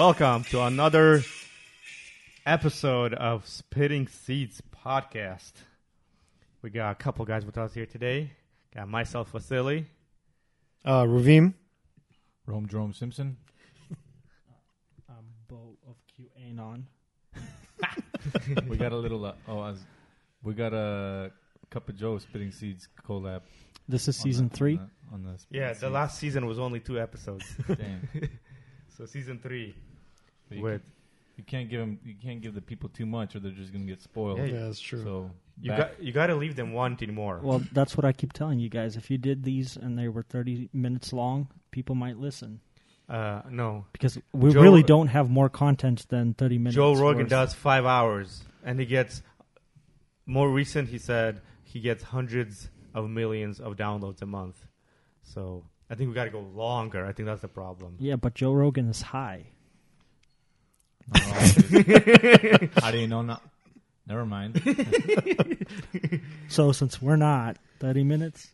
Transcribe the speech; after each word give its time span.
Welcome 0.00 0.44
to 0.44 0.62
another 0.62 1.20
episode 2.46 3.12
of 3.12 3.46
Spitting 3.46 4.08
Seeds 4.08 4.62
podcast. 4.82 5.52
We 6.62 6.70
got 6.70 6.92
a 6.92 6.94
couple 6.94 7.22
guys 7.26 7.44
with 7.44 7.58
us 7.58 7.74
here 7.74 7.84
today. 7.84 8.30
Got 8.74 8.88
myself, 8.88 9.30
Vasily. 9.30 9.84
Uh, 10.86 11.02
Ravim. 11.02 11.52
Rome 12.46 12.66
Jerome 12.66 12.94
Simpson. 12.94 13.36
um, 15.10 15.16
Bo 15.48 15.76
of 15.86 15.96
QAnon. 16.16 16.84
we 18.70 18.78
got 18.78 18.92
a 18.92 18.96
little. 18.96 19.22
Uh, 19.22 19.34
oh, 19.48 19.62
as, 19.64 19.80
we 20.42 20.54
got 20.54 20.72
a 20.72 21.30
Cup 21.68 21.90
of 21.90 21.96
Joe 21.98 22.16
Spitting 22.16 22.52
Seeds 22.52 22.88
collab. 23.06 23.42
This 23.86 24.08
is 24.08 24.18
on 24.18 24.22
season 24.22 24.48
the- 24.48 24.56
three. 24.56 24.78
On 25.12 25.22
the, 25.24 25.28
on 25.28 25.36
the 25.36 25.58
Yeah, 25.58 25.74
the 25.74 25.80
Seeds. 25.80 25.92
last 25.92 26.18
season 26.18 26.46
was 26.46 26.58
only 26.58 26.80
two 26.80 26.98
episodes. 26.98 27.44
Damn. 27.68 28.08
so 28.96 29.04
season 29.04 29.38
three 29.38 29.74
But 30.50 30.58
you, 30.58 30.62
with 30.64 30.82
can, 30.82 30.92
you 31.38 31.44
can't 31.44 31.70
give 31.70 31.80
them. 31.80 31.98
You 32.04 32.14
can't 32.22 32.42
give 32.42 32.54
the 32.54 32.60
people 32.60 32.90
too 32.90 33.06
much, 33.06 33.34
or 33.34 33.40
they're 33.40 33.52
just 33.52 33.72
gonna 33.72 33.86
get 33.86 34.02
spoiled. 34.02 34.38
Yeah, 34.38 34.44
Yeah, 34.44 34.64
that's 34.66 34.80
true. 34.80 35.02
So 35.02 35.30
you 35.62 35.70
back- 35.70 35.96
got 35.96 36.02
you 36.02 36.12
got 36.12 36.26
to 36.26 36.34
leave 36.34 36.56
them 36.56 36.72
wanting 36.72 37.14
more. 37.14 37.40
Well, 37.42 37.62
that's 37.72 37.96
what 37.96 38.04
I 38.04 38.12
keep 38.12 38.32
telling 38.34 38.58
you 38.58 38.68
guys. 38.68 38.96
If 38.96 39.10
you 39.10 39.16
did 39.16 39.44
these 39.44 39.76
and 39.76 39.98
they 39.98 40.08
were 40.08 40.22
30 40.22 40.68
minutes 40.72 41.12
long, 41.12 41.48
people 41.70 41.94
might 41.94 42.18
listen. 42.18 42.60
Uh, 43.08 43.42
no, 43.50 43.86
Because 43.92 44.18
we 44.32 44.52
Joe- 44.52 44.60
really 44.62 44.84
don't 44.84 45.08
have 45.08 45.28
more 45.30 45.48
content 45.48 46.06
than 46.10 46.34
30 46.34 46.58
minutes. 46.58 46.76
Joe 46.76 46.94
Rogan 46.94 47.22
worth. 47.22 47.30
does 47.30 47.54
five 47.54 47.84
hours, 47.84 48.44
and 48.64 48.78
he 48.78 48.86
gets 48.86 49.22
more 50.26 50.48
recent. 50.50 50.88
He 50.88 50.98
said 50.98 51.40
he 51.64 51.80
gets 51.80 52.04
hundreds 52.04 52.68
of 52.94 53.08
millions 53.10 53.58
of 53.60 53.76
downloads 53.76 54.22
a 54.22 54.26
month. 54.26 54.64
So 55.22 55.64
I 55.88 55.96
think 55.96 56.08
we 56.08 56.14
got 56.14 56.24
to 56.24 56.30
go 56.30 56.40
longer. 56.40 57.04
I 57.04 57.12
think 57.12 57.26
that's 57.26 57.42
the 57.42 57.48
problem. 57.48 57.96
Yeah, 57.98 58.16
but 58.16 58.34
Joe 58.34 58.52
Rogan 58.52 58.88
is 58.88 59.02
high. 59.02 59.46
No, 61.08 61.20
no. 61.20 62.68
How 62.80 62.90
do 62.90 62.98
you 62.98 63.06
know? 63.08 63.22
Not. 63.22 63.42
Never 64.06 64.24
mind. 64.26 64.60
So 66.48 66.72
since 66.72 67.00
we're 67.00 67.16
not 67.16 67.56
30 67.80 68.04
minutes, 68.04 68.48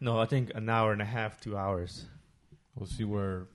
No, 0.00 0.18
I 0.18 0.26
think 0.26 0.52
an 0.54 0.68
hour 0.68 0.92
and 0.92 1.00
a 1.02 1.04
half, 1.06 1.40
two 1.40 1.56
hours. 1.56 2.04
We'll 2.74 2.86
see 2.86 3.04
where. 3.04 3.46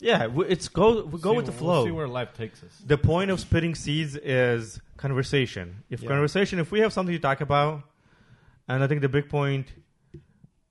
Yeah, 0.00 0.20
w- 0.28 0.48
it's 0.48 0.68
go 0.68 1.04
we 1.04 1.20
go 1.20 1.32
see- 1.32 1.36
with 1.36 1.46
the 1.46 1.52
we'll 1.52 1.60
flow. 1.60 1.84
see 1.84 1.90
where 1.90 2.08
life 2.08 2.32
takes 2.34 2.62
us. 2.62 2.70
the 2.86 2.96
point 2.98 3.30
of 3.30 3.38
spitting 3.40 3.74
seeds 3.74 4.16
is 4.16 4.80
conversation. 4.96 5.82
If 5.90 6.02
Yeah. 6.02 6.08
conversation, 6.08 6.58
if 6.58 6.70
we 6.72 6.80
have 6.80 6.92
something 6.92 7.14
to 7.14 7.18
talk 7.20 7.40
about, 7.40 7.82
and 8.68 8.82
I 8.82 8.86
think 8.86 9.00
the 9.02 9.08
big 9.08 9.28
point, 9.28 9.72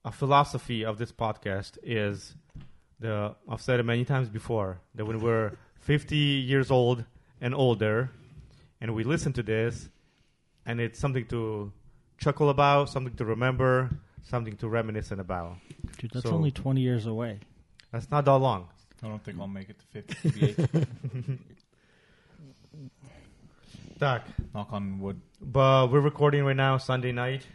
a 0.04 0.10
philosophy 0.12 0.84
of 0.84 0.98
this 0.98 1.12
podcast 1.12 1.78
is 1.82 2.34
the 2.98 3.34
I've 3.48 3.60
said 3.62 3.78
it 3.80 3.84
many 3.84 4.04
times 4.04 4.28
before 4.28 4.80
that 4.94 5.04
when 5.06 5.20
we're 5.20 5.52
50 5.80 6.16
years 6.16 6.70
old 6.70 7.04
and 7.40 7.54
older, 7.54 8.10
and 8.80 8.94
we 8.94 9.04
listen 9.04 9.32
to 9.34 9.42
this, 9.42 9.88
and 10.66 10.80
it's 10.80 10.98
something 10.98 11.26
to 11.26 11.72
chuckle 12.18 12.50
about, 12.50 12.88
something 12.90 13.14
to 13.16 13.24
remember, 13.24 13.90
something 14.22 14.56
to 14.58 14.68
reminisce 14.68 15.10
about. 15.10 15.56
dude, 15.98 16.10
that's 16.12 16.24
So- 16.26 16.34
only 16.34 16.50
20 16.50 16.80
years 16.80 17.06
away. 17.06 17.40
That's 17.92 18.10
not 18.10 18.24
that 18.24 18.36
long. 18.38 18.68
I 19.02 19.08
don't 19.08 19.22
think 19.24 19.40
I'll 19.40 19.48
make 19.48 19.68
it 19.70 19.76
to 19.78 20.02
58. 20.02 20.68
Tak. 23.98 24.22
Knock 24.54 24.72
on 24.72 25.00
wood. 25.00 25.20
But 25.40 25.90
we're 25.90 26.00
recording 26.00 26.44
right 26.44 26.56
now, 26.56 26.76
Sunday 26.78 27.12
night, 27.12 27.46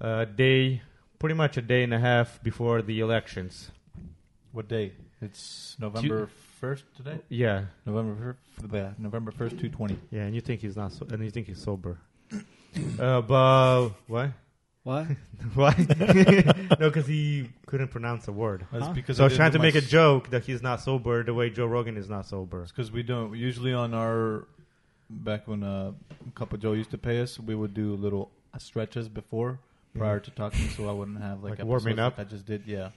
uh, 0.00 0.24
day, 0.26 0.82
pretty 1.18 1.34
much 1.34 1.56
a 1.56 1.62
day 1.62 1.82
and 1.82 1.92
a 1.94 1.98
half 1.98 2.42
before 2.42 2.82
the 2.82 3.00
elections. 3.00 3.70
What 4.52 4.68
day? 4.68 4.92
It's 5.20 5.76
November 5.78 6.28
first 6.58 6.84
today. 6.96 7.18
Yeah, 7.28 7.64
November 7.86 8.36
fir- 8.60 8.94
November 8.98 9.30
first, 9.30 9.58
two 9.58 9.68
twenty. 9.68 9.98
yeah, 10.10 10.22
and 10.22 10.34
you 10.34 10.40
think 10.40 10.60
he's 10.60 10.76
not, 10.76 10.92
so, 10.92 11.06
and 11.10 11.22
you 11.24 11.30
think 11.30 11.46
he's 11.46 11.62
sober. 11.62 11.98
uh, 12.98 13.20
but 13.22 13.90
what? 14.06 14.30
What? 14.82 15.06
Why? 15.54 15.74
no, 16.80 16.88
because 16.88 17.06
he 17.06 17.48
couldn't 17.66 17.88
pronounce 17.88 18.28
a 18.28 18.32
word. 18.32 18.66
That's 18.72 18.86
Huh? 18.86 18.92
because 18.92 19.18
So 19.18 19.24
I 19.24 19.26
was 19.26 19.36
trying 19.36 19.52
to 19.52 19.58
make 19.58 19.74
a 19.74 19.80
joke 19.80 20.30
that 20.30 20.44
he's 20.44 20.62
not 20.62 20.80
sober 20.80 21.22
the 21.22 21.34
way 21.34 21.50
Joe 21.50 21.66
Rogan 21.66 21.96
is 21.96 22.08
not 22.08 22.26
sober. 22.26 22.62
It's 22.62 22.72
because 22.72 22.90
we 22.90 23.02
don't 23.02 23.36
usually 23.36 23.72
on 23.74 23.92
our 23.94 24.46
back 25.10 25.46
when 25.48 25.62
uh, 25.62 25.92
Cup 26.34 26.52
of 26.52 26.60
Joe 26.60 26.72
used 26.72 26.90
to 26.90 26.98
pay 26.98 27.20
us, 27.20 27.38
we 27.38 27.54
would 27.54 27.74
do 27.74 27.94
little 27.96 28.30
stretches 28.58 29.08
before 29.08 29.58
prior 29.96 30.20
to 30.20 30.30
talking, 30.30 30.68
so 30.70 30.88
I 30.88 30.92
wouldn't 30.92 31.20
have 31.20 31.42
like, 31.42 31.58
Like 31.58 31.66
warming 31.66 31.98
episodes 31.98 32.00
up? 32.00 32.18
Like 32.18 32.26
I 32.26 32.30
just 32.30 32.46
did, 32.46 32.62
yeah. 32.66 32.90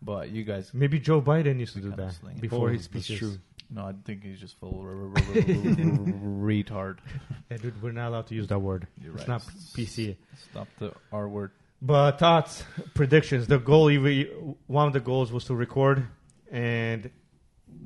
But 0.00 0.30
you 0.30 0.44
guys, 0.44 0.72
Maybe 0.72 0.98
Joe 1.00 1.20
Biden 1.20 1.58
used 1.58 1.74
to 1.74 1.80
do 1.80 1.90
that 1.96 2.12
sling. 2.14 2.36
before 2.38 2.70
his 2.70 2.84
speeches. 2.84 3.18
true. 3.18 3.34
no, 3.70 3.82
I 3.82 3.94
think 4.04 4.22
he's 4.22 4.38
just 4.40 4.58
full 4.60 4.80
r- 4.80 4.88
r- 4.88 4.94
r- 4.94 5.08
r- 5.12 5.12
retard. 6.52 6.98
Yeah, 7.50 7.56
dude, 7.56 7.82
we're 7.82 7.92
not 7.92 8.08
allowed 8.08 8.26
to 8.28 8.34
use 8.34 8.46
that 8.48 8.58
word. 8.60 8.86
You're 9.02 9.12
It's 9.14 9.22
right. 9.22 9.28
not 9.28 9.42
PC. 9.42 10.16
Stop 10.50 10.68
the 10.78 10.92
R 11.12 11.28
word. 11.28 11.50
But 11.82 12.18
thoughts, 12.18 12.62
predictions. 12.94 13.46
The 13.48 13.58
goal, 13.58 13.86
we, 13.86 14.24
one 14.66 14.86
of 14.86 14.92
the 14.92 15.00
goals 15.00 15.30
was 15.32 15.44
to 15.46 15.54
record 15.54 16.06
and 16.50 17.10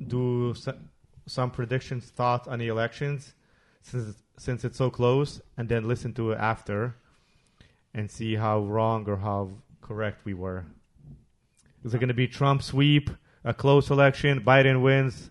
do 0.07 0.53
some, 0.55 0.89
some 1.27 1.51
predictions, 1.51 2.05
thoughts 2.09 2.47
on 2.47 2.59
the 2.59 2.67
elections, 2.67 3.33
since 3.81 4.15
since 4.37 4.65
it's 4.65 4.77
so 4.77 4.89
close, 4.89 5.41
and 5.57 5.69
then 5.69 5.87
listen 5.87 6.11
to 6.13 6.31
it 6.31 6.39
after, 6.39 6.95
and 7.93 8.09
see 8.09 8.35
how 8.35 8.59
wrong 8.65 9.07
or 9.07 9.17
how 9.17 9.51
correct 9.81 10.25
we 10.25 10.33
were. 10.33 10.65
Is 11.83 11.93
it 11.93 11.99
going 11.99 12.07
to 12.09 12.13
be 12.13 12.27
Trump 12.27 12.61
sweep, 12.63 13.09
a 13.43 13.53
close 13.53 13.89
election, 13.89 14.41
Biden 14.41 14.81
wins? 14.81 15.29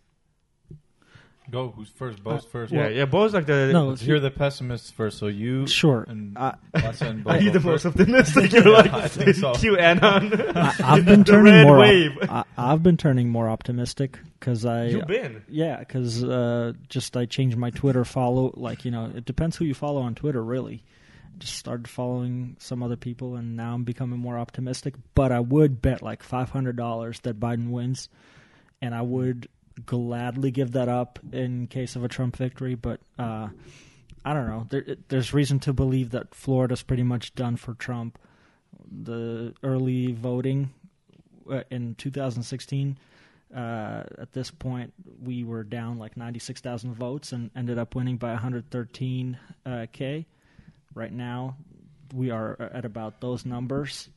Go. 1.51 1.71
Who's 1.77 1.89
first? 1.91 2.23
Both 2.23 2.49
first. 2.51 2.73
yeah, 2.73 2.89
yeah. 2.89 3.05
Both 3.05 3.35
like 3.35 3.47
the. 3.47 3.71
No, 3.73 3.89
Let's 3.89 4.01
hear 4.01 4.21
the 4.21 4.31
pessimists 4.31 4.91
first. 4.91 5.19
So 5.19 5.27
you 5.27 5.67
Sure. 5.67 6.05
and 6.09 6.39
I, 6.39 6.55
Lassa 6.75 7.09
and 7.09 7.27
Are 7.27 7.37
you 7.41 7.51
go 7.53 7.59
the 7.59 7.61
most 7.67 7.83
first. 7.83 7.87
optimistic? 7.99 8.53
You're 8.53 8.69
Yeah, 8.69 8.75
like 8.79 8.93
I 8.95 9.09
think 9.09 9.35
so. 9.37 9.53
QAnon. 9.53 10.57
I, 10.57 10.75
I've 10.97 11.05
been 11.05 11.25
The 11.25 11.33
turning 11.33 11.53
red 11.53 11.67
more. 11.67 11.77
op- 11.79 11.81
wave. 11.83 12.19
I, 12.23 12.45
I've 12.57 12.83
been 12.83 12.97
turning 12.97 13.29
more 13.29 13.51
optimistic 13.51 14.19
because 14.39 14.65
I. 14.65 14.85
You've 14.87 15.07
been. 15.09 15.43
Yeah, 15.49 15.81
because 15.81 16.23
uh, 16.25 16.73
just 16.89 17.17
I 17.17 17.27
changed 17.27 17.57
my 17.59 17.71
Twitter 17.71 18.05
follow. 18.05 18.55
Like 18.57 18.85
you 18.87 18.91
know, 18.91 19.11
it 19.15 19.25
depends 19.25 19.57
who 19.57 19.65
you 19.65 19.75
follow 19.75 20.01
on 20.01 20.15
Twitter. 20.15 20.43
Really, 20.43 20.85
just 21.39 21.57
started 21.57 21.89
following 21.89 22.57
some 22.59 22.83
other 22.83 22.97
people, 22.97 23.37
and 23.37 23.57
now 23.57 23.75
I'm 23.75 23.85
becoming 23.85 24.19
more 24.19 24.39
optimistic. 24.39 24.95
But 25.15 25.33
I 25.33 25.41
would 25.41 25.83
bet 25.83 26.03
like 26.03 26.23
five 26.23 26.51
hundred 26.51 26.77
dollars 26.77 27.21
that 27.21 27.41
Biden 27.41 27.71
wins, 27.71 28.09
and 28.81 28.95
I 28.95 29.03
would 29.03 29.49
gladly 29.87 30.51
give 30.51 30.73
that 30.73 30.89
up 30.89 31.19
in 31.33 31.67
case 31.67 31.97
of 31.97 32.05
a 32.05 32.09
Trump 32.09 32.37
victory. 32.37 32.75
But 32.75 33.01
uh, 33.19 33.49
I 34.25 34.35
don't 34.35 34.47
know. 34.47 34.67
There, 34.71 34.97
there's 35.09 35.35
reason 35.35 35.61
to 35.61 35.73
believe 35.73 36.11
that 36.11 36.35
Florida's 36.35 36.83
pretty 36.83 37.03
much 37.03 37.35
done 37.35 37.57
for 37.57 37.75
Trump. 37.75 38.19
The 38.91 39.55
early 39.63 40.13
voting 40.13 40.71
uh, 41.51 41.63
in 41.71 41.95
2016 41.95 42.99
uh, 43.55 44.05
at 44.19 44.33
this 44.33 44.51
point, 44.51 44.93
we 45.23 45.45
were 45.45 45.63
down 45.63 45.99
like 45.99 46.17
96,000 46.17 46.95
votes 46.95 47.33
and 47.33 47.51
ended 47.55 47.79
up 47.79 47.95
winning 47.95 48.17
by 48.17 48.31
113 48.31 49.39
uh, 49.67 49.87
k. 49.93 50.27
Right 50.95 51.13
now, 51.13 51.57
we 52.15 52.31
are 52.31 52.57
at 52.61 52.85
about 52.85 53.21
those 53.21 53.47
numbers. 53.47 54.09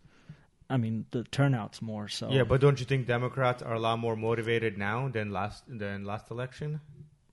I 0.69 0.77
mean, 0.77 1.05
the 1.11 1.23
turnout's 1.23 1.81
more 1.81 2.07
so. 2.07 2.29
Yeah, 2.31 2.43
but 2.43 2.59
don't 2.59 2.79
you 2.79 2.85
think 2.85 3.05
Democrats 3.07 3.61
are 3.61 3.75
a 3.75 3.79
lot 3.79 3.99
more 3.99 4.15
motivated 4.15 4.77
now 4.77 5.07
than 5.09 5.31
last 5.31 5.63
than 5.67 6.05
last 6.05 6.31
election? 6.31 6.81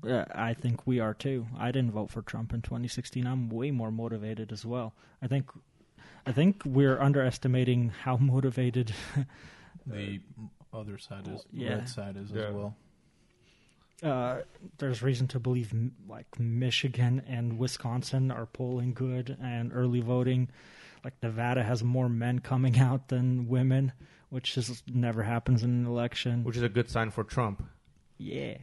Uh, 0.06 0.24
I 0.34 0.54
think 0.54 0.86
we 0.86 1.00
are 1.00 1.14
too. 1.14 1.46
I 1.58 1.70
didn't 1.72 1.92
vote 1.92 2.10
for 2.10 2.22
Trump 2.22 2.52
in 2.52 2.60
2016. 2.62 3.26
I'm 3.26 3.48
way 3.48 3.70
more 3.70 3.90
motivated 3.90 4.52
as 4.52 4.66
well. 4.66 4.94
I 5.22 5.28
think, 5.28 5.48
I 6.26 6.32
think 6.32 6.62
we're 6.66 7.00
underestimating 7.00 7.90
how 8.04 8.16
motivated. 8.16 8.92
The 9.86 10.20
other 10.72 10.96
side 10.98 11.26
is 11.28 11.44
Yeah. 11.52 11.70
red 11.76 11.88
side 11.88 12.16
is 12.16 12.30
Yeah. 12.30 12.42
as 12.48 12.54
well. 12.54 12.76
Uh, 14.02 14.42
there's 14.78 15.02
reason 15.02 15.28
to 15.28 15.40
believe 15.40 15.72
like 16.08 16.38
Michigan 16.38 17.22
and 17.26 17.58
Wisconsin 17.58 18.30
are 18.30 18.46
polling 18.46 18.94
good 18.94 19.36
and 19.40 19.72
early 19.74 20.00
voting. 20.00 20.48
Like 21.04 21.14
Nevada 21.22 21.62
has 21.62 21.82
more 21.82 22.08
men 22.08 22.38
coming 22.40 22.78
out 22.78 23.08
than 23.08 23.48
women, 23.48 23.92
which 24.30 24.54
just 24.54 24.88
never 24.88 25.22
happens 25.22 25.62
in 25.62 25.70
an 25.70 25.86
election. 25.86 26.44
Which 26.44 26.56
is 26.56 26.62
a 26.62 26.68
good 26.68 26.90
sign 26.90 27.10
for 27.10 27.24
Trump. 27.24 27.64
Yeah, 28.18 28.58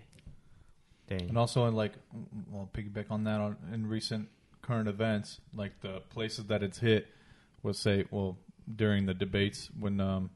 Dang. 1.09 1.27
And 1.27 1.37
also, 1.39 1.65
in 1.65 1.75
like, 1.75 1.93
well, 2.51 2.69
piggyback 2.71 3.05
on 3.09 3.23
that, 3.23 3.41
on, 3.41 3.57
in 3.73 3.87
recent 3.87 4.29
current 4.61 4.87
events, 4.87 5.41
like 5.55 5.81
the 5.81 6.01
places 6.11 6.45
that 6.45 6.61
it's 6.61 6.77
hit 6.77 7.07
was 7.63 7.79
say, 7.79 8.05
well, 8.11 8.37
during 8.73 9.07
the 9.07 9.15
debates 9.15 9.69
when 9.77 9.99
um, 9.99 10.29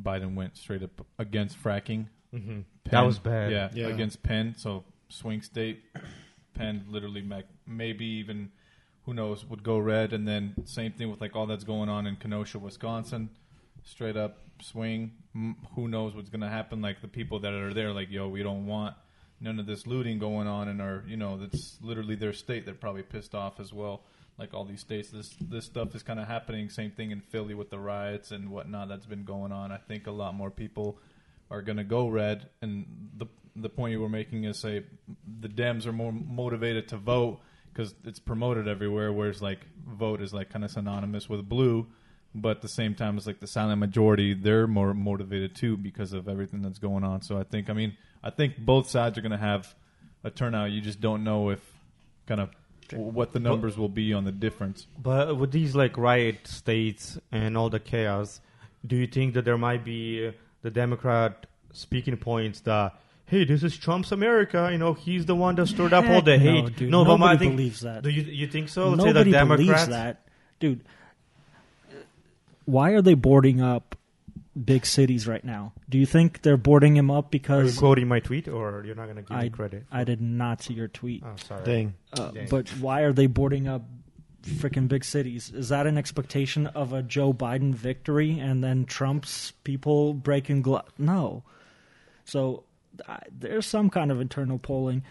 Biden 0.00 0.34
went 0.34 0.58
straight 0.58 0.82
up 0.82 1.06
against 1.18 1.60
fracking. 1.60 2.08
Hmm 2.32 2.60
That 2.90 3.02
was 3.02 3.18
bad. 3.18 3.50
Yeah, 3.52 3.70
Yeah. 3.74 3.86
against 3.88 4.22
Penn. 4.22 4.54
So 4.56 4.84
swing 5.08 5.42
state, 5.42 5.82
Penn 6.54 6.84
literally 6.88 7.22
ma- 7.22 7.42
maybe 7.66 8.04
even 8.04 8.50
who 9.04 9.14
knows 9.14 9.44
would 9.46 9.62
go 9.62 9.78
red, 9.78 10.12
and 10.12 10.26
then 10.28 10.54
same 10.66 10.92
thing 10.92 11.10
with 11.10 11.20
like 11.20 11.34
all 11.36 11.46
that's 11.46 11.64
going 11.64 11.88
on 11.88 12.06
in 12.06 12.16
Kenosha, 12.16 12.58
Wisconsin, 12.58 13.30
straight 13.84 14.16
up 14.16 14.38
swing. 14.60 15.12
M- 15.34 15.56
who 15.74 15.88
knows 15.88 16.14
what's 16.14 16.28
gonna 16.30 16.50
happen? 16.50 16.82
Like 16.82 17.00
the 17.00 17.08
people 17.08 17.38
that 17.40 17.52
are 17.54 17.72
there, 17.72 17.92
like 17.92 18.10
yo, 18.10 18.28
we 18.28 18.42
don't 18.42 18.66
want 18.66 18.94
none 19.40 19.58
of 19.60 19.66
this 19.66 19.86
looting 19.86 20.18
going 20.18 20.48
on 20.48 20.68
in 20.68 20.80
our, 20.80 21.04
you 21.06 21.16
know, 21.16 21.36
that's 21.36 21.78
literally 21.80 22.16
their 22.16 22.32
state. 22.32 22.64
They're 22.66 22.74
probably 22.74 23.02
pissed 23.02 23.34
off 23.34 23.60
as 23.60 23.72
well. 23.72 24.02
Like 24.36 24.52
all 24.52 24.64
these 24.64 24.80
states, 24.80 25.10
this 25.10 25.34
this 25.40 25.64
stuff 25.64 25.94
is 25.94 26.02
kind 26.02 26.20
of 26.20 26.26
happening. 26.28 26.68
Same 26.70 26.90
thing 26.90 27.10
in 27.10 27.20
Philly 27.20 27.54
with 27.54 27.70
the 27.70 27.78
riots 27.78 28.30
and 28.30 28.50
whatnot 28.50 28.88
that's 28.88 29.06
been 29.06 29.24
going 29.24 29.52
on. 29.52 29.72
I 29.72 29.78
think 29.78 30.06
a 30.06 30.10
lot 30.12 30.34
more 30.34 30.50
people 30.50 30.98
are 31.50 31.62
going 31.62 31.78
to 31.78 31.84
go 31.84 32.08
red. 32.08 32.48
And 32.62 33.10
the 33.16 33.26
the 33.56 33.68
point 33.68 33.92
you 33.92 34.00
were 34.00 34.08
making 34.08 34.44
is 34.44 34.58
say 34.58 34.84
the 35.40 35.48
Dems 35.48 35.86
are 35.86 35.92
more 35.92 36.12
motivated 36.12 36.88
to 36.88 36.96
vote 36.96 37.40
because 37.72 37.94
it's 38.04 38.18
promoted 38.18 38.68
everywhere. 38.68 39.12
Whereas 39.12 39.42
like 39.42 39.66
vote 39.86 40.20
is 40.22 40.32
like 40.32 40.50
kind 40.50 40.64
of 40.64 40.70
synonymous 40.70 41.28
with 41.28 41.48
blue, 41.48 41.86
but 42.34 42.56
at 42.56 42.62
the 42.62 42.68
same 42.68 42.94
time, 42.94 43.16
it's 43.16 43.26
like 43.26 43.40
the 43.40 43.46
silent 43.46 43.80
majority. 43.80 44.34
They're 44.34 44.66
more 44.66 44.94
motivated 44.94 45.54
too 45.54 45.76
because 45.76 46.12
of 46.12 46.28
everything 46.28 46.62
that's 46.62 46.78
going 46.78 47.04
on. 47.04 47.22
So 47.22 47.38
I 47.38 47.44
think, 47.44 47.70
I 47.70 47.72
mean, 47.72 47.96
I 48.22 48.30
think 48.30 48.58
both 48.58 48.88
sides 48.88 49.18
are 49.18 49.20
going 49.20 49.32
to 49.32 49.38
have 49.38 49.74
a 50.24 50.30
turnout. 50.30 50.70
You 50.70 50.80
just 50.80 51.00
don't 51.00 51.24
know 51.24 51.50
if 51.50 51.60
kind 52.26 52.40
of 52.40 52.50
what 52.92 53.32
the 53.32 53.40
numbers 53.40 53.76
will 53.76 53.88
be 53.88 54.12
on 54.12 54.24
the 54.24 54.32
difference. 54.32 54.86
But 54.98 55.36
with 55.36 55.52
these 55.52 55.74
like 55.74 55.96
riot 55.96 56.46
states 56.46 57.18
and 57.30 57.56
all 57.56 57.70
the 57.70 57.80
chaos, 57.80 58.40
do 58.86 58.96
you 58.96 59.06
think 59.06 59.34
that 59.34 59.44
there 59.44 59.58
might 59.58 59.84
be 59.84 60.32
the 60.62 60.70
Democrat 60.70 61.46
speaking 61.72 62.16
points 62.16 62.60
that 62.60 62.98
hey, 63.28 63.44
this 63.44 63.62
is 63.62 63.76
Trump's 63.76 64.10
America, 64.10 64.68
you 64.72 64.78
know, 64.78 64.94
he's 64.94 65.26
the 65.26 65.34
one 65.34 65.54
that 65.56 65.66
stirred 65.66 65.92
up 65.92 66.06
all 66.06 66.22
the 66.22 66.38
Heck 66.38 66.40
hate. 66.40 66.62
No, 66.62 66.68
dude. 66.70 66.90
but 66.90 66.90
Nobody 66.90 67.24
I 67.24 67.36
think, 67.36 67.56
believes 67.56 67.80
that. 67.80 68.02
Do 68.02 68.10
you 68.10 68.22
you 68.22 68.46
think 68.46 68.68
so? 68.68 68.90
Let's 68.90 69.02
say 69.02 69.08
Nobody 69.12 69.32
the 69.32 69.44
believes 69.44 69.88
that, 69.88 70.26
dude. 70.60 70.84
Why 72.64 72.90
are 72.90 73.02
they 73.02 73.14
boarding 73.14 73.60
up 73.60 73.96
big 74.64 74.84
cities 74.84 75.26
right 75.26 75.44
now? 75.44 75.72
Do 75.88 75.98
you 75.98 76.06
think 76.06 76.42
they're 76.42 76.56
boarding 76.56 76.96
him 76.96 77.10
up 77.10 77.26
Are 77.26 77.26
you 77.26 77.30
because 77.30 77.78
quoting 77.78 78.08
my 78.08 78.20
tweet, 78.20 78.48
or 78.48 78.82
you're 78.84 78.94
not 78.94 79.04
going 79.04 79.16
to 79.16 79.22
give 79.22 79.30
me 79.30 79.36
I 79.36 79.48
credit? 79.48 79.84
I 79.90 80.04
did 80.04 80.20
not 80.20 80.62
see 80.62 80.74
your 80.74 80.88
tweet? 80.88 81.22
Oh, 81.24 81.34
sorry. 81.36 81.64
Dang. 81.64 81.94
Uh, 82.12 82.30
Dang. 82.30 82.48
but 82.48 82.68
why 82.80 83.02
are 83.02 83.12
they 83.12 83.26
boarding 83.26 83.68
up 83.68 83.82
freaking 84.42 84.88
big 84.88 85.04
cities? 85.04 85.50
Is 85.54 85.68
that 85.68 85.86
an 85.86 85.98
expectation 85.98 86.66
of 86.68 86.92
a 86.92 87.02
Joe 87.02 87.32
Biden 87.32 87.74
victory 87.74 88.38
and 88.38 88.62
then 88.62 88.84
Trump's 88.84 89.52
people 89.64 90.14
breaking 90.14 90.62
glass? 90.62 90.86
No. 90.98 91.42
So 92.24 92.64
I, 93.06 93.20
there's 93.30 93.66
some 93.66 93.90
kind 93.90 94.10
of 94.10 94.20
internal 94.20 94.58
polling. 94.58 95.04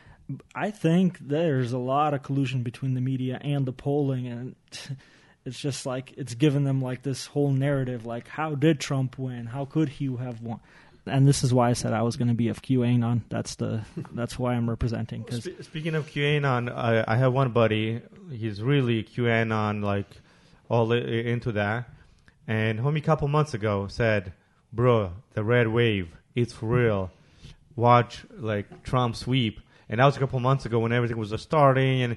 I 0.54 0.72
think 0.72 1.20
there's 1.20 1.72
a 1.72 1.78
lot 1.78 2.14
of 2.14 2.24
collusion 2.24 2.64
between 2.64 2.94
the 2.94 3.02
media 3.02 3.40
and 3.42 3.66
the 3.66 3.72
polling, 3.72 4.28
and 4.28 4.56
it's 5.46 5.60
just 5.60 5.86
like 5.86 6.14
it's 6.18 6.34
given 6.34 6.64
them 6.64 6.82
like 6.82 7.04
this 7.04 7.28
whole 7.28 7.52
narrative, 7.52 8.06
like 8.06 8.28
how 8.28 8.56
did 8.56 8.80
Trump 8.80 9.18
win? 9.18 9.46
How 9.46 9.66
could 9.66 9.90
he 9.90 10.14
have 10.18 10.42
won? 10.42 10.60
And 11.10 11.28
this 11.28 11.44
is 11.44 11.54
why 11.54 11.70
I 11.70 11.74
said 11.74 11.94
I 11.94 12.02
was 12.02 12.16
going 12.18 12.28
to 12.30 12.34
be 12.34 12.50
of 12.50 12.62
QAnon. 12.62 13.22
That's 13.30 13.56
the 13.56 13.82
that's 14.14 14.38
why 14.40 14.54
I'm 14.54 14.70
representing 14.70 15.22
because 15.24 15.44
Spe- 15.44 15.62
speaking 15.62 15.96
of 15.96 16.08
QAnon, 16.08 16.74
I, 16.76 17.04
I 17.08 17.18
have 17.18 17.34
one 17.34 17.52
buddy. 17.52 18.02
He's 18.32 18.62
really 18.62 19.04
QAnon, 19.04 19.84
like 19.84 20.08
all 20.70 20.92
i- 20.94 20.98
into 20.98 21.52
that. 21.54 21.90
And 22.48 22.80
homie, 22.80 22.98
a 22.98 23.02
couple 23.02 23.28
months 23.28 23.54
ago 23.54 23.88
said, 23.88 24.34
"Bro, 24.72 25.12
the 25.34 25.44
red 25.44 25.68
wave, 25.68 26.10
it's 26.36 26.62
real. 26.64 27.12
Watch 27.76 28.26
like 28.38 28.84
Trump 28.84 29.16
sweep." 29.16 29.60
And 29.90 30.00
that 30.00 30.06
was 30.06 30.18
a 30.18 30.20
couple 30.20 30.40
months 30.40 30.66
ago 30.66 30.80
when 30.80 30.92
everything 30.92 31.18
was 31.18 31.30
just 31.30 31.44
starting, 31.44 32.02
and 32.02 32.14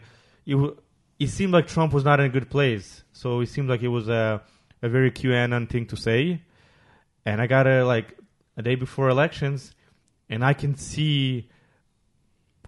it 0.46 0.52
w- 0.52 0.76
it 1.18 1.28
seemed 1.28 1.52
like 1.52 1.66
Trump 1.68 1.92
was 1.92 2.04
not 2.04 2.18
in 2.20 2.26
a 2.26 2.28
good 2.30 2.48
place. 2.50 3.02
So 3.12 3.40
it 3.40 3.46
seemed 3.48 3.68
like 3.68 3.82
it 3.82 3.88
was 3.88 4.08
a 4.08 4.42
a 4.82 4.88
very 4.88 5.10
QAnon 5.10 5.68
thing 5.68 5.86
to 5.86 5.96
say. 5.96 6.40
And 7.26 7.40
I 7.40 7.46
got 7.46 7.66
a 7.66 7.84
like 7.84 8.16
a 8.56 8.62
day 8.62 8.74
before 8.74 9.08
elections, 9.08 9.74
and 10.28 10.44
I 10.44 10.52
can 10.54 10.76
see 10.76 11.48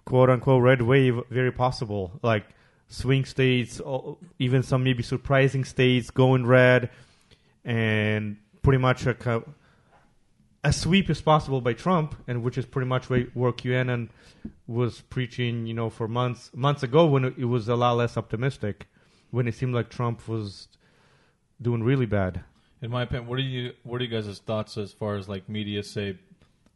quote 0.05 0.29
unquote 0.29 0.61
red 0.61 0.81
wave 0.81 1.19
very 1.29 1.51
possible. 1.51 2.19
Like 2.21 2.45
swing 2.87 3.25
states, 3.25 3.81
even 4.39 4.63
some 4.63 4.83
maybe 4.83 5.03
surprising 5.03 5.63
states 5.63 6.11
going 6.11 6.45
red, 6.45 6.89
and 7.63 8.37
pretty 8.61 8.79
much 8.79 9.05
a, 9.05 9.43
a 10.63 10.73
sweep 10.73 11.09
is 11.09 11.21
possible 11.21 11.61
by 11.61 11.73
Trump, 11.73 12.15
and 12.27 12.43
which 12.43 12.57
is 12.57 12.65
pretty 12.65 12.87
much 12.87 13.09
where 13.09 13.25
QAnon 13.25 14.09
was 14.67 15.01
preaching, 15.01 15.65
you 15.65 15.73
know, 15.73 15.89
for 15.89 16.07
months 16.07 16.51
months 16.53 16.83
ago 16.83 17.05
when 17.05 17.25
it 17.25 17.45
was 17.45 17.67
a 17.67 17.75
lot 17.75 17.93
less 17.93 18.17
optimistic, 18.17 18.87
when 19.31 19.47
it 19.47 19.55
seemed 19.55 19.73
like 19.73 19.89
Trump 19.89 20.27
was 20.27 20.67
doing 21.61 21.83
really 21.83 22.05
bad. 22.05 22.43
In 22.83 22.91
my 22.91 23.03
opinion, 23.03 23.27
what 23.27 23.39
are 23.39 23.43
you 23.43 23.71
what 23.83 24.01
are 24.01 24.03
you 24.03 24.09
guys' 24.09 24.39
thoughts 24.39 24.77
as 24.77 24.91
far 24.91 25.15
as 25.15 25.29
like 25.29 25.47
media 25.47 25.81
say 25.83 26.17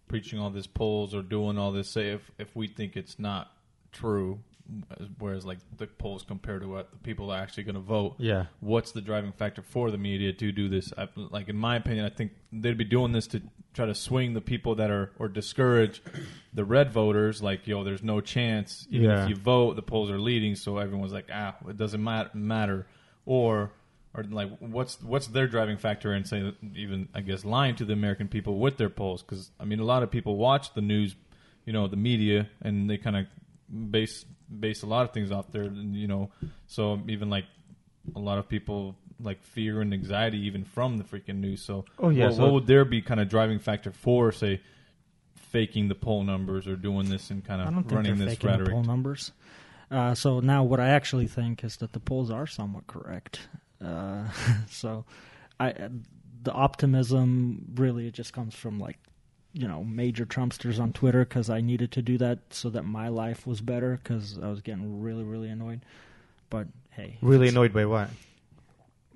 preaching 0.08 0.40
all 0.40 0.50
this 0.50 0.66
polls 0.66 1.14
or 1.14 1.22
doing 1.22 1.58
all 1.58 1.74
this? 1.74 1.90
Say 1.90 2.12
if 2.12 2.32
if 2.40 2.56
we 2.56 2.68
think 2.70 2.96
it's 2.96 3.20
not 3.20 3.52
true, 3.92 4.40
whereas 5.20 5.46
like 5.46 5.58
the 5.78 5.86
polls 5.86 6.24
compared 6.24 6.62
to 6.62 6.68
what 6.70 6.92
the 6.92 6.98
people 7.00 7.30
are 7.30 7.38
actually 7.38 7.64
going 7.64 7.76
to 7.76 7.82
vote. 7.82 8.16
Yeah. 8.20 8.46
What's 8.62 8.94
the 8.94 9.02
driving 9.02 9.34
factor 9.34 9.62
for 9.62 9.92
the 9.92 9.98
media 9.98 10.32
to 10.32 10.52
do 10.54 10.70
this? 10.70 10.94
I, 10.98 11.10
like 11.18 11.50
in 11.50 11.58
my 11.58 11.76
opinion, 11.76 12.06
I 12.06 12.10
think 12.10 12.32
they'd 12.54 12.78
be 12.78 12.86
doing 12.86 13.12
this 13.12 13.28
to 13.28 13.42
try 13.74 13.86
to 13.86 13.94
swing 13.94 14.34
the 14.34 14.40
people 14.42 14.76
that 14.76 14.90
are 14.90 15.12
or 15.20 15.28
discourage 15.28 16.02
the 16.54 16.64
red 16.64 16.90
voters. 16.90 17.44
Like 17.44 17.68
yo, 17.68 17.84
there's 17.84 18.02
no 18.02 18.22
chance. 18.22 18.88
Even 18.90 19.10
Yeah. 19.10 19.24
if 19.24 19.30
you 19.30 19.36
vote, 19.36 19.76
the 19.76 19.82
polls 19.82 20.10
are 20.10 20.20
leading, 20.22 20.56
so 20.56 20.78
everyone's 20.78 21.12
like, 21.12 21.28
ah, 21.34 21.56
it 21.68 21.76
doesn't 21.76 22.02
mat- 22.02 22.34
matter. 22.34 22.88
Or 23.26 23.74
or 24.14 24.24
like 24.24 24.50
what's 24.60 25.02
what's 25.02 25.28
their 25.28 25.48
driving 25.48 25.78
factor 25.78 26.14
in 26.14 26.24
say 26.26 26.54
even 26.76 27.08
I 27.14 27.22
guess 27.22 27.46
lying 27.46 27.76
to 27.76 27.86
the 27.86 27.94
American 27.94 28.28
people 28.28 28.58
with 28.60 28.78
their 28.78 28.90
polls 28.90 29.22
because 29.22 29.52
I 29.60 29.66
mean 29.66 29.80
a 29.80 29.84
lot 29.86 30.04
of 30.04 30.10
people 30.12 30.38
watch 30.38 30.74
the 30.74 30.82
news, 30.82 31.16
you 31.66 31.74
know, 31.74 31.88
the 31.88 31.98
media 31.98 32.50
and 32.62 32.90
they 32.90 32.98
kind 32.98 33.16
of 33.18 33.26
base 33.92 34.26
base 34.60 34.82
a 34.84 34.88
lot 34.88 35.04
of 35.04 35.12
things 35.14 35.32
off 35.32 35.52
there, 35.52 35.66
you 35.66 36.08
know. 36.08 36.32
So 36.68 37.00
even 37.08 37.30
like 37.30 37.46
a 38.16 38.20
lot 38.20 38.38
of 38.38 38.48
people 38.48 38.96
like 39.20 39.44
fear 39.44 39.82
and 39.82 39.94
anxiety 39.94 40.40
even 40.48 40.64
from 40.64 40.98
the 40.98 41.04
freaking 41.04 41.38
news. 41.40 41.62
So 41.64 41.86
Oh, 42.00 42.10
yeah, 42.10 42.26
what, 42.28 42.36
so- 42.36 42.44
what 42.44 42.54
would 42.54 42.68
there 42.68 42.86
be 42.86 43.02
kind 43.02 43.20
of 43.20 43.28
driving 43.30 43.60
factor 43.60 43.92
for 43.92 44.32
say 44.32 44.62
faking 45.36 45.88
the 45.88 45.96
poll 45.96 46.24
numbers 46.24 46.68
or 46.68 46.76
doing 46.76 47.10
this 47.10 47.30
and 47.32 47.44
kind 47.46 47.62
I 47.62 47.66
of 47.66 47.74
don't 47.74 47.84
think 47.84 47.96
running 47.96 48.18
this 48.18 48.30
faking 48.38 48.52
the 48.52 48.58
rhetoric? 48.58 48.72
poll 48.74 48.84
numbers. 48.84 49.32
Uh, 49.90 50.14
so 50.14 50.42
now, 50.42 50.64
what 50.64 50.80
I 50.82 50.90
actually 50.90 51.28
think 51.28 51.64
is 51.64 51.78
that 51.78 51.94
the 51.94 52.00
polls 52.02 52.30
are 52.30 52.46
somewhat 52.46 52.88
correct. 52.88 53.48
Uh, 53.84 54.26
so, 54.70 55.06
I 55.60 55.74
the 56.44 56.52
optimism 56.54 57.66
really 57.76 58.08
it 58.08 58.14
just 58.14 58.32
comes 58.34 58.56
from 58.56 58.80
like 58.80 58.98
you 59.54 59.68
know 59.68 59.84
major 59.84 60.26
Trumpsters 60.26 60.80
on 60.80 60.94
Twitter 60.94 61.26
because 61.26 61.50
I 61.50 61.62
needed 61.62 61.92
to 61.94 62.02
do 62.02 62.18
that 62.20 62.40
so 62.52 62.70
that 62.70 62.84
my 62.84 63.08
life 63.10 63.46
was 63.48 63.60
better 63.62 64.00
because 64.02 64.38
I 64.42 64.48
was 64.50 64.62
getting 64.62 65.02
really 65.02 65.24
really 65.24 65.50
annoyed. 65.50 65.82
But 66.50 66.68
hey, 66.92 67.18
Really 67.22 67.50
annoyed 67.50 67.74
by 67.74 67.86
what? 67.86 68.10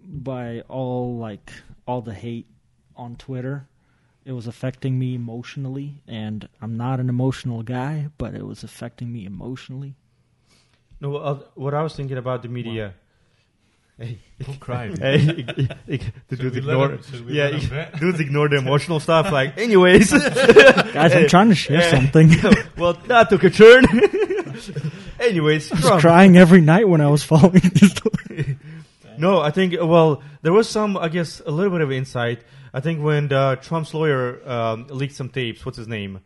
by 0.03 0.61
all 0.61 1.17
like 1.17 1.51
all 1.85 2.01
the 2.01 2.13
hate 2.13 2.47
on 2.95 3.15
Twitter. 3.15 3.67
It 4.23 4.33
was 4.33 4.45
affecting 4.45 4.99
me 4.99 5.15
emotionally, 5.15 6.01
and 6.07 6.47
I'm 6.61 6.77
not 6.77 6.99
an 6.99 7.09
emotional 7.09 7.63
guy, 7.63 8.09
but 8.19 8.35
it 8.35 8.45
was 8.45 8.63
affecting 8.63 9.11
me 9.11 9.25
emotionally. 9.25 9.95
No, 10.99 11.15
uh, 11.15 11.39
what 11.55 11.73
I 11.73 11.81
was 11.81 11.95
thinking 11.95 12.17
about 12.17 12.43
the 12.43 12.47
media. 12.47 12.93
Hey, 14.01 14.17
Who 14.47 14.53
cried? 14.55 14.97
hey, 14.99 15.27
the 16.27 16.35
dudes 16.35 16.57
ignore. 16.57 16.97
yeah, 17.27 17.51
dudes 17.99 18.19
ignore 18.19 18.49
the 18.49 18.57
emotional 18.57 18.99
stuff. 19.07 19.31
Like, 19.31 19.59
anyways, 19.59 20.11
Guys, 20.93 21.13
I'm 21.13 21.27
trying 21.27 21.49
to 21.49 21.55
share 21.55 21.87
something. 21.91 22.31
Well, 22.77 22.93
that 22.93 23.29
took 23.29 23.43
a 23.43 23.51
turn. 23.51 23.85
anyways, 25.19 25.69
was 25.69 25.81
Trump. 25.81 26.01
crying 26.01 26.35
every 26.35 26.61
night 26.61 26.89
when 26.89 26.99
I 26.99 27.09
was 27.09 27.21
following 27.23 27.61
this 27.61 27.91
story. 27.91 28.57
No, 29.19 29.39
I 29.39 29.51
think 29.51 29.75
well, 29.79 30.23
there 30.41 30.53
was 30.53 30.67
some, 30.67 30.97
I 30.97 31.07
guess, 31.09 31.39
a 31.45 31.51
little 31.51 31.71
bit 31.71 31.81
of 31.81 31.91
insight. 31.91 32.41
I 32.73 32.79
think 32.79 33.03
when 33.03 33.27
the, 33.27 33.59
Trump's 33.61 33.93
lawyer 33.93 34.41
um, 34.49 34.87
leaked 34.87 35.13
some 35.13 35.29
tapes. 35.29 35.63
What's 35.63 35.77
his 35.77 35.87
name? 35.87 36.21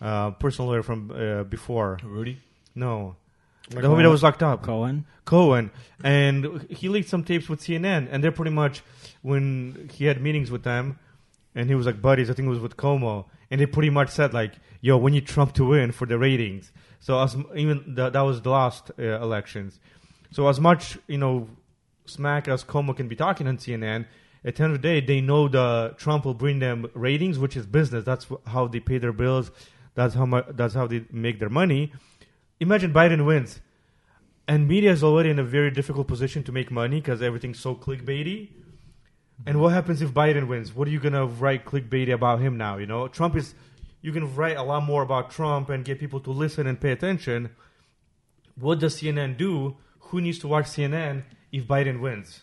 Uh, 0.00 0.32
personal 0.32 0.70
lawyer 0.72 0.82
from 0.82 1.12
uh, 1.12 1.44
before. 1.44 2.00
Rudy. 2.02 2.38
No, 2.74 3.14
The 3.74 3.88
homie 3.88 4.02
that 4.02 4.10
was 4.10 4.22
locked 4.22 4.42
up. 4.42 4.62
Cohen. 4.62 5.06
Cohen, 5.24 5.70
and 6.02 6.66
he 6.68 6.88
leaked 6.88 7.08
some 7.08 7.22
tapes 7.22 7.48
with 7.48 7.60
CNN, 7.60 8.08
and 8.10 8.22
they're 8.22 8.32
pretty 8.32 8.50
much 8.50 8.82
when 9.22 9.88
he 9.92 10.06
had 10.06 10.20
meetings 10.20 10.50
with 10.50 10.64
them, 10.64 10.98
and 11.54 11.68
he 11.68 11.74
was 11.74 11.86
like 11.86 12.02
buddies. 12.02 12.28
I 12.28 12.34
think 12.34 12.46
it 12.46 12.50
was 12.50 12.58
with 12.58 12.76
Cuomo, 12.76 13.26
and 13.50 13.60
they 13.60 13.66
pretty 13.66 13.90
much 13.90 14.10
said 14.10 14.34
like, 14.34 14.54
"Yo, 14.80 14.96
we 14.96 15.12
need 15.12 15.26
Trump 15.26 15.54
to 15.54 15.64
win 15.64 15.92
for 15.92 16.06
the 16.06 16.18
ratings." 16.18 16.72
So 16.98 17.20
as 17.20 17.36
even 17.54 17.94
the, 17.94 18.10
that 18.10 18.20
was 18.22 18.42
the 18.42 18.50
last 18.50 18.90
uh, 18.98 19.02
elections. 19.02 19.78
So 20.32 20.48
as 20.48 20.58
much 20.60 20.98
you 21.06 21.18
know, 21.18 21.48
smack 22.04 22.48
as 22.48 22.64
Cuomo 22.64 22.96
can 22.96 23.06
be 23.06 23.16
talking 23.16 23.46
on 23.46 23.58
CNN, 23.58 24.06
at 24.44 24.56
the 24.56 24.64
end 24.64 24.74
of 24.74 24.82
the 24.82 24.88
day, 24.88 25.00
they 25.00 25.20
know 25.20 25.46
the 25.46 25.94
Trump 25.98 26.24
will 26.24 26.34
bring 26.34 26.58
them 26.58 26.90
ratings, 26.94 27.38
which 27.38 27.56
is 27.56 27.66
business. 27.66 28.04
That's 28.04 28.26
how 28.46 28.66
they 28.66 28.80
pay 28.80 28.98
their 28.98 29.12
bills. 29.12 29.52
That's 29.94 30.14
how 30.14 30.26
much. 30.26 30.46
That's 30.50 30.74
how 30.74 30.86
they 30.88 31.04
make 31.12 31.38
their 31.38 31.50
money. 31.50 31.92
Imagine 32.60 32.92
Biden 32.92 33.26
wins 33.26 33.60
and 34.48 34.66
media 34.66 34.90
is 34.90 35.02
already 35.02 35.30
in 35.30 35.38
a 35.38 35.44
very 35.44 35.70
difficult 35.70 36.08
position 36.08 36.42
to 36.42 36.52
make 36.52 36.70
money 36.70 37.00
because 37.00 37.22
everything's 37.22 37.60
so 37.60 37.74
clickbaity. 37.74 38.50
And 39.46 39.60
what 39.60 39.72
happens 39.72 40.02
if 40.02 40.10
Biden 40.10 40.46
wins? 40.48 40.74
What 40.74 40.88
are 40.88 40.90
you 40.90 41.00
gonna 41.00 41.26
write 41.26 41.64
clickbaity 41.64 42.12
about 42.12 42.40
him 42.40 42.56
now? 42.56 42.76
You 42.76 42.86
know, 42.86 43.08
Trump 43.08 43.36
is 43.36 43.54
you 44.00 44.12
can 44.12 44.34
write 44.34 44.56
a 44.56 44.62
lot 44.62 44.82
more 44.82 45.02
about 45.02 45.30
Trump 45.30 45.68
and 45.68 45.84
get 45.84 46.00
people 46.00 46.20
to 46.20 46.30
listen 46.30 46.66
and 46.66 46.80
pay 46.80 46.90
attention. 46.90 47.50
What 48.56 48.80
does 48.80 48.96
CNN 48.96 49.36
do? 49.36 49.76
Who 50.10 50.20
needs 50.20 50.38
to 50.40 50.48
watch 50.48 50.66
CNN 50.66 51.22
if 51.52 51.66
Biden 51.66 52.00
wins? 52.00 52.42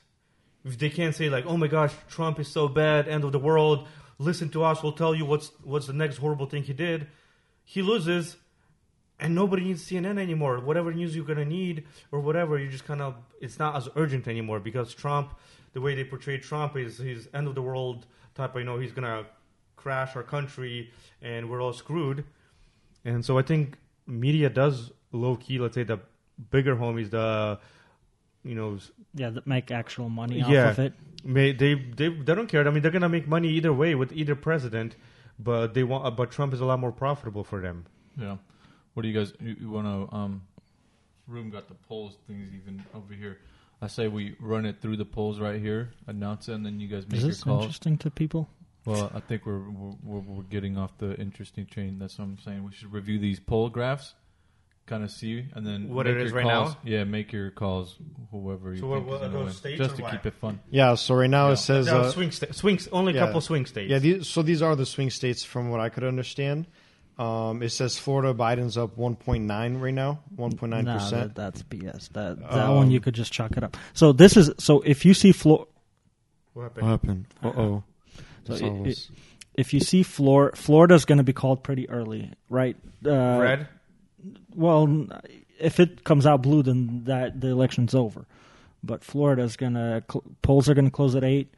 If 0.63 0.77
they 0.77 0.89
can't 0.89 1.15
say 1.15 1.29
like, 1.29 1.45
"Oh 1.45 1.57
my 1.57 1.67
gosh, 1.67 1.93
Trump 2.09 2.39
is 2.39 2.47
so 2.47 2.67
bad, 2.67 3.07
end 3.07 3.23
of 3.23 3.31
the 3.31 3.39
world," 3.39 3.87
listen 4.17 4.49
to 4.49 4.63
us, 4.63 4.81
we'll 4.81 4.93
tell 4.93 5.13
you 5.13 5.25
what's 5.25 5.51
what's 5.63 5.87
the 5.87 5.93
next 5.93 6.17
horrible 6.17 6.45
thing 6.45 6.63
he 6.63 6.73
did. 6.73 7.07
He 7.63 7.81
loses, 7.81 8.37
and 9.19 9.35
nobody 9.35 9.63
needs 9.63 9.83
CNN 9.85 10.17
anymore. 10.19 10.59
Whatever 10.59 10.93
news 10.93 11.15
you're 11.15 11.25
gonna 11.25 11.45
need 11.45 11.85
or 12.11 12.19
whatever, 12.19 12.57
you 12.57 12.69
just 12.69 12.85
kind 12.85 13.01
of 13.01 13.15
it's 13.41 13.59
not 13.59 13.75
as 13.75 13.89
urgent 13.95 14.27
anymore 14.27 14.59
because 14.59 14.93
Trump, 14.93 15.33
the 15.73 15.81
way 15.81 15.95
they 15.95 16.03
portray 16.03 16.37
Trump 16.37 16.75
is 16.77 16.97
his 16.97 17.27
end 17.33 17.47
of 17.47 17.55
the 17.55 17.61
world 17.61 18.05
type. 18.35 18.55
of, 18.55 18.59
You 18.61 18.65
know, 18.65 18.79
he's 18.79 18.91
gonna 18.91 19.25
crash 19.75 20.15
our 20.15 20.23
country 20.23 20.91
and 21.21 21.49
we're 21.49 21.61
all 21.61 21.73
screwed. 21.73 22.23
And 23.05 23.23
so 23.23 23.37
I 23.37 23.41
think 23.43 23.77
media 24.07 24.49
does 24.49 24.91
low 25.11 25.35
key. 25.35 25.59
Let's 25.59 25.75
say 25.75 25.83
the 25.83 25.99
bigger 26.51 26.75
homies, 26.75 27.09
the 27.11 27.59
you 28.43 28.55
know, 28.55 28.79
Yeah, 29.13 29.31
that 29.31 29.45
make 29.45 29.69
actual 29.71 30.09
money 30.09 30.39
Yeah. 30.39 30.69
off 30.69 30.77
of 30.77 30.85
it. 30.85 30.93
may 31.23 31.51
they 31.51 31.73
they 31.75 32.07
they 32.07 32.35
don't 32.35 32.47
care. 32.47 32.65
I 32.67 32.71
mean, 32.71 32.81
they're 32.81 32.91
gonna 32.91 33.09
make 33.09 33.27
money 33.27 33.49
either 33.49 33.73
way 33.73 33.95
with 33.95 34.11
either 34.13 34.35
president, 34.35 34.95
but 35.37 35.73
they 35.73 35.83
want. 35.83 36.15
But 36.15 36.31
Trump 36.31 36.53
is 36.53 36.61
a 36.61 36.65
lot 36.65 36.79
more 36.79 36.91
profitable 36.93 37.43
for 37.43 37.59
them. 37.61 37.85
Yeah. 38.17 38.37
What 38.99 39.03
do 39.03 39.07
you 39.07 39.17
guys? 39.17 39.31
You, 39.39 39.55
you 39.61 39.69
want 39.69 39.87
to? 40.11 40.13
Um, 40.13 40.41
room 41.25 41.49
got 41.49 41.69
the 41.69 41.73
polls 41.73 42.17
things 42.27 42.49
even 42.53 42.83
over 42.93 43.13
here. 43.13 43.37
I 43.81 43.87
say 43.87 44.09
we 44.09 44.35
run 44.41 44.65
it 44.65 44.81
through 44.81 44.97
the 44.97 45.05
polls 45.05 45.39
right 45.39 45.57
here, 45.61 45.91
announce 46.07 46.49
it, 46.49 46.55
and 46.55 46.65
then 46.65 46.81
you 46.81 46.89
guys 46.89 47.07
make 47.07 47.15
Is 47.19 47.21
your 47.23 47.29
this 47.31 47.43
calls. 47.45 47.63
interesting 47.63 47.97
to 47.99 48.11
people? 48.11 48.49
Well, 48.83 49.09
I 49.15 49.21
think 49.21 49.45
we're, 49.45 49.59
we're 49.69 49.95
we're 50.03 50.19
we're 50.19 50.43
getting 50.43 50.77
off 50.77 50.97
the 50.97 51.15
interesting 51.15 51.65
chain. 51.65 51.97
That's 51.97 52.19
what 52.19 52.25
I'm 52.25 52.39
saying. 52.39 52.65
We 52.65 52.73
should 52.73 52.91
review 52.91 53.19
these 53.19 53.39
poll 53.39 53.69
graphs, 53.69 54.15
kind 54.85 55.01
of 55.05 55.11
see, 55.11 55.45
and 55.53 55.65
then 55.65 55.87
What 55.87 56.05
make 56.05 56.15
it 56.15 56.21
is 56.23 56.31
your 56.33 56.41
right 56.41 56.51
calls. 56.51 56.71
now? 56.71 56.77
Yeah, 56.83 57.03
make 57.05 57.31
your 57.31 57.51
calls. 57.51 57.95
Whoever 58.31 58.73
you 58.73 58.81
So 58.81 58.87
what- 58.87 58.97
think 58.97 59.07
what 59.07 59.15
is 59.15 59.21
are 59.21 59.25
gonna 59.27 59.37
those 59.37 59.45
win, 59.45 59.53
states 59.53 59.77
just 59.77 59.93
or 59.93 59.95
to 59.95 60.01
what? 60.03 60.11
keep 60.11 60.25
it 60.25 60.33
fun. 60.33 60.59
Yeah, 60.71 60.95
so 60.95 61.15
right 61.15 61.29
now 61.29 61.47
Yeah. 61.47 61.53
it 61.53 61.57
says 61.57 61.85
There 61.85 61.95
are 61.95 62.01
uh, 62.01 62.11
swing 62.11 62.31
sta- 62.31 62.51
swings, 62.51 62.89
only 62.91 63.13
a 63.13 63.15
yeah. 63.15 63.25
couple 63.27 63.39
swing 63.39 63.65
states. 63.65 63.89
yeah. 63.89 63.99
These, 63.99 64.27
so 64.27 64.41
these 64.41 64.61
are 64.61 64.75
the 64.75 64.85
swing 64.85 65.09
states 65.09 65.45
from 65.45 65.69
what 65.69 65.79
I 65.79 65.87
could 65.87 66.03
understand. 66.03 66.67
Um, 67.19 67.61
it 67.61 67.69
says 67.71 67.97
Florida 67.99 68.33
Biden's 68.33 68.77
up 68.77 68.95
1.9 68.97 69.81
right 69.81 69.93
now, 69.93 70.19
1.9 70.37 70.83
Nah, 70.85 70.93
percent. 70.93 71.35
that, 71.35 71.53
that's 71.53 71.63
BS. 71.63 72.09
That 72.13 72.39
that 72.39 72.51
Um, 72.69 72.75
one 72.77 72.91
you 72.91 73.01
could 73.01 73.13
just 73.13 73.33
chalk 73.33 73.57
it 73.57 73.63
up. 73.63 73.75
So 73.93 74.13
this 74.13 74.37
is 74.37 74.51
so 74.57 74.79
if 74.81 75.03
you 75.05 75.13
see 75.13 75.33
Flor, 75.33 75.67
what 76.53 76.75
What 76.75 76.83
happened? 76.85 77.25
happened? 77.41 77.55
Uh 77.57 77.61
oh. 77.61 77.83
So 78.45 78.83
it- 78.85 79.09
if 79.55 79.73
you 79.73 79.81
see 79.81 80.03
Flor 80.03 80.53
Florida's 80.55 81.03
going 81.03 81.17
to 81.17 81.23
be 81.25 81.33
called 81.33 81.61
pretty 81.63 81.89
early, 81.89 82.31
right? 82.49 82.77
Uh, 83.05 83.37
Red. 83.41 83.67
Well, 84.55 85.07
if 85.59 85.81
it 85.81 86.05
comes 86.05 86.25
out 86.25 86.41
blue, 86.41 86.63
then 86.63 87.03
that 87.05 87.41
the 87.41 87.47
election's 87.49 87.93
over. 87.93 88.25
But 88.81 89.03
Florida's 89.03 89.57
going 89.57 89.73
to 89.73 90.01
cl- 90.09 90.23
polls 90.41 90.69
are 90.69 90.73
going 90.73 90.85
to 90.85 90.91
close 90.91 91.15
at 91.15 91.25
eight. 91.25 91.53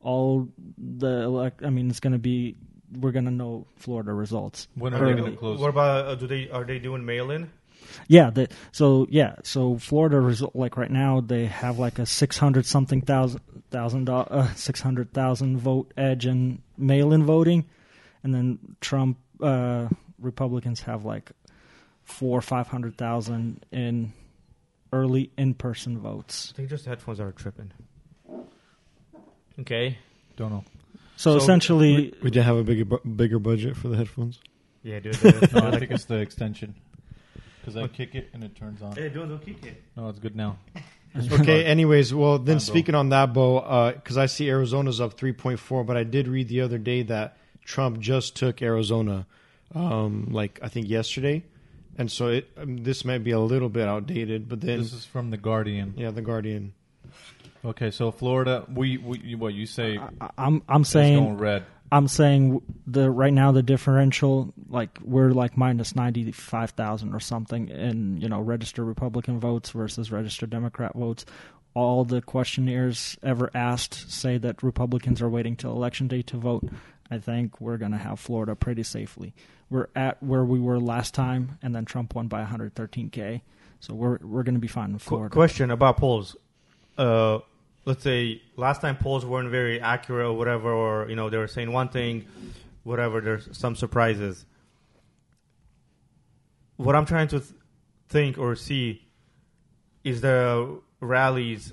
All 0.00 0.48
the 0.76 1.22
elect, 1.22 1.62
I 1.64 1.70
mean, 1.70 1.88
it's 1.88 2.00
going 2.00 2.12
to 2.14 2.18
be 2.18 2.56
we're 3.00 3.12
going 3.12 3.24
to 3.24 3.30
know 3.30 3.66
Florida 3.76 4.12
results. 4.12 4.68
When 4.74 4.94
Are 4.94 5.04
are 5.04 5.14
they 5.14 5.20
going 5.20 5.32
to 5.32 5.38
close? 5.38 5.60
What 5.60 5.70
about 5.70 6.06
uh, 6.06 6.14
do 6.14 6.26
they 6.26 6.48
are 6.50 6.64
they 6.64 6.78
doing 6.78 7.04
mail 7.04 7.30
in? 7.30 7.50
Yeah, 8.08 8.30
the, 8.30 8.48
so 8.72 9.06
yeah, 9.10 9.36
so 9.42 9.78
Florida 9.78 10.20
result 10.20 10.56
like 10.56 10.76
right 10.76 10.90
now 10.90 11.20
they 11.20 11.46
have 11.46 11.78
like 11.78 11.98
a 11.98 12.06
six 12.06 12.38
hundred 12.38 12.66
something 12.66 13.02
thousand 13.02 13.40
thousand 13.70 14.08
uh, 14.08 14.52
six 14.54 14.80
hundred 14.80 15.12
thousand 15.12 15.58
vote 15.58 15.92
edge 15.96 16.26
in 16.26 16.62
mail-in 16.78 17.24
voting, 17.24 17.66
and 18.22 18.34
then 18.34 18.58
Trump 18.80 19.18
uh, 19.40 19.88
Republicans 20.18 20.80
have 20.82 21.04
like 21.04 21.30
four 22.04 22.40
five 22.40 22.68
hundred 22.68 22.96
thousand 22.96 23.64
in 23.70 24.12
early 24.92 25.30
in-person 25.36 25.98
votes. 25.98 26.52
I 26.54 26.56
think 26.56 26.68
just 26.70 26.84
the 26.84 26.90
headphones 26.90 27.20
are 27.20 27.32
tripping. 27.32 27.72
Okay. 29.60 29.98
Don't 30.36 30.50
know. 30.50 30.64
So, 31.16 31.32
So- 31.32 31.36
essentially, 31.36 32.12
We 32.22 32.30
did 32.30 32.42
have 32.42 32.56
a 32.56 32.64
bigger 32.64 32.84
bu- 32.84 33.08
bigger 33.08 33.38
budget 33.38 33.76
for 33.76 33.88
the 33.88 33.96
headphones. 33.96 34.40
Yeah, 34.82 35.00
dude. 35.00 35.14
the- 35.14 35.48
No, 35.60 35.68
I 35.68 35.78
think 35.78 35.90
it's 35.90 36.04
the 36.06 36.16
extension. 36.18 36.74
Because 37.60 37.76
I 37.76 37.86
kick 37.88 38.14
it 38.14 38.28
and 38.34 38.44
it 38.44 38.54
turns 38.56 38.82
on. 38.82 38.94
Hey, 38.94 39.08
don't, 39.08 39.28
don't 39.28 39.44
kick 39.44 39.64
it. 39.64 39.82
No, 39.96 40.08
it's 40.08 40.18
good 40.18 40.36
now. 40.36 40.58
Okay. 41.32 41.64
Anyways, 41.64 42.12
well 42.12 42.40
then 42.40 42.56
Fine, 42.56 42.60
speaking 42.60 42.94
on 42.96 43.10
that, 43.10 43.32
Bo, 43.32 43.92
because 43.94 44.18
I 44.18 44.26
see 44.26 44.50
Arizona's 44.50 45.00
up 45.00 45.16
3.4, 45.16 45.86
but 45.86 45.96
I 45.96 46.02
did 46.02 46.26
read 46.26 46.48
the 46.48 46.60
other 46.62 46.76
day 46.76 47.02
that 47.04 47.36
Trump 47.64 48.00
just 48.00 48.34
took 48.34 48.60
Arizona, 48.60 49.24
um, 49.76 50.26
like 50.32 50.58
I 50.60 50.66
think 50.68 50.88
yesterday, 50.88 51.44
and 51.96 52.10
so 52.10 52.30
it 52.30 52.48
um, 52.56 52.78
this 52.78 53.04
might 53.04 53.22
be 53.22 53.30
a 53.30 53.38
little 53.38 53.68
bit 53.68 53.86
outdated. 53.86 54.48
But 54.48 54.60
then, 54.60 54.78
This 54.80 54.92
is 54.92 55.04
from 55.04 55.30
the 55.30 55.36
Guardian. 55.36 55.94
yeah, 55.96 56.10
the 56.10 56.20
Guardian. 56.20 56.74
Okay, 57.64 57.90
so 57.90 58.10
Florida, 58.10 58.66
we, 58.72 58.98
we 58.98 59.34
what 59.34 59.54
you 59.54 59.66
say? 59.66 59.98
I, 59.98 60.30
I'm 60.36 60.62
I'm 60.68 60.82
it's 60.82 60.92
going 60.92 61.14
saying 61.14 61.38
red. 61.38 61.64
I'm 61.90 62.08
saying 62.08 62.60
the 62.86 63.10
right 63.10 63.32
now 63.32 63.52
the 63.52 63.62
differential 63.62 64.52
like 64.68 64.98
we're 65.02 65.30
like 65.30 65.56
minus 65.56 65.94
ninety 65.94 66.30
five 66.32 66.70
thousand 66.70 67.14
or 67.14 67.20
something 67.20 67.68
in 67.68 68.20
you 68.20 68.28
know 68.28 68.40
registered 68.40 68.86
Republican 68.86 69.38
votes 69.40 69.70
versus 69.70 70.10
registered 70.10 70.50
Democrat 70.50 70.94
votes. 70.94 71.24
All 71.72 72.04
the 72.04 72.20
questionnaires 72.20 73.16
ever 73.22 73.50
asked 73.54 74.10
say 74.10 74.38
that 74.38 74.62
Republicans 74.62 75.20
are 75.22 75.28
waiting 75.28 75.56
till 75.56 75.72
election 75.72 76.08
day 76.08 76.22
to 76.22 76.36
vote. 76.36 76.68
I 77.10 77.18
think 77.18 77.60
we're 77.60 77.76
going 77.76 77.92
to 77.92 77.98
have 77.98 78.18
Florida 78.20 78.54
pretty 78.54 78.82
safely. 78.82 79.34
We're 79.70 79.88
at 79.94 80.22
where 80.22 80.44
we 80.44 80.60
were 80.60 80.78
last 80.78 81.14
time, 81.14 81.58
and 81.62 81.74
then 81.74 81.84
Trump 81.84 82.14
won 82.14 82.28
by 82.28 82.44
113k. 82.44 83.40
So 83.80 83.94
we're 83.94 84.18
we're 84.22 84.42
going 84.42 84.54
to 84.54 84.60
be 84.60 84.68
fine 84.68 84.90
in 84.90 84.98
Qu- 84.98 85.00
Florida. 85.00 85.32
question 85.32 85.70
about 85.70 85.96
polls. 85.96 86.36
Uh, 86.96 87.40
let's 87.84 88.02
say 88.02 88.42
last 88.56 88.80
time 88.80 88.96
polls 88.96 89.24
weren't 89.24 89.50
very 89.50 89.80
accurate 89.80 90.26
or 90.26 90.32
whatever, 90.32 90.72
or 90.72 91.08
you 91.08 91.16
know 91.16 91.30
they 91.30 91.38
were 91.38 91.48
saying 91.48 91.72
one 91.72 91.88
thing, 91.88 92.26
whatever. 92.82 93.20
There's 93.20 93.48
some 93.56 93.76
surprises. 93.76 94.46
What 96.76 96.96
I'm 96.96 97.06
trying 97.06 97.28
to 97.28 97.40
th- 97.40 97.52
think 98.08 98.38
or 98.38 98.56
see 98.56 99.02
is 100.02 100.20
the 100.20 100.80
rallies 101.00 101.72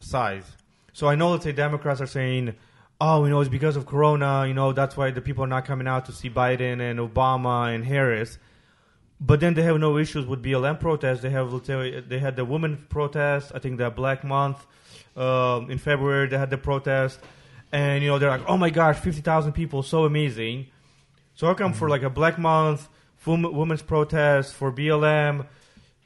size. 0.00 0.44
So 0.92 1.08
I 1.08 1.14
know, 1.14 1.30
let's 1.30 1.44
say 1.44 1.52
Democrats 1.52 2.00
are 2.00 2.06
saying, 2.06 2.54
"Oh, 3.00 3.24
you 3.24 3.30
know, 3.30 3.40
it's 3.40 3.48
because 3.48 3.76
of 3.76 3.86
Corona. 3.86 4.46
You 4.46 4.54
know, 4.54 4.72
that's 4.72 4.96
why 4.96 5.10
the 5.10 5.22
people 5.22 5.44
are 5.44 5.48
not 5.48 5.64
coming 5.64 5.86
out 5.86 6.06
to 6.06 6.12
see 6.12 6.28
Biden 6.28 6.80
and 6.80 6.98
Obama 6.98 7.74
and 7.74 7.84
Harris." 7.84 8.38
But 9.24 9.38
then 9.38 9.54
they 9.54 9.62
have 9.62 9.78
no 9.78 9.98
issues 9.98 10.26
with 10.26 10.42
BLM 10.42 10.80
protests. 10.80 11.20
They 11.20 11.30
have, 11.30 11.52
let's 11.52 11.68
say, 11.68 12.00
they 12.00 12.18
had 12.18 12.34
the 12.34 12.44
women 12.44 12.84
protest. 12.88 13.52
I 13.54 13.60
think 13.60 13.78
the 13.78 13.88
Black 13.88 14.24
Month 14.24 14.66
um, 15.16 15.70
in 15.70 15.78
February. 15.78 16.28
They 16.28 16.38
had 16.38 16.50
the 16.50 16.58
protest, 16.58 17.20
and 17.70 18.02
you 18.02 18.08
know 18.08 18.18
they're 18.18 18.30
like, 18.30 18.48
"Oh 18.48 18.56
my 18.56 18.70
gosh, 18.70 18.98
fifty 18.98 19.20
thousand 19.20 19.52
people, 19.52 19.82
so 19.82 20.04
amazing." 20.04 20.66
So 21.34 21.46
how 21.46 21.54
come 21.54 21.72
for 21.72 21.88
like 21.88 22.02
a 22.02 22.10
Black 22.10 22.38
Month, 22.38 22.88
wom- 23.24 23.54
women's 23.54 23.82
protest 23.82 24.54
for 24.54 24.70
BLM, 24.70 25.46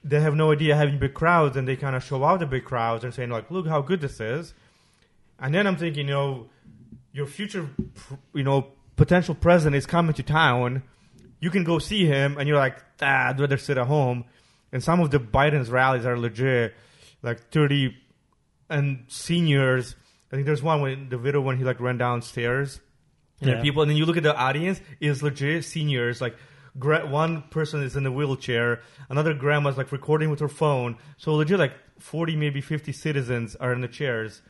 they 0.05 0.21
have 0.21 0.35
no 0.35 0.53
idea 0.53 0.77
having 0.77 0.99
big 0.99 1.15
crowds, 1.15 1.57
and 1.57 1.67
they 1.67 1.77
kind 1.77 1.97
of 1.97 2.05
show 2.05 2.23
out 2.25 2.41
the 2.41 2.47
big 2.47 2.65
crowds 2.65 3.05
and 3.05 3.13
saying 3.13 3.31
like, 3.31 3.51
"Look 3.51 3.67
how 3.67 3.81
good 3.81 4.01
this 4.01 4.21
is." 4.21 4.55
And 5.39 5.55
then 5.55 5.67
I'm 5.67 5.77
thinking, 5.77 6.07
you 6.09 6.15
know, 6.15 6.49
your 7.13 7.27
future, 7.27 7.69
you 8.33 8.43
know, 8.43 8.69
potential 8.97 9.35
president 9.35 9.77
is 9.77 9.87
coming 9.87 10.15
to 10.15 10.23
town. 10.23 10.83
You 11.41 11.51
can 11.51 11.65
go 11.65 11.79
see 11.79 12.07
him, 12.07 12.39
and 12.39 12.49
you're 12.49 12.59
like, 12.59 12.83
ah, 13.03 13.29
I'd 13.29 13.41
rather 13.41 13.59
sit 13.59 13.79
at 13.79 13.87
home. 13.87 14.25
And 14.73 14.83
some 14.83 15.01
of 15.01 15.11
the 15.11 15.19
Biden's 15.19 15.71
rallies 15.71 16.07
are 16.07 16.19
legit, 16.19 16.75
like 17.23 17.51
30 17.51 17.97
and 18.69 19.05
seniors. 19.09 19.97
I 20.33 20.37
think 20.37 20.47
there's 20.47 20.63
one 20.63 20.81
when 20.81 21.09
the 21.09 21.19
video 21.19 21.41
when 21.41 21.57
he 21.57 21.65
like 21.65 21.81
ran 21.81 21.99
downstairs, 21.99 22.81
and 23.41 23.51
Yeah. 23.51 23.63
people, 23.63 23.83
and 23.83 23.91
then 23.91 23.97
you 23.97 24.07
look 24.07 24.17
at 24.17 24.23
the 24.23 24.37
audience 24.37 24.81
is 25.01 25.23
legit 25.23 25.65
seniors. 25.65 26.21
Like 26.21 26.37
gra- 26.79 27.07
one 27.07 27.43
person 27.43 27.83
is 27.83 27.97
in 27.97 28.05
a 28.07 28.13
wheelchair, 28.13 28.81
another 29.09 29.35
grandma's 29.35 29.77
like 29.77 29.93
recording 29.93 30.31
with 30.31 30.41
her 30.41 30.49
phone. 30.49 30.97
So 31.17 31.35
legit, 31.35 31.59
like 31.59 31.75
40, 32.01 32.37
maybe 32.37 32.61
50 32.61 32.93
citizens 32.93 33.57
are 33.57 33.73
in 33.73 33.81
the 33.81 33.89
chairs, 33.89 34.43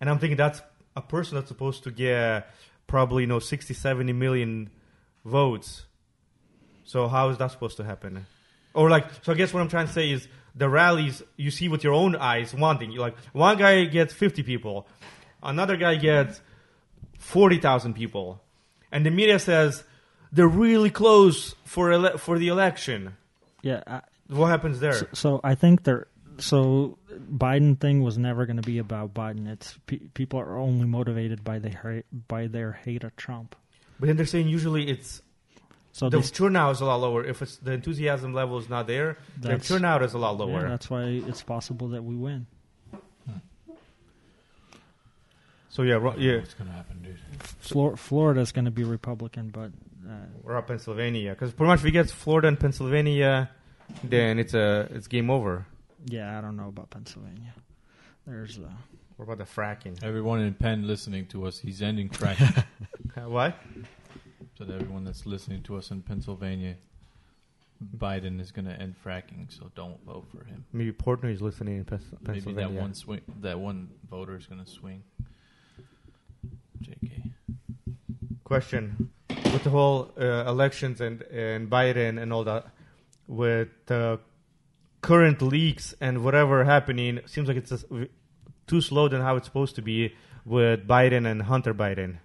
and 0.00 0.08
I'm 0.10 0.18
thinking 0.18 0.36
that's 0.36 0.62
a 0.96 1.02
person 1.02 1.36
that's 1.36 1.48
supposed 1.48 1.84
to 1.84 1.90
get 1.90 2.50
probably 2.86 3.22
you 3.24 3.26
know 3.28 3.38
60, 3.38 3.74
70 3.74 4.12
million 4.14 4.70
votes. 5.24 5.84
So 6.84 7.06
how 7.06 7.28
is 7.28 7.36
that 7.38 7.50
supposed 7.50 7.76
to 7.76 7.84
happen? 7.84 8.26
Or 8.78 8.88
like, 8.88 9.06
so 9.22 9.32
I 9.32 9.34
guess 9.34 9.52
what 9.52 9.60
I'm 9.60 9.68
trying 9.68 9.88
to 9.88 9.92
say 9.92 10.10
is 10.10 10.28
the 10.54 10.68
rallies 10.68 11.22
you 11.36 11.50
see 11.50 11.68
with 11.68 11.82
your 11.82 11.92
own 11.94 12.14
eyes. 12.16 12.54
One 12.54 12.78
thing, 12.78 12.92
you 12.92 13.00
like 13.00 13.16
one 13.32 13.56
guy 13.58 13.84
gets 13.86 14.14
50 14.14 14.42
people, 14.44 14.86
another 15.42 15.76
guy 15.76 15.96
gets 15.96 16.40
40,000 17.18 17.94
people, 17.94 18.40
and 18.92 19.04
the 19.04 19.10
media 19.10 19.38
says 19.38 19.84
they're 20.32 20.46
really 20.48 20.90
close 20.90 21.54
for 21.64 21.90
ele- 21.92 22.18
for 22.18 22.38
the 22.38 22.48
election. 22.48 23.16
Yeah, 23.62 23.82
I, 23.86 24.00
What 24.28 24.46
happens 24.46 24.78
there? 24.80 24.92
So, 24.92 25.06
so 25.12 25.40
I 25.42 25.54
think 25.54 25.82
they're 25.82 26.06
so 26.38 26.98
Biden 27.10 27.80
thing 27.80 28.02
was 28.02 28.16
never 28.16 28.46
going 28.46 28.62
to 28.62 28.66
be 28.66 28.78
about 28.78 29.12
Biden. 29.12 29.48
It's 29.48 29.76
pe- 29.86 30.08
people 30.14 30.38
are 30.38 30.56
only 30.56 30.86
motivated 30.86 31.42
by 31.42 31.58
their 31.58 31.80
hate, 31.82 32.28
by 32.28 32.46
their 32.46 32.72
hate 32.84 33.02
of 33.02 33.16
Trump. 33.16 33.56
But 33.98 34.06
then 34.06 34.16
they're 34.16 34.26
saying 34.26 34.46
usually 34.48 34.88
it's 34.88 35.20
So 35.98 36.08
the 36.08 36.18
these, 36.18 36.30
turnout 36.30 36.76
is 36.76 36.80
a 36.80 36.84
lot 36.84 37.00
lower. 37.00 37.24
If 37.24 37.42
it's 37.42 37.56
the 37.56 37.72
enthusiasm 37.72 38.32
level 38.32 38.56
is 38.58 38.68
not 38.68 38.86
there, 38.86 39.18
the 39.40 39.58
turnout 39.58 40.00
is 40.04 40.14
a 40.14 40.18
lot 40.18 40.38
yeah, 40.38 40.44
lower. 40.44 40.68
that's 40.68 40.88
why 40.88 41.02
it's 41.26 41.42
possible 41.42 41.88
that 41.88 42.04
we 42.04 42.14
win. 42.14 42.46
so 45.68 45.82
yeah, 45.82 45.94
ro- 45.94 46.14
yeah, 46.16 46.36
What's 46.38 46.54
gonna 46.54 46.70
happen, 46.70 47.02
dude? 47.02 47.18
Flor- 47.58 47.96
Florida's 47.96 48.52
going 48.52 48.66
to 48.66 48.70
be 48.70 48.84
Republican, 48.84 49.48
but 49.48 49.72
uh, 50.08 50.12
we're 50.44 50.56
up 50.56 50.68
Pennsylvania 50.68 51.30
because 51.32 51.52
pretty 51.52 51.66
much 51.68 51.80
if 51.80 51.84
we 51.84 51.90
get 51.90 52.08
Florida 52.08 52.46
and 52.46 52.60
Pennsylvania, 52.60 53.50
then 54.04 54.38
it's 54.38 54.54
a 54.54 54.88
it's 54.92 55.08
game 55.08 55.30
over. 55.30 55.66
yeah, 56.06 56.38
I 56.38 56.40
don't 56.40 56.56
know 56.56 56.68
about 56.68 56.90
Pennsylvania. 56.90 57.54
There's 58.24 58.56
uh, 58.58 58.70
What 59.16 59.24
about 59.24 59.38
the 59.38 59.44
fracking? 59.60 60.00
Everyone 60.04 60.38
in 60.40 60.54
Penn 60.54 60.86
listening 60.86 61.26
to 61.26 61.46
us, 61.46 61.58
he's 61.58 61.82
ending 61.82 62.08
fracking. 62.08 62.64
Uh, 63.16 63.20
what? 63.28 63.56
So 64.58 64.64
that 64.64 64.74
everyone 64.74 65.04
that's 65.04 65.24
listening 65.24 65.62
to 65.62 65.76
us 65.76 65.92
in 65.92 66.02
Pennsylvania, 66.02 66.74
Biden 67.96 68.40
is 68.40 68.50
gonna 68.50 68.72
end 68.72 68.96
fracking. 69.04 69.46
So 69.48 69.70
don't 69.76 70.04
vote 70.04 70.26
for 70.32 70.44
him. 70.44 70.64
Maybe 70.72 70.90
Portnoy 70.90 71.32
is 71.32 71.40
listening 71.40 71.76
in 71.76 71.84
Pens- 71.84 72.02
Maybe 72.10 72.24
Pennsylvania. 72.40 72.74
that 72.74 72.80
one 72.80 72.94
swing, 72.94 73.20
that 73.40 73.60
one 73.60 73.88
voter 74.10 74.36
is 74.36 74.46
gonna 74.46 74.66
swing. 74.66 75.04
Jk. 76.82 77.30
question 78.44 79.10
with 79.52 79.62
the 79.62 79.70
whole 79.70 80.10
uh, 80.18 80.44
elections 80.46 81.00
and 81.00 81.22
and 81.22 81.70
Biden 81.70 82.20
and 82.20 82.32
all 82.32 82.44
that 82.44 82.66
with 83.28 83.68
the 83.86 84.18
current 85.02 85.40
leaks 85.42 85.94
and 86.00 86.24
whatever 86.24 86.64
happening 86.64 87.20
seems 87.26 87.46
like 87.46 87.56
it's 87.56 87.84
too 88.66 88.80
slow 88.80 89.06
than 89.08 89.20
how 89.20 89.36
it's 89.36 89.46
supposed 89.46 89.76
to 89.76 89.82
be 89.82 90.14
with 90.44 90.86
Biden 90.86 91.30
and 91.30 91.42
Hunter 91.42 91.74
Biden. 91.74 92.18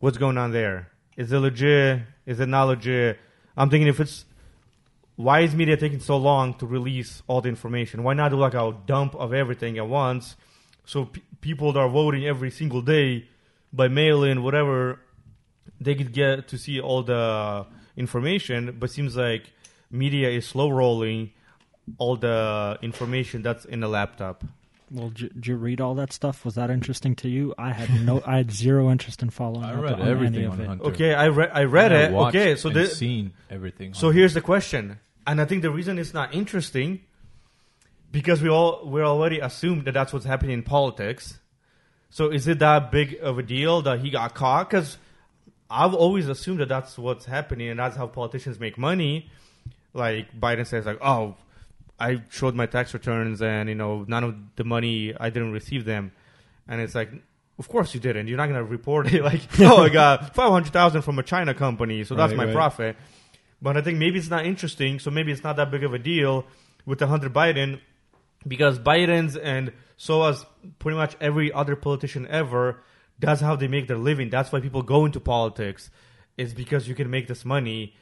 What's 0.00 0.16
going 0.16 0.38
on 0.38 0.52
there? 0.52 0.92
Is 1.16 1.32
it 1.32 1.38
legit? 1.40 2.02
Is 2.24 2.38
it 2.38 2.46
not 2.46 2.64
legit? 2.64 3.18
I'm 3.56 3.68
thinking 3.68 3.88
if 3.88 3.98
it's 3.98 4.24
why 5.16 5.40
is 5.40 5.56
media 5.56 5.76
taking 5.76 5.98
so 5.98 6.16
long 6.16 6.54
to 6.58 6.66
release 6.66 7.24
all 7.26 7.40
the 7.40 7.48
information? 7.48 8.04
Why 8.04 8.14
not 8.14 8.28
do 8.28 8.36
like 8.36 8.54
a 8.54 8.76
dump 8.86 9.16
of 9.16 9.34
everything 9.34 9.76
at 9.76 9.88
once? 9.88 10.36
So 10.84 11.06
p- 11.06 11.24
people 11.40 11.72
that 11.72 11.80
are 11.80 11.88
voting 11.88 12.24
every 12.24 12.52
single 12.52 12.80
day 12.80 13.26
by 13.72 13.88
mail 13.88 14.22
in, 14.22 14.44
whatever, 14.44 15.00
they 15.80 15.96
could 15.96 16.12
get 16.12 16.46
to 16.46 16.58
see 16.58 16.80
all 16.80 17.02
the 17.02 17.66
information. 17.96 18.76
But 18.78 18.92
seems 18.92 19.16
like 19.16 19.52
media 19.90 20.30
is 20.30 20.46
slow 20.46 20.70
rolling 20.70 21.32
all 21.98 22.14
the 22.14 22.78
information 22.82 23.42
that's 23.42 23.64
in 23.64 23.80
the 23.80 23.88
laptop. 23.88 24.44
Well, 24.90 25.10
did, 25.10 25.34
did 25.34 25.46
you 25.46 25.56
read 25.56 25.80
all 25.80 25.94
that 25.96 26.12
stuff? 26.12 26.44
Was 26.44 26.54
that 26.54 26.70
interesting 26.70 27.14
to 27.16 27.28
you? 27.28 27.54
I 27.58 27.72
had 27.72 27.90
no, 28.04 28.22
I 28.26 28.36
had 28.38 28.50
zero 28.50 28.90
interest 28.90 29.22
in 29.22 29.30
following. 29.30 29.64
I 29.64 29.74
up 29.74 29.82
read 29.82 29.92
on 29.94 30.00
any 30.02 30.10
everything 30.10 30.44
of 30.46 30.52
on 30.52 30.60
it. 30.60 30.66
Hunter. 30.66 30.84
Okay, 30.86 31.14
I 31.14 31.28
read 31.28 31.50
I 31.52 31.64
read 31.64 31.92
I 31.92 32.02
it. 32.04 32.12
watched 32.12 32.36
Okay, 32.36 32.56
so 32.56 32.68
and 32.68 32.76
the, 32.76 32.86
seen 32.86 33.32
everything. 33.50 33.94
So 33.94 34.10
here's 34.10 34.34
the 34.34 34.40
question, 34.40 34.98
and 35.26 35.40
I 35.40 35.44
think 35.44 35.62
the 35.62 35.70
reason 35.70 35.98
it's 35.98 36.14
not 36.14 36.34
interesting 36.34 37.00
because 38.12 38.42
we 38.42 38.48
all 38.48 38.82
we're 38.84 39.04
already 39.04 39.40
assumed 39.40 39.84
that 39.84 39.92
that's 39.92 40.12
what's 40.12 40.26
happening 40.26 40.52
in 40.52 40.62
politics. 40.62 41.38
So 42.10 42.30
is 42.30 42.48
it 42.48 42.58
that 42.60 42.90
big 42.90 43.18
of 43.20 43.38
a 43.38 43.42
deal 43.42 43.82
that 43.82 44.00
he 44.00 44.10
got 44.10 44.34
caught? 44.34 44.70
Because 44.70 44.96
I've 45.70 45.94
always 45.94 46.28
assumed 46.28 46.60
that 46.60 46.68
that's 46.68 46.96
what's 46.96 47.26
happening, 47.26 47.68
and 47.68 47.78
that's 47.78 47.96
how 47.96 48.06
politicians 48.06 48.58
make 48.58 48.78
money. 48.78 49.30
Like 49.92 50.38
Biden 50.38 50.66
says, 50.66 50.86
like, 50.86 50.98
"Oh, 51.02 51.36
I 51.98 52.22
showed 52.30 52.54
my 52.54 52.66
tax 52.66 52.94
returns, 52.94 53.42
and 53.42 53.68
you 53.68 53.74
know, 53.74 54.04
none 54.08 54.24
of 54.24 54.34
the 54.56 54.64
money 54.64 55.14
I 55.18 55.30
didn't 55.30 55.52
receive 55.52 55.84
them," 55.84 56.12
and 56.66 56.80
it's 56.80 56.94
like. 56.94 57.10
Of 57.60 57.68
course 57.68 57.92
you 57.92 57.98
didn't. 57.98 58.28
You're 58.28 58.36
not 58.36 58.46
gonna 58.46 58.62
report 58.62 59.12
it 59.12 59.20
like, 59.32 59.40
oh, 59.58 59.82
I 59.82 59.88
got 59.88 60.32
five 60.36 60.50
hundred 60.52 60.72
thousand 60.72 61.02
from 61.02 61.18
a 61.18 61.24
China 61.24 61.54
company, 61.54 62.04
so 62.04 62.14
that's 62.14 62.30
Right, 62.30 62.36
my 62.36 62.44
right. 62.44 62.54
profit. 62.54 62.96
But 63.60 63.76
I 63.76 63.80
think 63.80 63.98
maybe 63.98 64.16
it's 64.20 64.30
not 64.30 64.46
interesting, 64.46 65.00
so 65.00 65.10
maybe 65.10 65.32
it's 65.32 65.42
not 65.42 65.56
that 65.56 65.68
big 65.68 65.82
of 65.82 65.92
a 65.92 65.98
deal 65.98 66.44
with 66.86 67.00
the 67.00 67.08
Hunter 67.08 67.28
Biden 67.28 67.80
because 68.46 68.78
Biden's 68.78 69.36
and 69.36 69.72
so 69.96 70.22
as 70.22 70.46
pretty 70.78 70.96
much 70.96 71.16
every 71.20 71.52
other 71.52 71.74
politician 71.74 72.28
ever, 72.30 72.80
that's 73.18 73.40
how 73.40 73.56
they 73.56 73.66
make 73.66 73.88
their 73.88 73.98
living. 73.98 74.30
That's 74.30 74.52
why 74.52 74.60
people 74.60 74.82
go 74.82 75.04
into 75.04 75.18
politics. 75.18 75.90
Is 76.36 76.54
because 76.54 76.86
you 76.86 76.94
can 76.94 77.10
make 77.10 77.26
this 77.26 77.44
money, 77.44 77.96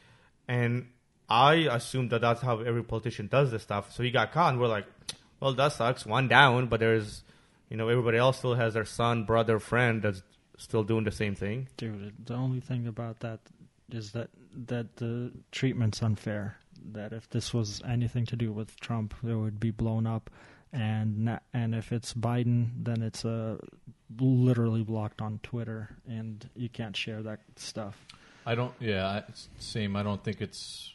and 0.47 0.89
I 1.29 1.55
assume 1.71 2.09
that 2.11 2.21
that's 2.21 2.41
how 2.41 2.61
every 2.61 2.85
politician 2.85 3.27
does 3.27 3.51
this 3.51 3.63
stuff. 3.63 3.93
So 3.93 4.03
he 4.03 4.11
got 4.11 4.33
caught, 4.33 4.53
and 4.53 4.61
we're 4.61 4.69
like, 4.69 4.87
well, 5.41 5.53
that 5.55 5.73
sucks. 5.73 6.07
One 6.07 6.29
down, 6.29 6.69
but 6.69 6.81
there's, 6.81 7.23
you 7.69 7.77
know, 7.77 7.89
everybody 7.89 8.19
else 8.19 8.39
still 8.39 8.55
has 8.55 8.75
their 8.75 8.85
son, 8.85 9.25
brother, 9.25 9.59
friend 9.59 10.03
that's 10.03 10.23
still 10.57 10.85
doing 10.85 11.05
the 11.05 11.11
same 11.13 11.35
thing. 11.35 11.69
Dude, 11.77 12.15
the 12.25 12.35
only 12.35 12.61
thing 12.61 12.87
about 12.87 13.21
that 13.21 13.41
is 13.91 14.13
that 14.13 14.31
that 14.69 14.97
the 14.97 15.33
treatment's 15.53 16.03
unfair. 16.03 16.59
That 16.93 17.13
if 17.13 17.29
this 17.31 17.53
was 17.53 17.83
anything 17.87 18.27
to 18.27 18.37
do 18.37 18.53
with 18.53 18.79
Trump, 18.81 19.15
it 19.27 19.35
would 19.35 19.59
be 19.59 19.71
blown 19.71 20.07
up, 20.07 20.31
and 20.73 21.25
na- 21.25 21.39
and 21.53 21.75
if 21.75 21.91
it's 21.91 22.15
Biden, 22.15 22.71
then 22.77 23.03
it's 23.03 23.25
uh, 23.25 23.57
literally 24.19 24.85
blocked 24.85 25.21
on 25.21 25.41
Twitter, 25.43 25.97
and 26.07 26.49
you 26.55 26.69
can't 26.69 26.97
share 26.97 27.23
that 27.23 27.41
stuff. 27.57 27.97
I 28.45 28.55
don't. 28.55 28.73
Yeah, 28.79 29.23
same. 29.59 29.97
I 29.97 30.03
don't 30.03 30.23
think 30.23 30.41
it's. 30.41 30.93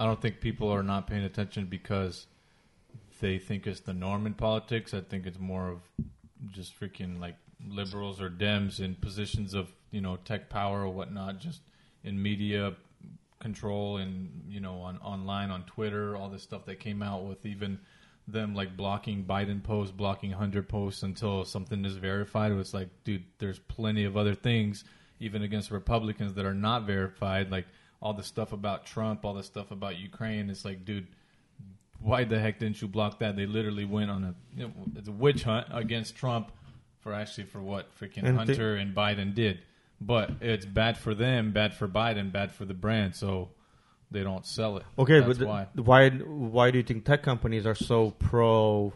I 0.00 0.06
don't 0.06 0.20
think 0.20 0.40
people 0.40 0.70
are 0.70 0.82
not 0.82 1.06
paying 1.06 1.24
attention 1.24 1.66
because 1.66 2.26
they 3.20 3.38
think 3.38 3.66
it's 3.66 3.80
the 3.80 3.92
norm 3.92 4.26
in 4.26 4.34
politics. 4.34 4.94
I 4.94 5.00
think 5.00 5.26
it's 5.26 5.40
more 5.40 5.68
of 5.68 5.80
just 6.52 6.78
freaking 6.78 7.20
like 7.20 7.34
liberals 7.66 8.20
or 8.20 8.30
Dems 8.30 8.80
in 8.80 8.94
positions 8.94 9.54
of 9.54 9.72
you 9.90 10.00
know 10.00 10.16
tech 10.24 10.48
power 10.48 10.82
or 10.82 10.88
whatnot, 10.88 11.40
just 11.40 11.60
in 12.04 12.22
media 12.22 12.74
control 13.40 13.98
and 13.98 14.44
you 14.48 14.60
know 14.60 14.80
on 14.80 14.98
online 14.98 15.50
on 15.50 15.64
Twitter, 15.64 16.16
all 16.16 16.28
this 16.28 16.42
stuff 16.42 16.64
that 16.66 16.78
came 16.78 17.02
out 17.02 17.24
with 17.24 17.44
even 17.44 17.78
them 18.28 18.54
like 18.54 18.76
blocking 18.76 19.24
Biden 19.24 19.62
posts, 19.62 19.92
blocking 19.92 20.30
Hunter 20.30 20.62
posts 20.62 21.02
until 21.02 21.44
something 21.44 21.84
is 21.84 21.96
verified. 21.96 22.52
It 22.52 22.56
was 22.56 22.74
like, 22.74 22.88
dude, 23.04 23.24
there's 23.38 23.58
plenty 23.58 24.04
of 24.04 24.16
other 24.16 24.34
things, 24.34 24.84
even 25.18 25.42
against 25.42 25.70
Republicans 25.70 26.34
that 26.34 26.44
are 26.44 26.54
not 26.54 26.84
verified. 26.84 27.50
Like 27.50 27.66
all 28.00 28.14
the 28.14 28.22
stuff 28.22 28.52
about 28.52 28.86
Trump, 28.86 29.24
all 29.24 29.34
the 29.34 29.42
stuff 29.42 29.70
about 29.70 29.96
Ukraine. 29.96 30.50
It's 30.50 30.64
like, 30.64 30.84
dude, 30.84 31.08
why 32.00 32.24
the 32.24 32.38
heck 32.38 32.60
didn't 32.60 32.80
you 32.80 32.88
block 32.88 33.18
that? 33.18 33.36
They 33.36 33.46
literally 33.46 33.84
went 33.84 34.10
on 34.10 34.24
a 34.24 34.34
you 34.56 34.66
know, 34.66 34.72
it's 34.96 35.08
a 35.08 35.12
witch 35.12 35.42
hunt 35.42 35.66
against 35.70 36.16
Trump 36.16 36.52
for 37.00 37.12
actually 37.12 37.44
for 37.44 37.60
what 37.60 37.88
freaking 37.98 38.24
And 38.24 38.36
Hunter 38.36 38.76
and 38.76 38.94
Biden 38.94 39.34
did. 39.34 39.60
But 40.00 40.30
it's 40.40 40.64
bad 40.64 40.96
for 40.96 41.14
them, 41.14 41.52
bad 41.52 41.74
for 41.74 41.88
Biden, 41.88 42.30
bad 42.30 42.52
for 42.52 42.64
the 42.64 42.74
brand. 42.74 43.16
So 43.16 43.50
they 44.10 44.22
don't 44.22 44.46
sell 44.46 44.76
it. 44.76 44.84
Okay, 44.98 45.20
That's 45.20 45.38
but 45.38 45.48
why. 45.48 45.66
why 45.74 46.10
why 46.10 46.70
do 46.70 46.78
you 46.78 46.84
think 46.84 47.04
tech 47.04 47.22
companies 47.22 47.66
are 47.66 47.74
so 47.74 48.12
pro 48.12 48.92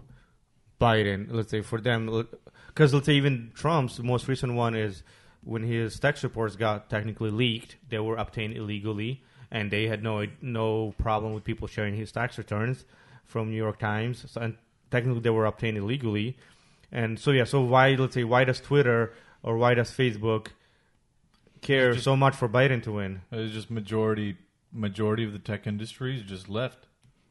Biden? 0.80 1.26
Let's 1.30 1.50
say 1.50 1.60
for 1.60 1.80
them, 1.80 2.26
because 2.68 2.94
let's 2.94 3.06
say 3.06 3.14
even 3.14 3.50
Trump's 3.54 3.98
most 3.98 4.28
recent 4.28 4.54
one 4.54 4.76
is 4.76 5.02
when 5.44 5.62
his 5.62 5.98
tax 5.98 6.22
reports 6.22 6.56
got 6.56 6.88
technically 6.88 7.30
leaked, 7.30 7.76
they 7.88 7.98
were 7.98 8.16
obtained 8.16 8.56
illegally, 8.56 9.22
and 9.50 9.70
they 9.70 9.86
had 9.88 10.02
no 10.02 10.26
no 10.40 10.94
problem 10.98 11.32
with 11.34 11.44
people 11.44 11.66
sharing 11.68 11.94
his 11.96 12.12
tax 12.12 12.38
returns 12.38 12.84
from 13.24 13.50
New 13.50 13.56
York 13.56 13.78
Times. 13.78 14.24
So, 14.30 14.40
and 14.40 14.56
technically, 14.90 15.20
they 15.20 15.30
were 15.30 15.46
obtained 15.46 15.76
illegally, 15.78 16.36
and 16.90 17.18
so 17.18 17.30
yeah. 17.32 17.44
So 17.44 17.60
why 17.62 17.90
let's 17.94 18.14
say 18.14 18.24
why 18.24 18.44
does 18.44 18.60
Twitter 18.60 19.12
or 19.42 19.56
why 19.56 19.74
does 19.74 19.90
Facebook 19.90 20.48
care 21.60 21.92
Just- 21.92 22.04
so 22.04 22.16
much 22.16 22.34
for 22.36 22.48
Biden 22.48 22.82
to 22.84 22.92
win? 22.92 23.22
It's 23.30 23.52
just 23.52 23.70
majority 23.70 24.36
majority 24.72 25.24
of 25.24 25.32
the 25.32 25.38
tech 25.38 25.66
industry 25.66 26.16
is 26.16 26.22
just 26.22 26.48
left. 26.48 26.86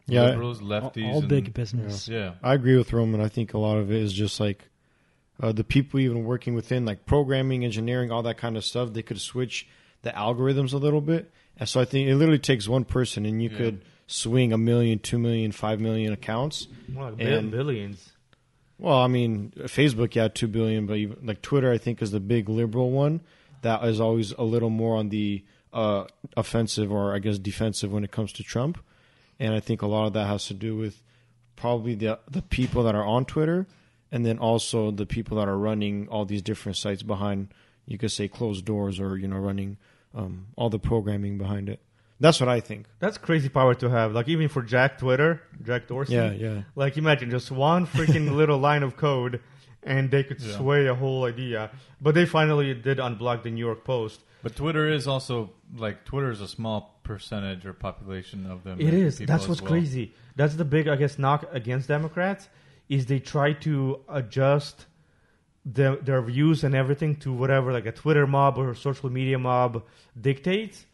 Yeah, 0.08 0.26
liberals, 0.26 0.62
lefties, 0.62 1.08
all 1.08 1.20
and- 1.20 1.28
big 1.30 1.54
business. 1.54 2.08
Yeah, 2.08 2.34
I 2.44 2.56
agree 2.56 2.76
with 2.76 2.92
Roman. 2.92 3.22
I 3.22 3.30
think 3.30 3.54
a 3.54 3.58
lot 3.58 3.78
of 3.78 3.92
it 3.92 4.02
is 4.02 4.12
just 4.12 4.40
like 4.40 4.68
uh, 5.42 5.52
the 5.52 5.64
people 5.64 6.00
even 6.00 6.24
working 6.24 6.54
within 6.54 6.86
like 6.86 7.06
programming, 7.06 7.66
engineering, 7.66 8.12
all 8.12 8.24
that 8.24 8.38
kind 8.38 8.56
of 8.56 8.64
stuff. 8.64 8.94
They 8.94 9.02
could 9.02 9.20
switch 9.20 9.68
the 10.04 10.12
algorithms 10.12 10.74
a 10.74 10.78
little 10.78 11.02
bit, 11.02 11.32
and 11.58 11.68
so 11.68 11.82
I 11.82 11.86
think 11.86 12.08
it 12.08 12.16
literally 12.16 12.40
takes 12.40 12.68
one 12.68 12.86
person, 12.86 13.26
and 13.26 13.42
you 13.42 13.50
Yeah. 13.50 13.58
could 13.58 13.82
swing 14.08 14.52
a 14.54 14.58
million, 14.58 15.00
two 15.00 15.18
million, 15.20 15.52
five 15.52 15.80
million 15.80 16.12
accounts. 16.14 16.68
Well, 16.94 17.12
like 17.12 17.22
And- 17.22 17.50
billions. 17.52 18.12
Well, 18.78 18.98
I 18.98 19.08
mean, 19.08 19.52
Facebook, 19.66 20.16
yeah, 20.16 20.28
two 20.28 20.48
billion, 20.48 20.88
but 20.88 20.98
even, 20.98 21.18
like 21.24 21.42
Twitter, 21.44 21.72
I 21.72 21.78
think 21.78 22.02
is 22.02 22.10
the 22.12 22.20
big 22.20 22.50
liberal 22.50 22.90
one 22.90 23.22
that 23.62 23.84
is 23.86 24.00
always 24.02 24.32
a 24.34 24.44
little 24.44 24.72
more 24.72 24.98
on 24.98 25.10
the 25.10 25.44
uh, 25.72 26.06
offensive 26.36 26.92
or 26.92 27.14
I 27.16 27.20
guess 27.20 27.38
defensive 27.38 27.94
when 27.94 28.04
it 28.04 28.12
comes 28.12 28.34
to 28.34 28.44
Trump, 28.44 28.80
and 29.40 29.54
I 29.54 29.60
think 29.62 29.82
a 29.84 29.88
lot 29.88 30.08
of 30.08 30.14
that 30.14 30.26
has 30.28 30.48
to 30.48 30.54
do 30.54 30.76
with 30.76 31.02
probably 31.56 31.94
the 31.96 32.20
the 32.30 32.42
people 32.42 32.84
that 32.84 32.96
are 32.96 33.06
on 33.06 33.24
Twitter, 33.26 33.68
and 34.12 34.26
then 34.26 34.38
also 34.40 34.92
the 34.92 35.06
people 35.06 35.38
that 35.38 35.48
are 35.48 35.58
running 35.58 36.08
all 36.10 36.26
these 36.26 36.42
different 36.42 36.78
sites 36.78 37.04
behind. 37.04 37.54
You 37.86 37.98
could 37.98 38.12
say 38.12 38.28
closed 38.28 38.66
doors, 38.66 39.00
or 39.00 39.18
you 39.18 39.28
know, 39.28 39.38
running 39.38 39.78
um, 40.16 40.48
all 40.56 40.70
the 40.70 40.80
programming 40.80 41.38
behind 41.38 41.70
it. 41.70 41.80
That's 42.20 42.40
what 42.40 42.50
I 42.50 42.60
think. 42.60 42.86
That's 43.00 43.18
crazy 43.18 43.50
power 43.50 43.74
to 43.76 43.90
have. 43.90 44.14
Like 44.14 44.28
even 44.28 44.48
for 44.48 44.62
Jack 44.62 45.00
Twitter, 45.00 45.42
Jack 45.64 45.88
Dorsey. 45.88 46.14
Yeah, 46.14 46.32
yeah. 46.32 46.62
Like 46.76 46.98
imagine 46.98 47.32
just 47.32 47.50
one 47.52 47.88
freaking 47.88 48.36
little 48.36 48.60
line 48.60 48.84
of 48.84 48.96
code, 48.96 49.42
and 49.82 50.12
they 50.12 50.24
could 50.24 50.40
Yeah. 50.40 50.56
sway 50.58 50.86
a 50.86 50.94
whole 50.94 51.26
idea. 51.26 51.72
But 52.00 52.14
they 52.14 52.26
finally 52.26 52.74
did 52.76 53.00
unblock 53.00 53.42
the 53.44 53.50
New 53.50 53.66
York 53.66 53.84
Post. 53.84 54.22
But 54.44 54.56
Twitter 54.56 54.88
is 54.88 55.08
also 55.08 55.52
like 55.76 56.06
Twitter 56.06 56.30
is 56.30 56.42
a 56.42 56.48
small 56.48 57.00
percentage 57.04 57.66
or 57.66 57.74
population 57.74 58.46
of 58.46 58.64
them. 58.64 58.80
It 58.80 58.94
is. 58.94 59.18
That's 59.18 59.48
what's 59.48 59.62
well. 59.62 59.72
crazy. 59.72 60.14
That's 60.36 60.56
the 60.56 60.66
big, 60.66 60.88
I 60.88 60.96
guess, 60.98 61.18
knock 61.18 61.46
against 61.52 61.88
Democrats 61.88 62.48
is 62.92 63.06
they 63.06 63.20
try 63.20 63.54
to 63.54 64.02
adjust 64.10 64.86
their 65.66 65.96
their 65.96 66.22
views 66.22 66.64
and 66.66 66.76
everything 66.76 67.16
to 67.16 67.32
whatever 67.32 67.72
like 67.72 67.86
a 67.86 67.92
Twitter 67.94 68.28
mob 68.28 68.58
or 68.58 68.76
social 68.76 69.10
media 69.10 69.40
mob 69.40 69.84
dictates. 70.20 70.86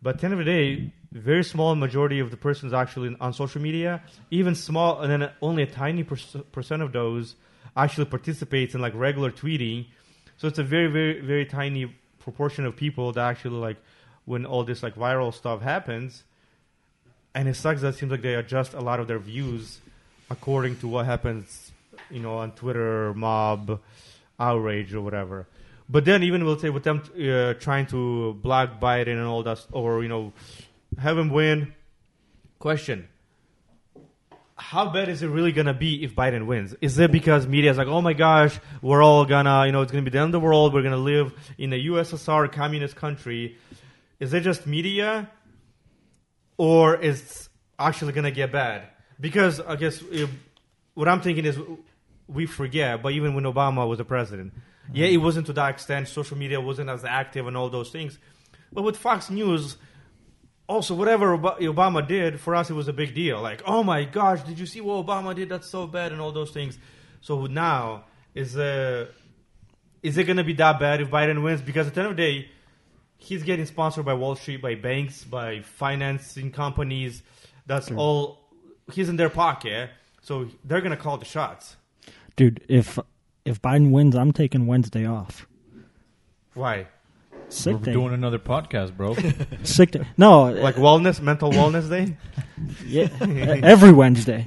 But 0.00 0.14
at 0.14 0.20
the 0.20 0.24
end 0.24 0.32
of 0.32 0.38
the 0.38 0.44
day, 0.46 0.92
very 1.12 1.44
small 1.44 1.74
majority 1.74 2.20
of 2.20 2.30
the 2.30 2.38
persons 2.38 2.72
actually 2.72 3.14
on 3.20 3.34
social 3.34 3.60
media, 3.60 4.02
even 4.30 4.54
small, 4.54 5.02
and 5.02 5.12
then 5.12 5.30
only 5.42 5.62
a 5.62 5.66
tiny 5.66 6.02
perc- 6.02 6.50
percent 6.52 6.80
of 6.80 6.92
those 6.92 7.36
actually 7.76 8.06
participates 8.06 8.74
in 8.74 8.80
like 8.80 8.94
regular 8.94 9.30
tweeting. 9.30 9.86
So 10.38 10.48
it's 10.48 10.58
a 10.58 10.64
very, 10.64 10.88
very, 10.88 11.20
very 11.20 11.44
tiny 11.44 11.94
proportion 12.18 12.64
of 12.64 12.76
people 12.76 13.12
that 13.12 13.28
actually 13.28 13.58
like 13.58 13.76
when 14.24 14.46
all 14.46 14.64
this 14.64 14.82
like 14.82 14.96
viral 14.96 15.34
stuff 15.34 15.60
happens. 15.60 16.24
And 17.34 17.46
it 17.46 17.56
sucks 17.56 17.82
that 17.82 17.88
it 17.88 17.96
seems 17.96 18.10
like 18.10 18.22
they 18.22 18.34
adjust 18.34 18.72
a 18.72 18.80
lot 18.80 19.00
of 19.00 19.06
their 19.06 19.18
views 19.18 19.80
according 20.32 20.78
to 20.78 20.88
what 20.88 21.04
happens, 21.04 21.72
you 22.10 22.20
know, 22.20 22.38
on 22.38 22.52
Twitter, 22.52 23.12
mob, 23.14 23.80
outrage, 24.40 24.94
or 24.94 25.02
whatever. 25.02 25.46
But 25.88 26.04
then, 26.06 26.22
even 26.22 26.44
we'll 26.44 26.58
say 26.58 26.70
with 26.70 26.84
them 26.84 27.02
uh, 27.14 27.54
trying 27.54 27.86
to 27.88 28.32
block 28.34 28.80
Biden 28.80 29.18
and 29.18 29.26
all 29.26 29.42
that, 29.42 29.64
or 29.70 30.02
you 30.02 30.08
know, 30.08 30.32
have 30.98 31.18
him 31.18 31.28
win. 31.28 31.74
Question: 32.58 33.08
How 34.56 34.88
bad 34.88 35.10
is 35.10 35.22
it 35.22 35.28
really 35.28 35.52
gonna 35.52 35.74
be 35.74 36.02
if 36.02 36.14
Biden 36.14 36.46
wins? 36.46 36.74
Is 36.80 36.98
it 36.98 37.12
because 37.12 37.46
media 37.46 37.70
is 37.70 37.76
like, 37.76 37.88
oh 37.88 38.00
my 38.00 38.14
gosh, 38.14 38.58
we're 38.80 39.02
all 39.02 39.26
gonna, 39.26 39.66
you 39.66 39.72
know, 39.72 39.82
it's 39.82 39.92
gonna 39.92 40.02
be 40.02 40.10
the 40.10 40.18
end 40.18 40.34
of 40.34 40.40
the 40.40 40.40
world. 40.40 40.72
We're 40.72 40.82
gonna 40.82 40.96
live 40.96 41.34
in 41.58 41.72
a 41.74 41.84
USSR 41.90 42.50
communist 42.50 42.96
country. 42.96 43.58
Is 44.18 44.32
it 44.32 44.40
just 44.40 44.66
media, 44.66 45.30
or 46.56 46.96
is 46.96 47.50
actually 47.78 48.12
gonna 48.12 48.30
get 48.30 48.50
bad? 48.50 48.91
Because 49.22 49.60
I 49.60 49.76
guess 49.76 50.02
if, 50.10 50.28
what 50.94 51.06
I'm 51.08 51.20
thinking 51.20 51.44
is 51.44 51.56
we 52.26 52.44
forget, 52.44 53.00
but 53.02 53.12
even 53.12 53.34
when 53.34 53.44
Obama 53.44 53.88
was 53.88 53.98
the 53.98 54.04
president, 54.04 54.52
yeah, 54.92 55.06
it 55.06 55.18
wasn't 55.18 55.46
to 55.46 55.52
that 55.52 55.70
extent. 55.70 56.08
Social 56.08 56.36
media 56.36 56.60
wasn't 56.60 56.90
as 56.90 57.04
active 57.04 57.46
and 57.46 57.56
all 57.56 57.70
those 57.70 57.90
things. 57.90 58.18
But 58.72 58.82
with 58.82 58.96
Fox 58.96 59.30
News, 59.30 59.76
also 60.66 60.96
whatever 60.96 61.38
Obama 61.38 62.06
did 62.06 62.40
for 62.40 62.56
us, 62.56 62.68
it 62.68 62.74
was 62.74 62.88
a 62.88 62.92
big 62.92 63.14
deal. 63.14 63.40
Like, 63.40 63.62
oh 63.64 63.84
my 63.84 64.02
gosh, 64.04 64.42
did 64.42 64.58
you 64.58 64.66
see 64.66 64.80
what 64.80 65.06
Obama 65.06 65.36
did? 65.36 65.48
That's 65.48 65.70
so 65.70 65.86
bad, 65.86 66.10
and 66.10 66.20
all 66.20 66.32
those 66.32 66.50
things. 66.50 66.76
So 67.20 67.46
now 67.46 68.06
is 68.34 68.56
uh, 68.56 69.06
is 70.02 70.18
it 70.18 70.24
going 70.24 70.38
to 70.38 70.44
be 70.44 70.54
that 70.54 70.80
bad 70.80 71.00
if 71.00 71.10
Biden 71.10 71.44
wins? 71.44 71.62
Because 71.62 71.86
at 71.86 71.94
the 71.94 72.00
end 72.00 72.10
of 72.10 72.16
the 72.16 72.22
day, 72.22 72.50
he's 73.18 73.44
getting 73.44 73.66
sponsored 73.66 74.04
by 74.04 74.14
Wall 74.14 74.34
Street, 74.34 74.60
by 74.60 74.74
banks, 74.74 75.22
by 75.22 75.60
financing 75.60 76.50
companies. 76.50 77.22
That's 77.66 77.88
all. 77.92 78.41
He's 78.92 79.08
in 79.08 79.16
their 79.16 79.30
pocket, 79.30 79.90
so 80.22 80.48
they're 80.64 80.80
going 80.80 80.90
to 80.90 80.96
call 80.96 81.18
the 81.18 81.24
shots. 81.24 81.76
Dude, 82.36 82.64
if 82.68 82.98
if 83.44 83.60
Biden 83.60 83.90
wins, 83.90 84.14
I'm 84.16 84.32
taking 84.32 84.66
Wednesday 84.66 85.06
off. 85.06 85.46
Why? 86.54 86.86
Sick 87.48 87.74
We're 87.74 87.80
day. 87.80 87.92
doing 87.92 88.14
another 88.14 88.38
podcast, 88.38 88.96
bro. 88.96 89.14
Sick 89.62 89.90
day. 89.90 90.06
No, 90.16 90.44
Like 90.44 90.76
wellness, 90.76 91.20
mental 91.20 91.50
wellness 91.50 91.88
day. 91.88 92.16
yeah, 92.86 93.08
every 93.62 93.92
Wednesday. 93.92 94.42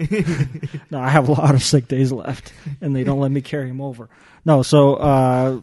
no, 0.90 1.00
I 1.00 1.10
have 1.10 1.30
a 1.30 1.34
lot 1.34 1.54
of 1.54 1.62
sick 1.62 1.88
days 1.88 2.12
left, 2.12 2.52
and 2.82 2.96
they 2.96 3.04
don't 3.04 3.20
let 3.20 3.32
me 3.32 3.42
carry 3.42 3.68
them 3.68 3.80
over. 3.82 4.10
No, 4.44 4.64
so 4.64 4.96
uh, 4.96 5.60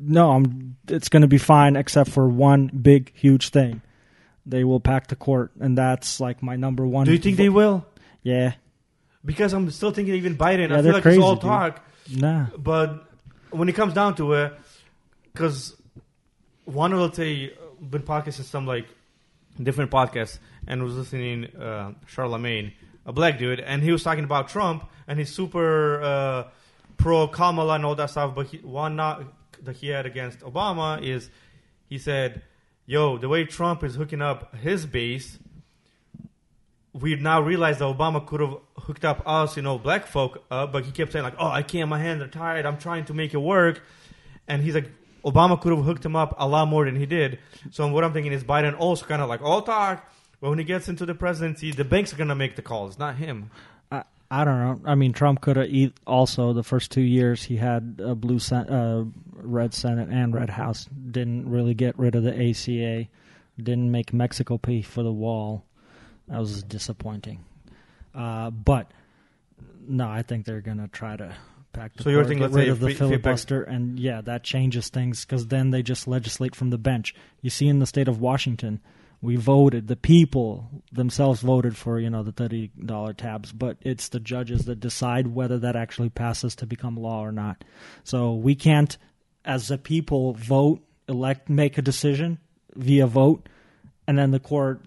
no, 0.00 0.32
I'm. 0.32 0.76
It's 0.88 1.08
going 1.08 1.22
to 1.22 1.28
be 1.28 1.38
fine, 1.38 1.76
except 1.76 2.10
for 2.10 2.28
one 2.28 2.66
big, 2.66 3.12
huge 3.14 3.50
thing. 3.50 3.82
They 4.44 4.64
will 4.64 4.80
pack 4.80 5.06
the 5.06 5.16
court, 5.16 5.52
and 5.60 5.78
that's 5.78 6.18
like 6.18 6.42
my 6.42 6.56
number 6.56 6.86
one. 6.86 7.06
Do 7.06 7.12
you 7.12 7.18
think 7.18 7.36
they 7.36 7.48
will? 7.48 7.86
Yeah, 8.22 8.54
Because 9.24 9.52
I'm 9.52 9.70
still 9.70 9.90
thinking 9.90 10.14
even 10.14 10.36
Biden. 10.36 10.70
Yeah, 10.70 10.78
I 10.78 10.82
feel 10.82 10.92
like 10.92 11.02
crazy, 11.02 11.18
it's 11.18 11.24
all 11.24 11.34
dude. 11.34 11.42
talk. 11.42 11.84
nah. 12.10 12.46
But 12.56 13.04
when 13.50 13.68
it 13.68 13.74
comes 13.74 13.94
down 13.94 14.14
to 14.16 14.32
it, 14.34 14.52
because 15.32 15.76
one 16.64 16.94
will 16.94 17.12
say, 17.12 17.52
been 17.80 18.02
podcasting 18.02 18.44
some 18.44 18.66
like 18.66 18.86
different 19.60 19.90
podcasts 19.90 20.38
and 20.66 20.82
was 20.82 20.96
listening 20.96 21.46
uh, 21.56 21.92
Charlamagne, 22.08 22.72
a 23.06 23.12
black 23.12 23.38
dude, 23.38 23.60
and 23.60 23.82
he 23.82 23.90
was 23.92 24.02
talking 24.02 24.24
about 24.24 24.48
Trump 24.48 24.88
and 25.06 25.18
he's 25.18 25.34
super 25.34 26.00
uh, 26.02 26.44
pro 26.96 27.26
Kamala 27.28 27.74
and 27.74 27.84
all 27.84 27.94
that 27.96 28.10
stuff. 28.10 28.34
But 28.34 28.46
he, 28.46 28.58
one 28.58 28.96
knock 28.96 29.24
that 29.62 29.76
he 29.76 29.88
had 29.88 30.06
against 30.06 30.40
Obama 30.40 31.02
is 31.02 31.30
he 31.88 31.98
said, 31.98 32.42
"Yo, 32.86 33.18
the 33.18 33.28
way 33.28 33.44
Trump 33.44 33.82
is 33.84 33.94
hooking 33.96 34.22
up 34.22 34.54
his 34.56 34.86
base." 34.86 35.38
we 36.94 37.16
now 37.16 37.40
realize 37.40 37.78
that 37.78 37.86
Obama 37.86 38.24
could 38.24 38.40
have 38.40 38.54
hooked 38.76 39.02
up 39.04 39.22
us, 39.24 39.56
you 39.56 39.62
know, 39.62 39.78
black 39.78 40.06
folk 40.06 40.44
up, 40.50 40.72
but 40.72 40.84
he 40.84 40.92
kept 40.92 41.10
saying 41.12 41.22
like, 41.22 41.34
"Oh, 41.38 41.48
I 41.48 41.62
can't. 41.62 41.88
My 41.88 41.98
hands 41.98 42.20
are 42.22 42.28
tired. 42.28 42.66
I'm 42.66 42.76
trying 42.76 43.06
to 43.06 43.14
make 43.14 43.32
it 43.32 43.38
work," 43.38 43.82
and 44.46 44.62
he's 44.62 44.74
like, 44.74 44.90
Obama 45.24 45.60
could 45.60 45.72
have 45.72 45.84
hooked 45.84 46.04
him 46.04 46.16
up 46.16 46.34
a 46.38 46.46
lot 46.46 46.66
more 46.66 46.84
than 46.84 46.96
he 46.96 47.06
did. 47.06 47.38
So 47.70 47.86
what 47.88 48.04
I'm 48.04 48.12
thinking 48.12 48.32
is 48.32 48.42
Biden 48.42 48.78
also 48.78 49.06
kind 49.06 49.22
of 49.22 49.28
like 49.28 49.40
all 49.40 49.62
talk, 49.62 50.12
but 50.40 50.50
when 50.50 50.58
he 50.58 50.64
gets 50.64 50.88
into 50.88 51.06
the 51.06 51.14
presidency, 51.14 51.70
the 51.70 51.84
banks 51.84 52.12
are 52.12 52.16
gonna 52.16 52.34
make 52.34 52.56
the 52.56 52.62
calls, 52.62 52.98
not 52.98 53.16
him. 53.16 53.50
I, 54.40 54.44
don't 54.44 54.58
know. 54.58 54.90
I 54.90 54.94
mean, 54.94 55.12
Trump 55.12 55.40
could 55.40 55.56
have 55.56 55.92
also 56.06 56.52
the 56.52 56.62
first 56.62 56.90
two 56.90 57.02
years 57.02 57.42
he 57.42 57.56
had 57.56 58.00
a 58.02 58.14
blue, 58.14 58.38
sen- 58.38 58.68
uh, 58.68 59.04
red 59.32 59.74
Senate 59.74 60.08
and 60.10 60.34
red 60.34 60.50
House. 60.50 60.86
Didn't 61.10 61.50
really 61.50 61.74
get 61.74 61.98
rid 61.98 62.14
of 62.14 62.22
the 62.22 62.32
ACA. 62.32 63.08
Didn't 63.58 63.90
make 63.90 64.12
Mexico 64.12 64.58
pay 64.58 64.82
for 64.82 65.02
the 65.02 65.12
wall. 65.12 65.64
That 66.28 66.38
was 66.38 66.62
disappointing. 66.62 67.44
Uh, 68.14 68.50
but 68.50 68.90
no, 69.86 70.08
I 70.08 70.22
think 70.22 70.46
they're 70.46 70.60
gonna 70.60 70.88
try 70.88 71.16
to 71.16 71.34
pack 71.72 71.94
the 71.94 72.02
So 72.02 72.10
you're 72.10 72.24
thinking, 72.24 72.46
get 72.46 72.54
rid 72.54 72.68
of 72.68 72.80
the 72.80 72.88
fi- 72.88 72.94
fi- 72.94 72.98
filibuster, 72.98 73.62
and 73.62 73.98
yeah, 73.98 74.20
that 74.22 74.42
changes 74.44 74.88
things 74.88 75.24
because 75.24 75.48
then 75.48 75.70
they 75.70 75.82
just 75.82 76.06
legislate 76.06 76.54
from 76.54 76.70
the 76.70 76.78
bench. 76.78 77.14
You 77.40 77.50
see, 77.50 77.68
in 77.68 77.78
the 77.78 77.86
state 77.86 78.08
of 78.08 78.20
Washington, 78.20 78.80
we 79.22 79.36
voted. 79.36 79.86
The 79.86 79.96
people 79.96 80.68
themselves 80.90 81.40
voted 81.40 81.76
for 81.76 81.98
you 81.98 82.10
know 82.10 82.22
the 82.22 82.32
thirty 82.32 82.70
dollar 82.84 83.14
tabs, 83.14 83.52
but 83.52 83.78
it's 83.80 84.08
the 84.08 84.20
judges 84.20 84.66
that 84.66 84.80
decide 84.80 85.28
whether 85.28 85.58
that 85.60 85.76
actually 85.76 86.10
passes 86.10 86.56
to 86.56 86.66
become 86.66 86.96
law 86.96 87.24
or 87.24 87.32
not. 87.32 87.64
So 88.04 88.34
we 88.34 88.54
can't, 88.54 88.98
as 89.44 89.70
a 89.70 89.78
people, 89.78 90.34
vote, 90.34 90.80
elect, 91.08 91.48
make 91.48 91.78
a 91.78 91.82
decision 91.82 92.38
via 92.74 93.06
vote, 93.06 93.48
and 94.06 94.18
then 94.18 94.32
the 94.32 94.40
court 94.40 94.82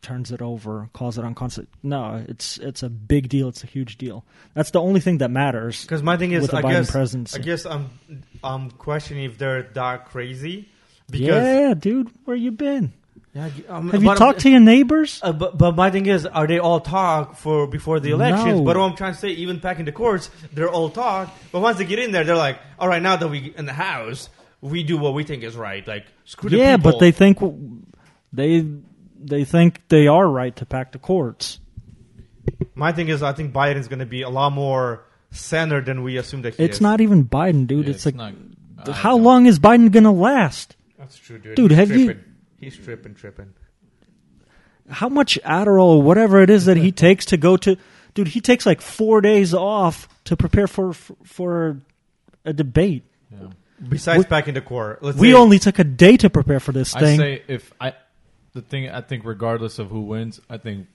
turns 0.00 0.32
it 0.32 0.40
over, 0.42 0.88
calls 0.92 1.18
it 1.18 1.24
unconstitutional. 1.24 1.78
No, 1.82 2.24
it's 2.26 2.58
it's 2.58 2.82
a 2.82 2.88
big 2.88 3.28
deal. 3.28 3.48
It's 3.48 3.64
a 3.64 3.66
huge 3.66 3.98
deal. 3.98 4.24
That's 4.54 4.70
the 4.70 4.80
only 4.80 5.00
thing 5.00 5.18
that 5.18 5.30
matters. 5.30 5.82
Because 5.82 6.02
my 6.02 6.16
thing 6.16 6.32
is, 6.32 6.48
I 6.50 6.62
Biden 6.62 6.70
guess, 6.70 6.90
presidency. 6.90 7.38
I 7.38 7.42
guess 7.42 7.66
I'm, 7.66 7.90
I'm 8.42 8.70
questioning 8.70 9.24
if 9.24 9.36
they're 9.36 9.64
that 9.74 10.06
crazy. 10.06 10.70
Because 11.10 11.44
yeah, 11.44 11.74
dude, 11.74 12.10
where 12.24 12.36
you 12.36 12.50
been? 12.50 12.94
Yeah, 13.34 13.50
um, 13.68 13.90
Have 13.90 14.02
you 14.02 14.10
but- 14.10 14.18
talked 14.18 14.40
to 14.40 14.50
your 14.50 14.60
neighbors? 14.60 15.18
Uh, 15.22 15.32
but, 15.32 15.58
but 15.58 15.74
my 15.74 15.90
thing 15.90 16.06
is, 16.06 16.24
are 16.24 16.46
they 16.46 16.60
all 16.60 16.78
talk 16.78 17.34
for 17.36 17.66
before 17.66 17.98
the 17.98 18.10
elections? 18.12 18.60
No. 18.60 18.64
But 18.64 18.76
what 18.76 18.90
I'm 18.90 18.96
trying 18.96 19.14
to 19.14 19.18
say, 19.18 19.30
even 19.30 19.58
back 19.58 19.80
in 19.80 19.84
the 19.86 19.92
courts, 19.92 20.30
they're 20.52 20.70
all 20.70 20.88
talk. 20.88 21.34
But 21.50 21.60
once 21.60 21.78
they 21.78 21.84
get 21.84 21.98
in 21.98 22.12
there, 22.12 22.22
they're 22.22 22.36
like, 22.36 22.58
all 22.78 22.86
right, 22.86 23.02
now 23.02 23.16
that 23.16 23.26
we 23.26 23.52
in 23.58 23.66
the 23.66 23.72
house, 23.72 24.28
we 24.60 24.84
do 24.84 24.96
what 24.96 25.14
we 25.14 25.24
think 25.24 25.42
is 25.42 25.56
right. 25.56 25.86
Like 25.86 26.06
screw 26.24 26.48
the 26.48 26.58
Yeah, 26.58 26.76
people. 26.76 26.92
but 26.92 27.00
they 27.00 27.10
think 27.10 27.38
they 28.32 28.64
they 29.20 29.44
think 29.44 29.82
they 29.88 30.06
are 30.06 30.28
right 30.28 30.54
to 30.56 30.64
pack 30.66 30.92
the 30.92 30.98
courts. 31.00 31.58
My 32.76 32.92
thing 32.92 33.08
is, 33.08 33.22
I 33.22 33.32
think 33.32 33.52
Biden's 33.52 33.88
going 33.88 33.98
to 34.00 34.06
be 34.06 34.22
a 34.22 34.28
lot 34.28 34.52
more 34.52 35.04
centered 35.32 35.86
than 35.86 36.02
we 36.04 36.18
assume 36.18 36.42
that 36.42 36.54
he 36.54 36.62
It's 36.62 36.76
is. 36.76 36.80
not 36.80 37.00
even 37.00 37.24
Biden, 37.24 37.66
dude. 37.66 37.86
Yeah, 37.86 37.94
it's, 37.94 38.04
like, 38.06 38.14
not- 38.14 38.34
how 38.92 39.16
long 39.16 39.46
is 39.46 39.58
Biden 39.58 39.90
gonna 39.90 40.12
last? 40.12 40.76
That's 40.98 41.16
true, 41.16 41.38
dude. 41.38 41.56
Dude, 41.56 41.70
He's 41.70 41.78
have 41.78 41.90
you- 41.90 42.04
tripping. 42.06 42.33
He's 42.64 42.76
tripping, 42.76 43.14
tripping. 43.14 43.54
How 44.88 45.08
much 45.08 45.38
Adderall, 45.44 45.96
or 45.96 46.02
whatever 46.02 46.42
it 46.42 46.50
is 46.50 46.66
that 46.66 46.76
he 46.76 46.92
takes 46.92 47.26
to 47.26 47.36
go 47.36 47.56
to, 47.58 47.76
dude? 48.12 48.28
He 48.28 48.40
takes 48.40 48.66
like 48.66 48.80
four 48.80 49.20
days 49.20 49.54
off 49.54 50.08
to 50.24 50.36
prepare 50.36 50.66
for 50.66 50.92
for 50.92 51.80
a 52.44 52.52
debate. 52.52 53.04
Yeah. 53.30 53.48
Besides 53.88 54.26
back 54.26 54.46
in 54.46 54.54
the 54.54 54.60
court, 54.60 55.02
let's 55.02 55.18
We 55.18 55.32
say, 55.32 55.36
only 55.36 55.58
took 55.58 55.78
a 55.78 55.84
day 55.84 56.16
to 56.18 56.30
prepare 56.30 56.60
for 56.60 56.72
this 56.72 56.94
I 56.94 57.00
thing. 57.00 57.18
say 57.18 57.42
if 57.48 57.72
I, 57.80 57.94
the 58.52 58.62
thing 58.62 58.88
I 58.88 59.00
think 59.00 59.24
regardless 59.24 59.78
of 59.78 59.88
who 59.88 60.02
wins, 60.02 60.40
I 60.48 60.58
think 60.58 60.86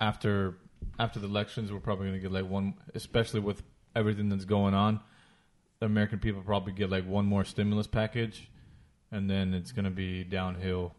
after 0.00 0.56
after 0.98 1.18
the 1.18 1.26
elections 1.26 1.72
we're 1.72 1.80
probably 1.80 2.08
going 2.08 2.20
to 2.20 2.22
get 2.22 2.32
like 2.32 2.50
one, 2.50 2.74
especially 2.94 3.40
with 3.40 3.62
everything 3.94 4.28
that's 4.28 4.44
going 4.44 4.74
on. 4.74 5.00
The 5.80 5.86
American 5.86 6.20
people 6.20 6.42
probably 6.42 6.72
get 6.72 6.90
like 6.90 7.06
one 7.06 7.26
more 7.26 7.44
stimulus 7.44 7.86
package, 7.86 8.48
and 9.16 9.30
then 9.30 9.54
it's 9.54 9.72
going 9.72 9.86
to 9.86 9.90
be 9.90 10.24
downhill 10.24 10.94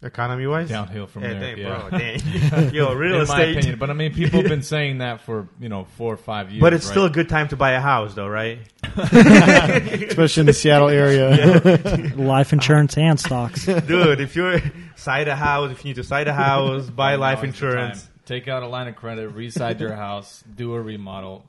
Economy 0.00 0.46
wise, 0.46 0.68
downhill 0.68 1.08
from 1.08 1.24
yeah, 1.24 1.32
there. 1.34 1.56
dang, 1.56 1.58
yeah. 1.58 1.88
bro, 1.88 1.98
dang. 2.60 2.74
Yo, 2.74 2.92
real 2.94 3.20
in 3.20 3.26
my 3.26 3.42
estate. 3.42 3.56
opinion. 3.56 3.78
But 3.80 3.90
I 3.90 3.94
mean, 3.94 4.14
people 4.14 4.40
have 4.40 4.48
been 4.48 4.62
saying 4.76 4.98
that 4.98 5.22
for 5.22 5.48
you 5.58 5.68
know 5.68 5.86
four 5.96 6.14
or 6.14 6.16
five 6.16 6.52
years. 6.52 6.60
But 6.60 6.72
it's 6.72 6.86
right? 6.86 6.92
still 6.92 7.04
a 7.06 7.10
good 7.10 7.28
time 7.28 7.48
to 7.48 7.56
buy 7.56 7.72
a 7.72 7.80
house, 7.80 8.14
though, 8.14 8.28
right? 8.28 8.60
especially 8.84 10.42
in 10.42 10.46
the 10.46 10.52
Seattle 10.52 10.88
area. 10.88 12.12
Life 12.14 12.52
insurance 12.52 12.96
and 12.96 13.18
stocks. 13.18 13.66
Dude, 13.66 14.20
if 14.20 14.36
you're 14.36 14.60
side 14.94 15.26
a 15.26 15.34
house, 15.34 15.72
if 15.72 15.84
you 15.84 15.90
need 15.90 15.96
to 15.96 16.04
side 16.04 16.28
a 16.28 16.32
house, 16.32 16.88
buy 16.88 17.16
Now 17.16 17.20
life 17.22 17.42
insurance. 17.42 18.08
Take 18.24 18.46
out 18.46 18.62
a 18.62 18.68
line 18.68 18.86
of 18.86 18.94
credit, 18.94 19.30
reside 19.30 19.80
your 19.80 19.96
house, 19.96 20.44
do 20.54 20.74
a 20.74 20.80
remodel. 20.80 21.44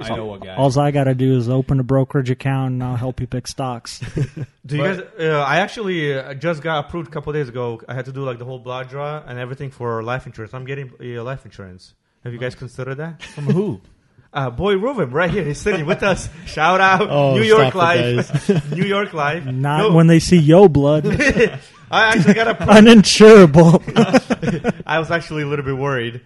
I 0.00 0.16
know 0.16 0.34
a 0.34 0.38
guy. 0.40 0.54
All 0.56 0.76
I 0.78 0.90
got 0.90 1.04
to 1.04 1.14
do 1.14 1.36
is 1.36 1.48
open 1.48 1.80
a 1.80 1.84
brokerage 1.84 2.30
account 2.30 2.72
and 2.72 2.82
I'll 2.82 2.96
help 2.96 3.20
you 3.20 3.26
pick 3.26 3.46
stocks. 3.46 3.98
Do 4.66 4.76
you 4.76 4.82
But- 4.82 5.16
guys? 5.18 5.26
Uh, 5.26 5.44
I 5.46 5.58
actually 5.58 6.16
uh, 6.18 6.34
just 6.34 6.62
got 6.62 6.86
approved 6.86 7.08
a 7.08 7.10
couple 7.10 7.32
days 7.32 7.48
ago. 7.48 7.80
I 7.88 7.94
had 7.94 8.06
to 8.06 8.12
do 8.12 8.22
like 8.24 8.38
the 8.38 8.44
whole 8.44 8.58
blood 8.58 8.88
draw 8.88 9.22
and 9.26 9.38
everything 9.38 9.70
for 9.70 10.02
life 10.02 10.26
insurance. 10.26 10.54
I'm 10.54 10.64
getting 10.64 10.92
uh, 11.00 11.22
life 11.22 11.44
insurance. 11.44 11.94
Have 12.24 12.32
you 12.32 12.38
guys 12.38 12.54
considered 12.54 12.96
that? 12.96 13.22
From 13.22 13.44
who? 13.44 13.80
Uh, 14.34 14.50
boy, 14.50 14.74
Ruben, 14.74 15.10
right 15.10 15.30
here, 15.30 15.44
he's 15.44 15.60
sitting 15.60 15.86
with 15.86 16.02
us. 16.02 16.28
Shout 16.46 16.80
out, 16.80 17.08
Oh, 17.08 17.36
New 17.36 17.42
York 17.44 17.72
stop 17.72 17.94
it, 17.94 18.16
Life, 18.16 18.72
New 18.72 18.82
York 18.82 19.12
Life. 19.12 19.44
Not 19.44 19.78
No, 19.78 19.92
when 19.92 20.08
they 20.08 20.18
see 20.18 20.38
yo 20.38 20.68
blood. 20.68 21.06
I 21.06 21.60
actually 21.92 22.34
got 22.34 22.48
approved. 22.48 22.72
Uninsurable. 22.72 24.82
I 24.84 24.98
was 24.98 25.12
actually 25.12 25.44
a 25.44 25.46
little 25.46 25.64
bit 25.64 25.76
worried, 25.76 26.20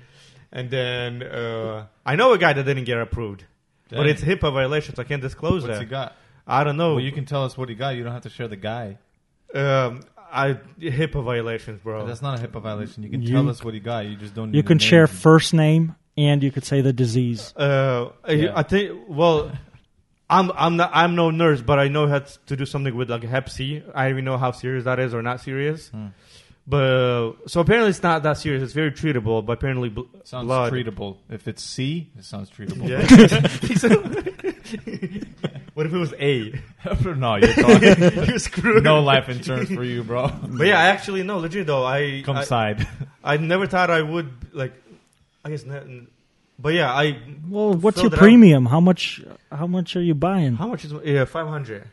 and 0.50 0.70
then 0.70 1.22
uh, 1.22 1.85
I 2.07 2.16
know 2.16 2.33
a 2.33 2.38
guy 2.38 2.54
that 2.54 2.62
didn't 2.64 2.85
get 2.85 2.98
approved, 2.98 3.44
but 3.90 4.07
it's 4.07 4.22
HIPAA 4.22 4.53
violations. 4.53 4.98
I 4.98 5.05
can't 5.05 5.22
disclose 5.22 5.62
What's 5.62 5.79
that. 5.79 5.85
he 5.85 5.88
got? 5.88 6.14
I 6.46 6.64
don't 6.64 6.77
know. 6.77 6.94
Well, 6.94 7.05
you 7.05 7.12
can 7.12 7.24
tell 7.27 7.44
us 7.44 7.57
what 7.59 7.68
he 7.68 7.74
got. 7.74 7.90
You 7.96 8.05
don't 8.05 8.12
have 8.12 8.22
to 8.22 8.31
share 8.31 8.48
the 8.48 8.57
guy. 8.57 8.98
um, 9.55 10.01
I 10.31 10.59
HIPAA 10.81 11.24
violations, 11.24 11.81
bro. 11.81 12.07
That's 12.07 12.20
not 12.22 12.38
a 12.42 12.46
HIPAA 12.46 12.61
violation. 12.62 13.03
You 13.03 13.09
can 13.11 13.22
You- 13.22 13.33
tell 13.33 13.48
us 13.48 13.64
what 13.64 13.72
he 13.74 13.81
got. 13.81 14.05
You 14.07 14.16
just 14.16 14.35
don't. 14.35 14.48
You 14.53 14.61
need 14.62 14.66
can 14.66 14.79
the 14.79 14.85
share 14.85 15.07
name. 15.07 15.14
first 15.16 15.55
name 15.55 15.94
and 16.18 16.42
you 16.42 16.51
could 16.51 16.64
say 16.64 16.81
the 16.83 16.92
disease. 16.92 17.55
Uh, 17.57 18.11
I- 18.24 18.33
Yeah. 18.33 18.53
I 18.55 18.62
think. 18.62 18.98
Well, 19.09 19.51
I'm 20.29 20.53
I'm 20.55 20.77
not 20.77 20.90
I'm 20.92 21.14
no 21.14 21.31
nurse, 21.31 21.62
but 21.62 21.79
I 21.79 21.88
know 21.88 22.07
how 22.07 22.18
to 22.18 22.57
do 22.57 22.66
something 22.66 22.94
with 22.94 23.09
like 23.11 23.22
Hep 23.22 23.48
C. 23.48 23.83
I 23.94 24.03
don't 24.05 24.11
even 24.12 24.24
know 24.27 24.37
how 24.37 24.51
serious 24.51 24.85
that 24.85 24.98
is 24.98 25.14
or 25.14 25.22
not 25.22 25.40
serious. 25.40 25.88
Hmm. 25.88 26.09
But 26.68 26.85
uh, 26.85 27.33
so 27.46 27.62
apparently 27.62 27.88
it's 27.88 28.02
not 28.02 28.22
that 28.24 28.37
serious. 28.37 28.62
It's 28.62 28.74
very 28.74 28.92
treatable, 28.92 29.44
but 29.44 29.54
apparently 29.54 29.88
bl- 29.88 30.02
Sounds 30.24 30.44
blood. 30.44 30.70
treatable. 30.70 31.16
If 31.31 31.48
it's 31.48 31.62
C, 31.62 32.11
it 32.18 32.26
sounds 32.26 32.50
treatable. 32.50 32.87
Yeah. 32.87 33.00
what 35.74 35.87
if 35.87 35.94
it 35.94 35.96
was 35.96 36.12
A? 36.18 36.61
no, 37.14 37.37
you're 37.37 37.54
talking. 37.54 38.26
You're 38.28 38.38
screwed. 38.38 38.85
no 38.85 39.00
life 39.00 39.31
insurance 39.31 39.70
for 39.70 39.83
you, 39.83 40.04
bro. 40.04 40.31
But 40.42 40.66
yeah, 40.66 40.78
I 40.78 40.88
actually 40.88 41.22
no 41.22 41.38
legit 41.38 41.66
though. 41.66 41.87
I 41.87 42.22
Come 42.26 42.37
I, 42.37 42.44
side. 42.44 42.87
I 43.24 43.38
never 43.38 43.66
thought 43.66 43.88
I 43.90 44.02
would 44.02 44.31
like. 44.52 44.74
I 45.46 45.50
guess 45.50 45.64
not. 45.64 45.85
But 46.59 46.74
yeah, 46.74 46.92
I. 46.92 47.18
Well, 47.48 47.72
what's 47.72 47.96
your 47.96 48.09
it 48.09 48.12
out. 48.12 48.18
premium? 48.18 48.66
How 48.66 48.81
much? 48.81 49.22
How 49.50 49.66
much 49.66 49.96
are 49.96 50.02
you 50.02 50.14
buying? 50.14 50.57
How 50.57 50.66
much 50.66 50.85
is 50.85 50.92
yeah 51.02 51.24
five 51.24 51.48
hundred? 51.48 51.88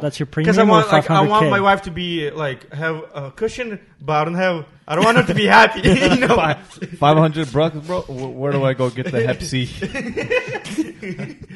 That's 0.00 0.18
your 0.18 0.26
premium. 0.26 0.46
Because 0.52 0.58
I 0.58 0.64
want 0.64 0.86
or 0.86 0.92
like 0.92 1.10
I 1.10 1.22
want 1.22 1.50
my 1.50 1.60
wife 1.60 1.82
to 1.82 1.90
be 1.90 2.30
like 2.30 2.72
have 2.72 3.04
a 3.14 3.30
cushion, 3.30 3.80
but 4.00 4.12
I 4.12 4.24
don't 4.24 4.34
have. 4.34 4.66
I 4.86 4.94
don't 4.94 5.04
want 5.04 5.18
her 5.18 5.24
to 5.24 5.34
be 5.34 5.46
happy. 5.46 5.80
you 5.88 6.16
know. 6.26 6.36
Five 6.98 7.16
hundred 7.16 7.52
bucks, 7.52 7.76
bro. 7.78 8.02
Where 8.02 8.52
do 8.52 8.64
I 8.64 8.74
go 8.74 8.90
get 8.90 9.10
the 9.10 9.26
Hep 9.26 9.42
C? 9.42 9.66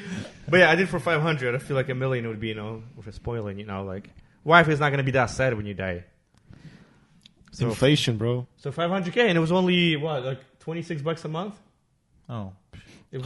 But 0.46 0.60
yeah, 0.60 0.70
I 0.70 0.74
did 0.74 0.88
for 0.88 1.00
five 1.00 1.22
hundred. 1.22 1.54
I 1.54 1.58
feel 1.58 1.74
like 1.76 1.88
a 1.88 1.94
million 1.94 2.28
would 2.28 2.38
be 2.40 2.48
you 2.48 2.54
know 2.54 2.82
for 3.00 3.10
spoiling. 3.12 3.58
You 3.58 3.66
know, 3.66 3.82
like 3.84 4.10
wife 4.44 4.68
is 4.68 4.78
not 4.78 4.90
gonna 4.90 5.02
be 5.02 5.12
that 5.12 5.26
sad 5.26 5.54
when 5.54 5.66
you 5.66 5.74
die. 5.74 6.04
So 7.52 7.68
Inflation, 7.68 8.18
bro. 8.18 8.46
so 8.56 8.70
five 8.70 8.90
hundred 8.90 9.14
k, 9.14 9.28
and 9.28 9.36
it 9.38 9.40
was 9.40 9.52
only 9.52 9.96
what 9.96 10.24
like 10.24 10.40
twenty 10.58 10.82
six 10.82 11.00
bucks 11.02 11.24
a 11.24 11.28
month. 11.28 11.58
Oh, 12.28 12.52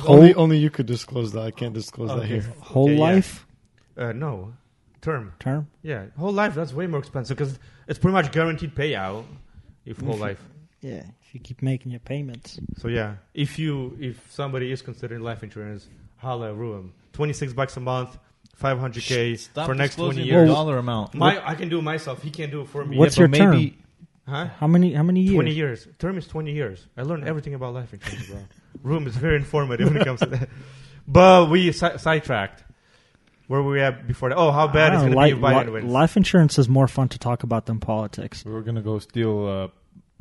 Only, 0.07 0.35
only 0.35 0.59
you 0.59 0.71
could 0.71 0.87
disclose 0.87 1.33
that. 1.33 1.43
I 1.43 1.51
can't 1.51 1.73
disclose 1.75 2.11
that 2.11 2.25
here. 2.27 2.43
Whole 2.61 2.85
Okay, 2.85 2.95
yeah. 2.95 3.01
life 3.01 3.47
uh, 3.97 4.13
no 4.13 4.53
term. 5.01 5.33
term. 5.39 5.69
Yeah, 5.83 6.07
whole 6.19 6.33
life 6.33 6.55
that's 6.55 6.73
way 6.73 6.87
more 6.87 7.01
expensive 7.01 7.37
because 7.37 7.59
it's 7.87 7.99
pretty 7.99 8.15
much 8.15 8.33
guaranteed 8.33 8.75
payout 8.75 9.25
if 9.85 9.99
whole 10.01 10.17
Mhm. 10.17 10.21
life. 10.21 10.43
Yeah, 10.81 11.03
if 11.23 11.35
you 11.35 11.41
keep 11.41 11.61
making 11.63 11.91
your 11.93 12.01
payments. 12.01 12.59
So 12.79 12.89
yeah, 12.89 13.17
if 13.35 13.59
you 13.59 13.97
if 14.01 14.31
somebody 14.31 14.71
is 14.73 14.83
considering 14.83 15.23
life 15.23 15.43
insurance, 15.43 15.89
holla 16.17 16.53
Ruum. 16.55 16.91
Twenty 17.13 17.33
six 17.33 17.53
bucks 17.53 17.77
a 17.77 17.81
month, 17.81 18.17
five 18.55 18.79
hundred 18.79 19.03
k 19.03 19.35
stop 19.37 19.67
for 19.67 19.75
next 19.75 19.97
twenty 19.97 20.23
disclosing 20.23 20.27
years. 20.27 20.49
the 20.49 20.55
dollar 20.55 20.79
amount. 20.79 21.15
My 21.15 21.41
I 21.47 21.55
can 21.57 21.69
do 21.69 21.79
it 21.79 21.83
myself. 21.83 22.23
He 22.23 22.31
can't 22.31 22.51
do 22.53 22.61
it 22.61 22.69
for 22.69 22.85
me. 22.85 22.97
What's 22.97 23.17
Yeah, 23.17 23.23
your 23.27 23.29
term? 23.37 23.51
maybe- 23.51 23.79
huh? 24.29 24.47
How 24.61 24.67
many? 24.69 24.93
How 24.95 25.03
many 25.03 25.21
years? 25.23 25.35
Twenty 25.35 25.53
years. 25.55 25.89
Term 25.99 26.17
is 26.19 26.27
twenty 26.29 26.53
years. 26.53 26.87
I 26.97 27.03
learned 27.03 27.25
everything 27.25 27.55
about 27.55 27.75
life 27.75 27.93
insurance, 27.93 28.29
bro. 28.29 28.39
Room 28.85 29.07
is 29.09 29.17
very 29.17 29.37
informative 29.45 29.89
when 29.89 29.97
it 30.01 30.05
comes 30.05 30.21
to 30.21 30.27
that. 30.27 30.49
But 31.09 31.51
we 31.51 31.73
si- 31.73 31.99
sidetracked. 31.99 32.63
Where 33.49 33.63
were 33.63 33.73
we 33.73 33.81
at 33.81 34.07
before 34.07 34.29
that? 34.29 34.37
Oh, 34.37 34.53
how 34.53 34.69
bad 34.69 34.93
is 34.93 35.03
it's 35.03 35.15
going 35.15 35.31
to 35.31 35.37
be 35.37 35.41
if 35.41 35.45
Biden 35.53 35.67
li- 35.67 35.73
wins. 35.73 35.91
Life 35.91 36.17
insurance 36.19 36.59
is 36.59 36.69
more 36.69 36.87
fun 36.87 37.09
to 37.09 37.19
talk 37.19 37.43
about 37.43 37.65
than 37.65 37.81
politics. 37.81 38.45
We 38.45 38.53
were 38.53 38.63
gonna 38.63 38.83
go 38.83 38.99
steal 38.99 39.47
uh, 39.47 39.69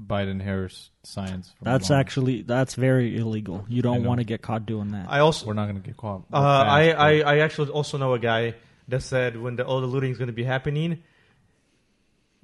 Biden 0.02 0.42
Harris 0.42 0.92
science. 1.04 1.54
From 1.58 1.66
That's 1.66 1.92
actually 1.92 2.44
that's 2.44 2.76
very 2.76 3.18
illegal. 3.18 3.66
You 3.68 3.82
don't 3.82 4.06
want 4.06 4.20
to 4.20 4.24
get 4.24 4.42
caught 4.42 4.66
doing 4.66 4.92
that. 4.92 5.08
I 5.10 5.20
also 5.20 5.46
We're 5.46 5.54
not 5.54 5.68
gonna 5.68 5.82
get 5.82 5.98
caught. 5.98 6.24
Uh, 6.32 6.38
I, 6.38 6.90
I, 6.92 7.12
I 7.20 7.38
actually 7.40 7.70
also 7.72 7.98
know 7.98 8.13
a 8.13 8.20
guy 8.20 8.56
that 8.88 9.04
said 9.04 9.36
when 9.36 9.58
the, 9.58 9.66
all 9.66 9.82
the 9.82 9.88
looting 9.88 10.12
is 10.12 10.18
going 10.18 10.28
to 10.28 10.34
be 10.34 10.46
happening, 10.46 11.04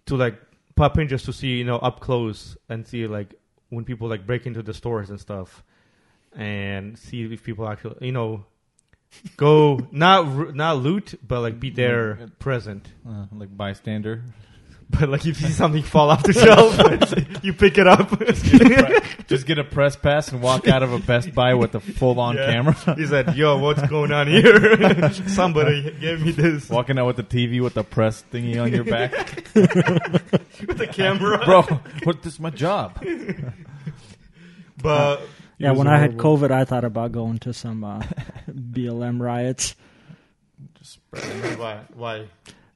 to 0.08 0.18
like 0.18 0.36
pop 0.76 0.98
in 0.98 1.08
just 1.08 1.26
to 1.26 1.34
see 1.34 1.58
you 1.60 1.64
know 1.64 1.78
up 1.78 2.02
close 2.02 2.58
and 2.68 2.86
see 2.86 3.08
like 3.08 3.34
when 3.70 3.86
people 3.86 4.10
like 4.10 4.28
break 4.28 4.46
into 4.46 4.62
the 4.62 4.74
stores 4.74 5.10
and 5.10 5.20
stuff, 5.20 5.64
and 6.36 7.00
see 7.00 7.24
if 7.24 7.44
people 7.44 7.70
actually 7.70 8.06
you 8.06 8.12
know 8.12 8.46
go 9.38 9.80
not 9.92 10.54
not 10.56 10.78
loot 10.78 11.20
but 11.28 11.42
like 11.42 11.60
be 11.60 11.70
there 11.70 12.16
Mm. 12.16 12.32
present. 12.40 12.88
uh, 13.08 13.26
like 13.32 13.56
bystander. 13.56 14.24
But 14.90 15.10
like 15.10 15.22
if 15.26 15.42
you 15.42 15.48
see 15.48 15.54
something 15.54 15.82
fall 15.82 16.12
off 16.12 16.22
the 16.22 16.34
shelf, 16.34 16.78
you 17.44 17.52
pick 17.54 17.80
it 17.80 17.88
up. 17.88 18.12
Just 19.28 19.48
get 19.48 19.58
a 19.58 19.64
press 19.64 19.96
pass 19.96 20.32
and 20.32 20.40
walk 20.40 20.68
out 20.68 20.84
of 20.84 20.94
a 20.94 21.00
Best 21.00 21.34
Buy 21.34 21.56
with 21.56 21.74
a 21.74 21.80
full 21.80 22.20
on 22.20 22.36
Yeah. 22.36 22.52
camera. 22.52 22.76
he 22.96 23.08
said, 23.08 23.36
"Yo, 23.36 23.58
what's 23.58 23.82
going 23.90 24.12
on 24.12 24.28
here? 24.28 25.12
Somebody 25.30 25.90
gave 26.00 26.22
me 26.24 26.32
this 26.32 26.70
Walking 26.70 27.00
out 27.00 27.08
with 27.08 27.16
the 27.16 27.24
TV 27.24 27.60
with 27.60 27.74
the 27.74 27.84
press 27.84 28.24
thingy 28.32 28.62
on 28.62 28.72
your 28.72 28.84
back. 28.84 29.12
with 29.56 30.78
the 30.78 30.88
camera, 30.92 31.44
Bro, 31.44 31.64
what 32.04 32.22
this 32.22 32.34
is 32.34 32.40
my 32.40 32.52
job. 32.52 33.04
But 34.82 35.22
yeah, 35.64 35.72
when 35.72 35.88
I 35.88 35.98
had 35.98 36.20
horrible. 36.22 36.48
COVID, 36.48 36.52
I 36.52 36.66
thought 36.66 36.84
about 36.84 37.12
going 37.12 37.40
to 37.40 37.54
some 37.54 37.84
uh, 37.84 38.02
BLM 38.52 39.20
riots. 39.20 39.76
Just 40.80 41.00
why? 41.58 41.82
Why? 41.94 42.28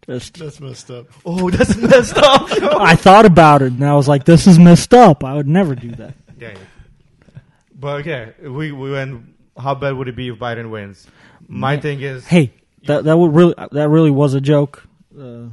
Just 0.06 0.38
That's 0.40 0.60
messed 0.62 0.90
up. 0.90 1.08
Oh, 1.26 1.50
that's 1.50 1.76
messed 1.78 2.18
up. 2.18 2.50
I 2.80 2.96
thought 2.96 3.26
about 3.26 3.62
it 3.62 3.74
and 3.74 3.84
I 3.84 3.94
was 3.94 4.08
like, 4.08 4.24
"This 4.24 4.48
is 4.48 4.58
messed 4.58 4.94
up. 4.94 5.24
I 5.24 5.34
would 5.36 5.48
never 5.48 5.76
do 5.76 5.92
that." 5.92 6.14
Dang. 6.40 6.58
But 7.78 8.02
okay, 8.02 8.34
we 8.42 8.72
we 8.72 8.92
went. 8.92 9.36
How 9.58 9.76
bad 9.76 9.96
would 9.96 10.08
it 10.08 10.16
be 10.16 10.30
if 10.30 10.38
Biden 10.40 10.70
wins? 10.70 11.06
My 11.48 11.74
Man. 11.74 11.82
thing 11.82 12.02
is, 12.02 12.26
Hey, 12.26 12.54
that 12.86 13.04
that 13.04 13.18
would 13.18 13.34
really 13.36 13.54
that 13.72 13.90
really 13.90 14.12
was 14.12 14.34
a 14.34 14.40
joke. 14.42 14.88
Uh, 15.18 15.48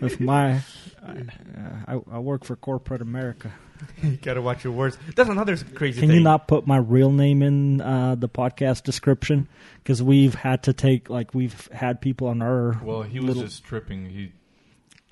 with 0.00 0.20
my, 0.20 0.60
I, 1.06 2.00
I 2.10 2.18
work 2.18 2.44
for 2.44 2.56
corporate 2.56 3.02
America. 3.02 3.52
you 4.02 4.16
gotta 4.22 4.40
watch 4.40 4.64
your 4.64 4.72
words. 4.72 4.96
That's 5.14 5.28
another 5.28 5.56
crazy 5.56 6.00
Can 6.00 6.08
thing. 6.08 6.18
you 6.18 6.22
not 6.24 6.48
put 6.48 6.66
my 6.66 6.78
real 6.78 7.10
name 7.12 7.42
in 7.42 7.80
uh, 7.80 8.14
the 8.14 8.28
podcast 8.28 8.84
description? 8.84 9.48
Because 9.82 10.02
we've 10.02 10.34
had 10.34 10.62
to 10.64 10.72
take 10.72 11.10
like 11.10 11.34
we've 11.34 11.66
had 11.72 12.00
people 12.00 12.28
on 12.28 12.40
our. 12.42 12.80
Well, 12.82 13.02
he 13.02 13.18
was 13.20 13.28
little- 13.28 13.42
just 13.42 13.64
tripping. 13.64 14.08
He 14.08 14.32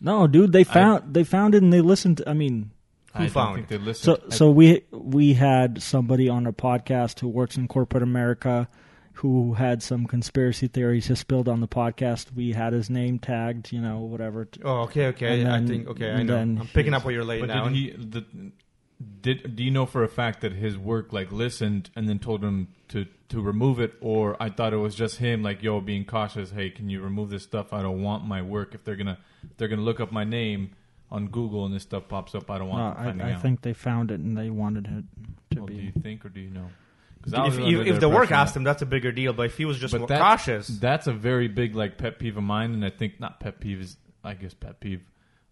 No, 0.01 0.27
dude, 0.27 0.53
they 0.53 0.65
found 0.65 1.13
they 1.13 1.25
found 1.25 1.55
it 1.55 1.63
and 1.63 1.73
they 1.73 1.81
listened. 1.83 2.19
To, 2.19 2.29
I 2.31 2.33
mean, 2.33 2.71
Who 3.17 3.25
I 3.25 3.29
found? 3.29 3.57
don't 3.59 3.67
think 3.69 3.85
they 3.85 3.93
so 3.93 4.13
listened. 4.13 4.33
so 4.35 4.51
we 4.51 4.83
we 4.91 5.35
had 5.35 5.83
somebody 5.83 6.29
on 6.29 6.47
a 6.47 6.53
podcast 6.53 7.21
who 7.21 7.29
works 7.29 7.57
in 7.57 7.69
corporate 7.69 8.03
America, 8.03 8.69
who 9.15 9.55
had 9.55 9.83
some 9.83 10.07
conspiracy 10.07 10.67
theories 10.69 11.07
he 11.09 11.15
spilled 11.15 11.49
on 11.49 11.61
the 11.61 11.69
podcast. 11.69 12.35
We 12.35 12.53
had 12.53 12.73
his 12.73 12.89
name 12.89 13.19
tagged, 13.19 13.73
you 13.73 13.81
know, 13.81 13.99
whatever. 14.01 14.49
Oh, 14.65 14.81
okay, 14.83 15.07
okay. 15.09 15.41
And 15.43 15.53
I 15.53 15.65
think 15.67 15.89
okay. 15.89 16.11
I 16.13 16.23
know. 16.23 16.37
I'm 16.39 16.69
picking 16.73 16.95
up 16.95 17.05
what 17.05 17.15
you're 17.15 17.25
laying 17.25 17.43
but 17.47 17.53
down. 17.53 17.73
did 17.73 17.77
he? 17.77 17.91
The, 17.91 18.25
did 19.21 19.57
do 19.57 19.65
you 19.65 19.71
know 19.71 19.85
for 19.87 20.05
a 20.05 20.09
fact 20.09 20.41
that 20.43 20.53
his 20.53 20.79
work 20.79 21.13
like 21.13 21.33
listened 21.33 21.91
and 21.97 22.09
then 22.09 22.19
told 22.19 22.43
him 22.43 22.69
to 22.89 23.07
to 23.29 23.41
remove 23.41 23.81
it, 23.81 23.95
or 24.01 24.37
I 24.41 24.49
thought 24.49 24.73
it 24.73 24.77
was 24.79 24.95
just 24.95 25.17
him 25.17 25.43
like 25.43 25.63
yo 25.63 25.81
being 25.81 26.05
cautious. 26.05 26.51
Hey, 26.51 26.71
can 26.71 26.89
you 26.89 27.01
remove 27.01 27.31
this 27.31 27.43
stuff? 27.43 27.73
I 27.73 27.83
don't 27.83 28.03
want 28.03 28.25
my 28.25 28.43
work 28.43 28.75
if 28.75 28.85
they're 28.85 28.97
gonna 28.97 29.19
if 29.43 29.57
they're 29.57 29.69
gonna 29.69 29.83
look 29.83 30.01
up 30.01 30.13
my 30.13 30.25
name 30.25 30.71
on 31.11 31.27
Google 31.29 31.67
and 31.67 31.75
this 31.75 31.83
stuff 31.83 32.09
pops 32.09 32.35
up. 32.35 32.51
I 32.51 32.59
don't 32.59 32.69
want 32.69 32.97
them 32.97 33.21
I, 33.21 33.31
I 33.31 33.33
out. 33.33 33.43
think 33.43 33.63
they 33.63 33.73
found 33.75 34.11
it 34.11 34.21
and 34.21 34.37
they 34.37 34.51
wanted 34.51 34.87
it 34.87 35.05
to 35.57 35.61
Well, 35.61 35.67
do 35.67 35.75
be. 35.75 35.83
you 35.83 35.93
think 36.03 36.25
or 36.25 36.29
do 36.31 36.41
you 36.41 36.51
know? 36.51 36.69
'Cause 37.23 37.35
I 37.35 37.45
was 37.45 37.57
if, 37.59 37.65
if, 37.65 37.87
if 37.87 38.01
the 38.01 38.09
work 38.09 38.33
asked 38.33 38.57
him, 38.57 38.65
that's 38.65 38.83
a 38.83 38.87
bigger 38.87 39.13
deal. 39.13 39.33
But 39.33 39.47
if 39.47 39.57
he 39.57 39.65
was 39.65 39.79
just 39.79 39.97
more 39.97 40.07
that- 40.09 40.21
cautious, 40.21 40.67
That's 40.67 41.07
a 41.07 41.13
very 41.13 41.49
big 41.49 41.75
like 41.77 41.97
pet 41.99 42.19
peeve 42.19 42.37
of 42.37 42.43
mine, 42.43 42.73
and 42.73 42.85
I 42.85 42.91
think 42.91 43.21
not 43.21 43.39
pet 43.41 43.61
peeve 43.61 43.81
is 43.81 43.97
I 44.25 44.35
guess 44.35 44.55
pet 44.55 44.81
peeve 44.81 45.03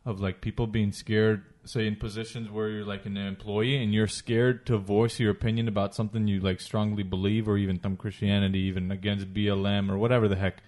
of 0.05 0.21
like 0.21 0.41
people 0.41 0.67
being 0.67 0.93
scared. 0.93 1.45
Say 1.65 1.87
in 1.87 1.97
positions 1.97 2.51
where 2.51 2.69
you're 2.71 2.85
like 2.87 3.05
an 3.07 3.17
employee 3.19 3.77
and 3.83 3.93
you're 3.93 4.07
scared 4.09 4.65
to 4.67 4.79
voice 4.79 5.21
your 5.21 5.31
opinion 5.31 5.69
about 5.69 5.95
something 5.95 6.27
you 6.27 6.41
like 6.41 6.61
strongly 6.61 7.03
believe, 7.03 7.49
or 7.49 7.57
even 7.59 7.81
some 7.81 7.97
Christianity, 7.97 8.61
even 8.61 8.91
against 8.91 9.33
BLM 9.35 9.91
or 9.91 9.99
whatever 9.99 10.27
the 10.27 10.37
heck. 10.37 10.63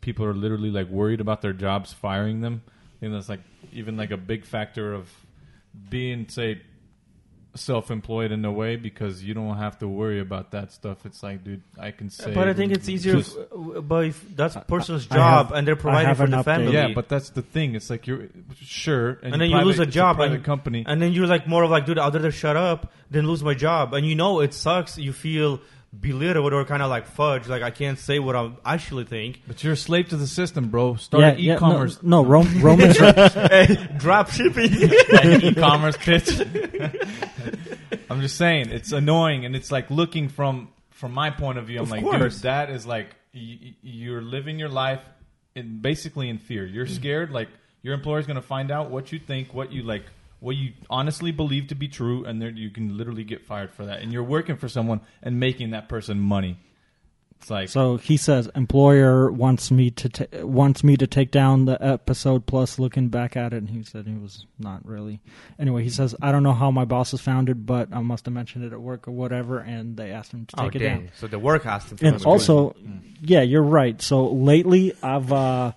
people 0.00 0.24
are 0.24 0.34
literally 0.34 0.70
like 0.70 0.88
worried 0.88 1.20
about 1.20 1.42
their 1.42 1.52
jobs 1.52 1.92
firing 1.92 2.40
them. 2.40 2.62
I 2.96 3.00
think 3.00 3.12
that's 3.12 3.28
like 3.28 3.40
even 3.72 3.96
like 3.96 4.10
a 4.10 4.16
big 4.16 4.44
factor 4.44 4.94
of 4.94 5.08
being 5.90 6.28
say 6.28 6.62
self-employed 7.54 8.32
in 8.32 8.44
a 8.44 8.52
way 8.52 8.76
because 8.76 9.22
you 9.24 9.34
don't 9.34 9.56
have 9.56 9.78
to 9.80 9.88
worry 9.88 10.20
about 10.20 10.52
that 10.52 10.72
stuff. 10.72 11.04
It's 11.04 11.22
like, 11.22 11.42
dude, 11.44 11.62
I 11.78 11.90
can 11.90 12.10
say. 12.10 12.32
But 12.32 12.48
I 12.48 12.52
think 12.54 12.72
it's 12.72 12.88
easier. 12.88 13.14
just- 13.16 13.36
If, 13.36 13.76
uh, 13.76 13.80
but 13.80 14.04
if 14.06 14.36
that's 14.36 14.56
a 14.56 14.60
person's 14.60 15.06
I 15.10 15.16
job 15.16 15.46
have- 15.48 15.56
and 15.56 15.66
they're 15.66 15.76
providing 15.76 16.14
for 16.14 16.26
the 16.26 16.36
update. 16.38 16.44
family. 16.44 16.72
yeah, 16.72 16.88
but 16.94 17.08
that's 17.08 17.30
the 17.30 17.42
thing. 17.42 17.74
It's 17.74 17.90
like 17.90 18.06
you're 18.06 18.28
sure, 18.62 19.18
and, 19.22 19.32
And 19.34 19.42
then 19.42 19.50
you 19.50 19.56
private- 19.56 19.66
lose 19.66 19.78
a 19.80 19.82
it's 19.82 19.94
job 19.94 20.16
private 20.16 20.34
and- 20.36 20.44
company. 20.44 20.84
And 20.86 21.00
then 21.02 21.12
you're 21.12 21.26
like 21.26 21.46
more 21.48 21.62
of 21.64 21.70
like, 21.70 21.86
dude, 21.86 21.98
I'd 21.98 22.14
rather 22.14 22.30
shut 22.32 22.56
up 22.56 22.92
than 23.10 23.26
lose 23.26 23.42
my 23.42 23.54
job. 23.54 23.94
And 23.94 24.06
you 24.06 24.14
know 24.14 24.40
it 24.40 24.54
sucks. 24.54 24.98
You 24.98 25.12
feel 25.12 25.60
belittled 25.98 26.52
or 26.52 26.64
kind 26.64 26.82
of 26.82 26.90
like 26.90 27.06
fudge. 27.06 27.48
Like 27.48 27.62
I 27.62 27.70
can't 27.70 27.98
say 27.98 28.18
what 28.18 28.36
I 28.36 28.52
actually 28.64 29.04
think. 29.04 29.42
But 29.46 29.62
you're 29.64 29.72
a 29.72 29.76
slave 29.76 30.08
to 30.10 30.16
the 30.16 30.26
system, 30.26 30.68
bro. 30.68 30.96
Start 30.96 31.38
yeah, 31.38 31.54
e-commerce, 31.54 32.02
No, 32.02 32.22
no 32.22 32.28
Rom- 32.28 32.60
Romans. 32.60 32.96
Drop 33.98 34.30
shipping. 34.30 34.70
e-commerce 35.42 35.96
pitch. 35.96 36.40
I'm 38.10 38.20
just 38.20 38.36
saying, 38.36 38.70
it's 38.70 38.92
annoying, 38.92 39.44
and 39.44 39.54
it's 39.54 39.70
like 39.70 39.90
looking 39.90 40.28
from 40.28 40.68
from 40.90 41.12
my 41.12 41.30
point 41.30 41.58
of 41.58 41.66
view. 41.66 41.78
I'm 41.78 41.84
Of 41.84 41.90
like, 41.90 42.02
course. 42.02 42.34
dude, 42.36 42.42
that 42.42 42.70
is 42.70 42.86
like 42.86 43.14
y- 43.34 43.58
y- 43.62 43.74
you're 43.82 44.20
living 44.20 44.58
your 44.58 44.68
life 44.68 45.00
in 45.54 45.80
basically 45.80 46.28
in 46.28 46.38
fear. 46.38 46.66
You're 46.66 46.86
mm. 46.86 46.94
scared, 46.94 47.30
like 47.30 47.48
your 47.82 47.94
employer's 47.94 48.26
going 48.26 48.36
to 48.36 48.42
find 48.42 48.70
out 48.70 48.90
what 48.90 49.10
you 49.12 49.18
think, 49.18 49.54
what 49.54 49.72
you 49.72 49.82
like, 49.82 50.04
what 50.40 50.56
you 50.56 50.72
honestly 50.88 51.32
believe 51.32 51.68
to 51.68 51.74
be 51.74 51.88
true, 51.88 52.24
and 52.24 52.40
then 52.40 52.56
you 52.56 52.70
can 52.70 52.96
literally 52.96 53.24
get 53.24 53.46
fired 53.46 53.72
for 53.72 53.86
that. 53.86 54.00
And 54.00 54.12
you're 54.12 54.24
working 54.24 54.56
for 54.56 54.68
someone 54.68 55.00
and 55.22 55.38
making 55.38 55.70
that 55.70 55.88
person 55.88 56.18
money. 56.18 56.58
It's 57.40 57.50
like 57.50 57.68
So 57.70 57.96
he 57.96 58.18
says 58.18 58.50
employer 58.54 59.30
wants 59.30 59.70
me 59.70 59.90
to 59.92 60.08
ta- 60.10 60.44
wants 60.44 60.84
me 60.84 60.96
to 60.98 61.06
take 61.06 61.30
down 61.30 61.64
the 61.64 61.82
episode 61.82 62.44
plus 62.44 62.78
looking 62.78 63.08
back 63.08 63.34
at 63.34 63.54
it 63.54 63.56
and 63.56 63.70
he 63.70 63.82
said 63.82 64.06
he 64.06 64.14
was 64.14 64.44
not 64.58 64.84
really. 64.84 65.20
Anyway, 65.58 65.82
he 65.82 65.88
says 65.88 66.14
I 66.20 66.32
don't 66.32 66.42
know 66.42 66.52
how 66.52 66.70
my 66.70 66.84
boss 66.84 67.12
has 67.12 67.22
found 67.22 67.48
it 67.48 67.64
but 67.64 67.88
I 67.92 68.00
must 68.00 68.26
have 68.26 68.34
mentioned 68.34 68.64
it 68.64 68.74
at 68.74 68.80
work 68.80 69.08
or 69.08 69.12
whatever 69.12 69.58
and 69.58 69.96
they 69.96 70.10
asked 70.10 70.32
him 70.32 70.44
to 70.46 70.60
oh, 70.60 70.64
take 70.64 70.76
it 70.76 70.78
dang. 70.80 71.00
down. 71.00 71.10
So 71.16 71.28
the 71.28 71.38
work 71.38 71.64
has 71.64 71.82
to. 71.86 72.06
And 72.06 72.22
also 72.26 72.76
yeah, 73.22 73.40
you're 73.40 73.62
right. 73.62 74.00
So 74.02 74.28
lately 74.28 74.92
I've 75.02 75.32
uh 75.32 75.72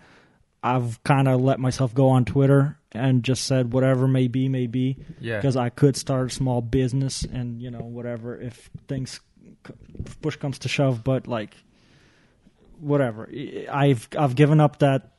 I've 0.61 1.01
kind 1.03 1.29
of 1.29 1.39
let 1.39 1.59
myself 1.59 1.93
go 1.93 2.09
on 2.09 2.25
Twitter 2.25 2.77
and 2.93 3.23
just 3.23 3.45
said 3.45 3.73
whatever 3.73 4.07
may 4.07 4.27
be 4.27 4.47
may 4.49 4.67
be 4.67 4.97
yeah. 5.19 5.37
because 5.37 5.57
I 5.57 5.69
could 5.69 5.95
start 5.95 6.27
a 6.31 6.33
small 6.33 6.61
business 6.61 7.23
and 7.23 7.61
you 7.61 7.71
know 7.71 7.79
whatever 7.81 8.39
if 8.39 8.69
things 8.87 9.19
if 10.05 10.21
push 10.21 10.35
comes 10.35 10.59
to 10.59 10.69
shove 10.69 11.03
but 11.03 11.27
like 11.27 11.55
whatever 12.79 13.29
I've 13.71 14.07
I've 14.17 14.35
given 14.35 14.59
up 14.59 14.79
that 14.79 15.11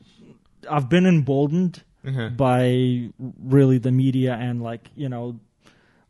I've 0.71 0.89
been 0.89 1.07
emboldened 1.07 1.83
Mhm. 2.05 2.37
by 2.37 3.11
really 3.43 3.79
the 3.79 3.91
media 3.91 4.35
and 4.35 4.63
like 4.63 4.91
you 4.95 5.09
know 5.09 5.41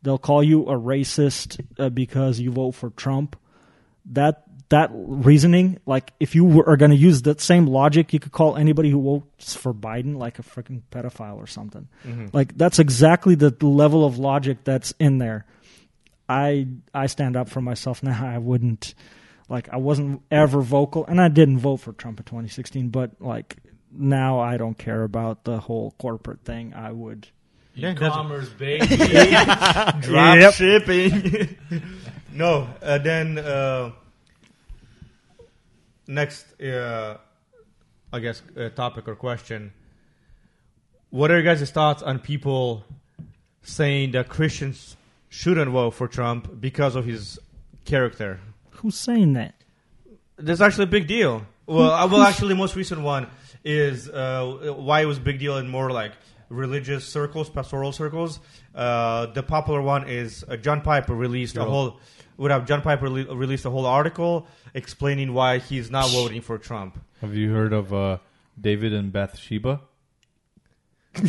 they'll 0.01 0.17
call 0.17 0.43
you 0.43 0.63
a 0.67 0.75
racist 0.77 1.57
uh, 1.79 1.87
because 1.87 2.37
you 2.37 2.51
vote 2.51 2.71
for 2.71 2.89
Trump 2.89 3.37
that 4.11 4.43
that 4.75 4.89
reasoning 4.93 5.67
like 5.85 6.11
if 6.19 6.35
you 6.35 6.43
were, 6.45 6.65
are 6.69 6.77
going 6.77 6.91
to 6.91 6.97
use 7.09 7.21
that 7.23 7.39
same 7.41 7.65
logic 7.67 8.13
you 8.13 8.19
could 8.19 8.31
call 8.31 8.55
anybody 8.57 8.89
who 8.89 9.01
votes 9.01 9.55
for 9.55 9.73
Biden 9.73 10.13
like 10.25 10.37
a 10.39 10.43
freaking 10.43 10.81
pedophile 10.91 11.37
or 11.37 11.47
something 11.47 11.87
Mhm. 12.07 12.33
like 12.33 12.57
that's 12.57 12.79
exactly 12.79 13.35
the 13.35 13.51
level 13.65 14.03
of 14.05 14.17
logic 14.17 14.57
that's 14.63 14.93
in 14.99 15.17
there. 15.19 15.45
I 16.27 16.67
I 16.93 17.05
stand 17.07 17.35
up 17.37 17.49
for 17.49 17.61
myself 17.61 18.01
now. 18.01 18.17
I 18.35 18.39
wouldn't 18.39 18.95
like 19.47 19.69
I 19.69 19.77
wasn't 19.77 20.21
ever 20.31 20.61
vocal, 20.61 21.05
and 21.05 21.21
I 21.21 21.29
didn't 21.29 21.59
vote 21.59 21.77
for 21.77 21.93
Trump 21.93 22.19
in 22.19 22.25
2016. 22.25 22.89
But 22.89 23.11
like 23.21 23.57
now, 23.91 24.39
I 24.39 24.57
don't 24.57 24.77
care 24.77 25.03
about 25.03 25.43
the 25.43 25.59
whole 25.59 25.93
corporate 25.99 26.41
thing. 26.43 26.73
I 26.73 26.91
would. 26.91 27.27
Yeah, 27.75 27.91
e-commerce, 27.91 28.49
baby. 28.57 28.87
Drop 30.07 30.35
Yep. 30.39 30.53
shipping. 30.53 31.55
no, 32.33 32.67
uh, 32.81 32.97
then 32.97 33.37
uh, 33.37 33.91
next, 36.07 36.59
uh, 36.61 37.17
I 38.11 38.19
guess, 38.19 38.41
uh, 38.57 38.69
topic 38.69 39.07
or 39.07 39.15
question. 39.15 39.73
What 41.09 41.31
are 41.31 41.35
your 41.41 41.55
guys' 41.55 41.69
thoughts 41.71 42.03
on 42.03 42.19
people 42.19 42.83
saying 43.63 44.11
that 44.11 44.29
Christians 44.29 44.95
shouldn't 45.29 45.71
vote 45.71 45.91
for 45.91 46.07
Trump 46.07 46.59
because 46.59 46.95
of 46.95 47.05
his 47.05 47.39
character? 47.85 48.39
Who's 48.71 48.95
saying 48.95 49.33
that? 49.33 49.55
There's 50.37 50.61
actually 50.61 50.85
a 50.85 50.87
big 50.87 51.07
deal. 51.07 51.45
Well, 51.65 51.91
uh, 51.91 52.07
well, 52.07 52.21
actually, 52.21 52.49
the 52.49 52.55
most 52.55 52.75
recent 52.75 53.01
one 53.01 53.27
is 53.63 54.09
uh, 54.09 54.75
why 54.77 55.01
it 55.01 55.05
was 55.05 55.17
a 55.17 55.21
big 55.21 55.39
deal 55.39 55.57
in 55.57 55.67
more 55.67 55.89
like 55.89 56.11
religious 56.49 57.05
circles, 57.05 57.49
pastoral 57.49 57.91
circles. 57.91 58.39
Uh, 58.73 59.27
the 59.27 59.41
popular 59.41 59.81
one 59.81 60.07
is 60.07 60.43
uh, 60.47 60.57
John 60.57 60.81
Piper 60.81 61.15
released 61.15 61.57
a 61.57 61.63
whole. 61.63 61.99
Would 62.37 62.51
have 62.51 62.67
John 62.67 62.81
Piper 62.81 63.07
rele- 63.07 63.35
released 63.35 63.65
a 63.65 63.69
whole 63.69 63.85
article 63.85 64.47
explaining 64.75 65.33
why 65.33 65.57
he's 65.57 65.89
not 65.89 66.11
voting 66.11 66.41
for 66.41 66.59
Trump. 66.59 66.99
Have 67.21 67.33
you 67.33 67.51
heard 67.51 67.73
of 67.73 67.91
uh, 67.91 68.17
David 68.59 68.93
and 68.93 69.11
Bathsheba? 69.11 69.81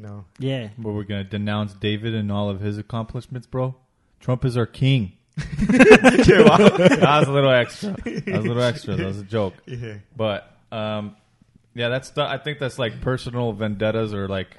No, 0.00 0.26
Yeah, 0.38 0.68
But 0.78 0.92
we're 0.92 1.02
gonna 1.02 1.24
denounce 1.24 1.72
David 1.72 2.14
and 2.14 2.30
all 2.30 2.48
of 2.48 2.60
his 2.60 2.78
accomplishments, 2.78 3.48
bro? 3.48 3.74
Trump 4.20 4.44
is 4.44 4.56
our 4.56 4.66
king. 4.66 5.14
that 5.36 7.16
was 7.20 7.28
a 7.28 7.32
little 7.32 7.50
extra. 7.50 7.90
That 8.04 8.26
was 8.26 8.44
a 8.44 8.48
little 8.48 8.62
extra. 8.62 8.94
That 8.94 9.06
was 9.06 9.18
a 9.18 9.24
joke. 9.24 9.54
yeah. 9.66 9.94
But 10.16 10.56
um, 10.70 11.16
yeah, 11.74 11.88
that's 11.88 12.10
the, 12.10 12.22
I 12.22 12.38
think 12.38 12.60
that's 12.60 12.78
like 12.78 13.00
personal 13.00 13.52
vendettas 13.52 14.14
or 14.14 14.28
like 14.28 14.56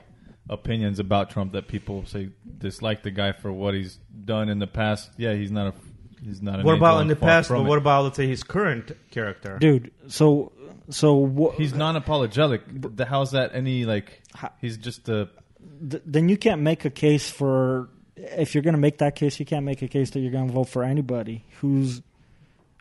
opinions 0.49 0.99
about 0.99 1.29
Trump 1.29 1.53
that 1.53 1.67
people 1.69 2.05
say 2.05 2.29
dislike 2.57 3.03
the 3.03 3.11
guy 3.11 3.31
for 3.31 3.51
what 3.51 3.73
he's 3.73 3.97
done 4.25 4.49
in 4.49 4.59
the 4.59 4.67
past. 4.67 5.09
Yeah, 5.17 5.35
he's 5.35 5.51
not 5.51 5.67
a 5.67 5.73
he's 6.23 6.41
not. 6.41 6.63
What 6.63 6.75
about 6.75 7.01
in 7.01 7.07
the 7.07 7.15
past? 7.15 7.49
But 7.49 7.63
what 7.63 7.77
about 7.77 8.03
let's 8.03 8.17
say 8.17 8.27
his 8.27 8.43
current 8.43 8.91
character? 9.11 9.57
dude. 9.59 9.91
So 10.07 10.51
so 10.89 11.15
what? 11.15 11.55
He's 11.55 11.73
non-apologetic. 11.73 12.95
The, 12.97 13.05
how's 13.05 13.31
that 13.31 13.51
any 13.53 13.85
like? 13.85 14.21
How- 14.33 14.51
He's 14.59 14.77
just 14.77 15.07
a 15.09 15.29
th- 15.89 16.03
then 16.05 16.29
you 16.29 16.37
can't 16.37 16.61
make 16.61 16.85
a 16.85 16.89
case 16.89 17.29
for. 17.29 17.89
If 18.15 18.53
you're 18.53 18.63
going 18.63 18.73
to 18.73 18.79
make 18.79 18.97
that 18.97 19.15
case, 19.15 19.39
you 19.39 19.45
can't 19.45 19.63
make 19.63 19.81
a 19.81 19.87
case 19.87 20.09
that 20.09 20.19
you're 20.19 20.31
going 20.31 20.47
to 20.47 20.53
vote 20.53 20.67
for 20.67 20.83
anybody. 20.83 21.45
Who's 21.61 22.01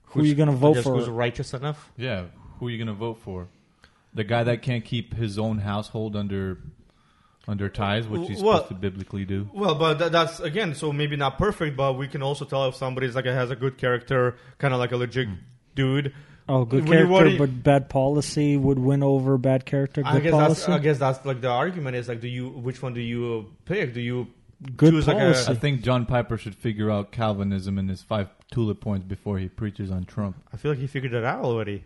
who 0.06 0.20
are 0.22 0.24
you 0.24 0.34
going 0.34 0.48
to 0.48 0.54
vote 0.54 0.74
Just 0.74 0.84
for? 0.84 0.96
Who's 0.96 1.08
righteous 1.08 1.54
enough? 1.54 1.92
yeah. 1.96 2.24
Who 2.58 2.66
are 2.66 2.70
you 2.70 2.78
gonna 2.78 2.92
vote 2.92 3.18
for? 3.22 3.46
The 4.14 4.24
guy 4.24 4.42
that 4.42 4.62
can't 4.62 4.84
keep 4.84 5.14
his 5.14 5.38
own 5.38 5.58
household 5.58 6.16
under 6.16 6.58
under 7.48 7.68
ties, 7.68 8.06
which 8.06 8.28
he's 8.28 8.42
Well- 8.42 8.58
supposed 8.58 8.68
to 8.68 8.74
biblically 8.74 9.24
do. 9.24 9.48
Well, 9.52 9.74
but 9.74 9.98
tha- 9.98 10.10
that's 10.10 10.38
again, 10.38 10.74
so 10.74 10.92
maybe 10.92 11.16
not 11.16 11.38
perfect, 11.38 11.76
but 11.76 11.94
we 11.94 12.06
can 12.06 12.22
also 12.22 12.44
tell 12.44 12.66
if 12.68 12.76
somebody's 12.76 13.16
like 13.16 13.24
has 13.24 13.50
a 13.50 13.56
good 13.56 13.78
character, 13.78 14.36
kind 14.58 14.74
of 14.74 14.78
like 14.78 14.92
a 14.92 14.96
legit 14.96 15.26
hmm. 15.26 15.34
dude. 15.74 16.14
Oh, 16.48 16.64
good 16.64 16.88
When 16.88 16.92
character, 16.92 17.12
want 17.12 17.30
to- 17.30 17.38
but 17.38 17.62
bad 17.62 17.88
policy 17.88 18.56
would 18.56 18.78
win 18.78 19.02
over 19.02 19.36
bad 19.38 19.66
character. 19.66 20.02
Good 20.02 20.08
I 20.08 20.20
guess 20.20 20.32
policy. 20.32 20.60
that's 20.60 20.68
I 20.68 20.78
guess 20.78 20.98
that's 20.98 21.24
like 21.26 21.40
the 21.40 21.48
argument 21.48 21.96
is 21.96 22.08
like, 22.08 22.20
do 22.20 22.28
you 22.28 22.48
which 22.50 22.82
one 22.82 22.94
do 22.94 23.00
you 23.00 23.50
pick? 23.64 23.94
Do 23.94 24.00
you 24.00 24.28
good 24.76 24.92
choose 24.92 25.06
like 25.08 25.16
a- 25.16 25.20
policy. 25.20 25.50
I 25.50 25.54
think 25.54 25.82
John 25.82 26.06
Piper 26.06 26.36
should 26.36 26.54
figure 26.54 26.90
out 26.90 27.12
Calvinism 27.12 27.78
and 27.78 27.88
his 27.88 28.02
five 28.02 28.28
tulip 28.50 28.80
points 28.80 29.06
before 29.06 29.38
he 29.38 29.48
preaches 29.48 29.90
on 29.90 30.04
Trump. 30.04 30.36
I 30.52 30.56
feel 30.56 30.70
like 30.72 30.80
he 30.80 30.86
figured 30.86 31.14
it 31.14 31.24
out 31.24 31.44
already. 31.44 31.84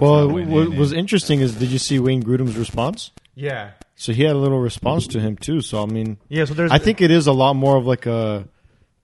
Well, 0.00 0.28
what 0.30 0.70
was 0.70 0.92
interesting 0.92 1.40
is 1.40 1.56
did 1.56 1.70
you 1.70 1.78
see 1.78 1.98
Wayne 1.98 2.22
Grudem's 2.22 2.56
response? 2.56 3.10
Yeah, 3.34 3.72
So 4.00 4.12
he 4.12 4.22
had 4.22 4.36
a 4.36 4.38
little 4.38 4.60
response 4.60 5.08
to 5.08 5.20
him 5.20 5.36
too. 5.36 5.60
So 5.60 5.82
I 5.82 5.86
mean, 5.86 6.18
yeah. 6.28 6.44
So 6.44 6.54
there's 6.54 6.70
I 6.70 6.78
think 6.78 7.00
it 7.00 7.10
is 7.10 7.26
a 7.26 7.32
lot 7.32 7.54
more 7.54 7.76
of 7.76 7.84
like 7.84 8.06
a 8.06 8.48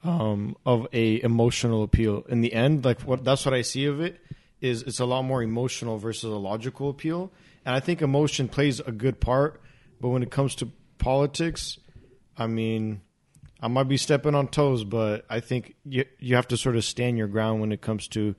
um, 0.05 0.57
of 0.65 0.87
a 0.93 1.21
emotional 1.21 1.83
appeal. 1.83 2.25
In 2.29 2.43
the 2.43 2.53
end, 2.53 2.85
like 2.85 3.01
what 3.01 3.25
that's 3.25 3.45
what 3.45 3.55
I 3.55 3.63
see 3.63 3.87
of 3.87 4.01
it 4.01 4.21
is 4.61 4.83
it's 4.83 5.01
a 5.01 5.05
lot 5.05 5.23
more 5.23 5.43
emotional 5.43 5.99
versus 5.99 6.31
a 6.31 6.37
logical 6.37 6.91
appeal. 6.91 7.33
And 7.67 7.75
I 7.75 7.81
think 7.81 8.03
emotion 8.03 8.47
plays 8.47 8.79
a 8.79 8.93
good 8.93 9.21
part, 9.21 9.61
but 10.01 10.11
when 10.11 10.23
it 10.23 10.31
comes 10.31 10.55
to 10.57 10.71
politics, 10.99 11.77
I 12.39 12.47
mean, 12.47 13.01
I 13.61 13.67
might 13.67 13.89
be 13.89 13.97
stepping 13.97 14.37
on 14.37 14.47
toes, 14.47 14.85
but 14.85 15.27
I 15.29 15.41
think 15.41 15.75
you 15.85 16.05
you 16.21 16.37
have 16.37 16.47
to 16.49 16.57
sort 16.57 16.77
of 16.77 16.85
stand 16.85 17.19
your 17.19 17.27
ground 17.27 17.61
when 17.61 17.73
it 17.73 17.81
comes 17.81 18.07
to 18.09 18.37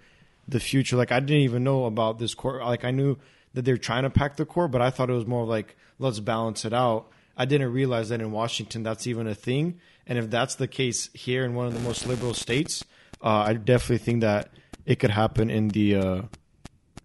the 0.48 0.62
future. 0.62 0.96
Like 0.96 1.12
I 1.12 1.20
didn't 1.20 1.44
even 1.44 1.66
know 1.66 1.84
about 1.84 2.18
this 2.18 2.34
court. 2.34 2.62
Like 2.64 2.86
I 2.86 2.92
knew 2.92 3.18
that 3.56 3.66
they're 3.66 3.78
trying 3.78 4.04
to 4.04 4.10
pack 4.10 4.38
the 4.38 4.46
court, 4.46 4.72
but 4.72 4.82
I 4.82 4.90
thought 4.90 5.10
it 5.10 5.14
was 5.14 5.28
more 5.28 5.46
like 5.46 5.76
let's 6.00 6.20
balance 6.20 6.66
it 6.66 6.74
out. 6.74 7.08
I 7.38 7.46
didn't 7.46 7.74
realize 7.74 8.10
that 8.10 8.22
in 8.22 8.32
Washington 8.32 8.84
that's 8.84 9.08
even 9.08 9.28
a 9.28 9.36
thing. 9.36 9.80
And 10.08 10.18
if 10.18 10.30
that's 10.30 10.56
the 10.56 10.68
case 10.68 11.10
here 11.14 11.44
in 11.44 11.56
one 11.56 11.68
of 11.68 11.74
the 11.74 11.80
most 11.80 12.06
liberal 12.08 12.34
states, 12.34 12.84
uh, 13.22 13.46
I 13.48 13.54
definitely 13.54 13.98
think 14.00 14.22
that 14.22 14.50
it 14.86 15.00
could 15.00 15.10
happen 15.10 15.50
in 15.50 15.70
the 15.70 15.96
uh, 15.96 16.22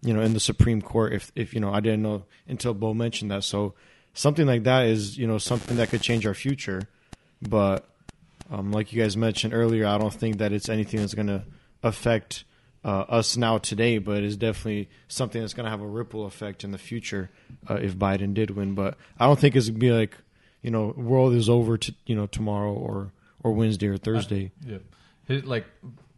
you 0.01 0.13
know, 0.13 0.21
in 0.21 0.33
the 0.33 0.39
Supreme 0.39 0.81
Court. 0.81 1.13
If 1.13 1.31
if 1.35 1.53
you 1.53 1.59
know, 1.59 1.73
I 1.73 1.79
didn't 1.79 2.01
know 2.01 2.23
until 2.47 2.73
Bo 2.73 2.93
mentioned 2.93 3.31
that. 3.31 3.43
So 3.43 3.73
something 4.13 4.45
like 4.45 4.63
that 4.63 4.85
is 4.85 5.17
you 5.17 5.27
know 5.27 5.37
something 5.37 5.77
that 5.77 5.89
could 5.89 6.01
change 6.01 6.25
our 6.25 6.33
future. 6.33 6.89
But 7.41 7.87
um, 8.51 8.71
like 8.71 8.93
you 8.93 9.01
guys 9.01 9.15
mentioned 9.17 9.53
earlier, 9.53 9.85
I 9.85 9.97
don't 9.97 10.13
think 10.13 10.37
that 10.37 10.51
it's 10.51 10.69
anything 10.69 10.99
that's 10.99 11.13
going 11.13 11.27
to 11.27 11.43
affect 11.83 12.43
uh, 12.83 13.05
us 13.09 13.37
now 13.37 13.57
today, 13.59 13.97
but 13.99 14.23
it's 14.23 14.35
definitely 14.35 14.89
something 15.07 15.41
that's 15.41 15.53
going 15.53 15.65
to 15.65 15.69
have 15.69 15.81
a 15.81 15.87
ripple 15.87 16.25
effect 16.25 16.63
in 16.63 16.71
the 16.71 16.77
future 16.77 17.29
uh, 17.69 17.75
if 17.75 17.95
Biden 17.95 18.33
did 18.33 18.51
win. 18.51 18.73
But 18.75 18.97
I 19.19 19.27
don't 19.27 19.39
think 19.39 19.55
it's 19.55 19.67
going 19.67 19.75
to 19.75 19.79
be 19.79 19.91
like 19.91 20.17
you 20.61 20.69
know, 20.69 20.93
world 20.95 21.33
is 21.33 21.49
over 21.49 21.77
to 21.77 21.93
you 22.05 22.15
know 22.15 22.27
tomorrow 22.27 22.73
or 22.73 23.11
or 23.43 23.53
Wednesday 23.53 23.87
or 23.87 23.97
Thursday. 23.97 24.51
Yeah, 24.65 24.77
His, 25.27 25.43
like 25.45 25.65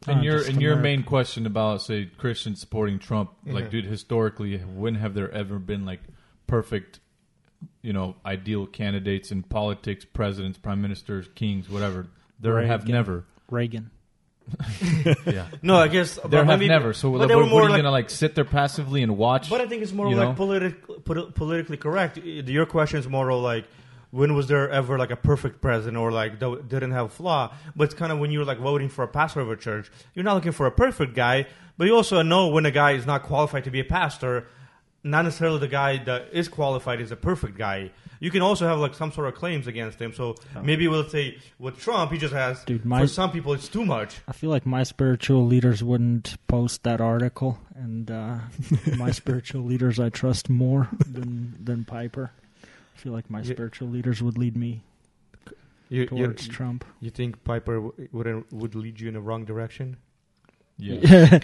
Uh, 0.07 0.11
in 0.11 0.24
your 0.24 0.45
in 0.45 0.59
your 0.59 0.74
America. 0.74 0.84
main 0.84 1.03
question 1.03 1.45
about 1.45 1.82
say 1.82 2.09
Christians 2.18 2.59
supporting 2.59 2.99
Trump, 2.99 3.32
like 3.45 3.66
Mhm. 3.68 3.72
dude, 3.72 3.86
historically, 3.86 4.57
when 4.57 4.95
have 4.95 5.14
there 5.14 5.32
ever 5.32 5.59
been 5.59 5.86
like 5.86 6.01
perfect, 6.47 6.99
you 7.82 7.93
know, 7.93 8.16
ideal 8.26 8.66
candidates 8.68 9.32
in 9.32 9.43
politics, 9.43 10.03
presidents, 10.03 10.57
prime 10.57 10.82
ministers, 10.82 11.30
kings, 11.36 11.70
whatever? 11.70 12.07
There 12.39 12.61
have 12.66 12.86
never. 12.88 13.24
Reagan. 13.49 13.91
Yeah, 15.26 15.48
No, 15.62 15.76
I 15.78 15.88
guess 15.88 16.20
there 16.28 16.44
have 16.46 16.60
maybe- 16.60 16.68
never. 16.68 16.94
So 16.94 17.18
but 17.18 17.28
they 17.28 17.36
were 17.36 17.46
more 17.46 17.64
like- 17.70 17.78
gonna 17.78 17.91
like 17.91 18.10
sit 18.10 18.36
there 18.36 18.46
passively 18.46 19.02
and 19.04 19.18
watch? 19.18 19.50
But 19.50 19.62
I 19.62 19.68
think 19.68 19.82
it's 19.84 19.91
more 19.94 20.10
like 20.14 20.38
know? 20.38 20.46
politi- 20.46 21.34
politically 21.34 21.78
correct. 21.78 22.18
Your 22.18 22.66
question 22.66 23.00
is 23.00 23.08
more 23.08 23.30
of 23.32 23.41
like, 23.41 23.66
when 24.12 24.36
was 24.36 24.48
there 24.48 24.70
ever 24.70 24.98
like 25.00 25.10
a 25.12 25.16
perfect 25.16 25.60
president 25.62 25.98
or 25.98 26.12
like 26.12 26.39
that 26.39 26.70
didn't 26.70 26.91
have 26.91 27.06
a 27.08 27.10
flaw? 27.10 27.52
But 27.76 27.86
it's 27.86 27.94
kind 27.96 28.12
of 28.12 28.20
when 28.20 28.32
you're 28.32 28.46
like 28.46 28.60
voting 28.60 28.89
for 28.89 29.04
a 29.04 29.08
pastor 29.08 29.39
of 29.41 29.50
a 29.50 29.56
church, 29.56 29.89
you're 30.14 30.24
not 30.26 30.36
looking 30.36 30.52
for 30.52 30.68
a 30.68 30.72
perfect 30.72 31.16
guy, 31.16 31.48
but 31.78 31.88
you 31.88 31.96
also 31.96 32.22
know 32.22 32.48
when 32.50 32.66
a 32.66 32.72
guy 32.72 32.91
is 32.91 33.06
not 33.08 33.24
qualified 33.24 33.64
to 33.64 33.72
be 33.72 33.80
a 33.80 33.84
pastor. 33.86 34.46
Not 35.06 35.24
necessarily 35.26 35.60
the 35.60 35.68
guy 35.68 35.97
that 36.06 36.30
is 36.32 36.47
qualified 36.47 37.01
is 37.01 37.12
a 37.12 37.18
perfect 37.18 37.58
guy. 37.58 37.91
You 38.22 38.32
can 38.32 38.41
also 38.41 38.66
have 38.66 38.80
like 38.80 38.93
some 38.93 39.12
sort 39.12 39.28
of 39.28 39.36
claims 39.36 39.68
against 39.68 39.99
him. 39.99 40.14
So 40.14 40.36
maybe 40.62 40.88
we'll 40.88 41.10
say 41.10 41.38
with 41.60 41.78
Trump, 41.78 42.12
he 42.14 42.18
just 42.18 42.34
has. 42.34 42.64
Dude, 42.64 42.86
my- 42.86 43.01
for 43.01 43.08
some 43.08 43.30
people, 43.32 43.51
it's 43.51 43.68
too 43.68 43.84
much. 43.86 44.16
I 44.30 44.32
feel 44.32 44.49
like 44.49 44.66
my 44.66 44.84
spiritual 44.84 45.45
leaders 45.45 45.84
wouldn't 45.84 46.38
post 46.47 46.84
that 46.84 47.01
article, 47.01 47.60
and 47.76 48.10
uh, 48.10 48.38
my 48.97 49.12
spiritual 49.12 49.64
leaders 49.64 49.99
I 49.99 50.08
trust 50.08 50.49
more 50.49 50.88
than 51.06 51.58
than 51.62 51.84
Piper. 51.84 52.32
I 52.64 52.97
feel 52.97 53.12
like 53.12 53.30
my 53.30 53.41
Yeah. 53.41 53.54
spiritual 53.56 53.89
leaders 53.89 54.24
would 54.24 54.38
lead 54.38 54.56
me 54.56 54.84
You, 55.89 56.01
you, 56.01 56.06
towards 56.08 56.47
Trump. 56.47 56.86
you 57.01 57.10
think 57.10 57.43
Piper 57.43 57.76
w- 57.91 58.08
would 58.14 58.45
would 58.54 58.74
lead 58.76 59.01
you 59.01 59.10
in 59.10 59.16
the 59.16 59.22
wrong 59.22 59.43
direction? 59.43 59.97
yeah. 60.78 61.39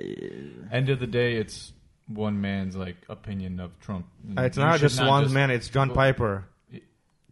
End 0.71 0.89
of 0.89 0.99
the 0.99 1.07
day, 1.07 1.35
it's 1.35 1.71
one 2.13 2.41
man's 2.41 2.75
like 2.75 2.97
opinion 3.09 3.59
of 3.59 3.77
Trump. 3.79 4.05
It's 4.37 4.57
You 4.57 4.63
not 4.63 4.79
should 4.79 4.89
just 4.89 5.03
one 5.05 5.23
just- 5.23 5.33
man. 5.33 5.51
It's 5.51 5.69
John 5.69 5.89
Well- 5.89 5.95
Piper. 5.95 6.45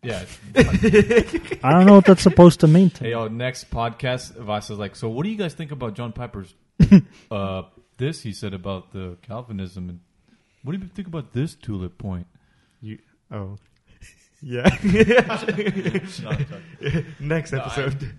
Yeah. 0.01 0.23
it's- 0.55 1.59
I 1.63 1.71
don't 1.73 1.85
know 1.85 1.95
what 1.95 2.05
that's 2.05 2.21
supposed 2.23 2.61
to 2.61 2.67
mean 2.67 2.89
to 2.91 2.99
Hey, 2.99 3.05
me. 3.07 3.11
yo, 3.11 3.27
next 3.27 3.69
podcast, 3.69 4.33
Vas 4.35 4.69
is 4.69 4.77
like, 4.79 4.95
so 4.95 5.09
what 5.09 5.23
do 5.23 5.29
you 5.29 5.35
guys 5.37 5.53
think 5.53 5.71
about 5.71 5.93
John 5.93 6.13
Piper's 6.13 6.53
uh, 7.31 7.63
this 7.97 8.21
he 8.21 8.31
said 8.31 8.53
about 8.53 8.93
the 8.93 9.17
Calvinism 9.21 9.89
and 9.89 9.99
what 10.63 10.71
do 10.73 10.77
you 10.79 10.87
think 10.87 11.07
about 11.09 11.33
this 11.33 11.53
tulip 11.53 11.97
point? 11.97 12.27
You. 12.81 12.99
Oh, 13.29 13.57
yeah. 14.41 14.69
Next 17.19 17.51
No, 17.51 17.59
I- 17.59 17.65
episode. 17.65 18.13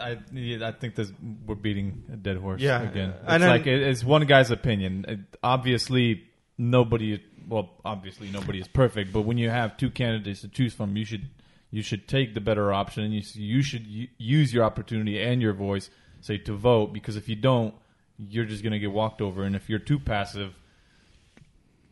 I 0.00 0.18
yeah, 0.32 0.68
I 0.68 0.72
think 0.72 0.94
this, 0.94 1.12
we're 1.46 1.54
beating 1.54 2.02
a 2.12 2.16
dead 2.16 2.36
horse 2.36 2.60
Yeah. 2.60 2.82
again. 2.82 3.10
It's 3.10 3.18
And 3.26 3.42
then- 3.42 3.50
like 3.50 3.66
it, 3.66 3.82
it's 3.82 4.04
one 4.04 4.24
guy's 4.26 4.50
opinion. 4.50 5.04
It- 5.08 5.20
obviously, 5.42 6.24
nobody. 6.58 7.22
Well, 7.48 7.70
obviously 7.84 8.30
nobody 8.30 8.60
is 8.60 8.68
perfect, 8.68 9.12
but 9.12 9.22
when 9.22 9.36
you 9.36 9.50
have 9.50 9.76
two 9.76 9.90
candidates 9.90 10.42
to 10.42 10.48
choose 10.48 10.72
from, 10.74 10.96
you 10.96 11.04
should 11.04 11.28
you 11.70 11.82
should 11.82 12.06
take 12.06 12.34
the 12.34 12.40
better 12.40 12.72
option, 12.72 13.02
and 13.04 13.12
you 13.14 13.20
s- 13.20 13.34
you 13.36 13.62
should 13.62 13.86
u- 13.86 14.08
use 14.18 14.52
your 14.54 14.62
opportunity 14.64 15.20
and 15.20 15.40
your 15.42 15.52
voice, 15.54 15.90
say 16.20 16.36
to 16.38 16.52
vote, 16.54 16.92
because 16.92 17.16
if 17.16 17.28
you 17.28 17.34
don't, 17.34 17.74
you're 18.18 18.44
just 18.44 18.62
gonna 18.62 18.78
get 18.78 18.92
walked 18.92 19.20
over, 19.22 19.42
and 19.44 19.56
if 19.56 19.68
you're 19.70 19.78
too 19.78 19.98
passive, 19.98 20.54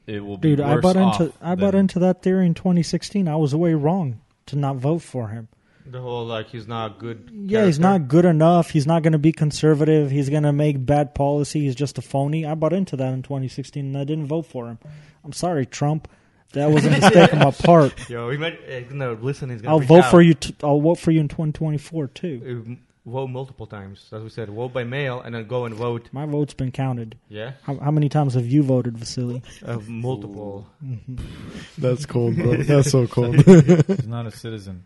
it 0.07 0.25
will 0.25 0.37
be 0.37 0.51
Dude, 0.51 0.61
I 0.61 0.75
worse 0.75 0.83
bought 0.83 0.97
into 0.97 1.25
off 1.29 1.39
I 1.41 1.55
bought 1.55 1.73
than- 1.73 1.81
into 1.81 1.99
that 2.01 2.23
theory 2.23 2.47
in 2.47 2.55
2016. 2.55 3.27
I 3.29 3.37
was 3.37 3.55
way 3.55 3.75
wrong 3.75 4.21
to 4.47 4.57
not 4.57 4.77
vote 4.77 5.01
for 5.03 5.29
him. 5.29 5.49
The 5.91 6.01
whole 6.01 6.25
like 6.27 6.49
he's 6.49 6.67
not 6.69 6.99
good. 6.99 7.31
Yeah, 7.33 7.67
he's 7.67 7.79
not 7.79 8.09
good 8.09 8.25
enough. 8.25 8.71
He's 8.71 8.87
not 8.87 9.03
going 9.03 9.13
to 9.13 9.19
be 9.19 9.33
conservative. 9.33 10.11
He's 10.11 10.29
going 10.31 10.45
to 10.45 10.53
make 10.53 10.85
bad 10.85 11.15
policy. 11.15 11.61
He's 11.61 11.75
just 11.75 11.99
a 11.99 12.03
phony. 12.03 12.47
I 12.47 12.55
bought 12.55 12.73
into 12.73 12.97
that 12.97 13.13
in 13.13 13.23
2016, 13.23 13.85
and 13.85 13.99
I 13.99 14.05
didn't 14.05 14.27
vote 14.27 14.47
for 14.47 14.69
him. 14.69 14.79
I'm 15.25 15.33
sorry, 15.33 15.67
Trump. 15.67 16.09
That 16.53 16.71
was 16.71 16.85
a 16.85 16.91
mistake 17.01 17.33
on 17.33 17.39
my 17.41 17.51
part. 17.53 18.09
Yo, 18.09 18.31
he 18.31 18.37
might 18.37 18.59
uh, 18.69 18.81
no, 18.93 19.13
listen. 19.15 19.51
He's 19.51 19.63
gonna 19.63 19.75
I'll 19.77 19.81
vote 19.81 20.05
out. 20.05 20.11
for 20.11 20.21
you. 20.21 20.35
T- 20.35 20.55
I'll 20.63 20.81
vote 20.81 20.99
for 20.99 21.11
you 21.11 21.21
in 21.21 21.29
2024 21.29 22.07
too. 22.09 22.67
Uh, 22.71 22.75
Vote 23.07 23.29
multiple 23.29 23.67
times, 23.67 24.07
as 24.13 24.23
we 24.23 24.29
said. 24.29 24.51
Vote 24.51 24.75
by 24.75 24.85
mail 24.85 25.23
and 25.23 25.35
then 25.35 25.47
go 25.47 25.65
and 25.65 25.75
vote. 25.75 26.11
My 26.13 26.27
vote's 26.27 26.53
been 26.53 26.71
counted. 26.71 27.17
Yeah, 27.31 27.53
How, 27.63 27.77
how 27.77 27.91
many 27.91 28.11
times 28.11 28.35
have 28.35 28.47
you 28.47 28.63
voted, 28.63 28.99
Vasily? 28.99 29.43
uh, 29.65 29.79
multiple. 29.87 30.69
That's 31.79 32.05
cold, 32.05 32.37
bro. 32.37 32.57
That's 32.63 32.91
so 32.91 33.07
cold. 33.07 33.37
He's 33.37 34.07
not 34.07 34.27
a 34.27 34.31
citizen. 34.31 34.85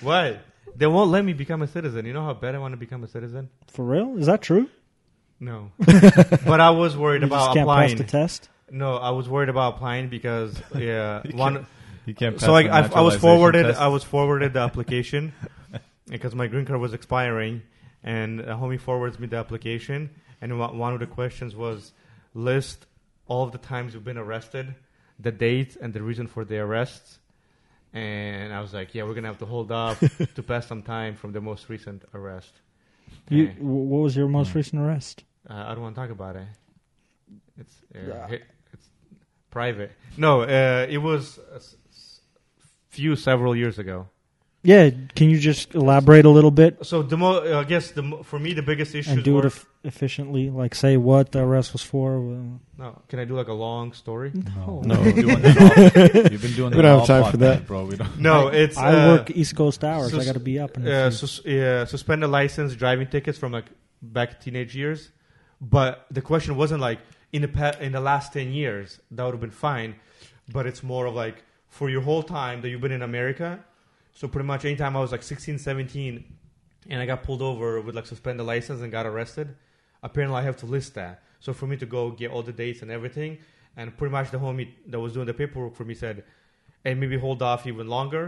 What? 0.00 0.40
They 0.76 0.86
won't 0.86 1.10
let 1.10 1.24
me 1.24 1.32
become 1.32 1.62
a 1.62 1.66
citizen. 1.66 2.04
You 2.06 2.12
know 2.12 2.24
how 2.24 2.34
bad 2.34 2.54
I 2.54 2.58
want 2.58 2.72
to 2.72 2.76
become 2.76 3.02
a 3.04 3.08
citizen? 3.08 3.48
For 3.68 3.84
real? 3.84 4.18
Is 4.18 4.26
that 4.26 4.42
true? 4.42 4.68
No, 5.38 5.70
but 5.78 6.60
I 6.60 6.70
was 6.70 6.96
worried 6.96 7.22
You 7.22 7.28
just 7.28 7.32
about 7.44 7.54
can't 7.54 7.66
pass 7.68 7.92
applying. 7.92 7.96
the 7.98 8.04
test. 8.04 8.48
No, 8.70 8.96
I 8.96 9.10
was 9.10 9.28
worried 9.28 9.48
about 9.50 9.74
applying 9.74 10.08
because 10.08 10.60
yeah, 10.74 11.20
You 11.24 11.36
one. 11.36 11.66
You 12.06 12.14
can't. 12.14 12.40
So 12.40 12.54
I, 12.54 12.62
the 12.62 12.68
I, 12.70 12.76
I 12.78 12.80
was 12.80 12.86
naturalization 13.14 13.20
forwarded. 13.20 13.66
test. 13.66 13.80
I 13.80 13.88
was 13.88 14.02
forwarded 14.04 14.52
the 14.54 14.60
application 14.60 15.32
because 16.08 16.34
my 16.34 16.46
green 16.46 16.64
card 16.64 16.80
was 16.80 16.94
expiring, 16.94 17.62
and 18.02 18.40
a 18.40 18.54
homie 18.54 18.80
forwards 18.80 19.18
me 19.18 19.26
the 19.26 19.36
application, 19.36 20.08
and 20.40 20.58
one 20.58 20.78
one 20.78 20.94
of 20.94 21.00
the 21.00 21.06
questions 21.06 21.54
was 21.54 21.92
list 22.32 22.86
all 23.28 23.42
of 23.44 23.52
the 23.52 23.58
times 23.58 23.92
you've 23.92 24.04
been 24.04 24.18
arrested, 24.18 24.74
the 25.20 25.32
date 25.32 25.76
and 25.82 25.92
the 25.92 26.02
reason 26.02 26.26
for 26.26 26.44
the 26.44 26.56
arrests, 26.58 27.18
and 27.96 28.52
I 28.52 28.60
was 28.60 28.72
like, 28.74 28.94
yeah, 28.94 29.04
we're 29.04 29.14
gonna 29.14 29.28
have 29.28 29.38
to 29.38 29.46
hold 29.46 29.70
off 29.72 29.98
to 30.34 30.42
pass 30.42 30.66
some 30.66 30.82
time 30.82 31.14
from 31.16 31.32
the 31.32 31.40
most 31.40 31.68
recent 31.68 32.02
arrest. 32.14 32.52
You, 33.30 33.44
Okay. 33.44 33.56
what 33.60 34.00
was 34.02 34.16
your 34.16 34.28
most 34.28 34.50
Hmm. 34.52 34.58
recent 34.58 34.82
arrest? 34.82 35.24
Uh, 35.48 35.54
I 35.54 35.74
don't 35.74 35.82
want 35.82 35.94
to 35.94 36.00
talk 36.02 36.10
about 36.10 36.36
it. 36.36 36.48
It's 37.58 37.76
uh, 37.94 37.98
Yeah. 38.08 38.26
hi- 38.28 38.42
it's 38.72 38.88
private. 39.50 39.92
No, 40.16 40.42
uh, 40.42 40.86
it 40.88 40.98
was 40.98 41.38
a 41.52 41.56
s- 41.56 41.76
s- 41.90 42.20
few 42.90 43.16
several 43.16 43.54
years 43.56 43.78
ago. 43.78 44.08
Yeah, 44.62 44.90
can 45.14 45.30
you 45.30 45.38
just 45.38 45.74
elaborate 45.76 46.24
a 46.24 46.30
little 46.30 46.50
bit 46.50 46.84
So 46.84 47.02
the 47.02 47.16
mo- 47.16 47.44
uh, 47.46 47.60
I 47.60 47.64
guess 47.64 47.92
the 47.92 48.02
mo- 48.02 48.22
for 48.24 48.38
me 48.38 48.52
the 48.52 48.62
biggest 48.62 48.94
issue 48.94 49.10
and 49.12 49.22
do 49.24 49.38
it 49.38 49.42
were, 49.42 49.46
eff- 49.46 49.66
efficiently? 49.86 50.50
Like 50.50 50.74
say 50.74 50.96
what 50.96 51.32
the 51.32 51.40
arrest 51.40 51.72
was 51.72 51.82
for. 51.82 52.18
No. 52.78 53.00
Can 53.08 53.18
I 53.18 53.24
do 53.24 53.34
like 53.36 53.48
a 53.48 53.52
long 53.52 53.92
story? 53.92 54.32
no. 54.34 54.82
No. 54.84 55.02
You've 55.04 55.14
been 55.14 55.26
doing 55.26 55.42
that 55.42 56.10
all- 56.14 56.32
You've 56.32 56.42
been 56.42 56.52
doing 56.52 56.76
We 56.76 56.82
don't 56.82 56.98
have 56.98 57.06
time 57.06 57.30
for 57.30 57.36
that. 57.38 57.66
bro. 57.66 57.84
We 57.84 57.96
don't. 57.96 58.18
No, 58.20 58.48
it's 58.48 58.76
I 58.76 58.92
uh, 58.92 59.14
work 59.16 59.30
East 59.30 59.56
Coast 59.56 59.82
hours. 59.84 60.10
sus- 60.10 60.22
I 60.22 60.24
got 60.24 60.34
to 60.34 60.40
be 60.40 60.58
up. 60.58 60.76
In 60.76 60.86
a 60.86 60.90
uh, 60.90 61.10
few. 61.10 61.16
sus- 61.18 61.44
yeah, 61.44 61.84
suspended 61.84 62.30
license 62.30 62.74
driving 62.74 63.06
tickets 63.06 63.38
from 63.38 63.52
like 63.52 63.66
back 64.02 64.40
teenage 64.40 64.76
years. 64.76 65.10
But 65.60 66.06
the 66.10 66.20
question 66.20 66.56
wasn't 66.56 66.80
like 66.80 66.98
in 67.32 67.42
the 67.42 67.48
pa- 67.48 67.76
in 67.80 67.92
the 67.92 68.00
last 68.00 68.32
ten 68.32 68.52
years 68.52 69.00
that 69.10 69.24
would 69.24 69.32
have 69.34 69.40
been 69.40 69.50
fine. 69.50 69.94
But 70.52 70.66
it's 70.66 70.82
more 70.82 71.06
of 71.06 71.14
like 71.14 71.42
for 71.68 71.88
your 71.90 72.02
whole 72.02 72.22
time 72.22 72.60
that 72.62 72.68
you've 72.68 72.80
been 72.80 72.92
in 72.92 73.02
America. 73.02 73.64
So 74.14 74.28
pretty 74.28 74.46
much 74.46 74.64
anytime 74.64 74.96
I 74.96 75.00
was 75.00 75.12
like 75.12 75.22
16, 75.22 75.58
17, 75.58 76.24
and 76.88 77.02
I 77.02 77.04
got 77.04 77.22
pulled 77.22 77.42
over 77.42 77.80
with 77.82 77.94
like 77.94 78.06
suspended 78.06 78.46
license 78.46 78.80
and 78.80 78.90
got 78.90 79.04
arrested, 79.04 79.54
apparently 80.06 80.38
I 80.38 80.42
have 80.42 80.56
to 80.58 80.66
list 80.66 80.94
that. 80.94 81.22
So 81.40 81.52
for 81.52 81.66
me 81.66 81.76
to 81.76 81.86
go 81.96 82.10
get 82.10 82.30
all 82.30 82.42
the 82.42 82.56
dates 82.64 82.80
and 82.82 82.90
everything, 82.90 83.38
and 83.76 83.94
pretty 83.98 84.12
much 84.12 84.30
the 84.30 84.38
homie 84.38 84.68
that 84.90 85.00
was 85.00 85.12
doing 85.12 85.26
the 85.26 85.34
paperwork 85.34 85.74
for 85.74 85.84
me 85.84 85.94
said, 85.94 86.24
"Hey, 86.82 86.94
maybe 86.94 87.18
hold 87.18 87.42
off 87.42 87.66
even 87.66 87.86
longer." 87.88 88.24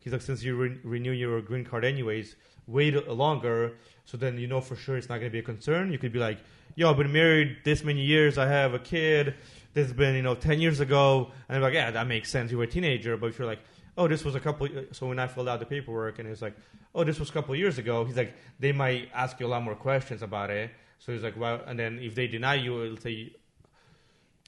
He's 0.00 0.12
like, 0.12 0.22
"Since 0.22 0.42
you 0.42 0.56
re- 0.56 0.80
renew 0.94 1.12
your 1.12 1.40
green 1.40 1.64
card 1.64 1.84
anyways, 1.84 2.36
wait 2.66 2.94
longer, 3.08 3.72
so 4.04 4.16
then 4.16 4.38
you 4.38 4.46
know 4.46 4.60
for 4.60 4.76
sure 4.76 4.96
it's 4.96 5.08
not 5.08 5.18
going 5.20 5.30
to 5.30 5.36
be 5.38 5.44
a 5.46 5.48
concern. 5.54 5.92
You 5.92 5.98
could 5.98 6.12
be 6.12 6.18
like, 6.18 6.38
yo, 6.76 6.90
I've 6.90 6.96
been 6.96 7.12
married 7.12 7.58
this 7.64 7.82
many 7.84 8.02
years, 8.02 8.38
I 8.38 8.46
have 8.46 8.74
a 8.74 8.78
kid. 8.78 9.34
This 9.72 9.86
has 9.86 9.92
been 9.92 10.14
you 10.14 10.22
know 10.22 10.34
ten 10.34 10.60
years 10.60 10.80
ago, 10.80 11.30
and 11.48 11.56
I'm 11.56 11.62
like, 11.62 11.74
yeah, 11.74 11.90
that 11.90 12.06
makes 12.06 12.28
sense. 12.30 12.50
You 12.50 12.58
were 12.58 12.64
a 12.64 12.74
teenager, 12.78 13.16
but 13.16 13.28
if 13.28 13.38
you're 13.38 13.46
like, 13.46 13.60
oh, 13.96 14.08
this 14.08 14.24
was 14.24 14.34
a 14.34 14.40
couple. 14.40 14.68
So 14.92 15.06
when 15.08 15.18
I 15.18 15.26
filled 15.26 15.48
out 15.48 15.60
the 15.60 15.66
paperwork, 15.66 16.18
and 16.18 16.28
it's 16.28 16.42
like, 16.42 16.56
oh, 16.94 17.04
this 17.04 17.20
was 17.20 17.30
a 17.30 17.32
couple 17.32 17.54
years 17.54 17.78
ago. 17.78 18.04
He's 18.04 18.16
like, 18.16 18.34
they 18.58 18.72
might 18.72 19.10
ask 19.14 19.38
you 19.38 19.46
a 19.46 19.48
lot 19.48 19.62
more 19.62 19.76
questions 19.76 20.22
about 20.22 20.50
it. 20.50 20.70
So 21.00 21.12
he's 21.12 21.22
like, 21.22 21.36
well, 21.36 21.62
and 21.66 21.78
then 21.78 21.98
if 21.98 22.14
they 22.14 22.26
deny 22.26 22.54
you, 22.54 22.84
it'll 22.84 22.96
say 22.98 23.32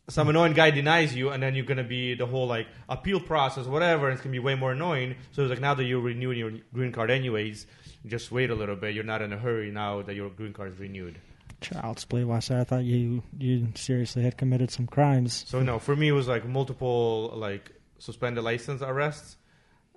some 0.08 0.28
annoying 0.28 0.52
guy 0.52 0.70
denies 0.70 1.14
you, 1.14 1.30
and 1.30 1.42
then 1.42 1.54
you're 1.54 1.64
gonna 1.64 1.82
be 1.82 2.14
the 2.14 2.26
whole 2.26 2.46
like 2.46 2.66
appeal 2.88 3.20
process, 3.20 3.66
whatever. 3.66 4.08
And 4.08 4.14
it's 4.14 4.22
gonna 4.22 4.32
be 4.32 4.38
way 4.38 4.54
more 4.54 4.72
annoying. 4.72 5.16
So 5.32 5.42
it's 5.42 5.50
like 5.50 5.60
now 5.60 5.74
that 5.74 5.84
you're 5.84 6.00
renewing 6.00 6.38
your 6.38 6.52
green 6.74 6.92
card 6.92 7.10
anyways, 7.10 7.66
just 8.06 8.30
wait 8.30 8.50
a 8.50 8.54
little 8.54 8.76
bit. 8.76 8.94
You're 8.94 9.04
not 9.04 9.22
in 9.22 9.32
a 9.32 9.38
hurry 9.38 9.70
now 9.70 10.02
that 10.02 10.14
your 10.14 10.28
green 10.28 10.52
card 10.52 10.72
is 10.72 10.78
renewed. 10.78 11.18
Child's 11.62 12.04
play. 12.04 12.24
Why 12.24 12.40
say 12.40 12.60
I 12.60 12.64
thought 12.64 12.84
you 12.84 13.22
you 13.38 13.68
seriously 13.74 14.22
had 14.22 14.36
committed 14.36 14.70
some 14.70 14.86
crimes. 14.86 15.44
So 15.46 15.62
no, 15.62 15.78
for 15.78 15.96
me 15.96 16.08
it 16.08 16.12
was 16.12 16.28
like 16.28 16.44
multiple 16.46 17.32
like 17.34 17.70
suspended 17.98 18.44
license 18.44 18.82
arrests, 18.82 19.36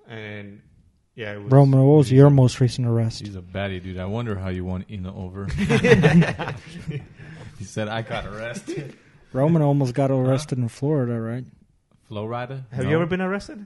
and 0.07 0.61
yeah, 1.15 1.33
it 1.33 1.41
was, 1.43 1.51
Roman, 1.51 1.83
what 1.83 1.97
was 1.97 2.11
your 2.11 2.29
most 2.29 2.59
recent 2.59 2.87
arrest? 2.87 3.21
He's 3.21 3.35
a 3.35 3.41
baddie, 3.41 3.81
dude. 3.81 3.97
I 3.97 4.05
wonder 4.05 4.35
how 4.35 4.49
you 4.49 4.65
won 4.65 4.85
Ina 4.89 5.15
over. 5.15 5.45
he 7.57 7.63
said 7.63 7.87
I 7.87 8.01
got 8.01 8.25
arrested. 8.25 8.97
Roman 9.33 9.61
almost 9.61 9.93
got 9.93 10.11
arrested 10.11 10.57
in 10.57 10.67
Florida, 10.69 11.19
right? 11.19 11.45
Flow 12.07 12.25
rider? 12.25 12.63
Have 12.71 12.83
No. 12.85 12.89
you 12.89 12.95
ever 12.95 13.05
been 13.05 13.21
arrested? 13.21 13.65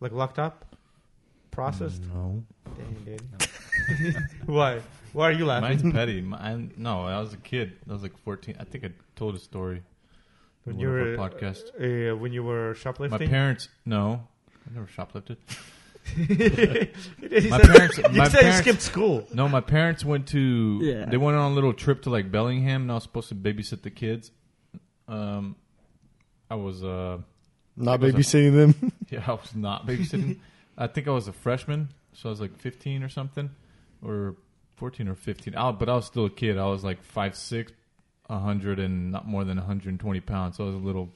Like 0.00 0.12
locked 0.12 0.38
up, 0.38 0.76
processed? 1.50 2.02
No. 2.14 2.44
Dang, 2.76 2.96
dude. 3.04 4.16
Why? 4.46 4.80
Why 5.12 5.28
are 5.28 5.32
you 5.32 5.46
laughing? 5.46 5.68
Mine's 5.82 5.92
petty. 5.94 6.20
Mine, 6.20 6.72
no, 6.76 7.02
I 7.06 7.18
was 7.18 7.32
a 7.32 7.38
kid. 7.38 7.72
I 7.88 7.92
was 7.92 8.02
like 8.02 8.16
14. 8.18 8.56
I 8.60 8.64
think 8.64 8.84
I 8.84 8.90
told 9.16 9.34
a 9.34 9.38
story. 9.38 9.82
When 10.64 10.78
you 10.78 10.88
were 10.88 11.16
our 11.18 11.28
podcast. 11.30 11.62
uh, 11.80 12.14
when 12.16 12.32
you 12.32 12.42
were 12.44 12.74
shoplifting? 12.74 13.18
My 13.18 13.26
parents, 13.26 13.68
no, 13.86 14.22
I 14.68 14.74
never 14.74 14.86
shoplifted. 14.86 15.38
He 16.16 17.48
My 17.50 17.58
said- 17.60 17.62
parents- 17.76 17.98
you 17.98 18.02
my 18.10 18.28
said 18.28 18.32
you 18.34 18.40
parents- 18.40 18.58
skipped 18.58 18.82
school. 18.82 19.26
No, 19.32 19.48
my 19.48 19.60
parents 19.60 20.04
went 20.04 20.28
to. 20.28 20.80
Yeah. 20.82 21.04
They 21.06 21.16
went 21.16 21.36
on 21.36 21.52
a 21.52 21.54
little 21.54 21.72
trip 21.72 22.02
to 22.02 22.10
like 22.10 22.30
Bellingham, 22.30 22.82
and 22.82 22.90
I 22.90 22.94
was 22.94 23.02
supposed 23.04 23.28
to 23.28 23.34
babysit 23.34 23.82
the 23.82 23.90
kids. 23.90 24.30
Um, 25.06 25.56
I 26.50 26.54
was 26.56 26.82
uh, 26.84 27.18
Not 27.76 28.02
It 28.02 28.14
was 28.14 28.34
a- 28.34 28.38
babysitting 28.38 28.54
them. 28.54 28.92
yeah, 29.10 29.24
I 29.26 29.32
was 29.32 29.54
not 29.54 29.86
babysitting. 29.86 30.38
I 30.76 30.86
think 30.86 31.08
I 31.08 31.10
was 31.10 31.28
a 31.28 31.32
freshman, 31.32 31.88
so 32.12 32.28
I 32.28 32.30
was 32.30 32.40
like 32.40 32.56
15 32.56 33.02
or 33.02 33.08
something, 33.08 33.50
or 34.02 34.36
14 34.76 35.08
or 35.08 35.14
15. 35.14 35.54
Oh, 35.56 35.72
but 35.72 35.88
I 35.88 35.94
was 35.94 36.06
still 36.06 36.24
a 36.26 36.30
kid. 36.30 36.56
I 36.58 36.66
was 36.66 36.84
like 36.84 37.02
five 37.02 37.34
six, 37.36 37.72
a 38.30 38.38
hundred 38.38 38.78
and 38.78 39.10
not 39.10 39.26
more 39.26 39.44
than 39.44 39.56
120 39.56 40.20
pounds. 40.20 40.56
So 40.56 40.64
I 40.64 40.66
was 40.68 40.76
a 40.76 40.78
little 40.78 41.10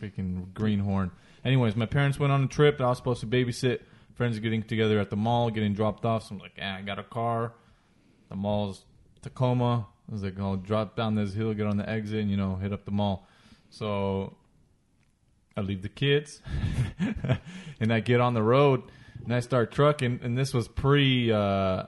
freaking 0.00 0.52
greenhorn. 0.54 1.10
Anyways, 1.44 1.76
my 1.76 1.86
parents 1.86 2.18
went 2.18 2.32
on 2.32 2.42
a 2.44 2.48
trip. 2.48 2.76
And 2.76 2.86
I 2.86 2.88
was 2.88 2.98
supposed 2.98 3.20
to 3.20 3.26
babysit. 3.26 3.80
Friends 4.16 4.38
getting 4.38 4.62
together 4.62 4.98
at 4.98 5.10
the 5.10 5.16
mall, 5.16 5.50
getting 5.50 5.74
dropped 5.74 6.06
off. 6.06 6.24
So 6.24 6.34
I'm 6.34 6.40
like, 6.40 6.58
ah, 6.60 6.76
I 6.76 6.82
got 6.82 6.98
a 6.98 7.04
car. 7.04 7.52
The 8.30 8.36
mall's 8.36 8.84
Tacoma. 9.20 9.86
I 10.08 10.12
was 10.12 10.22
like, 10.22 10.38
I'll 10.40 10.56
drop 10.56 10.96
down 10.96 11.16
this 11.16 11.34
hill, 11.34 11.52
get 11.52 11.66
on 11.66 11.76
the 11.76 11.88
exit, 11.88 12.20
and 12.20 12.30
you 12.30 12.36
know, 12.38 12.56
hit 12.56 12.72
up 12.72 12.86
the 12.86 12.92
mall. 12.92 13.28
So 13.68 14.34
I 15.54 15.60
leave 15.60 15.82
the 15.82 15.90
kids, 15.90 16.40
and 17.80 17.92
I 17.92 18.00
get 18.00 18.20
on 18.20 18.32
the 18.32 18.42
road, 18.42 18.84
and 19.22 19.34
I 19.34 19.40
start 19.40 19.70
trucking. 19.70 20.20
And 20.22 20.38
this 20.38 20.54
was 20.54 20.66
pre. 20.66 21.30
Uh, 21.30 21.84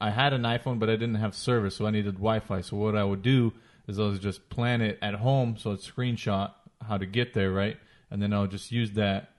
I 0.00 0.10
had 0.10 0.32
an 0.32 0.42
iPhone, 0.42 0.78
but 0.78 0.88
I 0.88 0.92
didn't 0.92 1.16
have 1.16 1.34
service, 1.34 1.74
so 1.74 1.86
I 1.86 1.90
needed 1.90 2.14
Wi-Fi. 2.14 2.60
So 2.60 2.76
what 2.76 2.94
I 2.94 3.02
would 3.02 3.22
do 3.22 3.52
is 3.88 3.98
I 3.98 4.04
would 4.04 4.20
just 4.20 4.48
plan 4.48 4.80
it 4.80 4.96
at 5.02 5.14
home, 5.14 5.56
so 5.58 5.72
I'd 5.72 5.78
screenshot 5.78 6.52
how 6.86 6.98
to 6.98 7.06
get 7.06 7.34
there, 7.34 7.50
right, 7.50 7.76
and 8.10 8.22
then 8.22 8.32
I'll 8.32 8.46
just 8.46 8.70
use 8.70 8.92
that 8.92 9.32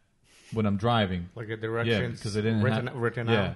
when 0.54 0.66
I'm 0.66 0.78
driving. 0.78 1.30
Like 1.36 1.50
a 1.50 1.58
directions. 1.58 2.00
Yeah, 2.00 2.08
because 2.08 2.38
I 2.38 2.42
didn't 2.42 2.62
written, 2.62 2.88
have 2.88 2.96
written 2.96 3.28
yeah. 3.28 3.42
out. 3.42 3.56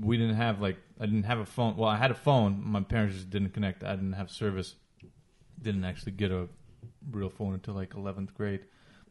We 0.00 0.16
didn't 0.16 0.36
have 0.36 0.60
like 0.60 0.76
I 1.00 1.06
didn't 1.06 1.24
have 1.24 1.38
a 1.38 1.46
phone. 1.46 1.76
Well, 1.76 1.88
I 1.88 1.96
had 1.96 2.10
a 2.10 2.14
phone. 2.14 2.62
My 2.64 2.80
parents 2.80 3.14
just 3.14 3.30
didn't 3.30 3.50
connect. 3.50 3.84
I 3.84 3.94
didn't 3.94 4.14
have 4.14 4.30
service. 4.30 4.74
Didn't 5.60 5.84
actually 5.84 6.12
get 6.12 6.30
a 6.30 6.48
real 7.10 7.30
phone 7.30 7.54
until 7.54 7.74
like 7.74 7.94
11th 7.94 8.34
grade. 8.34 8.60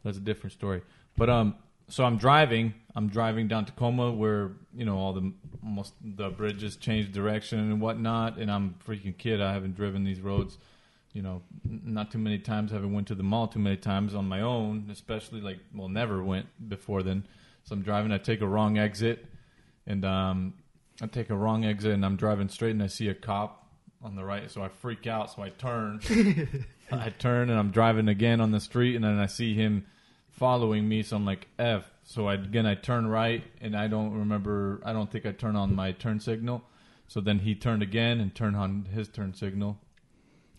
That's 0.03 0.17
a 0.17 0.21
different 0.21 0.53
story. 0.53 0.81
But 1.17 1.29
um, 1.29 1.55
so 1.87 2.03
I'm 2.03 2.17
driving. 2.17 2.73
I'm 2.95 3.07
driving 3.09 3.47
down 3.47 3.65
Tacoma 3.65 4.11
where 4.11 4.51
you 4.73 4.85
know 4.85 4.97
all 4.97 5.13
the 5.13 5.33
almost 5.63 5.93
the 6.01 6.29
bridges 6.29 6.75
change 6.75 7.11
direction 7.11 7.59
and 7.59 7.81
whatnot. 7.81 8.37
And 8.37 8.51
I'm 8.51 8.75
a 8.79 8.89
freaking 8.89 9.17
kid. 9.17 9.41
I 9.41 9.53
haven't 9.53 9.75
driven 9.75 10.03
these 10.03 10.21
roads. 10.21 10.57
You 11.17 11.23
know, 11.23 11.41
not 11.63 12.11
too 12.11 12.19
many 12.19 12.37
times. 12.37 12.71
haven't 12.71 12.93
went 12.93 13.07
to 13.07 13.15
the 13.15 13.23
mall 13.23 13.47
too 13.47 13.59
many 13.59 13.77
times 13.77 14.13
on 14.13 14.25
my 14.27 14.41
own. 14.41 14.87
Especially 14.91 15.41
like 15.41 15.57
well, 15.73 15.89
never 15.89 16.23
went 16.23 16.45
before 16.69 17.01
then. 17.01 17.25
So 17.63 17.73
I'm 17.75 17.81
driving. 17.81 18.11
I 18.11 18.19
take 18.19 18.41
a 18.41 18.47
wrong 18.47 18.77
exit 18.77 19.25
and 19.87 20.05
um, 20.05 20.53
I 21.01 21.07
take 21.07 21.29
a 21.29 21.35
wrong 21.35 21.65
exit 21.65 21.93
and 21.93 22.05
I'm 22.05 22.17
driving 22.17 22.49
straight 22.49 22.71
and 22.71 22.83
I 22.83 22.87
see 22.87 23.07
a 23.07 23.15
cop 23.15 23.67
on 24.03 24.15
the 24.15 24.23
right, 24.23 24.49
so 24.49 24.61
I 24.61 24.69
freak 24.69 25.07
out, 25.07 25.31
so 25.31 25.41
I 25.41 25.49
turn. 25.49 26.01
I 26.91 27.09
turn 27.09 27.49
and 27.49 27.57
I'm 27.57 27.71
driving 27.71 28.07
again 28.07 28.41
on 28.41 28.51
the 28.51 28.59
street, 28.59 28.95
and 28.95 29.03
then 29.03 29.17
I 29.17 29.25
see 29.25 29.55
him 29.55 29.85
following 30.29 30.87
me, 30.87 31.03
so 31.03 31.15
I'm 31.15 31.25
like 31.25 31.47
F. 31.57 31.89
So 32.03 32.27
I, 32.27 32.35
again, 32.35 32.65
I 32.65 32.75
turn 32.75 33.07
right, 33.07 33.43
and 33.59 33.75
I 33.75 33.87
don't 33.87 34.13
remember. 34.13 34.81
I 34.85 34.93
don't 34.93 35.11
think 35.11 35.25
I 35.25 35.31
turn 35.31 35.55
on 35.55 35.75
my 35.75 35.91
turn 35.91 36.19
signal. 36.19 36.63
So 37.07 37.21
then 37.21 37.39
he 37.39 37.55
turned 37.55 37.81
again 37.81 38.19
and 38.19 38.33
turned 38.35 38.55
on 38.55 38.87
his 38.93 39.07
turn 39.07 39.33
signal. 39.33 39.79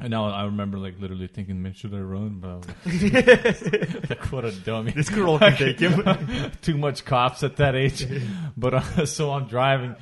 And 0.00 0.10
now 0.10 0.30
I 0.30 0.44
remember, 0.44 0.78
like, 0.78 1.00
literally 1.00 1.26
thinking, 1.26 1.60
man, 1.60 1.74
should 1.74 1.92
I 1.92 1.98
run? 1.98 2.38
But 2.38 2.50
I 2.50 2.54
like, 2.54 4.10
like, 4.10 4.32
what 4.32 4.44
a 4.44 4.52
dummy. 4.52 4.92
This 4.92 5.10
girl 5.10 5.40
can 5.40 5.56
take 5.56 5.80
him. 5.80 6.52
Too 6.62 6.78
much 6.78 7.04
cops 7.04 7.42
at 7.42 7.56
that 7.56 7.74
age. 7.74 8.06
But 8.56 8.74
uh, 8.74 9.06
so 9.06 9.30
I'm 9.32 9.46
driving. 9.46 9.94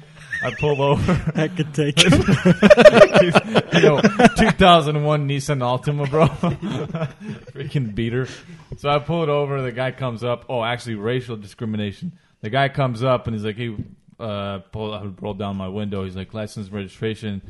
I 0.43 0.55
pull 0.55 0.81
over. 0.83 1.33
I 1.35 1.49
could 1.49 1.75
take 1.75 2.01
him. 2.01 2.13
you 2.13 3.81
know, 3.83 4.01
2001 4.37 5.29
Nissan 5.29 5.61
Altima, 5.61 6.09
bro. 6.11 6.27
Freaking 7.53 7.95
beater. 7.95 8.27
So 8.79 8.89
I 8.89 8.99
pull 8.99 9.23
it 9.23 9.29
over. 9.29 9.61
The 9.61 9.73
guy 9.73 9.93
comes 9.93 10.25
up. 10.25 10.47
Oh, 10.49 10.63
actually, 10.63 10.95
racial 10.95 11.37
discrimination. 11.37 12.13
The 12.41 12.51
guy 12.51 12.69
comes 12.69 13.03
up 13.03 13.27
and 13.27 13.35
he's 13.37 13.45
like, 13.45 13.57
"Hey, 13.57 13.77
uh, 14.21 14.59
pull." 14.73 14.95
I 14.95 15.05
rolled 15.21 15.39
down 15.39 15.57
my 15.57 15.69
window. 15.69 16.05
He's 16.05 16.17
like, 16.17 16.33
"License, 16.33 16.71
registration." 16.71 17.43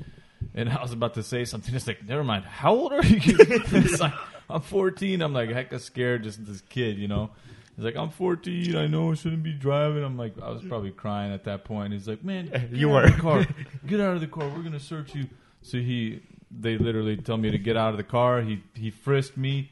And 0.56 0.70
I 0.70 0.80
was 0.82 0.92
about 0.92 1.14
to 1.14 1.22
say 1.22 1.44
something. 1.44 1.74
It's 1.74 1.86
like, 1.86 2.02
never 2.08 2.24
mind. 2.24 2.44
How 2.44 2.74
old 2.74 2.92
are 2.92 3.04
you? 3.04 3.36
it's 3.38 4.00
like, 4.00 4.14
I'm 4.48 4.62
14. 4.62 5.20
I'm 5.20 5.34
like, 5.34 5.50
hecka 5.50 5.78
scared. 5.80 6.22
Just 6.24 6.44
this 6.46 6.62
kid, 6.62 6.96
you 6.96 7.08
know. 7.08 7.30
He's 7.76 7.84
like, 7.84 7.94
I'm 7.96 8.08
14. 8.08 8.74
I 8.74 8.86
know 8.86 9.10
I 9.12 9.14
shouldn't 9.16 9.42
be 9.42 9.52
driving. 9.52 10.02
I'm 10.02 10.16
like, 10.16 10.32
I 10.42 10.50
was 10.50 10.62
probably 10.62 10.92
crying 10.92 11.30
at 11.34 11.44
that 11.44 11.64
point. 11.64 11.92
He's 11.92 12.08
like, 12.08 12.24
man, 12.24 12.46
get 12.50 12.70
You 12.72 12.88
out 12.88 12.92
were. 12.94 13.04
of 13.04 13.16
the 13.16 13.20
car. 13.22 13.46
Get 13.86 14.00
out 14.00 14.14
of 14.14 14.20
the 14.22 14.26
car. 14.26 14.48
We're 14.48 14.62
gonna 14.62 14.80
search 14.80 15.14
you. 15.14 15.26
So 15.60 15.76
he, 15.76 16.22
they 16.50 16.78
literally 16.78 17.18
tell 17.18 17.36
me 17.36 17.50
to 17.50 17.58
get 17.58 17.76
out 17.76 17.90
of 17.90 17.98
the 17.98 18.02
car. 18.04 18.40
He 18.40 18.62
he 18.72 18.90
frisked 18.90 19.36
me. 19.36 19.70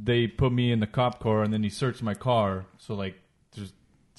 They 0.00 0.26
put 0.26 0.52
me 0.52 0.70
in 0.70 0.80
the 0.80 0.86
cop 0.86 1.20
car, 1.20 1.42
and 1.42 1.52
then 1.52 1.62
he 1.62 1.70
searched 1.70 2.02
my 2.02 2.14
car. 2.14 2.66
So 2.76 2.94
like, 2.94 3.14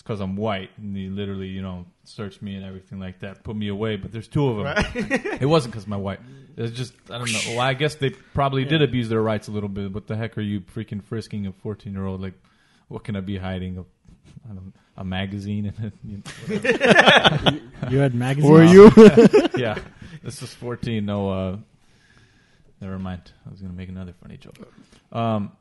because 0.10 0.22
I'm 0.22 0.36
white, 0.36 0.72
and 0.78 0.97
he 0.97 1.07
literally, 1.07 1.49
you 1.49 1.62
know, 1.62 1.86
searched 2.03 2.41
me 2.41 2.55
and 2.55 2.66
everything 2.66 2.99
like 2.99 3.20
that. 3.20 3.43
Put 3.43 3.55
me 3.55 3.68
away. 3.68 3.95
But 3.95 4.12
there's 4.12 4.28
two 4.28 4.47
of 4.47 4.57
them. 4.57 4.86
it 5.39 5.45
wasn't 5.45 5.72
because 5.72 5.86
my 5.86 5.97
white. 5.97 6.20
It's 6.57 6.76
just 6.76 6.93
I 7.12 7.20
don't 7.20 7.32
know. 7.32 7.39
Well, 7.49 7.60
I 7.60 7.76
guess 7.76 7.93
they 7.93 8.10
probably 8.10 8.66
did 8.66 8.82
abuse 8.82 9.07
their 9.07 9.22
rights 9.22 9.49
a 9.49 9.51
little 9.51 9.70
bit. 9.70 9.93
What 9.93 10.07
the 10.07 10.16
heck 10.16 10.36
are 10.39 10.41
you 10.41 10.62
freaking 10.62 11.03
frisking 11.03 11.45
a 11.45 11.51
14 11.51 11.93
year 11.93 12.07
old? 12.07 12.24
Like, 12.24 12.34
what 12.88 13.03
can 13.03 13.18
I 13.18 13.20
be 13.20 13.38
hiding? 13.38 13.78
A, 13.78 13.82
I 14.49 14.55
don't, 14.55 14.74
a 14.97 15.05
magazine 15.05 15.72
and 15.78 15.91
you 16.03 16.24
know, 16.24 17.51
You 17.91 17.99
had 17.99 18.16
magazines. 18.16 18.51
Were 18.51 18.64
you? 18.64 18.91
yeah, 19.57 19.78
this 20.24 20.41
is 20.41 20.51
14. 20.55 21.05
No, 21.05 21.30
uh, 21.30 21.57
never 22.82 22.97
mind. 22.97 23.32
I 23.45 23.51
was 23.51 23.62
gonna 23.62 23.76
make 23.76 23.89
another 23.89 24.16
funny 24.20 24.38
joke. 24.38 24.55
Um, 25.12 25.51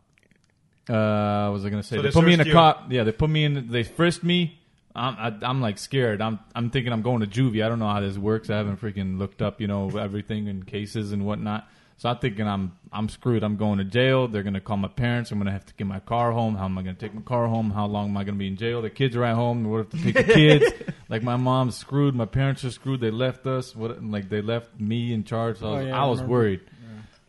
uh, 0.89 1.47
what 1.49 1.53
was 1.55 1.65
I 1.65 1.71
gonna 1.71 1.83
say? 1.83 1.97
So 1.97 2.03
they 2.03 2.09
they 2.09 2.13
put 2.13 2.25
me 2.25 2.35
in 2.35 2.41
a 2.41 2.45
you. 2.45 2.53
cop. 2.53 2.91
Yeah, 2.93 3.05
they 3.05 3.13
put 3.13 3.31
me 3.31 3.45
in. 3.45 3.71
They 3.71 3.83
frisked 3.83 4.25
me. 4.25 4.59
I'm, 4.97 5.15
I, 5.43 5.47
I'm 5.47 5.61
like 5.61 5.79
scared. 5.79 6.21
I'm, 6.21 6.41
I'm 6.57 6.71
thinking 6.71 6.93
I'm 6.93 7.03
going 7.03 7.21
to 7.21 7.27
juvie. 7.27 7.65
I 7.65 7.69
don't 7.69 7.79
know 7.79 7.89
how 7.89 8.01
this 8.01 8.19
works. 8.19 8.51
I 8.51 8.57
haven't 8.57 8.81
freaking 8.81 9.17
looked 9.17 9.41
up, 9.43 9.61
you 9.61 9.69
know, 9.69 9.89
everything 9.97 10.49
and 10.49 10.67
cases 10.67 11.13
and 11.13 11.25
whatnot. 11.25 11.69
So 11.99 12.09
I'm 12.09 12.19
thinking 12.19 12.49
I'm, 12.49 12.73
I'm 12.93 13.09
screwed. 13.09 13.45
I'm 13.45 13.57
going 13.57 13.79
to 13.79 13.85
jail. 13.85 14.27
They're 14.27 14.43
gonna 14.43 14.61
call 14.61 14.77
my 14.77 14.89
parents. 14.89 15.31
I'm 15.31 15.39
gonna 15.39 15.53
have 15.53 15.67
to 15.67 15.75
get 15.75 15.87
my 15.87 16.01
car 16.01 16.33
home. 16.33 16.57
How 16.57 16.65
am 16.65 16.77
I 16.79 16.83
gonna 16.83 16.95
take 16.95 17.15
my 17.15 17.23
car 17.23 17.47
home? 17.47 17.71
How 17.71 17.87
long 17.87 18.09
am 18.09 18.17
I 18.17 18.25
gonna 18.25 18.39
be 18.39 18.49
in 18.49 18.57
jail? 18.57 18.83
The 18.83 18.91
kids 18.91 19.15
are 19.15 19.25
at 19.25 19.35
home. 19.37 19.65
What 19.71 19.81
if 19.81 19.91
they 19.91 20.13
take 20.13 20.27
the 20.27 20.33
kids? 20.35 20.73
like 21.09 21.23
my 21.23 21.37
mom's 21.37 21.77
screwed. 21.77 22.17
My 22.17 22.25
parents 22.27 22.65
are 22.65 22.71
screwed. 22.73 23.01
They 23.01 23.11
left 23.13 23.47
us. 23.47 23.77
What? 23.77 24.03
Like 24.03 24.29
they 24.29 24.43
left 24.43 24.81
me 24.81 25.13
in 25.13 25.23
charge. 25.23 25.59
So 25.59 25.67
I 25.67 25.71
Oh, 25.71 25.77
was, 25.77 25.87
yeah, 25.87 26.03
I 26.03 26.07
was 26.07 26.23
worried. 26.23 26.61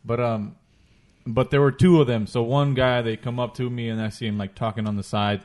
But 0.05 0.19
um, 0.21 0.55
but 1.29 1.51
there 1.51 1.61
were 1.61 1.71
two 1.71 2.01
of 2.01 2.07
them. 2.07 2.25
So 2.25 2.41
one 2.41 2.73
guy, 2.73 3.01
they 3.01 3.15
come 3.15 3.39
up 3.39 3.53
to 3.55 3.69
me 3.69 3.87
and 3.89 4.01
I 4.01 4.09
see 4.09 4.25
him 4.25 4.37
like 4.37 4.55
talking 4.55 4.87
on 4.87 4.97
the 4.97 5.03
side, 5.03 5.43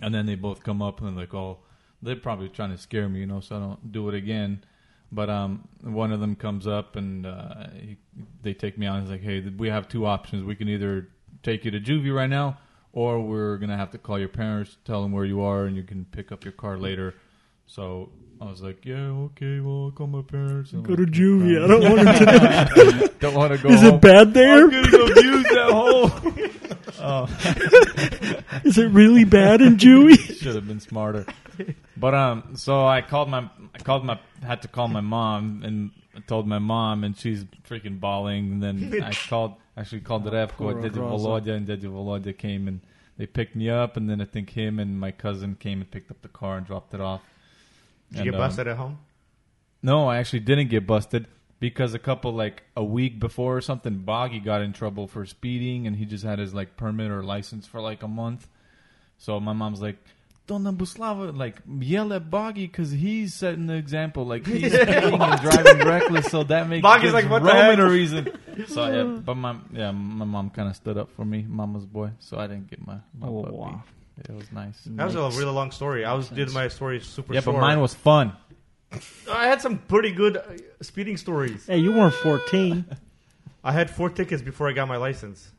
and 0.00 0.14
then 0.14 0.26
they 0.26 0.36
both 0.36 0.62
come 0.62 0.80
up 0.80 1.00
and 1.00 1.08
they're 1.08 1.24
like, 1.24 1.34
oh, 1.34 1.58
they're 2.00 2.16
probably 2.16 2.48
trying 2.48 2.70
to 2.70 2.78
scare 2.78 3.08
me, 3.08 3.20
you 3.20 3.26
know, 3.26 3.40
so 3.40 3.56
I 3.56 3.58
don't 3.58 3.92
do 3.92 4.08
it 4.08 4.14
again. 4.14 4.64
But 5.12 5.28
um, 5.28 5.68
one 5.82 6.12
of 6.12 6.20
them 6.20 6.36
comes 6.36 6.66
up 6.66 6.94
and 6.94 7.26
uh, 7.26 7.66
he, 7.74 7.96
they 8.42 8.54
take 8.54 8.78
me 8.78 8.86
on. 8.86 9.02
He's 9.02 9.10
like, 9.10 9.22
hey, 9.22 9.40
we 9.40 9.68
have 9.68 9.88
two 9.88 10.06
options. 10.06 10.44
We 10.44 10.54
can 10.54 10.68
either 10.68 11.08
take 11.42 11.64
you 11.64 11.72
to 11.72 11.80
juvie 11.80 12.14
right 12.14 12.30
now, 12.30 12.58
or 12.92 13.20
we're 13.20 13.56
gonna 13.58 13.76
have 13.76 13.90
to 13.90 13.98
call 13.98 14.18
your 14.18 14.28
parents, 14.28 14.76
tell 14.84 15.02
them 15.02 15.10
where 15.10 15.24
you 15.24 15.40
are, 15.40 15.64
and 15.64 15.76
you 15.76 15.82
can 15.82 16.04
pick 16.04 16.30
up 16.30 16.44
your 16.44 16.52
car 16.52 16.78
later. 16.78 17.14
So 17.70 18.08
I 18.40 18.46
was 18.46 18.62
like, 18.62 18.84
yeah, 18.84 18.96
okay, 18.96 19.60
well, 19.60 19.84
I'll 19.84 19.90
call 19.92 20.08
my 20.08 20.22
parents. 20.22 20.72
and 20.72 20.84
Go 20.84 20.96
to 20.96 21.04
juvie. 21.04 21.62
I 21.62 21.68
don't 21.68 21.82
want 21.82 22.00
to. 22.18 23.12
don't 23.20 23.34
want 23.34 23.52
to 23.52 23.58
go. 23.58 23.68
Is 23.68 23.82
home. 23.82 23.94
it 23.94 24.00
bad 24.00 24.34
there? 24.34 24.64
I'm 24.64 24.70
gonna 24.70 24.90
go 24.90 25.06
use 25.20 25.44
that 25.44 25.70
hole. 25.70 26.10
Is 28.64 28.76
it 28.76 28.90
really 28.90 29.22
bad 29.22 29.60
in 29.60 29.76
Jewy? 29.76 30.16
Should 30.18 30.56
have 30.56 30.66
been 30.66 30.80
smarter. 30.80 31.24
But 31.96 32.12
um, 32.12 32.56
so 32.56 32.84
I 32.84 33.02
called 33.02 33.28
my, 33.28 33.48
I 33.72 33.78
called 33.78 34.04
my, 34.04 34.18
had 34.42 34.62
to 34.62 34.68
call 34.68 34.88
my 34.88 35.00
mom, 35.00 35.62
and 35.64 35.92
I 36.16 36.20
told 36.20 36.48
my 36.48 36.58
mom, 36.58 37.04
and 37.04 37.16
she's 37.16 37.44
freaking 37.68 38.00
bawling. 38.00 38.50
And 38.52 38.62
then 38.62 39.00
I 39.00 39.12
called, 39.12 39.54
actually 39.76 40.00
called 40.00 40.26
Oh, 40.26 40.30
Repko, 40.32 40.82
Dede 40.82 40.94
Volodya, 40.94 41.54
and 41.54 41.68
Dede 41.68 41.84
Volodya 41.84 42.36
came 42.36 42.66
and 42.66 42.80
they 43.16 43.26
picked 43.26 43.54
me 43.54 43.70
up. 43.70 43.96
And 43.96 44.10
then 44.10 44.20
I 44.20 44.24
think 44.24 44.50
him 44.50 44.80
and 44.80 44.98
my 44.98 45.12
cousin 45.12 45.54
came 45.54 45.80
and 45.80 45.88
picked 45.88 46.10
up 46.10 46.20
the 46.22 46.28
car 46.28 46.56
and 46.56 46.66
dropped 46.66 46.94
it 46.94 47.00
off. 47.00 47.20
Did 48.10 48.18
you 48.18 48.22
And, 48.22 48.30
get 48.32 48.34
um, 48.34 48.48
busted 48.48 48.66
at 48.68 48.76
home? 48.76 48.98
No, 49.82 50.08
I 50.08 50.18
actually 50.18 50.40
didn't 50.40 50.68
get 50.68 50.86
busted 50.86 51.26
because 51.58 51.94
a 51.94 51.98
couple 51.98 52.32
like 52.34 52.62
a 52.76 52.84
week 52.84 53.18
before 53.18 53.56
or 53.56 53.60
something, 53.60 53.98
Boggy 53.98 54.40
got 54.40 54.60
in 54.62 54.72
trouble 54.72 55.06
for 55.06 55.24
speeding, 55.26 55.86
and 55.86 55.96
he 55.96 56.04
just 56.04 56.24
had 56.24 56.38
his 56.38 56.52
like 56.54 56.76
permit 56.76 57.10
or 57.10 57.22
license 57.22 57.66
for 57.66 57.80
like 57.80 58.02
a 58.02 58.08
month. 58.08 58.46
So 59.18 59.38
my 59.40 59.52
mom's 59.52 59.80
like, 59.80 59.96
"Donna 60.46 60.72
Buslava, 60.72 61.36
like 61.36 61.56
yell 61.78 62.12
at 62.12 62.30
Boggy 62.30 62.66
because 62.66 62.90
he's 62.90 63.32
setting 63.34 63.66
the 63.66 63.74
example. 63.74 64.24
Like 64.26 64.46
he's 64.46 64.72
speeding 64.82 65.20
and 65.20 65.40
driving 65.40 65.86
reckless, 65.86 66.26
so 66.30 66.42
that 66.44 66.68
makes 66.68 66.82
Boggy's 66.82 67.12
like, 67.12 67.28
"What 67.30 67.42
the 67.42 67.48
Roman 67.48 67.78
heck?" 67.78 67.88
a 67.88 67.90
reason." 67.90 68.28
So 68.68 68.86
yeah, 68.92 69.04
but 69.04 69.36
my 69.36 69.56
yeah, 69.72 69.90
my 69.90 70.26
mom 70.26 70.50
kind 70.50 70.68
of 70.68 70.76
stood 70.76 70.98
up 70.98 71.10
for 71.12 71.24
me, 71.24 71.46
mama's 71.48 71.86
boy, 71.86 72.10
so 72.18 72.36
I 72.38 72.46
didn't 72.46 72.68
get 72.68 72.86
my, 72.86 72.96
my 73.18 73.28
Oh, 73.28 73.42
butt 73.44 73.52
wow. 73.54 73.82
Beat. 74.22 74.30
It 74.34 74.36
was 74.36 74.52
nice. 74.52 74.78
That 74.86 75.06
was 75.06 75.14
a 75.14 75.38
really 75.38 75.52
long 75.52 75.70
story. 75.70 76.04
I 76.04 76.12
was 76.14 76.28
did 76.28 76.52
my 76.52 76.68
story 76.68 77.00
super 77.00 77.34
Yeah, 77.34 77.40
short. 77.40 77.56
but 77.56 77.60
mine 77.60 77.80
was 77.80 77.94
fun. 77.94 78.32
I 79.30 79.46
had 79.46 79.60
some 79.60 79.78
pretty 79.78 80.10
good 80.10 80.36
uh, 80.36 80.42
speeding 80.82 81.16
stories. 81.16 81.66
Hey, 81.66 81.78
you 81.78 81.92
weren't 81.92 82.14
14. 82.14 82.84
I 83.64 83.72
had 83.72 83.88
four 83.90 84.10
tickets 84.10 84.42
before 84.42 84.68
I 84.68 84.72
got 84.72 84.88
my 84.88 84.96
license. 84.96 85.50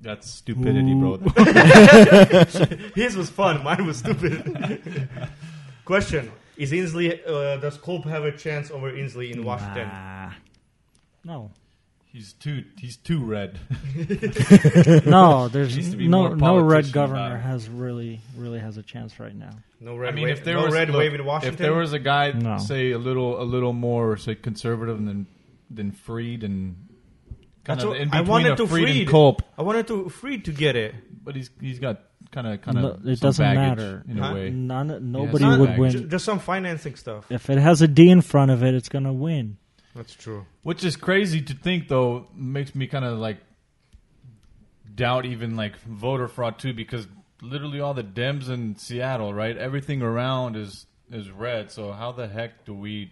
That's 0.00 0.30
stupidity, 0.30 0.94
bro. 0.94 1.16
His 2.94 3.16
was 3.16 3.30
fun. 3.30 3.64
Mine 3.64 3.84
was 3.86 3.96
stupid. 3.96 5.08
Question: 5.84 6.30
Is 6.56 6.70
Inslee? 6.70 7.18
Uh, 7.26 7.56
does 7.56 7.76
Culp 7.78 8.04
have 8.04 8.24
a 8.24 8.30
chance 8.30 8.70
over 8.70 8.92
Inslee 8.92 9.32
in 9.32 9.42
Washington? 9.44 9.88
Nah. 9.88 10.30
No. 11.24 11.50
He's 12.18 12.32
too 12.32 12.64
he's 12.76 12.96
too 12.96 13.22
red. 13.24 13.60
No, 15.06 15.46
there's 15.46 15.76
Needs 15.76 15.90
to 15.92 15.96
be 15.96 16.08
no 16.08 16.34
no 16.34 16.58
red 16.58 16.90
governor 16.92 17.38
has 17.38 17.68
really 17.68 18.20
really 18.36 18.58
has 18.58 18.76
a 18.76 18.82
chance 18.82 19.20
right 19.20 19.34
now. 19.34 19.50
No 19.80 19.94
red. 19.96 20.12
I 20.12 20.16
mean, 20.16 20.24
wave, 20.24 20.38
if 20.38 20.44
there 20.44 20.54
no 20.56 20.64
was 20.64 20.74
red 20.74 20.88
look, 20.90 20.98
wave 20.98 21.14
in 21.14 21.24
Washington. 21.24 21.54
if 21.54 21.58
there 21.58 21.74
was 21.74 21.92
a 21.92 22.00
guy, 22.00 22.32
No. 22.32 22.58
say 22.58 22.90
a 22.90 22.98
little 22.98 23.40
a 23.40 23.44
little 23.44 23.72
more 23.72 24.16
say 24.16 24.34
conservative 24.34 24.96
than 25.04 25.26
than 25.70 25.92
Freed 25.92 26.42
and 26.42 26.74
kind 27.64 27.78
That's 27.78 27.84
of 27.84 27.90
what- 27.90 28.00
in 28.00 28.08
I 28.12 28.22
wanted 28.22 28.52
a 28.54 28.56
to 28.56 28.66
Freed, 28.66 28.82
Freed. 28.88 29.00
and 29.02 29.08
Culp, 29.10 29.42
I 29.56 29.62
wanted 29.62 29.86
to 29.86 30.08
free 30.08 30.38
to 30.40 30.50
get 30.52 30.74
it. 30.74 30.94
but 31.24 31.36
he's 31.36 31.50
he's 31.60 31.78
got 31.78 32.00
kind 32.32 32.48
of 32.48 32.60
kind 32.62 32.78
No, 32.82 32.88
of 32.94 33.06
it 33.06 33.20
doesn't 33.20 33.44
baggage 33.44 33.78
matter. 33.78 34.04
in 34.08 34.16
Huh? 34.18 34.30
a 34.30 34.34
way. 34.34 34.50
None, 34.50 35.12
nobody 35.12 35.38
some 35.44 35.60
would 35.60 35.66
baggage. 35.68 35.78
win. 35.80 35.90
Ju- 35.92 36.08
just 36.08 36.24
some 36.24 36.40
financing 36.40 36.96
stuff. 36.96 37.30
If 37.30 37.48
it 37.48 37.58
has 37.58 37.80
a 37.80 37.86
D 37.86 38.10
in 38.10 38.22
front 38.22 38.50
of 38.50 38.64
it, 38.64 38.74
it's 38.74 38.88
gonna 38.88 39.12
win. 39.12 39.56
That's 39.98 40.14
true. 40.14 40.46
Which 40.62 40.84
is 40.84 40.94
crazy 40.94 41.42
to 41.42 41.54
think, 41.54 41.88
though, 41.88 42.28
makes 42.32 42.72
me 42.72 42.86
kind 42.86 43.04
of 43.04 43.18
like 43.18 43.38
doubt 44.94 45.26
even 45.26 45.56
like 45.56 45.76
voter 45.80 46.28
fraud 46.28 46.58
too, 46.60 46.72
because 46.72 47.08
literally 47.42 47.80
all 47.80 47.94
the 47.94 48.04
Dems 48.04 48.48
in 48.48 48.76
Seattle, 48.76 49.34
right? 49.34 49.56
Everything 49.56 50.00
around 50.00 50.54
is 50.56 50.86
is 51.10 51.30
red. 51.32 51.72
So 51.72 51.90
how 51.90 52.12
the 52.12 52.28
heck 52.28 52.64
do 52.64 52.74
we? 52.74 53.10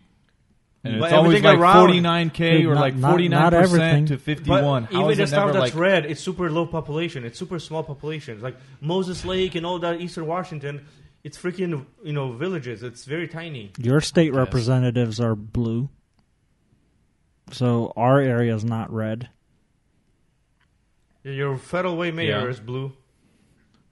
And 0.84 1.00
But 1.00 1.06
it's 1.06 1.14
always 1.14 1.42
like 1.42 1.58
forty 1.58 1.98
nine 1.98 2.30
k 2.30 2.64
or 2.64 2.76
like 2.76 2.96
forty 3.00 3.28
nine 3.28 3.40
not 3.40 3.54
everything. 3.54 4.06
percent 4.06 4.08
to 4.08 4.18
fifty 4.18 4.50
one. 4.50 4.86
Even 4.92 5.18
the 5.18 5.26
stuff 5.26 5.52
that's 5.52 5.58
like? 5.58 5.74
red, 5.74 6.06
it's 6.06 6.20
super 6.20 6.48
low 6.50 6.66
population. 6.66 7.24
It's 7.24 7.36
super 7.36 7.58
small 7.58 7.82
populations. 7.82 8.44
Like 8.44 8.56
Moses 8.80 9.24
Lake 9.24 9.56
and 9.56 9.66
all 9.66 9.80
that 9.80 10.00
Eastern 10.00 10.28
Washington, 10.28 10.86
it's 11.24 11.36
freaking 11.36 11.84
you 12.04 12.12
know 12.12 12.30
villages. 12.30 12.84
It's 12.84 13.04
very 13.04 13.26
tiny. 13.26 13.72
Your 13.78 14.00
state 14.00 14.32
representatives 14.32 15.18
are 15.18 15.34
blue, 15.34 15.88
so 17.52 17.92
our 17.96 18.20
area 18.20 18.54
is 18.54 18.64
not 18.64 18.92
red. 18.92 19.28
Your 21.24 21.56
Federal 21.58 21.96
Way 21.96 22.10
mayor 22.10 22.42
Yeah. 22.42 22.46
is 22.46 22.60
blue. 22.60 22.92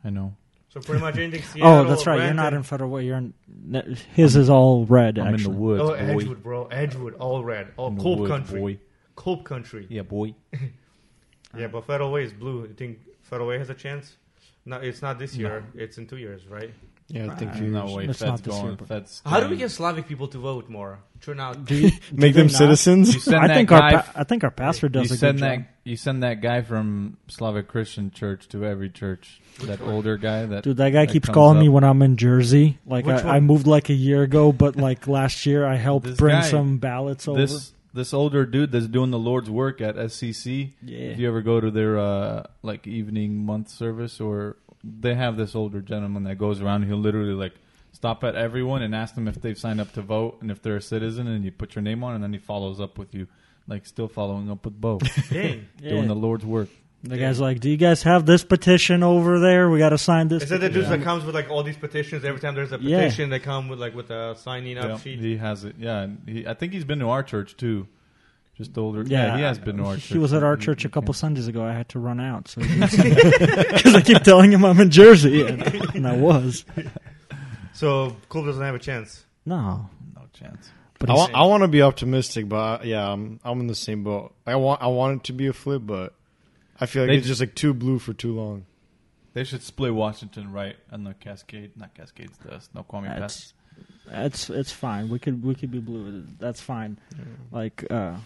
I 0.05 0.11
know. 0.11 0.36
So 0.68 0.80
pretty 0.80 1.00
much 1.00 1.16
anything. 1.16 1.42
Seattle, 1.52 1.72
oh, 1.72 1.84
that's 1.84 2.07
right. 2.07 2.16
You're 2.24 2.34
not 2.34 2.44
Renton- 2.44 2.59
in 2.59 2.62
Federal 2.64 2.90
Way. 2.90 3.05
You're 3.07 3.16
in. 3.16 3.34
His 4.12 4.36
is 4.36 4.50
all 4.50 4.84
red. 4.86 5.18
I'm 5.18 5.34
actually, 5.34 5.46
in 5.46 5.52
the 5.52 5.59
woods, 5.59 5.82
Oh, 5.82 5.88
boy. 5.88 5.94
Edgewood, 5.94 6.42
bro. 6.42 6.66
Edgewood, 6.66 7.14
all 7.14 7.44
red. 7.44 7.72
All 7.76 7.88
In 7.88 7.96
the 7.96 8.02
Culp 8.02 8.18
woods, 8.20 8.30
country. 8.30 8.61
boy. 8.61 8.78
Culp 9.16 9.44
country. 9.44 9.86
Yeah, 9.88 10.02
boy. 10.02 10.34
Yeah, 11.57 11.68
but 11.68 11.86
Federal 11.86 12.11
Way 12.11 12.24
is 12.24 12.32
blue. 12.32 12.62
You 12.62 12.74
think 12.74 12.98
Federal 13.22 13.48
Way 13.48 13.59
has 13.59 13.70
a 13.70 13.74
chance? 13.74 14.16
No, 14.66 14.78
it's 14.78 15.02
not 15.02 15.20
this 15.20 15.36
year. 15.36 15.64
It's 15.76 15.98
in 15.98 16.07
two 16.09 16.16
years, 16.16 16.48
right? 16.48 16.74
Yeah, 17.09 17.30
I 17.30 17.34
think 17.34 17.50
Uh, 17.50 17.55
few 17.55 17.66
No 17.70 17.86
way. 17.94 18.05
It's 18.07 18.18
Feds 18.18 18.30
not 18.30 18.42
this 18.42 18.55
year, 18.55 18.62
going. 18.64 18.76
but- 18.76 18.88
Feds. 18.88 19.22
How 19.26 19.40
do 19.40 19.48
we 19.48 19.57
get 19.57 19.70
Slavic 19.70 20.09
people 20.09 20.26
to 20.28 20.38
vote 20.38 20.70
more? 20.70 21.00
Turn 21.20 21.38
out. 21.38 21.64
Do 21.66 21.74
you, 21.74 21.90
Make 22.12 22.32
do 22.34 22.38
them 22.40 22.46
they 22.48 22.52
not? 22.52 22.59
citizens. 22.59 23.14
You 23.14 23.20
send 23.20 23.36
I 23.36 23.46
that 23.48 23.55
think 23.55 23.68
guy 23.68 23.92
our 23.94 24.02
pa- 24.02 24.12
I 24.16 24.24
think 24.24 24.44
our 24.44 24.50
pastor 24.50 24.88
does 24.88 25.11
you 25.11 25.14
a 25.14 25.18
send 25.18 25.38
good 25.38 25.44
that 25.44 25.57
job. 25.57 25.64
you 25.84 25.96
send 25.96 26.22
that 26.22 26.40
guy 26.40 26.62
from 26.62 27.16
Slavic 27.28 27.68
Christian 27.68 28.11
Church 28.11 28.48
to 28.48 28.64
every 28.64 28.88
church. 28.90 29.40
that 29.62 29.80
older 29.82 30.16
guy 30.16 30.46
that 30.46 30.64
Dude, 30.64 30.76
that 30.78 30.90
guy 30.90 31.07
that 31.07 31.12
keeps 31.12 31.26
comes 31.26 31.34
calling 31.34 31.59
me 31.61 31.68
up. 31.68 31.74
when 31.74 31.84
I'm 31.84 32.02
in 32.02 32.16
Jersey. 32.16 32.78
Like 32.86 33.07
Which 33.07 33.16
I, 33.22 33.26
one? 33.26 33.34
I 33.36 33.40
moved 33.40 33.66
like 33.66 33.88
a 33.90 33.94
year 33.94 34.22
ago, 34.22 34.52
but 34.52 34.76
like 34.76 35.07
last 35.18 35.44
year 35.46 35.64
I 35.66 35.76
helped 35.76 36.07
This 36.07 36.16
bring 36.16 36.36
guy- 36.36 36.42
some 36.50 36.78
ballots 36.78 37.28
over. 37.28 37.38
this 37.40 37.72
this 37.94 38.12
older 38.12 38.44
dude 38.44 38.72
that's 38.72 38.88
doing 38.88 39.11
the 39.12 39.18
Lord's 39.18 39.48
work 39.48 39.80
at 39.80 39.94
SCC. 39.96 40.72
yeah, 40.82 40.98
If 40.98 41.18
you 41.20 41.28
ever 41.28 41.42
go 41.42 41.61
to 41.61 41.70
their 41.70 41.96
uh, 41.98 42.42
like 42.62 42.86
evening 42.88 43.46
month 43.46 43.68
service, 43.70 44.20
or 44.20 44.57
they 45.01 45.14
have 45.14 45.37
this 45.37 45.55
older 45.55 45.80
gentleman 45.80 46.24
that 46.24 46.37
goes 46.37 46.61
around. 46.61 46.85
He'll 46.85 46.97
literally 46.99 47.32
like 47.35 47.55
stop 47.93 48.22
at 48.24 48.35
everyone 48.35 48.82
and 48.82 48.95
ask 48.95 49.14
them 49.14 49.28
if 49.28 49.41
they've 49.41 49.59
signed 49.59 49.80
up 49.80 49.93
to 49.93 50.03
vote 50.03 50.39
and 50.41 50.51
if 50.51 50.61
they're 50.62 50.76
a 50.76 50.82
citizen, 50.82 51.26
and 51.26 51.45
you 51.45 51.51
put 51.53 51.74
your 51.74 51.82
name 51.82 52.03
on, 52.05 52.14
and 52.14 52.22
then 52.22 52.32
he 52.32 52.39
follows 52.39 52.80
up 52.80 52.99
with 52.99 53.14
you, 53.14 53.26
like 53.66 53.87
still 53.87 54.09
following 54.09 54.51
up 54.51 54.64
with 54.64 54.78
Bo, 54.80 54.99
Dang. 55.30 55.66
yeah. 55.80 55.91
doing 55.91 56.09
the 56.09 56.14
Lord's 56.14 56.45
work. 56.45 56.68
the 57.03 57.16
guy's 57.18 57.39
like, 57.41 57.61
"Do 57.61 57.68
you 57.70 57.76
guys 57.76 58.03
have 58.05 58.24
this 58.26 58.43
petition 58.45 59.03
over 59.03 59.39
there? 59.39 59.68
We 59.70 59.78
got 59.78 59.91
to 59.91 59.99
sign 59.99 60.28
this." 60.28 60.45
Is 60.45 60.49
that 60.51 60.61
the 60.62 60.68
dude 60.70 60.85
Yeah. 60.85 60.89
that 60.97 61.03
comes 61.03 61.24
with 61.24 61.35
like 61.35 61.51
all 61.51 61.62
these 61.62 61.76
petitions? 61.76 62.24
Every 62.24 62.41
time 62.41 62.55
there's 62.55 62.72
a 62.72 62.78
Yeah. 62.80 63.01
petition, 63.05 63.30
they 63.30 63.39
come 63.41 63.68
with 63.68 63.78
like 63.78 63.95
with 63.95 64.11
a 64.11 64.35
signing 64.37 64.78
up 64.78 64.89
Yeah, 64.89 64.97
sheet. 64.99 65.18
he 65.20 65.37
has 65.37 65.64
it. 65.64 65.76
Yeah, 65.78 66.09
he, 66.26 66.47
I 66.47 66.55
think 66.55 66.72
he's 66.72 66.85
been 66.85 66.99
to 67.01 67.09
our 67.11 67.22
church 67.22 67.57
too. 67.57 67.87
Just 68.57 68.76
older. 68.78 69.02
Yeah, 69.02 69.26
Yeah, 69.26 69.36
he 69.36 69.42
has 69.42 69.59
been 69.59 69.78
to 69.78 69.84
our 69.84 69.94
church. 69.94 70.05
He 70.07 70.18
was 70.18 70.32
at 70.32 70.42
our 70.44 70.57
church 70.57 70.84
a 70.84 70.88
couple 70.88 71.12
came. 71.12 71.18
Sundays 71.18 71.48
ago. 71.48 71.64
I 71.64 71.72
had 71.72 71.88
to 71.90 71.98
run 71.98 72.20
out, 72.20 72.46
so 72.48 72.61
because 72.61 72.94
I 73.94 74.00
keep 74.05 74.22
telling 74.22 74.52
him 74.52 74.64
I'm 74.64 74.78
in 74.80 74.90
Jersey, 74.90 75.42
and, 75.44 75.62
and 75.94 76.07
I 76.07 76.16
was. 76.16 76.64
So 77.72 78.16
Culp 78.28 78.46
doesn't 78.46 78.62
have 78.62 78.74
a 78.74 78.78
chance. 78.78 79.24
No, 79.44 79.88
No 80.14 80.22
chance. 80.32 80.70
but 80.98 81.11
I 81.11 81.14
he's- 81.14 81.20
want, 81.22 81.34
I 81.34 81.44
want 81.46 81.62
to 81.62 81.68
be 81.68 81.82
optimistic, 81.82 82.48
but 82.48 82.82
I, 82.82 82.84
yeah, 82.84 83.11
I'm 83.11 83.40
I'm 83.44 83.61
in 83.61 83.66
the 83.66 83.74
same 83.74 84.05
boat. 84.05 84.34
I 84.46 84.57
want 84.57 84.80
I 84.82 84.86
want 84.86 85.16
it 85.20 85.24
to 85.24 85.32
be 85.32 85.48
a 85.48 85.52
flip, 85.52 85.82
but 85.84 86.14
I 86.80 86.86
feel 86.86 87.02
like 87.02 87.11
They 87.11 87.16
it's 87.16 87.26
just 87.26 87.40
like 87.40 87.55
too 87.55 87.74
blue 87.74 87.98
for 87.98 88.12
too 88.12 88.34
long. 88.34 88.66
They 89.32 89.42
should 89.42 89.62
split 89.64 89.92
Washington 89.92 90.52
right 90.52 90.76
and 90.90 91.05
the 91.05 91.14
Cascade, 91.14 91.72
not 91.76 91.92
Cascades, 91.94 92.38
the 92.44 92.61
Snoqualmie 92.61 93.09
That's- 93.09 93.52
Pass. 93.52 93.52
It's 94.26 94.50
it's 94.50 94.70
fine. 94.70 95.09
We 95.09 95.18
could 95.18 95.42
we 95.42 95.55
could 95.57 95.72
be 95.72 95.80
blue. 95.80 96.24
That's 96.38 96.61
fine. 96.61 96.98
Like 97.50 97.84
uh, 97.90 98.12
But 98.12 98.20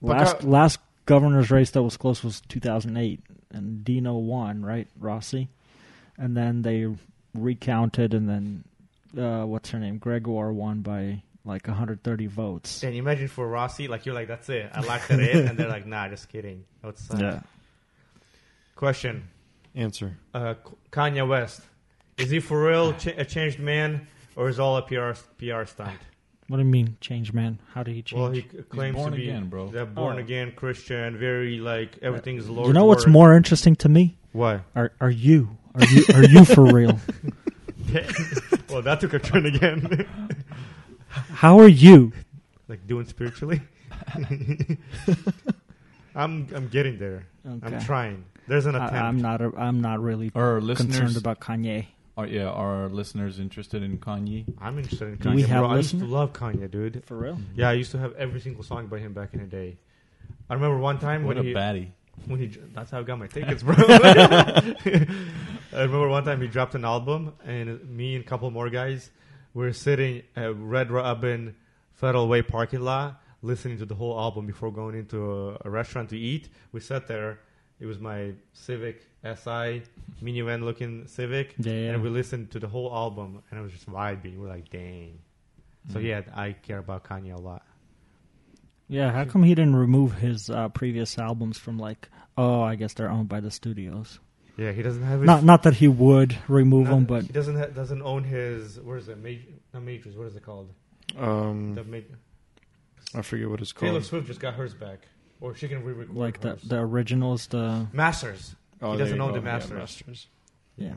last 0.00 0.38
Ka- 0.40 0.46
last 0.46 0.78
governor's 1.06 1.50
race 1.50 1.70
that 1.72 1.82
was 1.82 1.96
close 1.96 2.22
was 2.24 2.40
2008, 2.48 3.20
and 3.52 3.84
Dino 3.84 4.14
won, 4.14 4.62
right, 4.64 4.88
Rossi, 4.98 5.48
and 6.18 6.36
then 6.36 6.62
they 6.62 6.86
recounted, 7.34 8.14
and 8.14 8.28
then 8.28 8.64
uh, 9.22 9.44
what's 9.46 9.70
her 9.70 9.78
name, 9.78 9.98
Gregoire 9.98 10.52
won 10.52 10.80
by 10.80 11.22
like 11.44 11.66
130 11.66 12.26
votes. 12.26 12.80
Can 12.80 12.94
you 12.94 13.00
imagine 13.00 13.28
for 13.28 13.46
Rossi? 13.46 13.86
Like 13.86 14.06
you're 14.06 14.14
like, 14.14 14.28
that's 14.28 14.48
it. 14.48 14.70
I 14.74 14.80
locked 14.80 15.10
it 15.10 15.20
in, 15.20 15.46
and 15.48 15.58
they're 15.58 15.68
like, 15.68 15.86
nah, 15.86 16.08
just 16.08 16.28
kidding. 16.30 16.64
Outside. 16.82 17.20
Yeah, 17.20 17.40
Question: 18.76 19.28
Answer. 19.74 20.16
uh, 20.34 20.54
Kanye 20.90 21.26
West 21.28 21.60
is 22.16 22.30
he 22.30 22.40
for 22.40 22.64
real 22.66 22.92
ch- 22.94 23.08
a 23.08 23.24
changed 23.24 23.58
man, 23.60 24.06
or 24.36 24.48
is 24.48 24.58
all 24.58 24.76
a 24.76 24.82
PR 24.82 25.12
PR 25.38 25.64
stunt? 25.64 25.98
What 26.48 26.58
do 26.58 26.62
you 26.62 26.68
mean 26.68 26.96
change, 27.00 27.32
man? 27.32 27.58
How 27.72 27.82
did 27.82 27.94
he 27.94 28.02
change? 28.02 28.20
Well, 28.20 28.30
he 28.30 28.42
c- 28.42 28.62
claims 28.68 28.96
born 28.96 29.12
to 29.12 29.16
be 29.16 29.28
again, 29.28 29.48
bro. 29.48 29.68
the 29.68 29.84
born 29.86 30.16
Oh. 30.16 30.20
again 30.20 30.52
Christian, 30.54 31.16
very 31.18 31.58
like 31.58 31.96
uh, 32.02 32.06
everything's 32.06 32.48
Lord. 32.48 32.66
you 32.68 32.72
know 32.74 32.84
what's 32.84 33.06
more 33.06 33.34
interesting 33.36 33.74
to 33.76 33.88
me? 33.88 34.16
Why? 34.32 34.60
Are 34.76 34.92
are 35.00 35.10
you 35.10 35.56
are 35.74 35.84
you 35.86 36.04
are 36.14 36.24
you 36.24 36.44
for 36.44 36.64
real? 36.64 36.98
well, 38.70 38.82
that 38.82 38.98
took 39.00 39.14
a 39.14 39.18
turn 39.18 39.46
again. 39.46 40.06
How 41.08 41.58
are 41.60 41.68
you? 41.68 42.12
like 42.68 42.86
doing 42.86 43.06
spiritually. 43.06 43.60
I'm 46.14 46.46
I'm 46.54 46.68
getting 46.68 46.98
there. 46.98 47.26
Okay. 47.46 47.76
I'm 47.76 47.80
trying. 47.80 48.24
There's 48.46 48.66
an 48.66 48.74
I, 48.76 48.86
attempt. 48.86 48.94
I'm 49.04 49.20
not. 49.20 49.40
A, 49.40 49.52
I'm 49.56 49.80
not 49.80 50.00
really 50.00 50.30
Are 50.34 50.54
our 50.54 50.60
concerned 50.60 50.78
listeners, 50.90 51.16
about 51.16 51.40
Kanye. 51.40 51.86
Are, 52.16 52.26
yeah, 52.26 52.44
are 52.48 52.82
our 52.84 52.88
listeners 52.88 53.38
interested 53.40 53.82
in 53.82 53.98
Kanye? 53.98 54.44
I'm 54.60 54.78
interested 54.78 55.08
in 55.08 55.16
Do 55.16 55.28
Kanye. 55.30 55.34
we 55.36 55.42
have 55.42 55.62
bro. 55.62 55.70
I 55.70 55.76
used 55.78 55.90
to 55.90 55.96
listeners? 55.96 56.10
love 56.12 56.32
Kanye, 56.32 56.70
dude. 56.70 57.02
For 57.06 57.16
real? 57.16 57.38
Yeah, 57.56 57.70
I 57.70 57.72
used 57.72 57.90
to 57.92 57.98
have 57.98 58.14
every 58.14 58.40
single 58.40 58.62
song 58.62 58.86
by 58.86 58.98
him 59.00 59.12
back 59.12 59.34
in 59.34 59.40
the 59.40 59.46
day. 59.46 59.76
I 60.48 60.54
remember 60.54 60.78
one 60.78 60.98
time 60.98 61.24
What 61.24 61.36
when 61.36 61.44
a 61.46 61.48
he 61.48 61.54
baddie. 61.54 61.90
when 62.26 62.38
he 62.38 62.46
that's 62.74 62.90
how 62.90 63.00
I 63.00 63.02
got 63.02 63.18
my 63.18 63.26
tickets, 63.26 63.62
bro. 63.62 63.74
I 63.78 65.06
remember 65.72 66.08
one 66.08 66.24
time 66.24 66.40
he 66.40 66.48
dropped 66.48 66.74
an 66.74 66.84
album, 66.84 67.32
and 67.44 67.82
me 67.90 68.14
and 68.16 68.24
a 68.24 68.28
couple 68.28 68.50
more 68.50 68.70
guys 68.70 69.10
were 69.54 69.72
sitting 69.72 70.22
at 70.36 70.54
Red 70.56 70.90
Robin 70.90 71.54
Federal 71.94 72.28
Way 72.28 72.42
parking 72.42 72.80
lot, 72.82 73.20
listening 73.42 73.78
to 73.78 73.86
the 73.86 73.94
whole 73.94 74.18
album 74.18 74.46
before 74.46 74.70
going 74.72 74.94
into 74.96 75.32
a, 75.32 75.58
a 75.64 75.70
restaurant 75.70 76.10
to 76.10 76.18
eat. 76.18 76.48
We 76.72 76.80
sat 76.80 77.06
there. 77.08 77.40
It 77.84 77.86
was 77.86 77.98
my 78.00 78.32
Civic 78.54 79.02
SI 79.22 79.82
minivan 80.22 80.62
looking 80.64 81.06
Civic, 81.06 81.54
Yeah, 81.58 81.72
yeah. 81.72 81.90
and 81.92 82.02
we 82.02 82.08
listened 82.08 82.50
to 82.52 82.58
the 82.58 82.66
whole 82.66 82.90
album, 82.90 83.42
and 83.50 83.60
it 83.60 83.62
was 83.62 83.72
just 83.72 83.86
vibing. 83.86 84.38
We're 84.38 84.48
like, 84.48 84.70
dang. 84.70 85.18
So 85.92 85.98
Mm. 85.98 86.04
yeah, 86.04 86.22
I 86.34 86.52
care 86.52 86.78
about 86.78 87.04
Kanye 87.04 87.34
a 87.34 87.38
lot. 87.38 87.62
Yeah, 88.88 89.12
how 89.12 89.26
come 89.26 89.42
he 89.42 89.54
didn't 89.54 89.76
remove 89.76 90.14
his 90.14 90.48
uh, 90.48 90.70
previous 90.70 91.18
albums 91.18 91.58
from 91.58 91.76
like? 91.78 92.08
Oh, 92.38 92.62
I 92.62 92.74
guess 92.76 92.94
they're 92.94 93.10
owned 93.10 93.28
by 93.28 93.40
the 93.40 93.50
studios. 93.50 94.18
Yeah, 94.56 94.72
he 94.72 94.80
doesn't 94.80 95.02
have 95.02 95.20
his. 95.20 95.26
Not 95.26 95.44
not 95.44 95.62
that 95.64 95.74
he 95.74 95.88
would 95.88 96.38
remove 96.48 96.84
not- 96.86 96.90
them, 96.94 97.04
but 97.04 97.22
he 97.24 97.32
doesn't 97.34 97.56
ha- 97.56 97.66
doesn't 97.66 98.00
own 98.00 98.24
his. 98.24 98.80
Where 98.80 98.96
is 98.96 99.08
it? 99.10 99.22
Ma- 99.22 99.52
not 99.74 99.82
Matrix. 99.82 100.16
What 100.16 100.26
is 100.28 100.36
it 100.36 100.42
called? 100.42 100.70
Um, 101.18 101.74
The 101.74 101.84
Ma- 101.84 101.98
I 103.14 103.20
forget 103.20 103.50
what 103.50 103.60
it's 103.60 103.72
called. 103.72 103.90
Taylor. 103.90 104.00
Swift 104.02 104.26
just 104.26 104.40
got 104.40 104.54
hers 104.54 104.72
back, 104.72 105.00
or 105.40 105.54
she 105.54 105.68
can 105.68 105.84
re-record 105.84 106.16
like 106.16 106.40
the 106.40 106.50
hers. 106.50 106.62
the 106.62 106.78
originals, 106.78 107.46
the 107.48 107.86
Masters. 107.92 108.54
Oh, 108.82 108.92
he 108.92 108.98
doesn't 108.98 109.16
know 109.18 109.24
own 109.24 109.30
go. 109.34 109.40
the 109.40 109.46
Yeah, 109.46 109.52
Masters. 109.52 109.78
Masters. 109.78 110.26
yeah. 110.76 110.92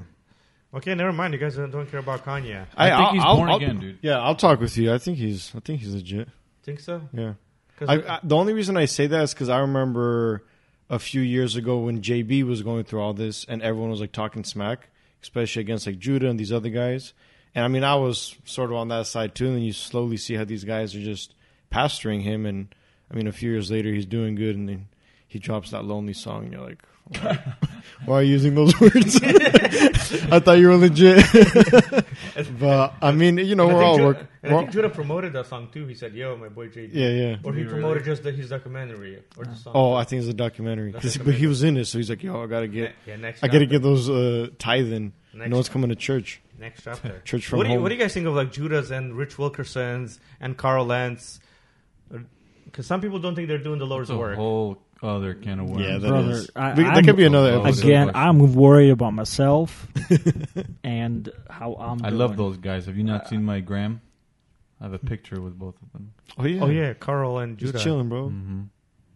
Okay, 0.73 0.93
never 0.95 1.13
mind. 1.13 1.33
You 1.33 1.39
guys 1.39 1.55
don't, 1.55 1.71
don't 1.71 1.89
care 1.89 1.99
about 2.01 2.25
Kanye. 2.25 2.65
I 2.75 2.89
think 2.89 2.99
I'll- 2.99 3.13
he's 3.13 3.23
I'll- 3.23 3.35
born 3.37 3.49
I'll- 3.49 3.55
again, 3.57 3.79
dude. 3.79 3.99
Yeah, 4.01 4.19
I'll 4.19 4.35
talk 4.35 4.59
with 4.59 4.77
you. 4.77 4.93
I 4.93 4.97
think 4.97 5.17
he's. 5.17 5.53
I 5.55 5.59
think 5.61 5.79
he's 5.81 5.93
legit. 5.93 6.27
Think 6.63 6.79
so? 6.81 7.01
Yeah. 7.13 7.33
'Cause 7.77 7.89
I, 7.89 8.15
I, 8.15 8.19
the 8.23 8.35
only 8.35 8.53
reason 8.53 8.75
I 8.75 8.85
say 8.85 9.07
that 9.07 9.21
is 9.23 9.33
because 9.33 9.49
I 9.49 9.59
remember 9.59 10.43
a 10.89 10.97
few 10.99 11.21
years 11.21 11.55
ago 11.55 11.77
when 11.79 12.01
JB 12.01 12.43
was 12.43 12.61
going 12.63 12.83
through 12.83 13.01
all 13.01 13.13
this, 13.13 13.45
and 13.45 13.61
everyone 13.61 13.91
was 13.91 14.01
like 14.01 14.11
talking 14.11 14.43
smack, 14.43 14.89
especially 15.21 15.61
against 15.61 15.85
like 15.87 15.99
Judah 15.99 16.27
and 16.29 16.39
these 16.39 16.51
other 16.51 16.69
guys. 16.69 17.13
And 17.55 17.63
I 17.63 17.67
mean, 17.69 17.83
I 17.83 17.95
was 17.95 18.35
sort 18.45 18.71
of 18.71 18.75
on 18.77 18.87
that 18.89 19.07
side 19.07 19.35
too. 19.35 19.45
And 19.47 19.55
then 19.55 19.63
you 19.63 19.73
slowly 19.73 20.17
see 20.17 20.33
how 20.35 20.43
these 20.43 20.63
guys 20.63 20.95
are 20.95 21.01
just 21.01 21.33
pastoring 21.71 22.21
him. 22.23 22.45
And 22.45 22.73
I 23.11 23.15
mean, 23.15 23.27
a 23.27 23.31
few 23.31 23.51
years 23.51 23.71
later, 23.71 23.93
he's 23.93 24.05
doing 24.05 24.35
good, 24.35 24.55
and 24.55 24.67
then 24.67 24.87
he 25.27 25.39
drops 25.39 25.71
that 25.71 25.85
lonely 25.85 26.13
song, 26.13 26.43
and 26.45 26.53
you're 26.53 26.61
like, 26.61 26.83
why, 27.21 27.39
why 28.05 28.15
are 28.19 28.23
you 28.23 28.31
using 28.31 28.53
those 28.55 28.77
words? 28.81 29.19
I 29.23 30.39
thought 30.39 30.57
you 30.59 30.67
were 30.67 30.75
legit. 30.77 31.23
but 32.59 32.93
I 33.01 33.11
mean, 33.11 33.37
you 33.37 33.55
know, 33.55 33.67
and 33.69 33.77
we're 33.77 33.83
all 33.83 33.97
Ju- 33.97 34.03
work. 34.05 34.17
And 34.43 34.51
we're 34.53 34.57
I 34.57 34.61
think 34.63 34.71
Judah 34.73 34.89
promoted 34.89 35.33
that 35.33 35.45
song 35.47 35.69
too. 35.71 35.85
He 35.87 35.93
said, 35.95 36.13
"Yo, 36.13 36.35
my 36.35 36.49
boy 36.49 36.67
JB." 36.67 36.89
yeah, 36.93 37.09
yeah. 37.09 37.35
Or 37.43 37.53
he 37.53 37.63
promoted 37.63 38.01
really? 38.05 38.05
just 38.05 38.23
the, 38.23 38.31
his 38.31 38.49
documentary 38.49 39.23
or 39.37 39.45
the 39.45 39.55
song. 39.55 39.73
Oh, 39.75 39.93
I 39.93 40.03
think 40.03 40.21
it's 40.21 40.29
a 40.29 40.33
documentary. 40.33 40.91
That's 40.91 41.05
'Cause- 41.05 41.15
a 41.17 41.23
but 41.23 41.33
he 41.35 41.47
was 41.47 41.63
in 41.63 41.77
it, 41.77 41.85
so 41.85 41.97
he's 41.97 42.09
like, 42.09 42.23
"Yo, 42.23 42.41
I 42.43 42.47
gotta 42.47 42.67
get, 42.67 42.93
yeah. 43.05 43.15
Next. 43.15 43.43
I 43.43 43.47
gotta 43.47 43.65
get 43.65 43.81
those 43.81 44.09
uh, 44.09 44.49
tithing. 44.59 45.13
Next, 45.33 45.49
No 45.49 45.57
one's 45.57 45.69
coming 45.69 45.89
to 45.89 45.95
church. 45.95 46.41
next 46.59 46.83
chapter. 46.83 47.21
Church 47.23 47.45
from 47.47 47.57
what 47.59 47.63
do 47.65 47.69
you 47.69 47.75
home. 47.75 47.83
What 47.83 47.89
do 47.89 47.95
you 47.95 48.01
guys 48.01 48.13
think 48.13 48.25
of 48.27 48.33
like 48.33 48.51
Judah's 48.51 48.91
and 48.91 49.13
Rich 49.15 49.37
Wilkerson's 49.37 50.19
and 50.41 50.57
Carl 50.57 50.85
Lentz? 50.85 51.39
Because 52.67 52.85
some 52.85 53.01
people 53.01 53.17
don't 53.19 53.33
think 53.35 53.47
they're 53.47 53.57
doing 53.57 53.79
the 53.79 53.85
Lord's 53.87 54.09
It's 54.09 54.15
a 54.15 54.19
work. 54.19 54.35
whole 54.35 54.77
other 55.01 55.33
can 55.33 55.59
of 55.59 55.69
worms. 55.69 55.81
Yeah, 55.85 55.97
that 55.97 56.07
Brother, 56.07 56.31
is. 56.31 56.49
I- 56.55 56.73
We- 56.73 56.83
that 56.83 56.93
I'm- 56.95 57.03
could 57.05 57.15
be 57.17 57.25
another 57.25 57.51
Oh, 57.53 57.63
episode. 57.63 57.83
Again, 57.85 58.09
question. 58.11 58.27
I'm 58.29 58.53
worried 58.55 58.89
about 58.91 59.13
myself 59.13 59.87
and 60.83 61.29
how 61.49 61.75
I'm. 61.75 62.03
I 62.03 62.09
doing. 62.09 62.19
love 62.19 62.37
those 62.37 62.57
guys. 62.57 62.85
Have 62.85 62.97
you 62.97 63.03
not 63.03 63.27
seen 63.27 63.43
my 63.43 63.59
gram? 63.61 64.01
I 64.79 64.83
have 64.83 64.93
a 64.93 64.99
picture 64.99 65.41
with 65.41 65.57
both 65.57 65.75
of 65.81 65.91
them. 65.93 66.13
oh 66.37 66.45
yeah, 66.45 66.61
Oh 66.63 66.67
yeah, 66.69 66.93
Carl 66.93 67.39
and 67.39 67.57
just 67.57 67.73
Judah. 67.73 67.83
chilling, 67.83 68.09
bro. 68.09 68.27
Mm-hmm. 68.29 68.61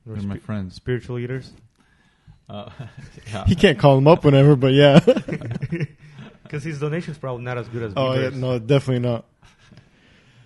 They're 0.06 0.16
They're 0.16 0.26
my 0.28 0.36
spi- 0.38 0.43
friends. 0.45 0.76
spiritual 0.76 1.18
leaders. 1.18 1.52
Uh, 2.49 2.70
yeah. 3.32 3.45
He 3.45 3.56
can't 3.56 3.78
call 3.78 3.97
him 3.97 4.08
up 4.08 4.24
whenever, 4.26 4.56
but 4.56 4.74
yeah. 4.74 4.99
Because 6.43 6.64
his 6.66 6.80
donations 6.82 7.18
probably 7.18 7.43
not 7.45 7.58
as 7.58 7.68
good 7.70 7.82
as 7.84 7.93
oh 7.95 8.14
yeah, 8.14 8.28
Bieber's. 8.30 8.36
no, 8.38 8.60
definitely 8.60 9.08
not. 9.08 9.26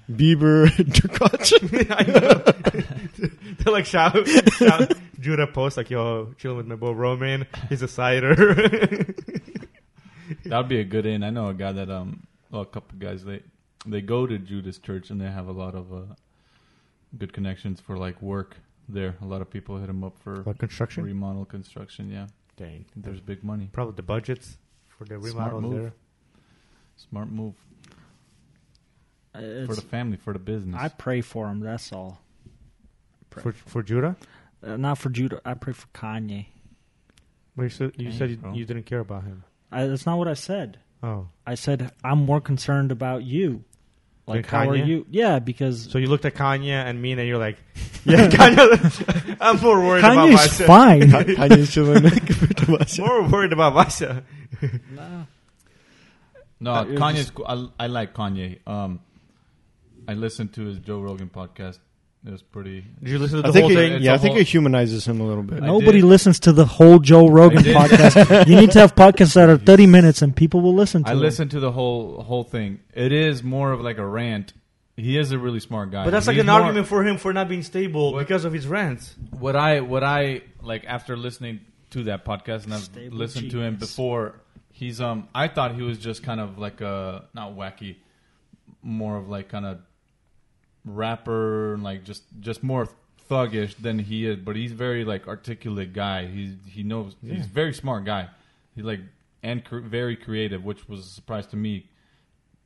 Bieber, 0.09 0.67
Durkach. 0.69 1.51
I 1.91 2.03
know. 2.03 3.31
They're 3.59 3.73
like 3.73 3.85
shout, 3.85 4.27
shout 4.27 4.93
Judah 5.19 5.47
post 5.47 5.77
like 5.77 5.89
yo 5.89 6.33
chilling 6.37 6.57
with 6.57 6.67
my 6.67 6.75
boy 6.75 6.91
Roman. 6.91 7.47
He's 7.69 7.81
a 7.81 7.87
cider. 7.87 8.45
That 10.45 10.57
would 10.57 10.67
be 10.67 10.79
a 10.79 10.83
good 10.83 11.05
in. 11.05 11.23
I 11.23 11.29
know 11.29 11.47
a 11.47 11.53
guy 11.53 11.71
that 11.71 11.89
um, 11.89 12.27
well, 12.51 12.61
a 12.61 12.65
couple 12.65 12.97
guys 12.99 13.23
they 13.23 13.41
they 13.85 14.01
go 14.01 14.25
to 14.27 14.37
Judah's 14.37 14.77
Church 14.79 15.09
and 15.09 15.19
they 15.21 15.25
have 15.29 15.47
a 15.47 15.51
lot 15.51 15.75
of 15.75 15.91
uh, 15.93 16.01
good 17.17 17.33
connections 17.33 17.79
for 17.79 17.97
like 17.97 18.21
work 18.21 18.57
there. 18.89 19.15
A 19.21 19.25
lot 19.25 19.41
of 19.41 19.49
people 19.49 19.77
hit 19.77 19.89
him 19.89 20.03
up 20.03 20.17
for 20.19 20.41
What 20.43 20.57
construction? 20.59 21.03
remodel 21.03 21.45
construction. 21.45 22.09
Yeah, 22.11 22.27
Dang. 22.57 22.85
there's 22.95 23.19
big 23.21 23.43
money. 23.43 23.69
Probably 23.71 23.95
the 23.95 24.03
budgets 24.03 24.57
for 24.87 25.05
the 25.05 25.19
Smart 25.29 25.59
move. 25.61 25.73
there. 25.73 25.93
Smart 26.97 27.29
move 27.29 27.53
for 29.67 29.75
the 29.75 29.81
family, 29.81 30.17
for 30.17 30.33
the 30.33 30.39
business. 30.39 30.75
I 30.79 30.87
pray 30.89 31.21
for 31.21 31.47
him. 31.47 31.59
That's 31.59 31.91
all. 31.93 32.19
Pray. 33.29 33.43
For 33.43 33.51
for 33.53 33.83
Judah. 33.83 34.15
Uh, 34.65 34.77
not 34.77 34.97
for 34.97 35.09
Judah. 35.09 35.41
I 35.45 35.53
pray 35.53 35.73
for 35.73 35.87
Kanye. 35.93 36.47
But 37.55 37.63
you 37.63 37.69
said 37.69 37.91
you, 37.97 38.09
Dang, 38.09 38.17
said 38.17 38.29
you, 38.31 38.39
you 38.53 38.65
didn't 38.65 38.83
care 38.85 38.99
about 38.99 39.23
him. 39.23 39.43
I, 39.71 39.85
that's 39.87 40.05
not 40.05 40.17
what 40.17 40.27
I 40.27 40.33
said. 40.33 40.79
Oh, 41.03 41.27
I 41.45 41.55
said 41.55 41.91
I'm 42.03 42.25
more 42.25 42.41
concerned 42.41 42.91
about 42.91 43.23
you. 43.23 43.63
Like, 44.27 44.37
Like 44.37 44.45
how 44.47 44.69
are 44.69 44.75
you? 44.75 45.05
Yeah, 45.11 45.37
because 45.39 45.89
so 45.91 45.99
you 45.99 46.07
looked 46.07 46.25
at 46.25 46.33
Kanye 46.33 46.69
and 46.71 46.99
me, 46.99 47.11
and 47.11 47.27
you're 47.27 47.37
like, 47.37 47.57
yeah, 48.05 48.27
Kanye. 48.27 49.37
I'm 49.41 49.59
more 49.61 49.79
worried 49.79 49.99
about 50.03 50.17
Kanye's 50.29 50.33
myself. 50.35 50.67
fine. 50.67 51.01
Kanye's 51.11 51.71
chilling 51.71 52.01
compared 52.09 52.57
to 52.57 52.77
us. 52.77 52.97
More 52.97 53.21
worried 53.29 53.53
about 53.53 53.75
myself. 53.75 54.23
Nah. 54.91 55.25
no, 56.59 56.71
Uh, 56.71 56.85
Kanye's. 56.85 57.17
just- 57.17 57.35
cool. 57.35 57.45
I, 57.47 57.83
I 57.83 57.87
like 57.87 58.15
Kanye. 58.15 58.65
Um, 58.67 58.99
I 60.07 60.13
listened 60.13 60.53
to 60.53 60.65
his 60.65 60.79
Joe 60.79 60.99
Rogan 60.99 61.29
podcast. 61.29 61.79
It 62.27 62.31
was 62.31 62.41
pretty. 62.41 62.83
Did 63.03 63.09
you 63.11 63.19
listen 63.19 63.37
to 63.37 63.41
the 63.43 63.49
I 63.49 63.51
think 63.51 63.63
whole 63.65 63.71
it, 63.71 63.75
thing? 63.75 63.93
It's 63.93 64.03
yeah, 64.03 64.11
a 64.11 64.15
I 64.15 64.17
think 64.17 64.31
whole- 64.33 64.41
it 64.41 64.47
humanizes 64.47 65.05
him 65.07 65.21
a 65.21 65.23
little 65.27 65.43
bit. 65.43 65.61
I 65.61 65.67
Nobody 65.67 66.01
did. 66.01 66.07
listens 66.07 66.39
to 66.41 66.53
the 66.53 66.65
whole 66.65 66.97
Joe 66.97 67.27
Rogan 67.27 67.61
did. 67.61 67.75
podcast. 67.75 68.47
you 68.47 68.55
need 68.55 68.71
to 68.71 68.79
have 68.79 68.95
podcasts 68.95 69.35
that 69.35 69.47
are 69.47 69.57
30 69.59 69.85
minutes 69.85 70.23
and 70.23 70.35
people 70.35 70.61
will 70.61 70.73
listen 70.73 71.03
to 71.03 71.09
I 71.09 71.13
them. 71.13 71.21
listened 71.21 71.51
to 71.51 71.59
the 71.59 71.71
whole 71.71 72.23
whole 72.23 72.43
thing. 72.43 72.79
It 72.95 73.11
is 73.11 73.43
more 73.43 73.71
of 73.71 73.81
like 73.81 73.99
a 73.99 74.05
rant. 74.07 74.53
He 74.97 75.19
is 75.19 75.31
a 75.33 75.37
really 75.37 75.59
smart 75.59 75.91
guy. 75.91 76.03
But 76.03 76.11
that's 76.11 76.25
like 76.25 76.35
He's 76.35 76.41
an 76.41 76.47
more- 76.47 76.61
argument 76.61 76.87
for 76.87 77.03
him 77.03 77.17
for 77.17 77.31
not 77.31 77.47
being 77.47 77.61
stable 77.63 78.13
What- 78.13 78.19
because 78.19 78.43
of 78.43 78.53
his 78.53 78.65
rants. 78.65 79.13
What 79.37 79.55
I 79.55 79.81
what 79.81 80.03
I 80.03 80.41
like 80.63 80.83
after 80.87 81.15
listening 81.15 81.59
to 81.91 82.05
that 82.05 82.25
podcast 82.25 82.63
and 82.63 82.73
I've 82.73 82.79
Stable 82.85 83.17
listened 83.17 83.51
to 83.51 83.59
him 83.61 83.73
genius. 83.75 83.91
before. 83.91 84.41
He's 84.71 84.99
um. 84.99 85.27
I 85.35 85.47
thought 85.47 85.75
he 85.75 85.83
was 85.83 85.99
just 85.99 86.23
kind 86.23 86.39
of 86.41 86.57
like 86.57 86.81
a 86.81 87.25
not 87.35 87.55
wacky, 87.55 87.97
more 88.81 89.15
of 89.17 89.29
like 89.29 89.47
kind 89.49 89.65
of 89.67 89.77
rapper, 90.85 91.73
and 91.73 91.83
like 91.83 92.03
just 92.03 92.23
just 92.39 92.63
more 92.63 92.87
thuggish 93.29 93.75
than 93.75 93.99
he 93.99 94.25
is. 94.27 94.37
But 94.37 94.55
he's 94.55 94.71
very 94.71 95.03
like 95.03 95.27
articulate 95.27 95.93
guy. 95.93 96.27
He's 96.27 96.53
he 96.67 96.83
knows 96.83 97.15
he's 97.21 97.31
Yeah. 97.31 97.39
a 97.43 97.47
very 97.47 97.73
smart 97.73 98.05
guy. 98.05 98.29
He 98.75 98.81
like 98.81 99.01
and 99.43 99.63
cr- 99.63 99.79
very 99.79 100.15
creative, 100.15 100.63
which 100.63 100.87
was 100.87 100.99
a 101.01 101.09
surprise 101.09 101.47
to 101.47 101.55
me. 101.57 101.89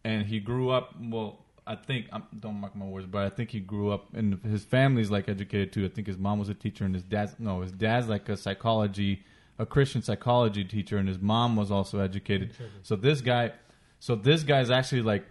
And 0.03 0.25
he 0.25 0.39
grew 0.39 0.69
up 0.69 0.95
well. 1.01 1.45
I 1.67 1.75
think 1.75 2.07
um, 2.11 2.23
don't 2.39 2.55
mark 2.59 2.75
my 2.75 2.85
words, 2.85 3.05
but 3.05 3.25
I 3.25 3.29
think 3.29 3.51
he 3.51 3.59
grew 3.59 3.91
up 3.91 4.11
and 4.15 4.39
his 4.43 4.63
family's 4.63 5.11
like 5.11 5.29
educated 5.29 5.71
too. 5.71 5.85
I 5.85 5.89
think 5.89 6.07
his 6.07 6.17
mom 6.17 6.39
was 6.39 6.49
a 6.49 6.55
teacher 6.55 6.83
and 6.83 6.95
his 6.95 7.03
dad's 7.03 7.35
no, 7.37 7.61
his 7.61 7.71
dad's 7.71 8.07
like 8.07 8.27
a 8.27 8.35
psychology, 8.35 9.23
a 9.59 9.67
Christian 9.67 10.01
psychology 10.01 10.63
teacher, 10.63 10.97
and 10.97 11.07
his 11.07 11.19
mom 11.19 11.55
was 11.55 11.69
also 11.69 11.99
educated. 11.99 12.55
So 12.81 12.95
this 12.95 13.21
guy, 13.21 13.51
so 13.99 14.15
this 14.15 14.41
guy's 14.41 14.71
actually 14.71 15.03
like 15.03 15.27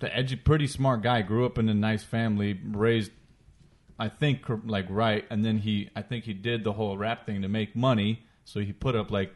the 0.00 0.14
edgy, 0.16 0.36
pretty 0.36 0.66
smart 0.66 1.02
guy. 1.02 1.22
Grew 1.22 1.44
up 1.46 1.58
in 1.58 1.68
a 1.68 1.74
nice 1.74 2.04
family, 2.04 2.58
raised, 2.64 3.10
I 3.98 4.08
think 4.08 4.42
like 4.64 4.86
right, 4.88 5.24
and 5.30 5.44
then 5.44 5.58
he, 5.58 5.90
I 5.96 6.02
think 6.02 6.24
he 6.24 6.34
did 6.34 6.64
the 6.64 6.72
whole 6.72 6.96
rap 6.96 7.26
thing 7.26 7.42
to 7.42 7.48
make 7.48 7.74
money. 7.76 8.24
So 8.44 8.60
he 8.60 8.72
put 8.72 8.94
up 8.94 9.10
like. 9.10 9.34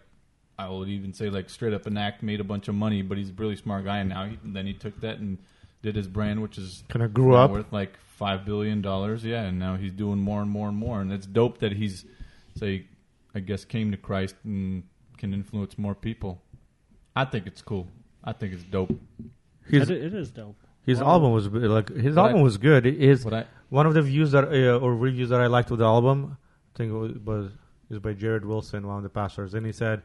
I 0.59 0.69
would 0.69 0.89
even 0.91 1.13
say 1.15 1.29
like 1.31 1.49
straight 1.51 1.73
up 1.73 1.87
an 1.87 1.97
act, 1.97 2.23
made 2.23 2.39
a 2.39 2.45
bunch 2.45 2.69
of 2.69 2.75
money, 2.75 3.03
but 3.03 3.17
he's 3.19 3.31
a 3.31 3.33
really 3.33 3.57
smart 3.57 3.85
guy. 3.85 3.99
And 3.99 4.11
now 4.11 4.27
he, 4.27 4.39
then 4.45 4.67
he 4.67 4.75
took 4.75 5.01
that 5.01 5.19
and 5.19 5.39
did 5.83 5.97
his 5.97 6.07
brand, 6.07 6.41
which 6.43 6.59
is 6.59 6.85
Kind 6.89 7.03
of 7.03 7.13
grew 7.13 7.35
up. 7.35 7.51
worth 7.51 7.73
like 7.73 7.97
five 8.17 8.45
billion 8.45 8.83
dollars. 8.83 9.25
Yeah, 9.25 9.43
and 9.43 9.59
now 9.59 9.77
he's 9.77 9.93
doing 9.93 10.19
more 10.19 10.43
and 10.43 10.51
more 10.51 10.69
and 10.69 10.77
more, 10.77 11.01
and 11.01 11.11
it's 11.11 11.27
dope 11.27 11.59
that 11.61 11.73
he's 11.73 12.05
say, 12.55 12.87
I 13.35 13.41
guess, 13.41 13.65
came 13.65 13.91
to 13.93 13.97
Christ 13.97 14.37
and 14.45 14.85
can 15.17 15.33
influence 15.33 15.79
more 15.79 15.95
people. 15.95 16.43
I 17.17 17.25
think 17.25 17.47
it's 17.47 17.63
cool. 17.63 17.89
I 18.23 18.33
think 18.33 18.53
it's 18.53 18.63
dope. 18.63 18.95
His 19.69 19.91
It- 19.91 20.05
it 20.05 20.15
is 20.15 20.31
dope. 20.31 20.57
his 20.85 21.01
Wow. 21.01 21.11
album 21.13 21.33
was 21.33 21.49
like 21.49 21.89
his 21.91 22.17
What 22.17 22.25
I- 22.25 22.29
album 22.29 22.43
was 22.43 22.57
good. 22.59 22.85
His 22.85 23.27
I 23.27 23.45
one 23.71 23.87
of 23.87 23.95
the 23.95 24.03
views 24.03 24.33
that 24.33 24.45
uh, 24.45 24.79
or 24.79 24.95
reviews 24.95 25.29
that 25.31 25.41
I 25.41 25.47
liked 25.47 25.71
with 25.71 25.79
the 25.79 25.87
album, 25.87 26.37
I 26.75 26.79
think 26.79 26.93
it 26.93 26.97
was, 26.97 27.13
was 27.25 27.53
is 27.91 27.99
by 27.99 28.13
Jared 28.15 28.45
Wilson, 28.45 28.87
one 28.87 28.97
of 28.99 29.03
the 29.03 29.09
pastors, 29.11 29.55
and 29.55 29.65
he 29.67 29.73
said 29.73 30.03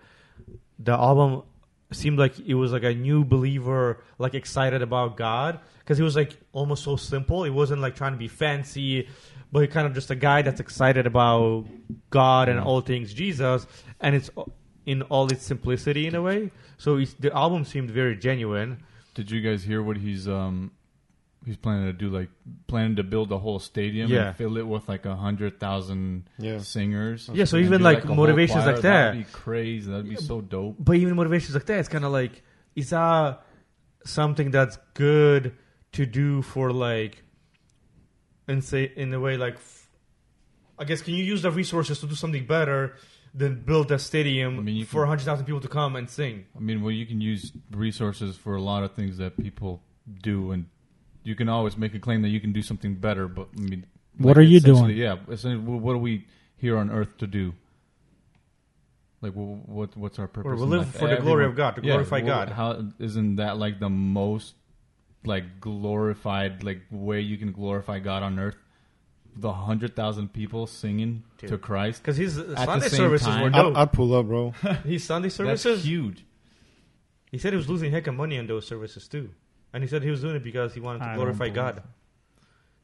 the 0.80 0.92
album 0.94 1.44
seemed 1.92 2.20
like 2.20 2.38
it 2.40 2.54
was 2.56 2.72
like 2.74 2.84
a 2.84 2.94
new 2.94 3.24
believer, 3.24 4.04
like 4.20 4.34
excited 4.34 4.82
about 4.82 5.16
God, 5.18 5.60
because 5.80 6.00
it 6.00 6.04
was 6.04 6.16
like 6.18 6.38
almost 6.52 6.84
so 6.84 6.96
simple. 6.98 7.46
It 7.46 7.52
wasn't 7.52 7.82
like 7.82 7.96
trying 7.96 8.12
to 8.12 8.18
be 8.18 8.28
fancy, 8.28 9.08
but 9.54 9.62
he 9.62 9.68
kind 9.68 9.88
of 9.88 9.94
just 9.94 10.12
a 10.12 10.16
guy 10.16 10.42
that's 10.42 10.60
excited 10.60 11.08
about 11.08 11.66
God 12.10 12.50
and 12.50 12.60
all 12.60 12.82
things 12.82 13.14
Jesus, 13.14 13.66
and 14.02 14.16
it's 14.16 14.30
in 14.86 15.02
all 15.04 15.28
its 15.32 15.44
simplicity 15.46 16.08
in 16.08 16.16
a 16.16 16.22
way. 16.22 16.52
So 16.78 17.00
the 17.20 17.34
album 17.34 17.64
seemed 17.66 17.90
very 17.92 18.16
genuine. 18.18 18.84
Did 19.18 19.32
you 19.32 19.42
guys 19.42 19.64
hear 19.64 19.82
what 19.84 19.98
he's 19.98 20.28
um 20.28 20.72
He's 21.46 21.56
planning 21.56 21.86
to 21.86 21.94
do 21.94 22.10
like 22.10 22.30
planning 22.68 22.98
to 22.98 23.04
build 23.04 23.32
a 23.32 23.38
whole 23.38 23.60
stadium 23.60 24.10
Yeah. 24.12 24.28
and 24.30 24.36
fill 24.36 24.58
it 24.58 24.68
with 24.68 24.90
like 24.90 25.06
a 25.06 25.16
hundred 25.16 25.60
thousand 25.62 26.28
Yeah. 26.38 26.58
singers. 26.60 27.30
Yeah, 27.34 27.46
so 27.46 27.56
And 27.58 27.66
even, 27.68 27.78
do, 27.78 27.84
like, 27.86 28.04
a 28.04 28.08
whole 28.08 28.18
motivations 28.18 28.64
choir. 28.64 28.74
like 28.74 28.82
that. 28.82 29.06
That'd 29.14 29.26
be 29.26 29.32
crazy. 29.32 29.90
That'd 29.90 30.10
be 30.10 30.18
so 30.18 30.42
dope. 30.42 30.76
But 30.78 30.98
even 30.98 31.16
motivations 31.16 31.54
like 31.56 31.66
that, 31.68 31.80
it's 31.80 31.88
kind 31.88 32.04
of 32.04 32.12
like, 32.12 32.42
is 32.76 32.90
that 32.90 33.46
something 34.04 34.52
that's 34.52 34.78
good 34.94 35.54
to 35.94 36.06
do 36.06 36.42
for 36.42 36.72
like, 36.74 37.24
and 38.48 38.62
say 38.62 38.92
in 38.96 39.14
a 39.14 39.20
way 39.20 39.38
like, 39.38 39.56
f- 39.56 39.90
I 40.78 40.84
guess 40.84 41.02
can 41.02 41.14
you 41.14 41.24
use 41.24 41.44
the 41.44 41.52
resources 41.52 42.00
to 42.02 42.08
do 42.08 42.16
something 42.16 42.46
better 42.46 42.96
than 43.38 43.62
build 43.62 43.92
a 43.92 44.00
stadium 44.00 44.58
I 44.58 44.62
mean, 44.62 44.86
for 44.86 45.02
can- 45.02 45.10
hundred 45.10 45.26
thousand 45.26 45.46
people 45.46 45.62
to 45.62 45.68
come 45.68 45.96
and 45.96 46.10
sing? 46.10 46.46
I 46.56 46.60
mean, 46.60 46.82
well, 46.82 46.92
you 46.92 47.06
can 47.06 47.22
use 47.22 47.52
resources 47.72 48.36
for 48.36 48.56
a 48.56 48.62
lot 48.62 48.84
of 48.84 48.94
things 48.94 49.18
that 49.18 49.38
people 49.38 49.82
do, 50.24 50.52
and 50.52 50.66
you 51.24 51.36
can 51.36 51.48
always 51.50 51.78
make 51.78 51.94
a 51.94 52.00
claim 52.00 52.22
that 52.24 52.30
you 52.30 52.40
can 52.40 52.54
do 52.54 52.62
something 52.62 52.96
better. 52.96 53.28
But 53.28 53.50
I 53.58 53.62
mean, 53.62 53.86
What 54.18 54.38
are 54.38 54.42
you 54.54 54.60
doing? 54.60 54.98
Yeah, 54.98 55.18
essentially, 55.30 55.58
what 55.58 55.94
are 55.94 55.98
we 56.10 56.26
here 56.58 56.78
on 56.78 56.90
Earth 56.90 57.18
to 57.20 57.28
do? 57.28 57.54
Like, 59.22 59.34
wh- 59.34 59.68
what 59.68 59.96
what's 59.98 60.20
our 60.20 60.28
purpose? 60.28 60.58
we 60.58 60.64
in 60.64 60.70
live 60.70 60.80
life? 60.82 60.96
for 60.96 61.08
the 61.08 61.18
glory 61.18 61.46
of 61.46 61.56
God, 61.56 61.76
to 61.76 61.82
yeah, 61.82 61.94
glorify 61.94 62.18
well, 62.20 62.46
God. 62.46 62.50
How 62.50 62.86
isn't 63.00 63.38
that 63.38 63.58
like 63.58 63.80
the 63.80 63.90
most 63.90 64.54
like 65.26 65.60
glorified 65.60 66.64
like 66.64 66.82
way 66.92 67.22
you 67.22 67.38
can 67.38 67.52
glorify 67.52 68.00
God 68.00 68.24
on 68.24 68.40
Earth? 68.40 68.58
The 69.40 69.54
hundred 69.54 69.96
thousand 69.96 70.34
people 70.34 70.66
singing 70.68 71.24
Dude. 71.38 71.50
to 71.52 71.58
Christ. 71.58 72.02
Because 72.02 72.18
his 72.18 72.36
the 72.38 72.56
Sunday 72.56 72.88
same 72.88 72.98
services 72.98 73.28
time- 73.28 73.42
were 73.42 73.48
I'd, 73.58 73.62
dope. 73.62 73.78
I'd 73.78 73.92
pull 73.92 74.16
up, 74.16 74.26
bro. 74.26 74.52
his 74.84 75.04
Sunday 75.04 75.28
That's 75.30 75.36
services, 75.36 75.86
huge. 75.86 76.26
he 77.32 77.38
said 77.38 77.54
he 77.54 77.58
was 77.58 77.70
losing 77.70 77.92
heck 77.92 78.08
of 78.08 78.16
money 78.16 78.38
on 78.40 78.48
those 78.48 78.66
services 78.68 79.08
too, 79.08 79.30
and 79.74 79.84
he 79.84 79.88
said 79.90 80.04
he 80.04 80.10
was 80.10 80.22
doing 80.22 80.36
it 80.36 80.44
because 80.44 80.74
he 80.74 80.80
wanted 80.80 81.00
to 81.00 81.06
I 81.10 81.16
glorify 81.16 81.50
God. 81.50 81.84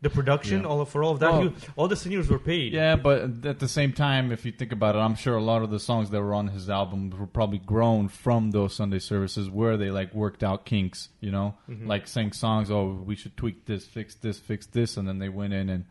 The 0.02 0.10
production, 0.10 0.64
Yeah. 0.64 0.68
all 0.68 0.82
of, 0.82 0.90
for 0.90 1.02
all 1.02 1.14
of 1.14 1.20
that, 1.22 1.32
Well- 1.32 1.42
he- 1.48 1.56
all 1.78 1.88
the 1.88 1.96
singers 1.96 2.30
were 2.30 2.38
paid. 2.38 2.74
Yeah, 2.74 2.98
but 2.98 3.46
at 3.46 3.60
the 3.60 3.70
same 3.70 3.94
time, 3.94 4.34
if 4.34 4.46
you 4.46 4.52
think 4.52 4.74
about 4.74 4.96
it, 4.96 5.00
I'm 5.00 5.16
sure 5.16 5.38
a 5.38 5.42
lot 5.42 5.64
of 5.64 5.70
the 5.72 5.80
songs 5.80 6.10
that 6.10 6.22
were 6.22 6.34
on 6.34 6.48
his 6.50 6.70
album 6.70 7.10
were 7.18 7.26
probably 7.26 7.60
grown 7.60 8.10
from 8.10 8.52
those 8.52 8.76
Sunday 8.76 9.00
services 9.00 9.50
where 9.50 9.78
they 9.78 9.92
like 9.92 10.14
worked 10.14 10.44
out 10.44 10.66
kinks, 10.66 11.08
you 11.22 11.32
know, 11.32 11.56
Mhm. 11.70 11.88
like 11.88 12.08
sang 12.10 12.34
songs. 12.34 12.70
Oh, 12.70 13.02
we 13.06 13.16
should 13.16 13.38
tweak 13.38 13.66
this, 13.66 13.86
fix 13.86 14.14
this, 14.16 14.38
fix 14.40 14.66
this, 14.68 14.98
and 14.98 15.08
then 15.08 15.20
they 15.20 15.30
went 15.30 15.54
in 15.54 15.70
and 15.70 15.86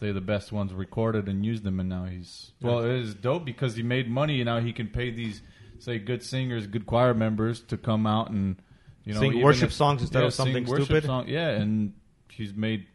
they're 0.00 0.12
the 0.12 0.20
best 0.20 0.52
ones 0.52 0.72
recorded 0.72 1.28
and 1.28 1.44
used 1.44 1.62
them. 1.64 1.80
And 1.80 1.88
now 1.88 2.04
he's 2.04 2.52
well, 2.60 2.80
it 2.84 2.90
is 2.92 3.14
dope 3.14 3.44
because 3.44 3.76
he 3.76 3.82
made 3.82 4.08
money 4.10 4.40
and 4.40 4.46
now 4.46 4.60
he 4.60 4.72
can 4.72 4.88
pay 4.88 5.10
these 5.10 5.40
say 5.78 5.98
good 5.98 6.22
singers, 6.22 6.66
good 6.66 6.86
choir 6.86 7.14
members 7.14 7.60
to 7.62 7.76
come 7.76 8.06
out 8.06 8.30
and 8.30 8.56
you 9.04 9.12
know 9.14 9.20
Sing 9.20 9.42
worship 9.42 9.68
if- 9.68 9.72
songs 9.74 10.00
instead 10.02 10.20
yeah, 10.20 10.26
of 10.26 10.34
something 10.34 10.66
stupid. 10.66 11.04
song- 11.04 11.28
yeah, 11.28 11.48
and 11.50 11.92
he's 12.30 12.54
made 12.54 12.86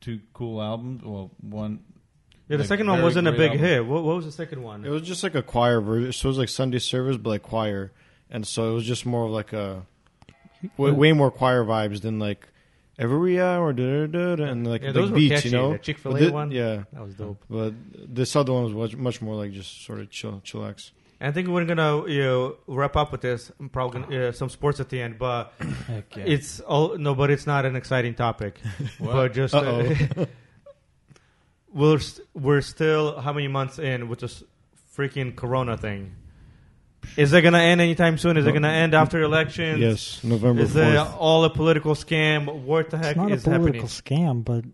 two 0.00 0.20
cool 0.34 0.60
albums. 0.62 1.02
Well, 1.02 1.30
one 1.40 1.80
Yeah, 2.48 2.58
the 2.58 2.62
Like, 2.62 2.68
second 2.68 2.88
one 2.88 3.02
wasn't 3.02 3.26
a 3.28 3.32
big 3.32 3.52
album. 3.52 3.58
hit. 3.58 3.86
What, 3.86 4.04
what 4.04 4.16
was 4.16 4.24
the 4.26 4.32
second 4.32 4.62
one? 4.62 4.84
It 4.84 4.90
was 4.90 5.02
just 5.02 5.22
like 5.22 5.34
a 5.34 5.42
choir 5.42 5.80
version. 5.80 6.12
So 6.12 6.28
it 6.28 6.30
was 6.30 6.38
like 6.38 6.48
Sunday 6.48 6.78
service, 6.78 7.16
but 7.16 7.30
like 7.30 7.42
choir. 7.42 7.92
And 8.30 8.46
so 8.46 8.70
it 8.70 8.74
was 8.74 8.84
just 8.84 9.04
more 9.06 9.24
of 9.24 9.30
like 9.32 9.52
a 9.52 9.86
way, 10.76 10.90
way 10.92 11.12
more 11.12 11.30
choir 11.30 11.64
vibes 11.64 12.02
than 12.02 12.18
like 12.18 12.48
every 12.98 13.40
hour, 13.40 13.72
da, 13.72 14.06
da, 14.06 14.36
da, 14.36 14.44
and 14.44 14.66
like 14.66 14.82
Yeah, 14.82 14.92
the 14.92 15.00
those 15.00 15.10
were 15.10 15.16
beats, 15.16 15.34
catchy. 15.36 15.48
you 15.50 15.56
know. 15.56 15.72
The 15.72 15.78
Chick-fil-A 15.78 16.30
one? 16.30 16.50
yeah. 16.50 16.84
that 16.92 17.02
was 17.02 17.14
dope. 17.14 17.42
But 17.48 17.74
this 17.92 18.34
other 18.36 18.52
one 18.52 18.64
was 18.64 18.74
much, 18.74 18.96
much 18.96 19.20
more 19.22 19.34
like 19.34 19.52
just 19.52 19.84
sort 19.84 20.00
of 20.00 20.10
chill, 20.10 20.40
chillax. 20.44 20.90
I 21.18 21.30
think 21.32 21.48
we're 21.48 21.64
gonna 21.64 22.06
you 22.08 22.22
know, 22.22 22.56
wrap 22.66 22.94
up 22.94 23.10
with 23.10 23.22
this. 23.22 23.50
I'm 23.58 23.70
probably 23.70 24.02
gonna, 24.02 24.26
uh, 24.28 24.32
some 24.32 24.50
sports 24.50 24.80
at 24.80 24.90
the 24.90 25.00
end, 25.00 25.18
but 25.18 25.52
Heck 25.86 26.14
yeah. 26.14 26.24
it's 26.26 26.60
all 26.60 26.98
no, 26.98 27.14
but 27.14 27.30
it's 27.30 27.46
not 27.46 27.64
an 27.64 27.74
exciting 27.74 28.14
topic. 28.14 28.60
But 29.00 29.32
just 29.32 29.54
uh, 29.54 29.60
Uh-oh. 29.60 30.26
we're 31.72 31.98
st- 31.98 32.26
we're 32.34 32.60
still 32.60 33.18
how 33.20 33.32
many 33.32 33.48
months 33.48 33.78
in 33.78 34.08
with 34.08 34.20
this 34.20 34.42
freaking 34.94 35.34
Corona 35.34 35.76
thing? 35.78 36.14
Is 37.16 37.32
it 37.32 37.42
gonna 37.42 37.58
end 37.58 37.80
anytime 37.80 38.18
soon? 38.18 38.36
Is 38.36 38.46
it 38.46 38.52
gonna 38.52 38.68
end 38.68 38.94
after 38.94 39.22
elections? 39.22 39.78
Yes, 39.80 40.22
November 40.24 40.62
Is 40.62 40.74
it 40.76 40.96
all 40.96 41.44
a 41.44 41.50
political 41.50 41.94
scam? 41.94 42.62
What 42.62 42.90
the 42.90 42.98
heck 42.98 43.16
It's 43.16 43.16
not 43.16 43.32
a 43.32 43.60
political 43.60 43.88
happening? 43.88 44.42
scam, 44.42 44.44
but 44.44 44.64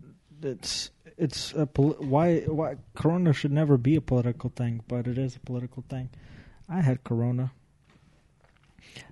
it's 0.41 0.89
it's 1.17 1.53
a 1.53 1.65
poli- 1.65 1.95
why 2.05 2.39
why 2.41 2.75
Corona 2.95 3.33
should 3.33 3.51
never 3.51 3.77
be 3.77 3.95
a 3.95 4.01
political 4.01 4.49
thing, 4.49 4.81
but 4.87 5.07
it 5.07 5.17
is 5.17 5.35
a 5.35 5.39
political 5.39 5.83
thing. 5.87 6.09
I 6.67 6.81
had 6.81 7.03
Corona. 7.03 7.51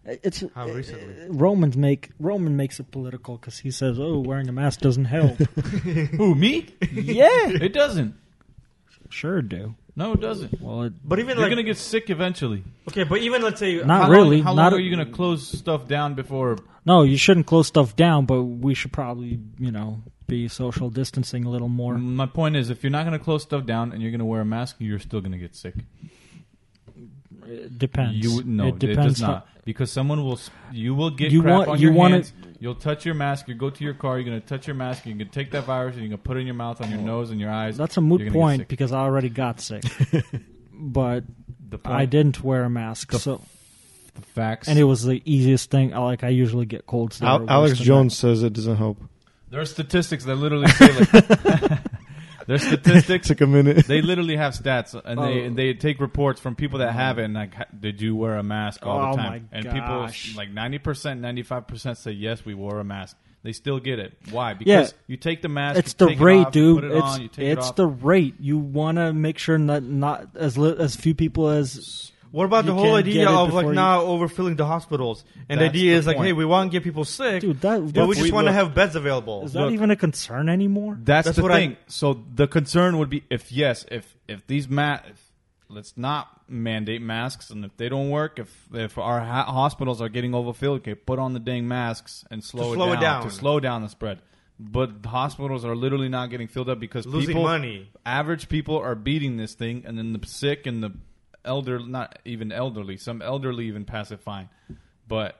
It's 0.06 0.44
How 0.56 0.68
eh, 0.68 0.74
recently? 0.74 1.14
Eh, 1.22 1.28
Romans 1.30 1.78
make 1.78 2.10
Roman 2.20 2.56
makes 2.56 2.80
it 2.80 2.92
political 2.92 3.38
because 3.38 3.60
he 3.60 3.72
says, 3.72 4.00
"Oh, 4.00 4.20
wearing 4.20 4.50
a 4.50 4.52
mask 4.52 4.82
doesn't 4.82 5.06
help." 5.06 5.38
Who 6.18 6.36
me? 6.36 6.68
yeah, 6.92 7.28
It 7.50 7.74
doesn't. 7.74 8.16
sure 9.10 9.42
do. 9.42 9.76
No, 10.02 10.14
it 10.14 10.22
doesn't. 10.22 10.60
Well, 10.60 10.84
it, 10.84 10.94
But 11.08 11.20
even 11.20 11.38
You're 11.38 11.46
like 11.46 11.52
gonna 11.52 11.62
get 11.64 11.78
sick 11.78 12.10
eventually. 12.10 12.64
okay, 12.90 13.04
but 13.04 13.20
even 13.20 13.44
let's 13.44 13.60
say 13.60 13.76
Not 13.84 14.04
how 14.06 14.10
really. 14.10 14.38
Long, 14.38 14.46
how 14.46 14.54
not 14.56 14.72
long 14.72 14.80
are 14.80 14.84
you 14.84 14.90
gonna 14.90 15.06
close 15.12 15.48
stuff 15.48 15.88
down 15.88 16.16
before? 16.16 16.58
no, 16.86 17.04
you 17.04 17.18
shouldn't 17.18 17.46
close 17.46 17.68
stuff 17.68 17.96
down, 17.96 18.26
but 18.26 18.42
we 18.42 18.74
should 18.74 18.92
probably, 18.92 19.40
you 19.60 19.72
know, 19.72 20.02
be 20.28 20.48
social 20.48 20.90
distancing 20.90 21.46
a 21.46 21.50
little 21.52 21.70
more. 21.70 21.98
My 22.00 22.26
point 22.26 22.56
is, 22.56 22.72
if 22.72 22.82
you're 22.84 22.90
not 22.90 23.04
gonna 23.04 23.20
close 23.20 23.44
stuff 23.44 23.66
down 23.68 23.92
and 23.92 24.02
you're 24.02 24.12
gonna 24.12 24.26
wear 24.26 24.42
a 24.42 24.46
mask, 24.46 24.78
you're 24.80 24.98
still 24.98 25.22
gonna 25.22 25.38
get 25.38 25.56
sick. 25.56 25.76
It 27.52 27.78
depends. 27.78 28.18
You 28.18 28.36
would- 28.36 28.48
no, 28.48 28.66
it 28.68 28.76
it, 28.76 28.80
depends. 28.80 29.14
does 29.16 29.22
not 29.22 29.48
because 29.66 29.92
someone 29.92 30.24
will. 30.24 30.40
You 30.72 30.96
will 30.96 31.12
get 31.12 31.32
You 31.32 31.42
crap 31.42 31.54
want- 31.58 31.70
on 31.70 31.80
you 31.80 31.88
your 31.88 31.94
wanna- 31.94 32.16
hands. 32.16 32.34
You'll 32.60 32.76
touch 32.76 33.06
your 33.06 33.16
mask. 33.16 33.48
You 33.48 33.56
go 33.56 33.70
to 33.72 33.84
your 33.84 33.96
car. 33.96 34.20
You're 34.20 34.26
gonna 34.26 34.40
touch 34.40 34.68
your 34.68 34.76
mask. 34.76 35.06
You're 35.06 35.16
gonna 35.16 35.26
take 35.26 35.52
that 35.52 35.64
virus 35.66 35.96
and 35.96 36.04
you're 36.04 36.10
gonna 36.10 36.22
put 36.22 36.38
it 36.38 36.42
in 36.42 36.46
your 36.46 36.56
mouth, 36.56 36.80
on 36.80 36.92
your 36.92 37.00
oh. 37.00 37.04
nose, 37.06 37.32
and 37.32 37.40
your 37.40 37.50
eyes. 37.50 37.76
That's 37.76 37.98
a 37.98 38.02
moot 38.02 38.22
You're 38.22 38.30
gonna 38.30 38.40
get 38.40 38.58
point 38.58 38.68
because 38.68 38.92
I 38.92 39.00
already 39.00 39.30
got 39.30 39.60
sick, 39.62 39.84
but 40.74 41.24
the 41.68 41.80
point, 41.80 41.96
I 41.96 42.06
didn't 42.06 42.44
wear 42.44 42.64
a 42.64 42.70
mask. 42.70 43.12
The 43.12 43.20
so 43.20 43.42
the 44.14 44.22
facts. 44.22 44.68
and 44.68 44.78
it 44.78 44.84
was 44.84 45.04
the 45.04 45.22
easiest 45.26 45.72
thing. 45.72 45.92
Like 45.92 46.24
I 46.24 46.30
usually 46.30 46.66
get 46.66 46.86
colds. 46.86 47.22
Al- 47.22 47.50
Alex 47.50 47.78
than 47.78 47.86
Jones 47.86 48.18
says 48.18 48.44
it 48.44 48.54
doesn't 48.54 48.78
help. 48.78 49.00
there 49.50 49.62
are 49.62 49.66
statistics 49.66 50.26
that 50.26 50.36
literally 50.36 50.68
say 50.68 50.92
like. 51.00 51.80
There's 52.48 52.64
statistics 52.68 53.28
Took 53.28 53.42
a 53.42 53.48
minute. 53.48 53.86
they 53.88 54.02
literally 54.02 54.36
have 54.38 54.54
stats 54.54 54.94
and 54.94 55.20
they 55.20 55.42
Oh. 55.42 55.46
and 55.46 55.56
they 55.58 55.74
take 55.74 56.00
reports 56.00 56.40
from 56.40 56.56
people 56.56 56.80
that 56.80 56.92
have 56.94 57.20
it 57.20 57.26
and 57.26 57.34
like 57.34 57.54
ha- 57.54 57.66
did 57.78 58.02
you 58.02 58.16
wear 58.16 58.38
a 58.38 58.44
mask 58.44 58.86
all 58.86 59.00
Oh 59.00 59.12
the 59.12 59.18
my 59.18 59.24
time 59.24 59.50
and 59.52 59.66
gosh. 59.66 60.34
people 60.34 60.38
like 60.38 60.54
90% 60.54 61.20
95% 61.20 61.98
say 61.98 62.12
yes 62.12 62.44
we 62.46 62.54
wore 62.54 62.80
a 62.80 62.84
mask 62.84 63.18
they 63.44 63.52
still 63.54 63.80
get 63.80 63.98
it 64.00 64.14
why 64.32 64.52
Yeah. 64.52 64.58
because 64.60 64.94
you 65.08 65.18
take 65.18 65.42
the 65.42 65.50
mask 65.50 65.80
It's 65.80 65.94
you 66.00 66.06
the 66.06 66.12
take 66.12 66.20
it 66.22 66.24
rate, 66.24 66.46
off, 66.48 66.56
you 66.56 66.62
dude. 66.76 66.82
put 66.82 66.92
it 66.92 66.96
it's 66.98 67.04
on, 67.06 67.22
you 67.22 67.28
take 67.28 67.48
it 67.48 67.58
off. 67.58 67.76
the 67.76 67.88
rate. 67.88 68.36
You 68.40 68.60
want 68.60 68.98
to 68.98 69.14
make 69.14 69.38
sure 69.40 69.58
that 69.58 69.82
not 69.84 70.28
as 70.36 70.58
li- 70.58 70.76
as 70.78 70.96
few 70.96 71.16
people 71.16 71.48
as 71.50 72.11
What 72.32 72.46
about 72.46 72.64
You 72.64 72.70
the 72.72 72.74
whole 72.76 72.84
can't 72.86 72.98
idea 73.08 73.14
get 73.14 73.22
it 73.24 73.28
of 73.28 73.54
like 73.54 73.64
before 73.66 73.72
you- 73.72 73.76
now 73.76 74.02
overfilling 74.04 74.56
the 74.58 74.66
hospitals? 74.66 75.26
And 75.50 75.60
the 75.60 75.66
That's 75.66 75.72
idea 75.76 75.94
the 75.94 76.00
is 76.00 76.08
like, 76.08 76.16
point. 76.18 76.28
hey, 76.28 76.34
we 76.34 76.46
want 76.46 76.72
to 76.72 76.76
get 76.76 76.84
people 76.84 77.04
sick, 77.04 77.42
dude. 77.42 77.60
That 77.62 77.80
but 77.94 78.08
we 78.08 78.16
that's, 78.16 78.20
just 78.20 78.32
want 78.34 78.46
to 78.48 78.52
look- 78.52 78.56
have 78.56 78.74
beds 78.74 78.96
available. 78.96 79.44
is 79.44 79.54
that 79.54 79.64
Look. 79.64 79.74
even 79.74 79.92
a 79.92 79.96
concern 79.98 80.48
anymore? 80.48 80.98
that's, 81.04 81.26
That's 81.26 81.38
the 81.38 81.44
what 81.44 81.52
I- 81.52 81.56
thing 81.60 81.78
so 81.88 82.24
the 82.34 82.48
concern 82.48 82.98
would 83.00 83.10
be 83.10 83.24
if 83.30 83.52
yes 83.52 83.86
if 83.92 84.16
if 84.30 84.48
these 84.48 84.70
ma- 84.70 85.00
if, 85.10 85.22
let's 85.68 85.98
not 85.98 86.28
mandate 86.50 87.02
masks 87.02 87.50
and 87.50 87.64
if 87.66 87.76
they 87.78 87.90
don't 87.90 88.10
work 88.10 88.40
if 88.40 88.68
if 88.74 88.98
our 88.98 89.20
ha- 89.22 89.46
hospitals 89.52 90.02
are 90.02 90.10
getting 90.10 90.34
overfilled 90.34 90.80
okay 90.80 90.96
put 90.96 91.18
on 91.20 91.34
the 91.34 91.40
dang 91.40 91.68
masks 91.68 92.24
and 92.32 92.44
slow, 92.44 92.74
slow 92.76 92.90
it 92.92 92.98
it, 92.98 93.02
down, 93.02 93.22
down. 93.22 93.24
to 93.24 93.30
slow 93.30 93.60
down 93.60 93.82
the 93.82 93.90
spread 93.90 94.20
but 94.60 95.02
the 95.02 95.10
hospitals 95.10 95.66
are 95.66 95.76
literally 95.76 96.08
not 96.10 96.30
getting 96.30 96.48
filled 96.48 96.70
up 96.70 96.80
because 96.80 97.06
Losing 97.08 97.30
people, 97.30 97.44
money. 97.44 97.90
average 98.06 98.48
people 98.48 98.78
are 98.78 98.96
beating 98.96 99.38
this 99.38 99.54
thing 99.54 99.84
and 99.86 99.98
then 99.98 100.14
the 100.14 100.26
sick 100.28 100.66
and 100.68 100.84
the 100.84 100.92
elder 101.44 101.80
not 101.80 102.20
even 102.26 102.52
elderly 102.52 102.98
some 102.98 103.22
elderly 103.22 103.66
even 103.68 103.84
pass 103.86 104.12
it 104.12 104.20
fine 104.20 104.48
but 105.08 105.38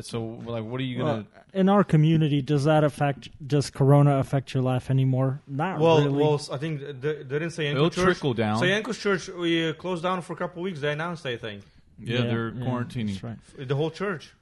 so 0.00 0.22
like 0.46 0.64
what 0.64 0.80
are 0.80 0.84
you 0.84 0.98
gonna 0.98 1.12
Well, 1.12 1.24
in 1.54 1.68
our 1.68 1.84
community, 1.84 2.40
does 2.40 2.64
that 2.64 2.82
affect? 2.82 3.28
Does 3.46 3.68
Corona 3.68 4.16
affect 4.18 4.54
your 4.54 4.62
life 4.62 4.88
anymore? 4.88 5.42
Not 5.46 5.78
Well, 5.80 5.98
really. 6.02 6.22
well, 6.22 6.40
I 6.50 6.56
think 6.56 6.80
they, 6.80 6.92
they 7.16 7.22
didn't 7.24 7.50
say 7.50 7.66
It'll 7.66 7.90
Church. 7.90 8.04
trickle 8.04 8.32
down. 8.32 8.58
So 8.58 8.64
Yanko's 8.64 8.96
Church, 8.98 9.28
we 9.28 9.68
uh, 9.68 9.74
closed 9.74 10.02
down 10.02 10.22
for 10.22 10.32
a 10.32 10.36
couple 10.36 10.60
of 10.62 10.64
weeks. 10.64 10.80
They 10.80 10.92
announced, 10.92 11.26
I 11.26 11.36
think, 11.36 11.62
yeah, 11.98 12.22
they're 12.22 12.52
quarantining 12.52 13.20
That's 13.20 13.22
right. 13.58 13.68
the 13.68 13.76
whole 13.76 13.90
church. 13.90 14.32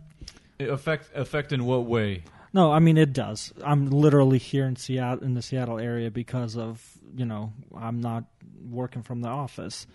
It 0.61 0.69
affect 0.69 1.11
affect 1.17 1.51
in 1.53 1.65
what 1.65 1.85
way 1.87 2.23
No, 2.53 2.71
I 2.71 2.79
mean 2.79 2.97
it 2.97 3.13
does. 3.13 3.53
I'm 3.65 3.91
literally 3.91 4.39
here 4.39 4.67
in 4.67 4.77
Seattle, 4.77 5.25
in 5.25 5.35
the 5.35 5.43
Seattle 5.43 5.81
area, 5.81 6.13
because 6.13 6.57
of 6.57 6.81
you 7.17 7.25
know 7.25 7.53
I'm 7.77 8.01
not 8.01 8.23
working 8.71 9.03
from 9.03 9.21
the 9.21 9.29
office. 9.31 9.89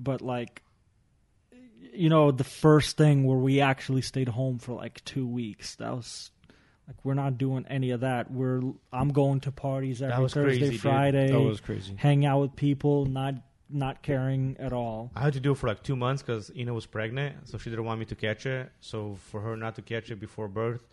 But 0.00 0.22
like, 0.22 0.62
you 1.92 2.08
know, 2.08 2.30
the 2.30 2.44
first 2.44 2.96
thing 2.96 3.24
where 3.24 3.36
we 3.38 3.60
actually 3.60 4.02
stayed 4.02 4.28
home 4.28 4.58
for 4.58 4.74
like 4.74 5.04
two 5.04 5.26
weeks. 5.26 5.74
That 5.76 5.94
was 5.96 6.30
like 6.86 6.96
we're 7.04 7.14
not 7.14 7.36
doing 7.38 7.66
any 7.68 7.90
of 7.90 8.00
that. 8.00 8.30
We're 8.30 8.62
I'm 8.92 9.08
going 9.10 9.40
to 9.40 9.52
parties 9.52 10.00
every 10.00 10.28
Thursday, 10.28 10.58
crazy, 10.58 10.70
dude. 10.72 10.80
Friday, 10.80 11.32
That 11.32 11.40
was 11.40 11.60
crazy. 11.60 11.94
hang 11.96 12.24
out 12.24 12.40
with 12.40 12.56
people, 12.56 13.06
not 13.06 13.34
not 13.70 14.02
caring 14.02 14.56
at 14.58 14.72
all. 14.72 15.10
I 15.14 15.20
had 15.22 15.34
to 15.34 15.40
do 15.40 15.52
it 15.52 15.58
for 15.58 15.66
like 15.66 15.82
two 15.82 15.96
months 15.96 16.22
because 16.22 16.50
Ina 16.56 16.72
was 16.72 16.86
pregnant, 16.86 17.48
so 17.48 17.58
she 17.58 17.68
didn't 17.68 17.84
want 17.84 18.00
me 18.00 18.06
to 18.06 18.14
catch 18.14 18.46
it. 18.46 18.70
So 18.80 19.18
for 19.30 19.40
her 19.40 19.56
not 19.56 19.74
to 19.74 19.82
catch 19.82 20.10
it 20.10 20.20
before 20.20 20.48
birth, 20.48 20.86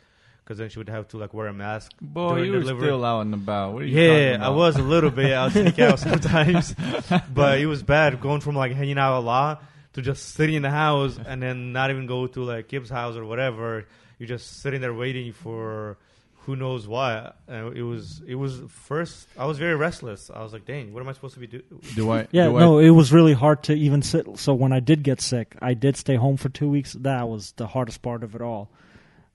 because 0.46 0.60
then 0.60 0.70
she 0.70 0.78
would 0.80 0.90
have 0.90 1.08
to 1.10 1.18
like 1.18 1.34
wear 1.34 1.48
a 1.48 1.54
mask. 1.54 1.92
Boy, 2.00 2.44
you 2.44 2.52
were 2.54 2.60
delivery. 2.60 2.84
still 2.88 3.04
out 3.04 3.22
and 3.22 3.34
about. 3.34 3.74
What 3.74 3.82
are 3.84 3.86
you 3.88 4.00
Yeah, 4.00 4.38
talking 4.38 4.44
I 4.44 4.50
was 4.50 4.76
a 4.78 4.84
little 4.84 5.10
bit. 5.12 5.34
I'll 5.34 5.50
sneak 5.52 5.80
out 5.80 6.00
sometimes, 6.00 6.76
but 7.34 7.60
it 7.60 7.66
was 7.66 7.82
bad 7.84 8.22
going 8.22 8.42
from 8.42 8.56
like 8.56 8.72
hanging 8.74 8.98
out 9.00 9.18
a 9.18 9.22
lot 9.22 9.64
to 9.94 10.02
just 10.02 10.36
sitting 10.36 10.56
in 10.56 10.62
the 10.62 10.70
house 10.70 11.18
and 11.26 11.42
then 11.42 11.74
not 11.74 11.90
even 11.90 12.06
go 12.06 12.28
to 12.28 12.44
like 12.44 12.68
Kip's 12.68 12.90
house 12.90 13.16
or 13.16 13.26
whatever. 13.26 13.86
You're 14.20 14.28
just 14.30 14.62
sitting 14.62 14.82
there 14.82 14.94
waiting 14.94 15.34
for 15.34 15.98
who 16.46 16.56
knows 16.56 16.88
why. 16.88 17.32
Uh, 17.50 17.72
it 17.72 17.82
was 17.82 18.22
it 18.28 18.36
was 18.36 18.62
first. 18.70 19.28
I 19.38 19.46
was 19.46 19.58
very 19.58 19.76
restless. 19.76 20.30
I 20.32 20.44
was 20.44 20.54
like, 20.54 20.64
dang, 20.66 20.94
what 20.94 21.02
am 21.02 21.10
I 21.10 21.14
supposed 21.14 21.34
to 21.34 21.40
be 21.40 21.48
doing? 21.48 21.64
Do 21.96 22.12
I? 22.12 22.28
Yeah, 22.32 22.46
do 22.50 22.58
I- 22.58 22.60
no, 22.60 22.78
it 22.78 22.92
was 22.92 23.12
really 23.12 23.34
hard 23.34 23.64
to 23.64 23.74
even 23.74 24.04
sit. 24.04 24.28
So 24.38 24.54
when 24.54 24.72
I 24.72 24.80
did 24.80 25.02
get 25.02 25.22
sick, 25.22 25.56
I 25.60 25.74
did 25.74 25.98
stay 25.98 26.16
home 26.16 26.38
for 26.38 26.50
two 26.50 26.70
weeks. 26.70 26.94
That 26.94 27.28
was 27.28 27.54
the 27.54 27.66
hardest 27.68 28.04
part 28.04 28.24
of 28.24 28.36
it 28.36 28.42
all, 28.42 28.70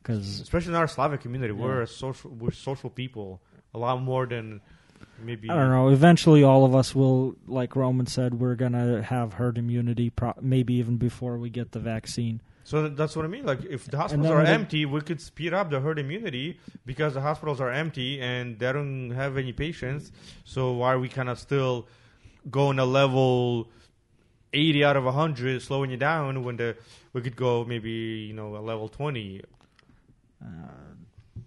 because 0.02 0.40
Especially 0.40 0.70
in 0.70 0.76
our 0.76 0.88
Slavic 0.88 1.20
community, 1.20 1.52
we're 1.52 1.82
a 1.82 1.86
social 1.86 2.30
we're 2.30 2.52
social 2.52 2.90
people 2.90 3.40
a 3.74 3.78
lot 3.78 4.00
more 4.02 4.26
than 4.26 4.60
maybe. 5.22 5.50
I 5.50 5.56
don't 5.56 5.70
know. 5.70 5.88
Eventually, 5.88 6.42
all 6.42 6.64
of 6.64 6.74
us 6.74 6.94
will, 6.94 7.36
like 7.46 7.76
Roman 7.76 8.06
said, 8.06 8.40
we're 8.40 8.54
gonna 8.54 9.02
have 9.02 9.34
herd 9.34 9.58
immunity. 9.58 10.10
Pro- 10.10 10.34
maybe 10.40 10.74
even 10.74 10.96
before 10.96 11.38
we 11.38 11.50
get 11.50 11.72
the 11.72 11.80
vaccine. 11.80 12.40
So 12.64 12.88
that's 12.88 13.16
what 13.16 13.24
I 13.24 13.28
mean. 13.28 13.44
Like, 13.44 13.64
if 13.64 13.86
the 13.86 13.96
hospitals 13.96 14.28
are 14.28 14.42
empty, 14.42 14.86
we 14.86 15.00
could 15.00 15.20
speed 15.20 15.52
up 15.52 15.70
the 15.70 15.80
herd 15.80 15.98
immunity 15.98 16.60
because 16.86 17.14
the 17.14 17.20
hospitals 17.20 17.60
are 17.60 17.70
empty 17.70 18.20
and 18.20 18.58
they 18.58 18.72
don't 18.72 19.10
have 19.10 19.36
any 19.36 19.52
patients. 19.52 20.12
So 20.44 20.72
why 20.72 20.92
are 20.92 20.98
we 20.98 21.08
kind 21.08 21.28
of 21.28 21.38
still 21.38 21.88
going 22.48 22.78
a 22.78 22.84
level 22.84 23.68
eighty 24.52 24.84
out 24.84 24.96
of 24.96 25.04
hundred, 25.12 25.62
slowing 25.62 25.90
you 25.90 25.96
down 25.96 26.44
when 26.44 26.56
the 26.56 26.76
we 27.12 27.22
could 27.22 27.36
go 27.36 27.64
maybe 27.64 27.90
you 27.90 28.34
know 28.34 28.56
a 28.56 28.62
level 28.62 28.88
twenty? 28.88 29.42
Uh, 30.44 30.48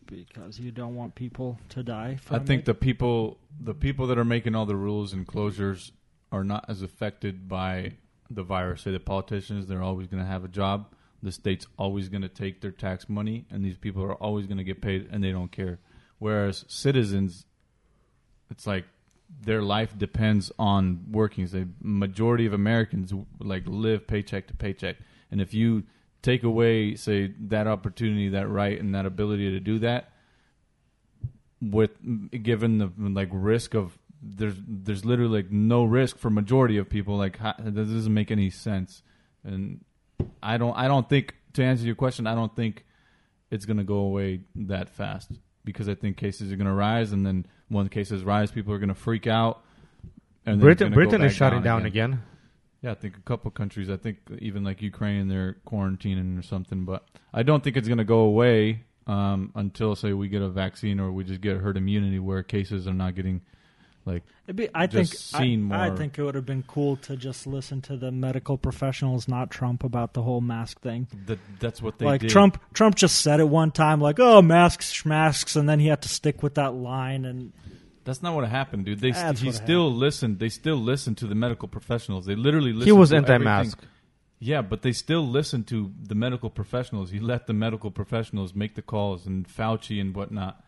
because 0.06 0.60
you 0.60 0.72
don't 0.72 0.96
want 0.96 1.16
people 1.16 1.60
to 1.70 1.84
die. 1.84 2.20
I 2.30 2.40
think 2.40 2.62
it. 2.62 2.66
the 2.66 2.74
people, 2.74 3.40
the 3.60 3.74
people 3.74 4.08
that 4.08 4.18
are 4.18 4.26
making 4.26 4.56
all 4.56 4.66
the 4.66 4.76
rules 4.76 5.14
and 5.14 5.28
closures, 5.28 5.92
are 6.32 6.44
not 6.44 6.66
as 6.68 6.82
affected 6.82 7.48
by 7.48 7.94
the 8.30 8.44
virus. 8.44 8.82
Say 8.82 8.92
the 8.92 9.00
politicians, 9.00 9.68
they're 9.68 9.84
always 9.84 10.08
going 10.08 10.22
to 10.22 10.28
have 10.28 10.44
a 10.44 10.48
job. 10.48 10.94
The 11.22 11.32
state's 11.32 11.68
always 11.78 12.10
going 12.10 12.24
to 12.24 12.30
take 12.30 12.62
their 12.62 12.72
tax 12.72 13.08
money, 13.08 13.46
and 13.50 13.64
these 13.64 13.78
people 13.78 14.04
are 14.04 14.16
always 14.16 14.46
going 14.46 14.58
to 14.58 14.64
get 14.64 14.82
paid, 14.82 15.08
and 15.12 15.24
they 15.24 15.32
don't 15.32 15.52
care. 15.52 15.80
Whereas 16.20 16.66
citizens, 16.68 17.46
it's 18.50 18.68
like 18.68 18.86
their 19.42 19.62
life 19.62 19.98
depends 19.98 20.52
on 20.60 21.06
working. 21.12 21.46
The 21.48 21.70
majority 21.82 22.46
of 22.46 22.54
Americans 22.54 23.14
like 23.40 23.64
live 23.66 24.08
paycheck 24.08 24.48
to 24.48 24.54
paycheck, 24.54 24.98
and 25.32 25.40
if 25.40 25.54
you 25.54 25.84
take 26.24 26.44
away, 26.44 26.96
say, 26.96 27.32
that 27.40 27.68
opportunity, 27.68 28.30
that 28.30 28.50
right, 28.50 28.80
and 28.80 28.96
that 28.96 29.06
ability 29.06 29.52
to 29.52 29.60
do 29.60 29.78
that, 29.80 30.12
with 31.62 31.92
given 32.44 32.80
the 32.80 32.92
like 32.98 33.30
risk 33.32 33.76
of 33.76 33.98
there's 34.22 34.56
there's 34.68 35.06
literally 35.06 35.44
like 35.44 35.52
no 35.52 35.84
risk 35.84 36.18
for 36.18 36.30
majority 36.30 36.78
of 36.78 36.90
people. 36.90 37.18
Like 37.18 37.38
how, 37.38 37.54
that 37.60 37.76
doesn't 37.76 38.14
make 38.14 38.32
any 38.32 38.50
sense, 38.50 39.04
and 39.44 39.84
I 40.42 40.58
don't 40.58 40.76
I 40.76 40.88
don't 40.88 41.08
think 41.08 41.36
to 41.54 41.64
answer 41.64 41.86
your 41.86 41.96
question, 41.96 42.26
I 42.26 42.34
don't 42.34 42.56
think 42.56 42.86
it's 43.52 43.66
gonna 43.66 43.84
go 43.84 43.98
away 43.98 44.42
that 44.56 44.90
fast 44.90 45.32
because 45.64 45.88
I 45.88 45.96
think 45.96 46.18
cases 46.18 46.52
are 46.52 46.56
gonna 46.56 46.74
rise, 46.74 47.12
and 47.12 47.26
then 47.26 47.46
when 47.68 47.90
cases 47.90 48.24
rise, 48.24 48.52
people 48.52 48.74
are 48.74 48.80
gonna 48.80 48.96
freak 48.96 49.28
out. 49.28 49.64
And 50.46 50.60
then 50.60 50.66
Britain 50.66 50.94
Britain 50.94 51.22
is 51.22 51.34
shutting 51.36 51.62
down 51.62 51.86
again. 51.86 52.22
Yeah, 52.84 52.92
I 52.92 52.96
think 52.96 53.18
a 53.18 53.22
couple 53.22 53.50
countries. 53.50 53.90
I 53.90 53.96
think 53.96 54.18
even 54.40 54.66
like 54.66 54.82
Ukraine, 54.82 55.30
they're 55.30 55.56
quarantining 55.66 56.38
or 56.38 56.44
something. 56.44 56.84
But 56.84 57.06
I 57.34 57.42
don't 57.42 57.64
think 57.64 57.78
it's 57.78 57.88
going 57.88 57.98
to 57.98 58.04
go 58.04 58.20
away 58.20 58.84
um, 59.08 59.54
until 59.56 59.96
say 59.96 60.12
we 60.12 60.28
get 60.28 60.42
a 60.42 60.50
vaccine 60.50 61.00
or 61.00 61.12
we 61.12 61.24
just 61.24 61.40
get 61.40 61.58
herd 61.58 61.78
immunity, 61.78 62.20
where 62.20 62.44
cases 62.44 62.86
are 62.86 62.94
not 62.94 63.16
getting 63.16 63.42
like. 64.06 64.24
Be, 64.54 64.68
I 64.76 64.88
think 64.88 65.08
seen 65.08 65.72
I, 65.72 65.88
I 65.88 65.96
think 65.96 66.20
it 66.20 66.24
would 66.24 66.36
have 66.36 66.46
been 66.46 66.66
cool 66.68 66.98
to 66.98 67.16
just 67.16 67.48
listen 67.48 67.82
to 67.84 67.96
the 67.96 68.12
medical 68.12 68.58
professionals, 68.58 69.30
not 69.30 69.50
Trump, 69.50 69.86
about 69.86 70.12
the 70.14 70.22
whole 70.22 70.42
mask 70.42 70.82
thing. 70.82 71.08
That, 71.28 71.40
that's 71.62 71.82
what 71.82 72.00
they 72.00 72.06
like 72.06 72.20
did. 72.20 72.32
Trump, 72.32 72.62
Trump 72.74 72.96
just 72.96 73.22
said 73.22 73.40
it 73.40 73.48
one 73.48 73.72
time, 73.72 74.02
like 74.02 74.20
"Oh, 74.20 74.42
masks, 74.42 75.06
masks," 75.06 75.56
and 75.56 75.70
then 75.70 75.80
he 75.80 75.88
had 75.88 76.02
to 76.02 76.10
stick 76.10 76.44
with 76.44 76.56
that 76.56 76.74
line. 76.74 77.24
And 77.24 77.54
That's 78.06 78.22
not 78.22 78.36
what 78.36 78.48
happened, 78.48 78.86
dude. 78.86 79.00
They 79.00 79.12
That's 79.12 79.40
he 79.42 79.48
what 79.48 79.56
still 79.56 79.92
listened. 79.94 80.40
They 80.40 80.50
still 80.50 80.78
listened 80.78 81.18
to 81.20 81.28
the 81.28 81.36
medical 81.36 81.68
professionals. 81.68 82.26
They 82.26 82.36
literally 82.36 82.72
listened. 82.74 82.86
He 82.88 82.92
was 82.92 83.10
to 83.12 83.18
anti-mask. 83.18 83.78
everything. 83.78 83.90
Yeah, 84.40 84.62
but 84.62 84.82
they 84.82 84.92
still 84.92 85.26
listened 85.26 85.68
to 85.68 85.92
the 86.02 86.16
medical 86.16 86.50
professionals. 86.50 87.12
He 87.12 87.20
let 87.20 87.48
the 87.48 87.54
medical 87.54 87.92
professionals 87.92 88.54
make 88.54 88.76
the 88.76 88.82
calls 88.82 89.26
and 89.26 89.48
Fauci 89.48 90.02
and 90.02 90.14
whatnot. 90.14 90.62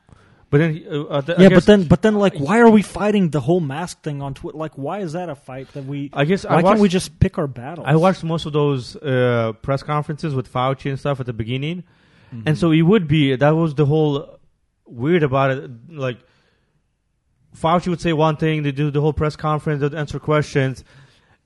But 0.49 0.59
then, 0.59 0.73
he- 0.75 0.87
uh, 0.87 1.03
uh, 1.03 1.21
th- 1.21 1.37
I 1.37 1.41
yeah, 1.41 1.49
guess- 1.49 1.57
but 1.57 1.65
then, 1.65 1.83
but 1.83 2.01
then, 2.01 2.15
like, 2.15 2.37
why 2.37 2.59
are 2.59 2.69
we 2.69 2.81
fighting 2.81 3.31
the 3.31 3.41
whole 3.41 3.59
mask 3.59 4.01
thing 4.03 4.21
on 4.21 4.33
Twitter? 4.33 4.57
Like, 4.57 4.77
why 4.77 4.99
is 4.99 5.11
that 5.13 5.27
a 5.27 5.35
fight 5.35 5.67
that 5.73 5.83
we? 5.85 6.09
I 6.13 6.23
guess 6.23 6.45
I 6.45 6.49
why 6.49 6.55
watched, 6.61 6.65
can't 6.67 6.79
we 6.81 6.87
just 6.87 7.19
pick 7.19 7.37
our 7.37 7.47
battles? 7.47 7.85
I 7.89 7.95
watched 7.97 8.23
most 8.23 8.45
of 8.45 8.53
those 8.53 8.95
uh, 8.95 9.51
press 9.61 9.83
conferences 9.83 10.33
with 10.33 10.49
Fauci 10.53 10.89
and 10.89 10.97
stuff 10.99 11.19
at 11.19 11.25
the 11.25 11.33
beginning, 11.33 11.83
Mm-hmm. 12.33 12.47
and 12.47 12.57
so 12.57 12.71
it 12.71 12.81
would 12.81 13.07
be 13.07 13.35
that 13.35 13.49
was 13.51 13.75
the 13.75 13.85
whole 13.85 14.39
weird 14.87 15.21
about 15.23 15.51
it. 15.51 15.69
Like 15.89 16.17
Fauci 17.55 17.87
would 17.87 18.01
say 18.01 18.13
one 18.13 18.37
thing, 18.37 18.63
they 18.63 18.71
do 18.71 18.91
the 18.91 19.01
whole 19.01 19.13
press 19.13 19.35
conference, 19.35 19.81
they'd 19.81 19.93
answer 19.93 20.19
questions, 20.19 20.83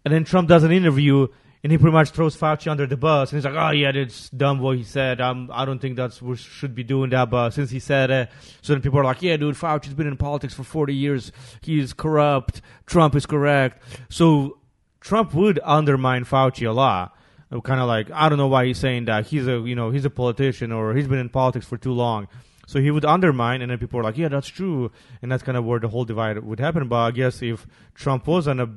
and 0.03 0.14
then 0.14 0.24
Trump 0.24 0.47
does 0.49 0.64
an 0.64 0.72
interview, 0.72 1.28
and 1.64 1.72
he 1.72 1.78
pretty 1.78 1.93
much 1.93 2.12
throws 2.12 2.38
Fauci 2.38 2.72
under 2.72 2.88
the 2.88 2.95
bus, 2.97 3.32
and 3.32 3.38
he's 3.38 3.45
like, 3.45 3.53
"Oh 3.53 3.72
yeah, 3.72 3.91
that's 3.91 4.30
dumb 4.30 4.60
what 4.60 4.78
he 4.78 4.84
said. 4.84 5.20
I 5.20 5.66
don't 5.66 5.80
think 5.80 5.97
that's 5.97 6.22
we 6.22 6.38
should 6.38 6.74
be 6.74 6.84
doing 6.84 7.10
that." 7.10 7.30
But 7.30 7.51
since 7.51 7.70
he 7.70 7.80
said 7.80 8.10
it, 8.10 8.30
so 8.62 8.74
then 8.74 8.82
people 8.82 8.99
are 8.99 9.03
like, 9.03 9.22
"Yeah, 9.22 9.36
dude, 9.36 9.55
Fauci's 9.55 9.93
been 9.93 10.07
in 10.07 10.16
politics 10.16 10.53
for 10.53 10.64
forty 10.64 10.95
years. 10.95 11.34
He's 11.62 11.91
corrupt. 11.91 12.62
Trump 12.86 13.14
is 13.16 13.26
correct." 13.26 13.84
So 14.10 14.60
Trump 15.01 15.34
would 15.34 15.60
undermine 15.64 16.24
Fauci 16.24 16.68
a 16.68 16.72
lot. 16.72 17.16
Kind 17.64 17.82
of 17.82 17.88
like 17.88 18.10
I 18.12 18.30
don't 18.30 18.38
know 18.38 18.47
why 18.47 18.66
he's 18.66 18.78
saying 18.78 19.05
that. 19.05 19.28
He's 19.28 19.47
a 19.47 19.60
you 19.60 19.76
know 19.76 19.89
he's 19.89 20.05
a 20.05 20.10
politician 20.10 20.72
or 20.72 20.93
he's 20.93 21.07
been 21.07 21.20
in 21.20 21.30
politics 21.30 21.66
for 21.66 21.78
too 21.78 21.93
long. 21.93 22.28
So 22.70 22.80
he 22.80 22.91
would 22.91 23.03
undermine, 23.03 23.63
and 23.63 23.72
then 23.72 23.80
people 23.80 23.97
were 23.97 24.03
like, 24.03 24.15
"Yeah, 24.15 24.28
that's 24.28 24.47
true," 24.47 24.91
and 25.24 25.32
that's 25.32 25.41
kind 25.41 25.57
of 25.57 25.65
where 25.65 25.80
the 25.80 25.88
whole 25.88 26.05
divide 26.05 26.38
would 26.38 26.59
happen. 26.59 26.88
But 26.88 26.97
I 26.97 27.09
guess 27.09 27.41
if 27.41 27.65
Trump 27.95 28.28
was 28.28 28.47
on 28.47 28.59
a 28.59 28.70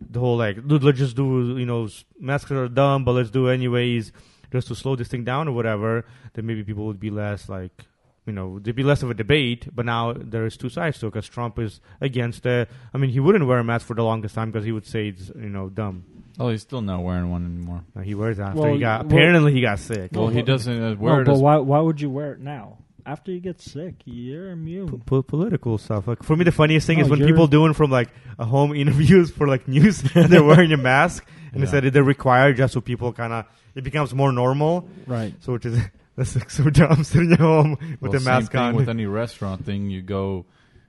the 0.00 0.20
whole 0.20 0.38
like, 0.38 0.66
dude, 0.66 0.82
let's 0.82 0.98
just 0.98 1.16
do 1.16 1.54
you 1.58 1.66
know 1.66 1.86
masks 2.18 2.50
are 2.50 2.66
dumb, 2.66 3.04
but 3.04 3.12
let's 3.12 3.28
do 3.28 3.50
anyways, 3.50 4.10
just 4.50 4.68
to 4.68 4.74
slow 4.74 4.96
this 4.96 5.08
thing 5.08 5.22
down 5.24 5.48
or 5.48 5.52
whatever, 5.52 6.06
then 6.32 6.46
maybe 6.46 6.64
people 6.64 6.86
would 6.86 6.98
be 6.98 7.10
less 7.10 7.46
like. 7.50 7.84
You 8.24 8.32
know, 8.32 8.58
there'd 8.58 8.74
be 8.74 8.82
less 8.82 9.04
of 9.04 9.10
a 9.10 9.14
debate, 9.14 9.68
but 9.72 9.84
now 9.86 10.12
there's 10.12 10.56
two 10.56 10.68
sides 10.68 10.98
to 10.98 11.06
it 11.06 11.10
because 11.12 11.28
Trump 11.28 11.60
is 11.60 11.80
against 12.00 12.44
it. 12.46 12.68
I 12.92 12.98
mean, 12.98 13.10
he 13.10 13.20
wouldn't 13.20 13.46
wear 13.46 13.58
a 13.58 13.64
mask 13.64 13.86
for 13.86 13.94
the 13.94 14.02
longest 14.02 14.34
time 14.34 14.50
because 14.50 14.64
he 14.64 14.72
would 14.72 14.84
say 14.86 15.08
it's 15.08 15.30
you 15.36 15.50
know 15.50 15.68
dumb. 15.68 16.04
Oh, 16.40 16.48
he's 16.48 16.62
still 16.62 16.80
not 16.80 17.02
wearing 17.04 17.30
one 17.30 17.44
anymore. 17.44 17.84
No, 17.94 18.00
he 18.00 18.14
wears 18.16 18.38
it 18.38 18.42
after 18.42 18.60
Well, 18.62 18.72
he 18.72 18.80
got. 18.80 19.04
well- 19.04 19.12
apparently, 19.12 19.52
he 19.52 19.60
got 19.60 19.78
sick. 19.78 20.10
Well, 20.12 20.28
he 20.28 20.40
doesn't 20.42 20.82
uh, 20.82 20.94
No, 20.94 20.96
wear 20.96 21.20
it. 21.20 21.26
but 21.26 21.38
why? 21.38 21.58
Why 21.58 21.80
would 21.80 22.00
you 22.00 22.08
wear 22.08 22.32
it 22.32 22.40
now? 22.40 22.78
After 23.06 23.30
you 23.30 23.38
get 23.38 23.60
sick, 23.60 23.94
you're 24.04 24.50
immune. 24.50 25.00
Po- 25.02 25.22
political 25.22 25.78
stuff. 25.78 26.08
Like 26.08 26.24
for 26.24 26.34
me, 26.34 26.44
the 26.44 26.50
funniest 26.52 26.86
thing 26.88 26.98
No, 26.98 27.04
is 27.04 27.10
when 27.10 27.20
you're- 27.20 27.30
people 27.30 27.46
doing 27.46 27.72
from 27.72 27.90
like 27.90 28.08
a 28.38 28.44
home 28.44 28.74
interviews 28.82 29.30
for 29.30 29.46
like 29.46 29.68
news 29.68 30.02
and 30.14 30.28
they're 30.28 30.42
wearing 30.42 30.72
a 30.72 30.76
mask 30.76 31.24
and 31.52 31.62
they 31.62 31.66
said 31.66 31.84
they're 31.84 32.02
required 32.02 32.56
just 32.56 32.74
so 32.74 32.80
people 32.80 33.12
kind 33.12 33.32
of 33.32 33.46
it 33.76 33.84
becomes 33.84 34.12
more 34.12 34.32
normal. 34.32 34.88
Right. 35.06 35.32
So 35.40 35.52
which 35.52 35.66
is 35.66 35.78
that's 36.16 36.34
like 36.34 36.50
so 36.50 36.68
dumb 36.68 37.04
sitting 37.04 37.32
at 37.32 37.38
home 37.40 37.76
with 37.80 38.00
well, 38.00 38.12
the 38.12 38.18
same 38.18 38.24
mask 38.24 38.52
thing 38.52 38.60
on. 38.60 38.74
With 38.74 38.88
any 38.88 39.06
restaurant 39.06 39.64
thing, 39.64 39.88
you 39.88 40.02
go, 40.02 40.46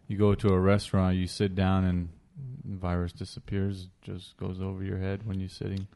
you 0.08 0.18
go 0.18 0.34
to 0.34 0.48
a 0.50 0.60
restaurant, 0.60 1.18
you 1.18 1.28
sit 1.28 1.54
down, 1.54 1.86
and 1.86 2.10
the 2.66 2.78
virus 2.78 3.12
disappears. 3.12 3.90
Just 4.02 4.38
goes 4.38 4.60
over 4.60 4.84
your 4.84 4.98
head 4.98 5.28
when 5.28 5.40
you're 5.40 5.50
sitting. 5.50 5.88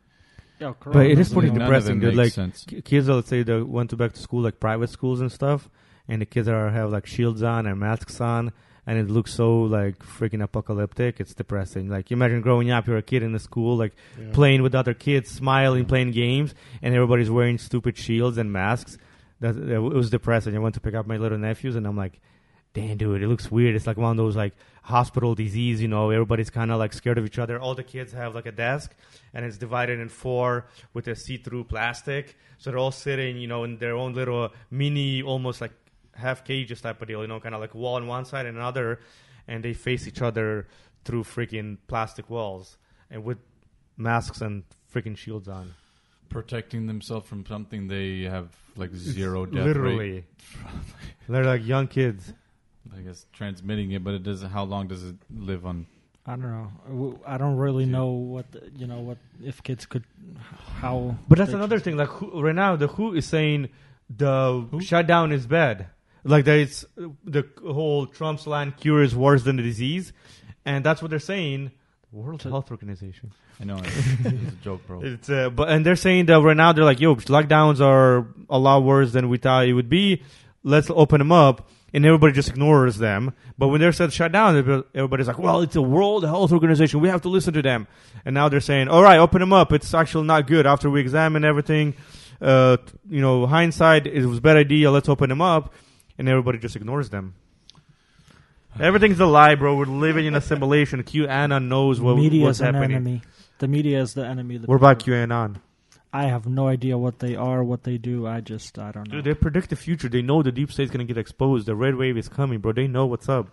Yeah, 0.59 0.73
correct. 0.79 0.93
But 0.93 1.05
it 1.07 1.17
is 1.17 1.33
pretty 1.33 1.49
depressing, 1.49 1.99
dude. 1.99 2.13
Like 2.15 2.33
sense. 2.33 2.65
Kids, 2.85 3.09
let's 3.09 3.29
say 3.29 3.41
they 3.41 3.61
went 3.61 3.89
to 3.89 3.95
back 3.95 4.13
to 4.13 4.19
school, 4.19 4.41
like 4.43 4.59
private 4.59 4.89
schools 4.91 5.19
and 5.19 5.31
stuff, 5.31 5.69
and 6.11 6.21
the 6.21 6.25
kids 6.25 6.49
are 6.49 6.69
have 6.69 6.91
like 6.91 7.05
shields 7.07 7.41
on 7.41 7.65
and 7.65 7.79
masks 7.79 8.19
on, 8.19 8.51
and 8.85 8.99
it 8.99 9.09
looks 9.09 9.33
so 9.33 9.61
like 9.61 9.97
freaking 9.99 10.43
apocalyptic. 10.43 11.21
It's 11.21 11.33
depressing. 11.33 11.87
Like 11.87 12.11
imagine 12.11 12.41
growing 12.41 12.69
up, 12.69 12.85
you're 12.85 12.97
a 12.97 13.01
kid 13.01 13.23
in 13.23 13.31
the 13.31 13.39
school, 13.39 13.77
like 13.77 13.93
playing 14.33 14.61
with 14.61 14.75
other 14.75 14.93
kids, 14.93 15.31
smiling, 15.31 15.85
playing 15.85 16.11
games, 16.11 16.53
and 16.81 16.93
everybody's 16.93 17.31
wearing 17.31 17.57
stupid 17.57 17.97
shields 17.97 18.37
and 18.37 18.51
masks. 18.51 18.97
That 19.39 19.55
it 19.55 19.79
was 19.79 20.09
depressing. 20.09 20.53
I 20.53 20.59
went 20.59 20.75
to 20.75 20.81
pick 20.81 20.95
up 20.95 21.07
my 21.07 21.15
little 21.15 21.37
nephews, 21.37 21.77
and 21.77 21.87
I'm 21.87 21.95
like, 21.95 22.19
"Damn, 22.73 22.97
dude, 22.97 23.23
it 23.23 23.27
looks 23.29 23.49
weird. 23.49 23.73
It's 23.73 23.87
like 23.87 23.95
one 23.95 24.11
of 24.11 24.17
those 24.17 24.35
like 24.35 24.53
hospital 24.83 25.33
disease. 25.33 25.81
You 25.81 25.87
know, 25.87 26.09
everybody's 26.09 26.49
kind 26.49 26.71
of 26.71 26.77
like 26.77 26.91
scared 26.91 27.19
of 27.19 27.25
each 27.25 27.39
other. 27.39 27.57
All 27.57 27.73
the 27.73 27.85
kids 27.85 28.11
have 28.11 28.35
like 28.35 28.47
a 28.47 28.51
desk, 28.51 28.93
and 29.33 29.45
it's 29.45 29.57
divided 29.57 30.01
in 30.01 30.09
four 30.09 30.67
with 30.93 31.07
a 31.07 31.15
see-through 31.15 31.63
plastic. 31.63 32.37
So 32.57 32.69
they're 32.69 32.79
all 32.79 32.91
sitting, 32.91 33.37
you 33.37 33.47
know, 33.47 33.63
in 33.63 33.77
their 33.77 33.95
own 33.95 34.13
little 34.13 34.49
mini, 34.69 35.23
almost 35.23 35.61
like 35.61 35.71
half 36.15 36.43
cages 36.43 36.81
type 36.81 37.01
of 37.01 37.07
deal. 37.07 37.21
You 37.21 37.27
know, 37.27 37.39
kind 37.39 37.55
of 37.55 37.61
like 37.61 37.73
wall 37.75 37.95
on 37.95 38.07
one 38.07 38.25
side 38.25 38.45
and 38.45 38.57
another, 38.57 38.99
and 39.47 39.63
they 39.63 39.73
face 39.73 40.07
each 40.07 40.21
other 40.21 40.67
through 41.05 41.23
freaking 41.23 41.77
plastic 41.87 42.29
walls 42.29 42.77
and 43.09 43.23
with 43.23 43.39
masks 43.97 44.41
and 44.41 44.63
freaking 44.93 45.17
shields 45.17 45.47
on. 45.47 45.73
protecting 46.29 46.87
themselves 46.87 47.27
from 47.27 47.45
something 47.45 47.87
they 47.87 48.21
have 48.21 48.49
like 48.77 48.93
zero 48.93 49.45
death 49.45 49.55
rate. 49.55 49.65
Literally, 49.65 50.25
they're 51.29 51.43
like 51.43 51.65
young 51.65 51.87
kids. 51.87 52.33
I 52.95 53.01
guess 53.01 53.25
transmitting 53.33 53.91
it, 53.91 54.03
but 54.03 54.13
it 54.13 54.23
doesn't. 54.23 54.49
How 54.49 54.63
long 54.63 54.87
does 54.87 55.03
it 55.03 55.15
live 55.33 55.65
on? 55.65 55.87
I 56.25 56.31
don't 56.35 56.41
know. 56.41 57.19
I 57.25 57.37
don't 57.37 57.57
really 57.57 57.85
know 57.85 58.07
what 58.11 58.51
the, 58.51 58.69
you 58.75 58.85
know 58.87 58.99
what 59.01 59.17
if 59.43 59.61
kids 59.63 59.85
could 59.85 60.03
how. 60.79 61.17
But 61.27 61.37
that's 61.39 61.53
another 61.53 61.79
thing. 61.79 61.97
Like 61.97 62.09
who, 62.09 62.41
right 62.41 62.55
now, 62.55 62.75
the 62.75 62.87
WHO 62.87 63.13
is 63.13 63.25
saying 63.25 63.69
the 64.09 64.67
shutdown 64.81 65.31
is 65.31 65.45
bad. 65.47 65.87
Like 66.23 66.45
that, 66.45 66.59
it's 66.59 66.85
the 66.95 67.45
whole 67.63 68.05
Trump's 68.05 68.45
land 68.45 68.77
cure 68.77 69.01
is 69.01 69.15
worse 69.15 69.43
than 69.43 69.55
the 69.55 69.63
disease, 69.63 70.13
and 70.65 70.85
that's 70.85 71.01
what 71.01 71.09
they're 71.09 71.19
saying. 71.19 71.71
World 72.11 72.43
Health 72.43 72.71
Organization. 72.71 73.31
I 73.59 73.63
know 73.63 73.77
it's, 73.77 73.97
it's 74.25 74.53
a 74.53 74.55
joke, 74.63 74.85
bro. 74.85 75.01
It's 75.01 75.29
uh, 75.29 75.49
but 75.49 75.69
and 75.69 75.85
they're 75.85 75.95
saying 75.95 76.25
that 76.27 76.41
right 76.41 76.57
now 76.57 76.73
they're 76.73 76.83
like, 76.83 76.99
yo, 76.99 77.15
lockdowns 77.15 77.79
are 77.79 78.27
a 78.49 78.59
lot 78.59 78.83
worse 78.83 79.13
than 79.13 79.29
we 79.29 79.37
thought 79.37 79.65
it 79.65 79.73
would 79.73 79.89
be. 79.89 80.23
Let's 80.63 80.89
open 80.89 81.19
them 81.19 81.31
up, 81.31 81.69
and 81.93 82.05
everybody 82.05 82.33
just 82.33 82.49
ignores 82.49 82.97
them. 82.97 83.33
But 83.57 83.69
when 83.69 83.81
they're 83.81 83.91
said 83.91 84.13
shut 84.13 84.31
down, 84.31 84.57
everybody's 84.93 85.27
like, 85.27 85.39
well, 85.39 85.61
it's 85.61 85.75
a 85.75 85.81
World 85.81 86.23
Health 86.23 86.51
Organization. 86.51 86.99
We 86.99 87.09
have 87.09 87.21
to 87.23 87.29
listen 87.29 87.53
to 87.53 87.61
them. 87.61 87.87
And 88.25 88.33
now 88.33 88.49
they're 88.49 88.59
saying, 88.59 88.87
all 88.87 89.03
right, 89.03 89.17
open 89.17 89.39
them 89.39 89.53
up. 89.53 89.71
It's 89.73 89.93
actually 89.93 90.27
not 90.27 90.47
good. 90.47 90.65
After 90.65 90.89
we 90.89 91.01
examine 91.01 91.43
everything, 91.43 91.95
uh, 92.41 92.77
you 93.09 93.21
know, 93.21 93.45
hindsight, 93.45 94.07
it 94.07 94.25
was 94.25 94.37
a 94.37 94.41
bad 94.41 94.57
idea. 94.57 94.91
Let's 94.91 95.09
open 95.09 95.29
them 95.29 95.41
up, 95.41 95.73
and 96.21 96.29
everybody 96.29 96.57
just 96.59 96.75
ignores 96.77 97.09
them. 97.09 97.33
Everything's 98.79 99.19
a 99.19 99.25
lie, 99.25 99.55
bro. 99.55 99.75
We're 99.75 99.85
living 99.85 100.25
in 100.25 100.35
a 100.35 100.41
simulation. 100.41 101.03
QAnon 101.11 101.67
knows 101.67 101.99
what, 101.99 102.15
media 102.15 102.45
what's 102.45 102.57
is 102.59 102.61
an 102.61 102.75
happening. 102.75 102.95
enemy. 102.95 103.21
The 103.59 103.67
media 103.67 103.99
is 104.01 104.13
the 104.13 104.25
enemy. 104.25 104.55
Of 104.55 104.61
the 104.61 104.67
What 104.67 104.75
about 104.75 104.99
people. 104.99 105.13
QAnon? 105.13 105.57
I 106.13 106.23
have 106.25 106.45
no 106.45 106.67
idea 106.67 106.97
what 106.97 107.19
they 107.19 107.35
are, 107.35 107.63
what 107.63 107.83
they 107.83 107.97
do. 107.97 108.27
I 108.27 108.41
just 108.41 108.77
I 108.79 108.91
don't 108.91 109.07
know. 109.07 109.15
Dude, 109.15 109.25
they 109.25 109.33
predict 109.33 109.69
the 109.69 109.75
future. 109.75 110.09
They 110.09 110.21
know 110.21 110.41
the 110.43 110.51
deep 110.51 110.71
state's 110.71 110.91
gonna 110.91 111.03
get 111.05 111.17
exposed. 111.17 111.67
The 111.67 111.75
red 111.75 111.95
wave 111.95 112.17
is 112.17 112.27
coming, 112.29 112.59
bro. 112.59 112.71
They 112.73 112.87
know 112.87 113.05
what's 113.05 113.29
up. 113.29 113.47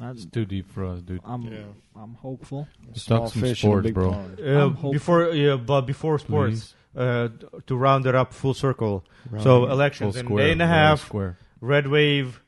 I, 0.00 0.10
It's 0.10 0.24
too 0.26 0.44
deep 0.44 0.70
for 0.70 0.84
us, 0.86 1.00
dude. 1.02 1.20
I'm 1.24 1.42
Yeah. 1.42 1.58
I'm 1.96 2.14
hopeful. 2.14 2.68
Let's 2.86 3.02
Small 3.02 3.20
talk 3.24 3.32
some 3.32 3.42
fish 3.42 3.64
in 3.64 3.68
a 3.68 3.72
sports, 3.72 3.84
big 3.84 3.94
bro. 3.94 4.10
pond. 4.12 4.40
Uh, 4.40 4.68
hopeful. 4.68 4.92
before, 4.92 5.30
yeah, 5.34 5.56
but 5.56 5.82
before 5.82 6.18
sports, 6.18 6.74
uh, 6.96 7.28
to 7.66 7.76
round 7.76 8.06
it 8.06 8.14
up 8.14 8.32
full 8.32 8.54
circle. 8.54 9.04
Round 9.30 9.42
so 9.42 9.64
it. 9.64 9.70
elections 9.72 10.14
Full 10.14 10.20
in 10.20 10.26
a 10.26 10.28
square, 10.28 10.44
day 10.46 10.52
and 10.52 10.62
a 10.62 10.66
half. 10.66 11.00
Square. 11.06 11.38
Red 11.60 11.86
wave. 11.88 12.40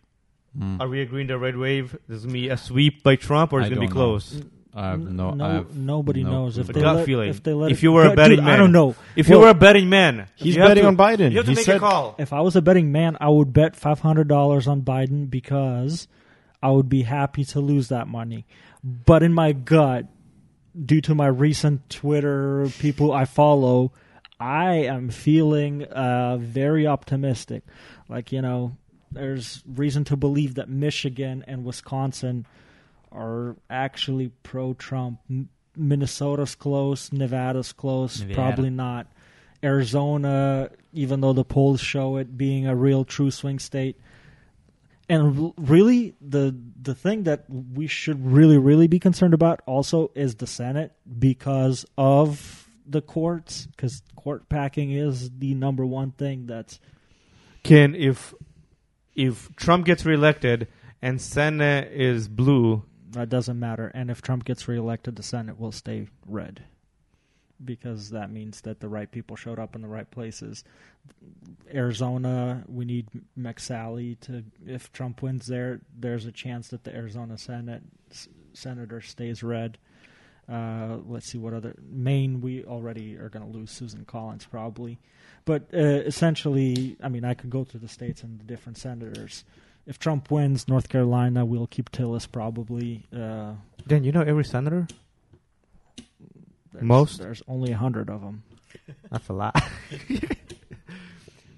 Mm. 0.58 0.80
Are 0.80 0.88
we 0.88 1.00
agreeing 1.00 1.28
that 1.28 1.38
red 1.38 1.56
wave 1.56 1.96
is 2.08 2.22
gonna 2.22 2.32
be 2.32 2.48
a 2.48 2.56
sweep 2.56 3.02
by 3.04 3.16
Trump, 3.16 3.52
or 3.52 3.60
is 3.60 3.66
it 3.66 3.70
gonna 3.70 3.80
be 3.80 3.86
don't 3.86 3.94
know. 3.96 4.00
close? 4.00 4.42
I 4.74 4.90
have 4.90 5.00
no. 5.00 5.30
no 5.32 5.44
I 5.44 5.52
have 5.54 5.76
nobody 5.76 6.22
no 6.24 6.30
knows 6.30 6.58
if 6.58 6.66
they 6.68 6.80
gut 6.80 6.96
let, 6.96 7.06
feeling. 7.06 7.28
if 7.30 7.42
they 7.42 7.52
let 7.54 7.70
If 7.72 7.78
it- 7.78 7.82
you 7.84 7.92
were 7.92 8.04
a 8.04 8.08
Dude, 8.08 8.16
betting 8.16 8.40
I 8.40 8.44
man. 8.44 8.58
don't 8.58 8.72
know. 8.72 8.94
If 9.16 9.28
Well- 9.28 9.38
you 9.38 9.44
were 9.44 9.50
a 9.50 9.54
betting 9.54 9.88
man, 9.88 10.26
He's 10.36 10.56
betting 10.56 10.82
to- 10.82 10.88
on 10.88 10.96
Biden. 10.96 11.30
You 11.30 11.38
have 11.38 11.46
to 11.46 11.52
He 11.52 11.56
make 11.56 11.64
said, 11.66 11.76
a 11.76 11.80
call. 11.80 12.14
If 12.18 12.32
I 12.32 12.40
was 12.40 12.56
a 12.56 12.62
betting 12.62 12.90
man, 12.92 13.16
I 13.20 13.28
would 13.28 13.52
bet 13.52 13.74
five 13.76 14.00
hundred 14.00 14.26
dollars 14.28 14.66
on 14.68 14.82
Biden 14.82 15.28
because 15.30 16.08
I 16.62 16.70
would 16.70 16.88
be 16.88 17.02
happy 17.02 17.44
to 17.46 17.60
lose 17.60 17.88
that 17.88 18.06
money. 18.08 18.44
But 18.82 19.22
in 19.22 19.32
my 19.34 19.52
gut, 19.52 20.06
due 20.84 21.00
to 21.02 21.14
my 21.14 21.26
recent 21.26 21.88
Twitter 21.90 22.68
people 22.80 23.12
I 23.12 23.24
follow, 23.24 23.92
I 24.38 24.74
am 24.84 25.10
feeling 25.10 25.84
uh, 25.84 26.38
very 26.38 26.86
optimistic. 26.86 27.62
Like 28.08 28.30
you 28.32 28.40
know, 28.42 28.76
there's 29.12 29.62
reason 29.66 30.04
to 30.04 30.16
believe 30.16 30.54
that 30.54 30.68
Michigan 30.68 31.44
and 31.46 31.64
Wisconsin 31.64 32.46
are 33.12 33.56
actually 33.68 34.30
pro-Trump. 34.42 35.20
Minnesota's 35.76 36.54
close, 36.54 37.12
Nevada's 37.12 37.72
close, 37.72 38.20
Nevada. 38.20 38.34
probably 38.34 38.70
not. 38.70 39.06
Arizona, 39.62 40.70
even 40.92 41.20
though 41.20 41.32
the 41.32 41.44
polls 41.44 41.80
show 41.80 42.16
it 42.16 42.36
being 42.36 42.66
a 42.66 42.74
real 42.74 43.04
true 43.04 43.30
swing 43.30 43.58
state. 43.58 43.96
And 45.08 45.52
really, 45.58 46.14
the 46.20 46.56
the 46.80 46.94
thing 46.94 47.24
that 47.24 47.44
we 47.48 47.88
should 47.88 48.24
really, 48.24 48.58
really 48.58 48.86
be 48.86 49.00
concerned 49.00 49.34
about 49.34 49.60
also 49.66 50.12
is 50.14 50.36
the 50.36 50.46
Senate 50.46 50.92
because 51.18 51.84
of 51.98 52.68
the 52.86 53.02
courts, 53.02 53.66
because 53.66 54.02
court 54.14 54.48
packing 54.48 54.92
is 54.92 55.30
the 55.38 55.54
number 55.54 55.84
one 55.84 56.12
thing 56.12 56.46
that's 56.46 56.78
Can 57.64 57.94
if 57.96 58.34
if 59.20 59.54
Trump 59.56 59.84
gets 59.84 60.04
reelected 60.06 60.68
and 61.02 61.20
Senate 61.20 61.92
is 61.92 62.28
blue, 62.28 62.82
that 63.10 63.28
doesn't 63.28 63.58
matter. 63.58 63.90
And 63.94 64.10
if 64.10 64.22
Trump 64.22 64.44
gets 64.44 64.66
reelected, 64.68 65.16
the 65.16 65.22
Senate 65.22 65.58
will 65.58 65.72
stay 65.72 66.08
red 66.26 66.64
because 67.62 68.10
that 68.10 68.30
means 68.30 68.62
that 68.62 68.80
the 68.80 68.88
right 68.88 69.10
people 69.10 69.36
showed 69.36 69.58
up 69.58 69.74
in 69.74 69.82
the 69.82 69.88
right 69.88 70.10
places. 70.10 70.64
Arizona, 71.72 72.64
we 72.68 72.84
need 72.84 73.08
McSally 73.38 74.18
to. 74.20 74.44
If 74.66 74.92
Trump 74.92 75.22
wins 75.22 75.46
there, 75.46 75.80
there's 75.98 76.26
a 76.26 76.32
chance 76.32 76.68
that 76.68 76.84
the 76.84 76.94
Arizona 76.94 77.36
Senate 77.36 77.82
s- 78.10 78.28
senator 78.54 79.00
stays 79.00 79.42
red. 79.42 79.76
Uh, 80.50 80.96
let's 81.08 81.26
see 81.26 81.38
what 81.38 81.52
other 81.52 81.74
Maine. 81.90 82.40
We 82.40 82.64
already 82.64 83.16
are 83.16 83.28
going 83.28 83.50
to 83.50 83.58
lose 83.58 83.70
Susan 83.70 84.04
Collins 84.04 84.46
probably, 84.46 84.98
but 85.44 85.68
uh, 85.72 85.78
essentially, 85.78 86.96
I 87.02 87.08
mean, 87.08 87.24
I 87.24 87.34
could 87.34 87.50
go 87.50 87.62
through 87.64 87.80
the 87.80 87.88
states 87.88 88.22
and 88.22 88.40
the 88.40 88.44
different 88.44 88.76
senators. 88.76 89.44
If 89.86 89.98
Trump 89.98 90.30
wins 90.30 90.66
North 90.68 90.88
Carolina, 90.88 91.44
we'll 91.44 91.66
keep 91.66 91.90
Tillis 91.92 92.30
probably. 92.30 93.06
Uh, 93.16 93.52
then 93.86 94.04
you 94.04 94.12
know 94.12 94.22
every 94.22 94.44
senator. 94.44 94.86
there's, 96.72 96.84
Most? 96.84 97.18
there's 97.20 97.42
only 97.48 97.72
a 97.72 97.76
hundred 97.76 98.10
of 98.10 98.20
them. 98.20 98.42
That's 99.10 99.28
a 99.28 99.32
lot. 99.32 99.54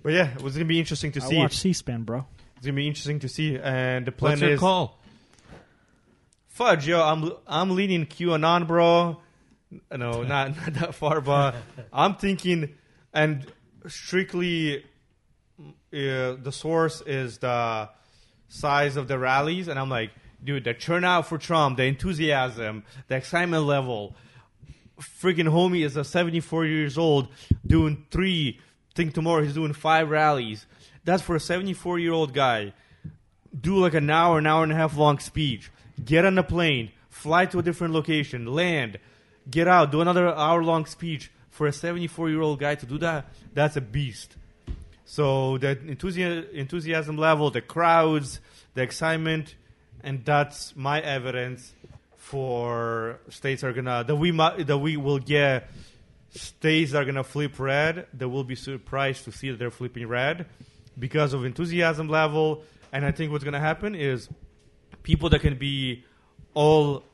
but 0.02 0.12
yeah, 0.12 0.32
it 0.34 0.42
was 0.42 0.54
gonna 0.54 0.64
be 0.64 0.78
interesting 0.78 1.12
to 1.12 1.22
I 1.22 1.28
see. 1.28 1.38
watch 1.38 1.56
C-SPAN, 1.56 2.04
bro. 2.04 2.26
It's 2.56 2.66
gonna 2.66 2.76
be 2.76 2.86
interesting 2.88 3.18
to 3.20 3.28
see, 3.28 3.58
and 3.58 4.06
the 4.06 4.12
plan 4.12 4.32
What's 4.32 4.42
your 4.42 4.50
is 4.52 4.60
call? 4.60 4.98
Fudge. 6.62 6.86
Yo, 6.86 7.02
I'm 7.02 7.32
I'm 7.46 7.70
leaning 7.74 8.06
QAnon, 8.06 8.66
bro. 8.68 9.18
No, 9.90 10.22
not 10.22 10.56
not 10.56 10.74
that 10.74 10.94
far, 10.94 11.20
but 11.20 11.56
I'm 11.92 12.14
thinking, 12.14 12.74
and 13.12 13.46
strictly, 13.88 14.84
uh, 15.58 15.66
the 15.90 16.52
source 16.52 17.02
is 17.04 17.38
the 17.38 17.88
size 18.48 18.96
of 18.96 19.08
the 19.08 19.18
rallies, 19.18 19.66
and 19.66 19.78
I'm 19.78 19.90
like, 19.90 20.10
dude, 20.44 20.64
the 20.64 20.74
turnout 20.74 21.26
for 21.26 21.36
Trump, 21.36 21.78
the 21.78 21.84
enthusiasm, 21.84 22.84
the 23.08 23.16
excitement 23.16 23.64
level. 23.64 24.14
Freaking 25.00 25.48
homie 25.48 25.84
is 25.84 25.96
a 25.96 26.04
74 26.04 26.64
years 26.66 26.96
old 26.96 27.26
doing 27.66 28.06
three. 28.12 28.60
Think 28.94 29.14
tomorrow 29.14 29.42
he's 29.42 29.54
doing 29.54 29.72
five 29.72 30.10
rallies. 30.10 30.66
That's 31.04 31.22
for 31.22 31.34
a 31.34 31.40
74 31.40 31.98
year 31.98 32.12
old 32.12 32.32
guy. 32.32 32.72
Do 33.58 33.78
like 33.78 33.94
an 33.94 34.08
hour, 34.08 34.38
an 34.38 34.46
hour 34.46 34.62
and 34.62 34.70
a 34.70 34.76
half 34.76 34.96
long 34.96 35.18
speech. 35.18 35.72
Get 36.04 36.24
on 36.24 36.38
a 36.38 36.42
plane, 36.42 36.90
fly 37.10 37.46
to 37.46 37.58
a 37.58 37.62
different 37.62 37.94
location, 37.94 38.46
land, 38.46 38.98
get 39.50 39.68
out, 39.68 39.92
do 39.92 40.00
another 40.00 40.34
hour 40.34 40.62
long 40.62 40.86
speech. 40.86 41.30
For 41.50 41.66
a 41.66 41.72
74 41.72 42.30
year 42.30 42.40
old 42.40 42.60
guy 42.60 42.76
to 42.76 42.86
do 42.86 42.96
that, 42.98 43.26
that's 43.52 43.76
a 43.76 43.82
beast. 43.82 44.36
So 45.04 45.58
the 45.58 45.78
enthusiasm, 45.86 46.46
enthusiasm 46.54 47.18
level, 47.18 47.50
the 47.50 47.60
crowds, 47.60 48.40
the 48.72 48.82
excitement, 48.82 49.54
and 50.02 50.24
that's 50.24 50.74
my 50.74 51.00
evidence 51.00 51.74
for 52.16 53.18
states 53.28 53.62
are 53.62 53.74
gonna 53.74 54.04
that 54.06 54.16
we 54.16 54.32
might 54.32 54.66
that 54.66 54.78
we 54.78 54.96
will 54.96 55.18
get 55.18 55.68
states 56.30 56.94
are 56.94 57.04
gonna 57.04 57.22
flip 57.22 57.58
red. 57.58 58.06
That 58.14 58.30
will 58.30 58.44
be 58.44 58.54
surprised 58.54 59.24
to 59.24 59.32
see 59.32 59.50
that 59.50 59.58
they're 59.58 59.70
flipping 59.70 60.08
red 60.08 60.46
because 60.98 61.34
of 61.34 61.44
enthusiasm 61.44 62.08
level. 62.08 62.62
And 62.92 63.04
I 63.04 63.10
think 63.10 63.32
what's 63.32 63.44
gonna 63.44 63.60
happen 63.60 63.94
is 63.94 64.30
people 65.02 65.28
that 65.30 65.40
can 65.40 65.56
be 65.56 66.04
all 66.54 67.04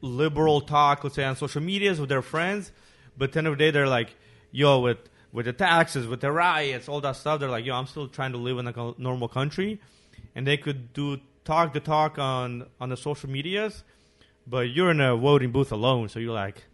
liberal 0.00 0.60
talk, 0.60 1.04
let's 1.04 1.16
say 1.16 1.24
on 1.24 1.36
social 1.36 1.62
medias 1.62 2.00
with 2.00 2.08
their 2.08 2.22
friends, 2.22 2.72
but 3.16 3.36
at 3.36 3.44
the 3.44 3.50
the 3.50 3.56
day 3.56 3.70
they're 3.70 3.88
like, 3.88 4.14
yo, 4.50 4.80
with 4.80 4.98
with 5.32 5.46
the 5.46 5.52
taxes, 5.52 6.06
with 6.06 6.20
the 6.20 6.30
riots, 6.30 6.88
all 6.88 7.00
that 7.00 7.16
stuff, 7.16 7.40
they're 7.40 7.48
like, 7.48 7.64
yo, 7.64 7.74
I'm 7.74 7.86
still 7.86 8.06
trying 8.06 8.32
to 8.32 8.38
live 8.38 8.58
in 8.58 8.68
a 8.68 8.94
normal 8.98 9.28
country, 9.28 9.80
and 10.34 10.46
they 10.46 10.56
could 10.56 10.92
do 10.92 11.18
talk 11.44 11.72
the 11.72 11.80
talk 11.80 12.18
on 12.18 12.66
on 12.80 12.90
the 12.90 12.96
social 12.96 13.30
medias, 13.30 13.84
but 14.46 14.68
you're 14.70 14.90
in 14.90 15.00
a 15.00 15.16
voting 15.16 15.50
booth 15.52 15.72
alone, 15.72 16.08
so 16.08 16.18
you're 16.18 16.34
like, 16.34 16.64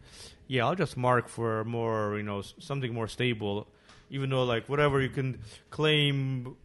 yeah, 0.49 0.67
I'll 0.67 0.75
just 0.75 0.97
mark 0.97 1.29
for 1.29 1.65
more, 1.65 2.17
you 2.17 2.23
know, 2.23 2.43
something 2.43 2.93
more 2.93 3.07
stable, 3.07 3.69
even 4.11 4.31
though 4.31 4.45
like 4.45 4.69
whatever 4.69 5.01
you 5.01 5.11
can 5.11 5.41
claim 5.71 6.57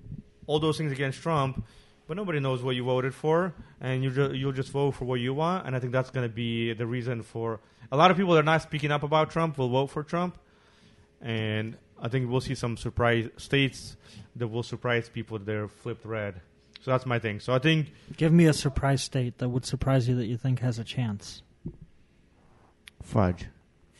all 0.48 0.60
those 0.60 0.78
things 0.78 0.92
against 0.92 1.22
Trump, 1.22 1.64
but 2.08 2.18
nobody 2.18 2.40
knows 2.40 2.62
what 2.64 2.76
you 2.76 2.84
voted 2.84 3.14
for, 3.14 3.54
and 3.82 4.04
you 4.04 4.12
ju- 4.12 4.34
you'll 4.34 4.52
just 4.52 4.72
vote 4.72 4.92
for 4.92 5.06
what 5.06 5.20
you 5.20 5.34
want, 5.34 5.66
and 5.66 5.76
I 5.76 5.80
think 5.80 5.94
that's 5.94 6.10
going 6.10 6.28
to 6.28 6.34
be 6.34 6.74
the 6.74 6.86
reason 6.86 7.22
for 7.24 7.60
a 7.92 7.98
lot 7.98 8.12
of 8.12 8.18
people 8.18 8.34
that 8.34 8.40
are 8.42 8.44
not 8.44 8.62
speaking 8.62 8.92
up 8.92 9.04
about 9.04 9.30
Trump 9.32 9.58
will 9.58 9.70
vote 9.70 9.88
for 9.88 10.04
Trump, 10.04 10.38
and 11.22 11.78
I 12.02 12.08
think 12.10 12.30
we'll 12.30 12.42
see 12.42 12.56
some 12.56 12.76
surprise 12.78 13.30
states 13.38 13.96
that 14.36 14.48
will 14.48 14.64
surprise 14.64 15.10
people 15.10 15.38
that 15.40 15.46
they're 15.46 15.68
flipped 15.68 16.06
red. 16.06 16.42
So 16.82 16.92
that's 16.92 17.06
my 17.06 17.18
thing. 17.20 17.40
So 17.40 17.54
I 17.54 17.60
think 17.60 17.94
Give 18.18 18.34
me 18.34 18.46
a 18.46 18.54
surprise 18.54 19.02
state 19.02 19.38
that 19.38 19.48
would 19.48 19.66
surprise 19.66 20.10
you 20.10 20.16
that 20.16 20.26
you 20.26 20.36
think 20.38 20.60
has 20.60 20.80
a 20.80 20.84
chance. 20.84 21.42
fudge. 23.02 23.46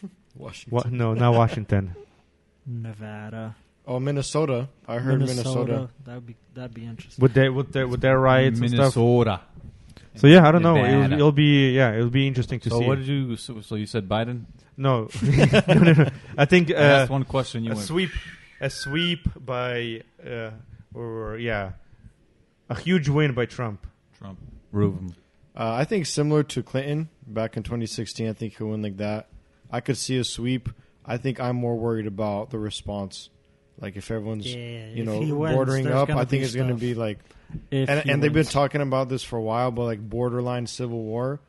Washington. 0.36 0.76
What? 0.76 0.92
No, 0.92 1.14
not 1.14 1.34
Washington. 1.34 1.96
Nevada, 2.66 3.56
Oh, 3.86 4.00
Minnesota. 4.00 4.70
I 4.88 4.98
heard 5.00 5.20
Minnesota. 5.20 5.90
That 6.06 6.16
would 6.16 6.26
be 6.26 6.36
that'd 6.54 6.74
be 6.74 6.86
interesting. 6.86 7.22
With 7.22 7.34
their 7.34 7.52
with 7.52 7.74
their 7.74 7.88
with 7.88 8.02
their 8.02 8.20
riots 8.20 8.60
and 8.60 8.70
stuff. 8.70 8.96
Minnesota. 8.96 9.42
So 10.16 10.28
yeah, 10.28 10.48
I 10.48 10.52
don't 10.52 10.62
know. 10.62 10.78
It'll, 10.78 11.14
it'll 11.14 11.32
be 11.32 11.72
yeah, 11.72 11.94
it'll 11.94 12.10
be 12.10 12.28
interesting 12.28 12.60
to 12.62 12.70
So 12.70 12.80
see. 12.80 12.86
what 12.88 13.00
did 13.00 13.08
you? 13.08 13.36
So, 13.36 13.62
so 13.62 13.76
you 13.76 13.86
said 13.86 14.08
Biden? 14.08 14.46
no. 14.78 15.10
no, 15.22 15.74
no, 15.74 15.94
no. 15.94 16.10
I 16.38 16.46
think 16.46 16.72
I 16.72 16.76
uh, 16.76 16.78
asked 17.02 17.12
one 17.12 17.24
question. 17.26 17.64
You 17.64 17.72
a 17.72 17.76
went. 17.76 17.88
sweep, 17.88 18.12
a 18.62 18.70
sweep 18.70 19.28
by 19.36 20.02
uh, 20.26 20.52
or 20.94 21.38
yeah, 21.38 21.74
a 22.70 22.80
huge 22.80 23.10
win 23.10 23.34
by 23.34 23.46
Trump. 23.46 23.86
Trump. 24.18 24.40
Reuben. 24.72 25.16
Uh, 25.56 25.74
I 25.74 25.84
think 25.84 26.06
similar 26.06 26.44
to 26.44 26.64
Clinton 26.64 27.10
back 27.28 27.58
in 27.58 27.64
2016. 27.64 28.28
I 28.28 28.34
think 28.34 28.58
he'll 28.58 28.68
win 28.68 28.82
like 28.82 28.98
that. 28.98 29.28
I 29.72 29.82
could 29.82 29.98
see 29.98 30.18
a 30.18 30.24
sweep. 30.24 30.70
I 31.06 31.18
think 31.18 31.40
I'm 31.40 31.58
more 31.58 31.76
worried 31.76 32.08
about 32.08 32.50
the 32.52 32.58
response. 32.60 33.30
Like 33.80 33.96
if 33.98 34.10
everyone's 34.12 34.46
Yeah, 34.54 34.88
you 34.88 35.04
know 35.04 35.20
he 35.22 35.32
wins, 35.32 35.56
bordering 35.56 35.88
up, 35.88 36.10
I 36.10 36.26
think 36.26 36.44
it's 36.44 36.56
going 36.56 36.70
to 36.70 36.76
be 36.76 36.94
like 36.94 37.20
If 37.72 37.90
and, 37.90 38.10
and 38.10 38.24
they've 38.24 38.32
been 38.34 38.46
talking 38.46 38.82
about 38.82 39.10
this 39.10 39.24
for 39.24 39.38
a 39.38 39.42
while, 39.42 39.72
but 39.72 39.84
like 39.84 40.00
borderline 40.08 40.68
civil 40.68 41.02
war, 41.02 41.40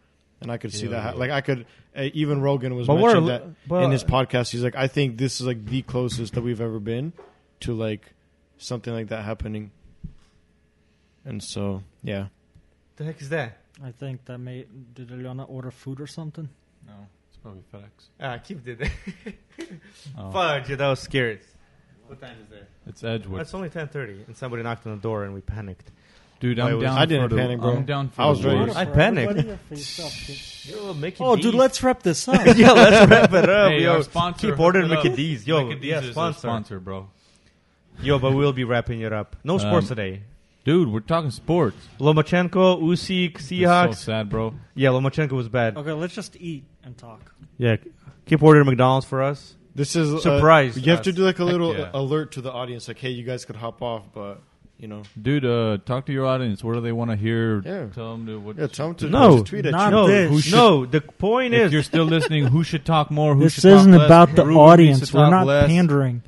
and 0.40 0.50
I 0.50 0.56
could 0.58 0.72
see 0.72 0.84
Yeah, 0.86 0.90
that. 0.92 1.14
yeah. 1.14 1.20
Like 1.20 1.30
I 1.30 1.40
could, 1.42 1.66
uh, 1.96 2.08
even 2.14 2.40
Rogan 2.40 2.74
was 2.74 2.86
But 2.86 2.94
we're 2.96 3.14
mentioning 3.14 3.24
li- 3.24 3.30
that 3.38 3.68
but- 3.68 3.82
in 3.84 3.90
his 3.90 4.04
podcast. 4.04 4.50
He's 4.50 4.62
like, 4.64 4.74
I 4.76 4.88
think 4.88 5.18
this 5.18 5.40
is 5.40 5.46
like 5.46 5.64
the 5.66 5.82
closest 5.82 6.34
that 6.34 6.42
we've 6.42 6.60
ever 6.60 6.80
been 6.80 7.12
to 7.60 7.74
like 7.74 8.12
something 8.58 8.92
like 8.92 9.08
that 9.08 9.24
happening. 9.24 9.70
And 11.24 11.42
so, 11.42 11.82
yeah, 12.02 12.26
The 12.96 13.04
heck 13.04 13.20
is 13.22 13.28
that? 13.30 13.58
I 13.82 13.90
think 13.92 14.24
that 14.26 14.38
may 14.38 14.66
did 14.94 15.08
Eliana 15.08 15.48
order 15.48 15.70
food 15.70 16.00
or 16.00 16.06
something? 16.06 16.48
No, 16.86 16.92
it's 17.28 17.38
probably 17.38 17.62
FedEx. 17.72 17.88
Ah, 18.20 18.38
keep 18.38 18.64
did 18.64 18.78
that. 18.78 18.90
Oh. 20.18 20.30
Fudge, 20.32 20.68
that 20.68 20.86
was 20.88 21.00
scary. 21.00 21.40
What 22.20 22.28
time 22.28 22.36
is 22.46 22.52
it? 22.52 22.68
It's 22.86 23.02
Edgewood. 23.04 23.40
It's 23.40 23.54
only 23.54 23.70
ten 23.70 23.88
thirty, 23.88 24.24
and 24.26 24.36
somebody 24.36 24.62
knocked 24.62 24.86
on 24.86 24.96
the 24.96 25.02
door, 25.02 25.24
and 25.24 25.34
we 25.34 25.40
panicked. 25.40 25.90
Dude, 26.40 26.58
I 26.60 26.68
I'm 26.68 26.74
was- 26.74 26.82
down. 26.84 26.98
I 26.98 27.06
didn't 27.06 27.30
the, 27.30 27.36
panic, 27.36 27.60
bro. 27.60 27.76
I'm 27.76 27.84
down 27.84 28.08
for 28.10 28.22
I 28.22 28.26
was 28.26 28.42
the 28.42 28.48
ready. 28.48 28.60
worst. 28.60 28.76
I 28.76 28.84
panicked. 28.84 30.66
Yo, 30.66 30.94
Mickey 31.00 31.16
Oh, 31.24 31.36
D's. 31.36 31.44
dude, 31.44 31.54
let's 31.54 31.82
wrap 31.82 32.02
this 32.02 32.26
up. 32.28 32.44
yeah, 32.56 32.72
let's 32.72 33.10
wrap 33.10 33.32
it 33.32 33.48
up. 33.48 33.70
Hey, 33.70 33.82
yo, 33.82 33.92
our 33.94 34.02
sponsor, 34.02 34.50
keep 34.50 34.58
ordering 34.60 34.88
hook 34.88 35.04
it 35.04 35.10
Mickey. 35.10 35.16
D's. 35.16 35.46
Yo, 35.46 35.64
Mickey 35.66 35.80
D's 35.80 35.88
yeah, 35.90 36.00
is 36.00 36.08
a 36.08 36.12
sponsor. 36.12 36.38
sponsor, 36.40 36.80
bro. 36.80 37.08
Yo, 38.02 38.18
but 38.18 38.32
we'll 38.32 38.52
be 38.52 38.64
wrapping 38.64 39.00
it 39.00 39.12
up. 39.12 39.36
No 39.44 39.58
sports 39.58 39.90
Um, 39.90 39.96
today. 39.96 40.22
Dude, 40.64 40.88
we're 40.90 41.00
talking 41.00 41.30
sports. 41.30 41.76
Lomachenko, 42.00 42.80
Usyk, 42.82 43.36
It's 43.36 43.46
Seahawks. 43.50 43.88
so 43.96 44.12
sad, 44.12 44.30
bro. 44.30 44.54
yeah, 44.74 44.88
Lomachenko 44.90 45.32
was 45.32 45.48
bad. 45.48 45.76
okay, 45.76 45.92
let's 45.92 46.14
just 46.14 46.36
eat 46.36 46.64
and 46.82 46.96
talk. 46.98 47.32
Yeah, 47.58 47.76
keep 48.26 48.42
ordering 48.42 48.66
McDonald's 48.66 49.06
for 49.06 49.22
us. 49.22 49.54
This 49.74 49.96
is 49.96 50.12
uh, 50.14 50.18
Surprise 50.20 50.76
You 50.76 50.92
have 50.92 51.02
to 51.02 51.12
do 51.12 51.24
like 51.24 51.38
a 51.38 51.44
little 51.44 51.74
yeah. 51.76 51.90
alert 51.94 52.32
to 52.32 52.40
the 52.40 52.52
audience, 52.52 52.88
like, 52.88 52.98
hey, 52.98 53.10
you 53.10 53.24
guys 53.24 53.44
could 53.44 53.56
hop 53.56 53.82
off, 53.82 54.04
but 54.14 54.40
you 54.78 54.88
know, 54.88 55.02
Dude, 55.20 55.44
uh, 55.44 55.78
talk 55.86 56.06
to 56.06 56.12
your 56.12 56.26
audience. 56.26 56.62
What 56.64 56.74
do 56.74 56.80
they 56.80 56.92
want 56.92 57.10
to 57.10 57.16
hear? 57.16 57.60
Yeah. 57.64 57.86
Tell 57.94 58.12
them 58.16 58.26
to 58.26 58.40
what. 58.40 58.56
yeah, 58.58 58.66
tell 58.66 58.88
them 58.88 58.96
to 58.96 59.08
No, 59.08 59.42
tweet 59.42 59.66
at 59.66 59.72
not 59.72 59.86
you. 59.86 59.90
no, 59.92 60.06
this. 60.08 60.30
who 60.30 60.50
Who 60.50 60.56
no. 60.56 60.86
The 60.86 61.00
point 61.00 61.54
if 61.54 61.66
is, 61.66 61.72
you're 61.72 61.82
still 61.84 62.04
listening, 62.04 62.46
who 62.46 62.64
should 62.64 62.84
talk 62.84 63.10
more? 63.10 63.34
Who 63.34 63.40
This 63.44 63.54
should 63.54 63.64
isn't 63.66 63.92
less? 63.92 64.04
about 64.06 64.34
the 64.34 64.44
Ruben 64.44 64.60
audience. 64.60 65.12
We're 65.14 65.30
not 65.30 65.46
less. 65.46 65.68
pandering. 65.68 66.22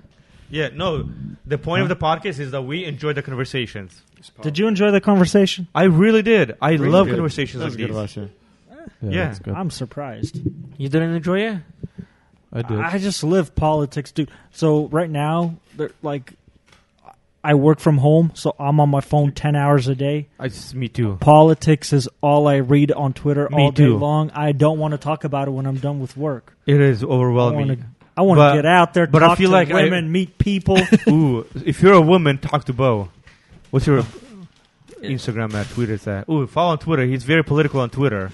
yeah, 0.49 0.69
no. 0.73 1.09
The 1.45 1.59
point 1.59 1.83
of 1.83 1.89
the 1.89 1.97
podcast 1.97 2.39
is 2.39 2.53
that 2.53 2.63
we 2.63 2.85
enjoy 2.85 3.13
the 3.13 3.23
conversations. 3.23 4.01
Did 4.43 4.59
you 4.59 4.67
enjoy 4.69 4.91
the 4.93 5.01
conversation? 5.01 5.69
I 5.75 5.85
really 5.85 6.23
did. 6.23 6.57
I 6.63 6.73
Really 6.73 6.89
love 6.89 7.07
good. 7.07 7.15
conversations 7.17 7.61
That 7.61 7.71
like 7.71 7.71
was 7.71 7.77
good, 7.77 7.91
these. 7.91 7.97
Vasya. 7.97 8.31
Yeah. 9.03 9.27
that's 9.27 9.39
good. 9.41 9.55
I'm 9.55 9.71
surprised. 9.71 10.41
You 10.79 10.89
didn't 10.89 11.15
enjoy 11.15 11.41
it? 11.41 11.59
I 12.57 12.63
did. 12.63 12.79
I 12.81 12.99
just 12.99 13.23
live 13.23 13.55
politics, 13.55 14.11
dude. 14.13 14.31
So 14.53 14.87
right 14.89 15.11
now, 15.11 15.57
they're 15.77 15.91
like, 16.03 16.33
I 17.45 17.55
work 17.55 17.79
from 17.79 17.99
home, 17.99 18.33
so 18.35 18.57
I'm 18.59 18.81
on 18.81 18.89
my 18.89 19.01
phone 19.01 19.31
ten 19.33 19.55
hours 19.55 19.87
a 19.87 19.95
day. 19.95 20.27
I 20.39 20.49
just, 20.49 20.75
me 20.75 20.89
too. 20.89 21.17
Politics 21.21 21.93
is 21.93 22.09
all 22.21 22.49
I 22.49 22.57
read 22.57 22.91
on 22.91 23.13
Twitter 23.13 23.49
Me 23.51 23.63
all 23.63 23.71
day 23.71 23.85
too. 23.85 23.99
long. 23.99 24.31
I 24.31 24.51
don't 24.53 24.79
want 24.79 24.93
to 24.93 24.99
talk 24.99 25.23
about 25.25 25.47
it 25.47 25.53
when 25.53 25.67
I'm 25.67 25.77
done 25.77 26.01
with 26.01 26.17
work. 26.17 26.57
It 26.67 26.81
is 26.81 27.05
I 27.05 27.07
overwhelming. 27.07 27.85
I 28.17 28.23
want 28.23 28.39
to 28.41 28.57
get 28.57 28.67
out 28.67 28.95
there, 28.95 29.07
but 29.07 29.23
I 29.23 29.35
feel 29.37 29.51
to 29.51 29.57
like 29.57 29.71
I- 29.71 29.85
women, 29.85 30.11
meet 30.11 30.39
people. 30.39 30.79
Ooh, 31.09 31.47
if 31.55 31.83
you're 31.83 31.93
a 31.93 32.01
woman, 32.01 32.39
talk 32.39 32.65
to 32.65 32.73
Bo. 32.73 33.11
What's 33.71 33.87
your 33.87 34.03
Instagram 35.03 35.53
at? 35.55 35.69
Twitter 35.69 35.97
that? 35.99 36.29
Ooh, 36.29 36.47
follow 36.47 36.73
on 36.73 36.79
Twitter. 36.79 37.05
He's 37.05 37.25
very 37.25 37.45
political 37.45 37.81
on 37.81 37.91
Twitter. 37.91 38.33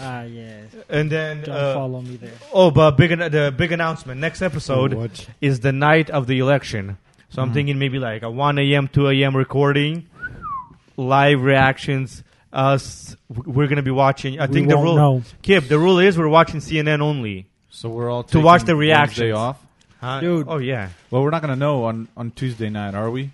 Ah, 0.00 0.22
yes. 0.22 0.64
And 0.88 1.10
then, 1.10 1.42
Don't 1.42 1.54
uh, 1.54 1.74
follow 1.74 2.00
me 2.00 2.16
there. 2.16 2.32
oh, 2.52 2.70
but 2.70 2.92
big 2.96 3.12
an- 3.12 3.30
the 3.30 3.52
big 3.56 3.70
announcement. 3.72 4.20
Next 4.20 4.40
episode 4.42 4.94
What? 4.94 5.28
is 5.40 5.60
the 5.60 5.72
night 5.72 6.08
of 6.10 6.26
the 6.26 6.38
election. 6.38 6.96
So 7.30 7.42
I'm 7.42 7.50
Mhm. 7.50 7.54
thinking 7.54 7.78
maybe 7.78 7.98
like 7.98 8.22
a 8.22 8.30
1 8.30 8.58
a.m., 8.58 8.88
2 8.88 9.08
a.m. 9.08 9.36
recording, 9.36 10.06
live 10.96 11.42
reactions. 11.42 12.22
Us, 12.52 13.14
we're 13.28 13.68
gonna 13.68 13.82
be 13.82 13.92
watching. 13.92 14.40
I 14.40 14.46
We 14.46 14.54
think 14.54 14.68
the 14.68 14.76
won't 14.76 14.84
rule, 14.86 14.96
know. 14.96 15.22
Kip, 15.42 15.68
the 15.68 15.78
rule 15.78 16.00
is 16.00 16.18
we're 16.18 16.26
watching 16.28 16.60
CNN 16.60 17.00
only. 17.00 17.46
so 17.70 17.88
we're 17.88 18.10
all 18.10 18.24
To 18.24 18.28
taking 18.32 18.42
watch 18.44 18.64
the 18.64 18.74
Wednesday 18.76 18.88
reactions. 19.26 19.32
off. 19.36 19.64
Huh? 20.00 20.20
Dude. 20.20 20.46
Oh 20.48 20.58
yeah. 20.58 20.88
Well, 21.10 21.22
we're 21.22 21.30
not 21.30 21.42
gonna 21.42 21.54
know 21.56 21.84
on 21.84 22.08
on 22.16 22.32
Tuesday 22.32 22.68
night, 22.70 22.94
are 22.96 23.08
we? 23.10 23.30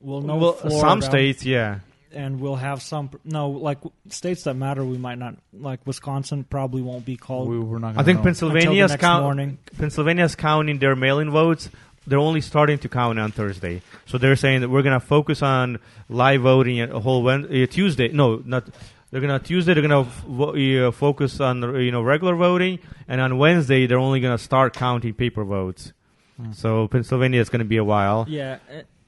We'll 0.00 0.20
know 0.20 0.36
well, 0.36 0.52
Florida, 0.52 0.78
some 0.80 1.02
states, 1.02 1.44
yeah. 1.44 1.78
And 2.14 2.40
we'll 2.40 2.56
have 2.56 2.82
some. 2.82 3.10
No, 3.24 3.50
like 3.50 3.78
states 4.08 4.44
that 4.44 4.54
matter, 4.54 4.84
we 4.84 4.98
might 4.98 5.18
not. 5.18 5.36
Like 5.52 5.86
Wisconsin, 5.86 6.44
probably 6.44 6.82
won't 6.82 7.04
be 7.04 7.16
called. 7.16 7.48
We, 7.48 7.58
we're 7.58 7.78
not. 7.78 7.94
Gonna 7.94 8.00
I 8.00 8.04
think 8.04 8.22
know. 8.22 8.28
until 8.28 8.50
Pennsylvania's 8.50 8.90
next 8.92 9.00
count. 9.00 9.22
morning. 9.24 9.58
Pennsylvania's 9.78 10.34
counting 10.34 10.78
their 10.78 10.94
mail-in 10.96 11.30
votes. 11.30 11.68
They're 12.06 12.18
only 12.18 12.40
starting 12.40 12.78
to 12.78 12.88
count 12.88 13.18
on 13.20 13.30
Thursday, 13.30 13.80
so 14.06 14.18
they're 14.18 14.34
saying 14.36 14.62
that 14.62 14.68
we're 14.70 14.82
gonna 14.82 14.98
focus 15.00 15.40
on 15.42 15.78
live 16.08 16.40
voting 16.42 16.80
a 16.80 16.98
whole 16.98 17.22
Wed- 17.22 17.44
uh, 17.44 17.66
Tuesday. 17.66 18.08
No, 18.08 18.42
not. 18.44 18.64
They're 19.12 19.20
gonna 19.20 19.38
Tuesday. 19.38 19.74
They're 19.74 19.82
gonna 19.82 20.00
f- 20.00 20.24
vo- 20.26 20.88
uh, 20.88 20.90
focus 20.90 21.38
on 21.40 21.62
you 21.80 21.92
know 21.92 22.02
regular 22.02 22.34
voting, 22.34 22.80
and 23.06 23.20
on 23.20 23.38
Wednesday 23.38 23.86
they're 23.86 23.98
only 23.98 24.18
gonna 24.20 24.38
start 24.38 24.74
counting 24.74 25.14
paper 25.14 25.44
votes. 25.44 25.92
Hmm. 26.40 26.50
So 26.52 26.88
Pennsylvania 26.88 27.40
is 27.40 27.50
gonna 27.50 27.64
be 27.66 27.76
a 27.76 27.84
while. 27.84 28.24
Yeah, 28.28 28.58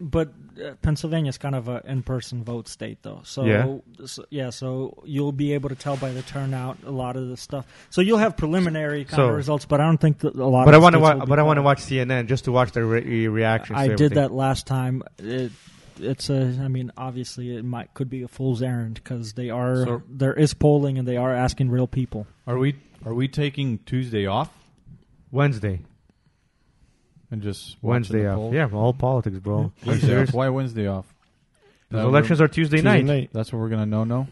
but 0.01 0.33
uh, 0.65 0.73
Pennsylvania's 0.83 1.39
kind 1.39 1.55
of 1.55 1.69
an 1.69 1.81
in-person 1.87 2.45
vote 2.45 2.69
state, 2.69 2.99
though. 3.03 3.21
So 3.25 3.45
Yeah. 3.45 3.79
so- 4.07 4.25
yeah, 4.31 4.51
so 4.51 5.03
you'll 5.05 5.33
be 5.33 5.53
able 5.55 5.69
to 5.69 5.75
tell 5.75 5.97
by 5.97 6.11
the 6.13 6.23
turnout 6.23 6.79
a 6.85 6.91
lot 6.91 7.17
of 7.17 7.29
the 7.29 7.37
stuff. 7.37 7.67
So 7.91 8.01
you'll 8.01 8.19
have 8.19 8.37
preliminary 8.37 9.05
kind 9.05 9.17
So- 9.17 9.29
of 9.29 9.37
results, 9.37 9.65
but 9.67 9.81
I 9.81 9.85
don't 9.87 10.01
think 10.01 10.19
that 10.21 10.35
a 10.35 10.47
lot. 10.47 10.65
But 10.65 10.75
I 10.75 10.79
want 10.79 10.95
to, 10.95 10.99
wa- 11.01 11.15
will 11.15 11.21
be 11.21 11.27
but 11.27 11.39
I 11.39 11.43
want 11.43 11.59
to 11.59 11.63
watch 11.63 11.79
CNN 11.83 12.27
just 12.27 12.45
to 12.45 12.53
watch 12.53 12.73
their 12.73 12.87
re- 12.87 13.29
reactions. 13.29 13.79
I 13.79 13.89
to 13.89 13.97
did 13.97 14.13
that 14.15 14.33
last 14.33 14.67
time. 14.67 15.03
It, 15.19 15.53
it's 16.01 16.29
a. 16.29 16.59
I 16.61 16.67
mean, 16.69 16.91
obviously, 16.97 17.57
it 17.57 17.65
might 17.65 17.95
could 17.95 18.11
be 18.11 18.23
a 18.23 18.29
fool's 18.29 18.63
errand 18.63 18.95
because 19.03 19.35
they 19.35 19.51
are 19.51 19.85
So- 19.85 20.03
there 20.09 20.35
is 20.35 20.53
polling 20.55 20.99
and 20.99 21.07
they 21.07 21.17
are 21.17 21.33
asking 21.33 21.71
real 21.71 21.87
people. 21.87 22.27
Are 22.47 22.59
we 22.59 22.75
are 23.07 23.15
we 23.15 23.29
taking 23.29 23.79
Tuesday 23.87 24.27
off 24.27 24.51
Wednesday. 25.31 25.81
And 27.31 27.43
just 27.43 27.77
Wednesday 27.83 28.27
off. 28.29 28.53
Yeah, 28.53 28.69
all 28.73 28.93
politics, 28.93 29.39
bro. 29.39 29.73
Wednesday 29.85 30.23
off. 30.23 30.33
Why 30.35 30.49
Wednesday 30.49 30.87
off? 30.87 31.07
The 31.91 31.99
elections 32.01 32.41
are 32.41 32.49
Tuesday, 32.49 32.79
Tuesday 32.79 32.83
night. 33.03 33.05
night. 33.05 33.31
That's 33.33 33.53
what 33.53 33.61
we're 33.61 33.69
gonna 33.69 33.87
know. 33.87 34.05
No. 34.05 34.27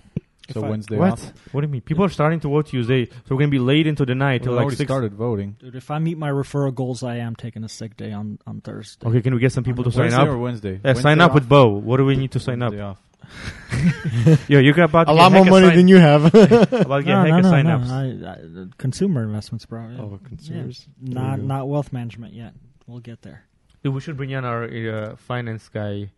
If 0.48 0.55
So 0.55 0.64
I- 0.64 0.70
Wednesday 0.70 0.97
What? 0.97 1.12
off. 1.12 1.32
What 1.52 1.60
do 1.60 1.66
you 1.69 1.73
mean? 1.73 1.81
People 1.82 2.05
are 2.05 2.09
starting 2.09 2.40
to 2.40 2.48
vote 2.48 2.66
Tuesday, 2.66 3.06
so 3.06 3.12
we're 3.31 3.39
gonna 3.39 3.48
be 3.51 3.60
late 3.60 3.86
into 3.86 4.05
the 4.05 4.14
night 4.16 4.40
We 4.40 4.47
till 4.47 4.55
like 4.55 4.70
six. 4.73 4.82
started 4.82 5.14
voting. 5.14 5.55
Dude, 5.60 5.77
if 5.77 5.89
I 5.90 6.01
meet 6.01 6.19
my 6.19 6.31
referral 6.31 6.74
goals, 6.74 7.05
I 7.05 7.16
am 7.19 7.36
taking 7.36 7.62
a 7.62 7.69
sick 7.69 7.97
day 7.97 8.10
on 8.12 8.39
on 8.47 8.60
Thursday. 8.60 9.06
Okay, 9.06 9.23
can 9.23 9.35
we 9.35 9.40
get 9.40 9.52
some 9.52 9.62
people 9.62 9.85
to 9.85 9.93
sign 9.93 10.01
Wednesday 10.06 10.23
up? 10.23 10.28
or 10.28 10.39
Wednesday? 10.39 10.81
Yeah, 10.85 10.94
sign 10.94 11.05
Wednesday 11.05 11.24
up 11.24 11.31
off? 11.31 11.35
with 11.36 11.48
Bo. 11.48 11.69
What 11.69 11.98
do 11.98 12.05
we 12.05 12.16
need 12.16 12.32
to 12.32 12.40
sign 12.40 12.60
up? 12.62 12.73
Wednesday 12.73 12.82
off. 12.82 12.98
Yo, 14.48 14.59
you 14.59 14.73
got 14.74 14.90
about 14.90 15.09
A 15.09 15.12
lot 15.12 15.31
more 15.32 15.44
money 15.44 15.69
sign- 15.69 15.77
than 15.77 15.89
you 15.89 15.97
have. 15.98 16.24
about 16.35 16.73
to 17.05 17.05
no, 17.06 17.24
no, 17.24 17.40
no, 17.40 17.43
sign 17.48 17.66
no. 17.66 17.77
ups. 17.77 17.89
I, 17.90 18.05
I, 18.05 18.64
consumer 18.78 19.23
investments, 19.23 19.64
bro. 19.64 19.89
Yeah. 19.89 20.01
oh, 20.01 20.20
consumers. 20.24 20.86
Yeah. 21.01 21.14
Not 21.14 21.40
not 21.40 21.69
wealth 21.69 21.93
management 21.93 22.35
yet. 22.35 22.52
We'll 22.86 23.00
get 23.00 23.22
there. 23.22 23.44
Dude, 23.82 23.94
we 23.94 24.00
should 24.00 24.16
bring 24.16 24.30
in 24.30 24.44
our 24.44 24.64
uh, 24.64 25.16
finance 25.16 25.68
guy, 25.68 26.10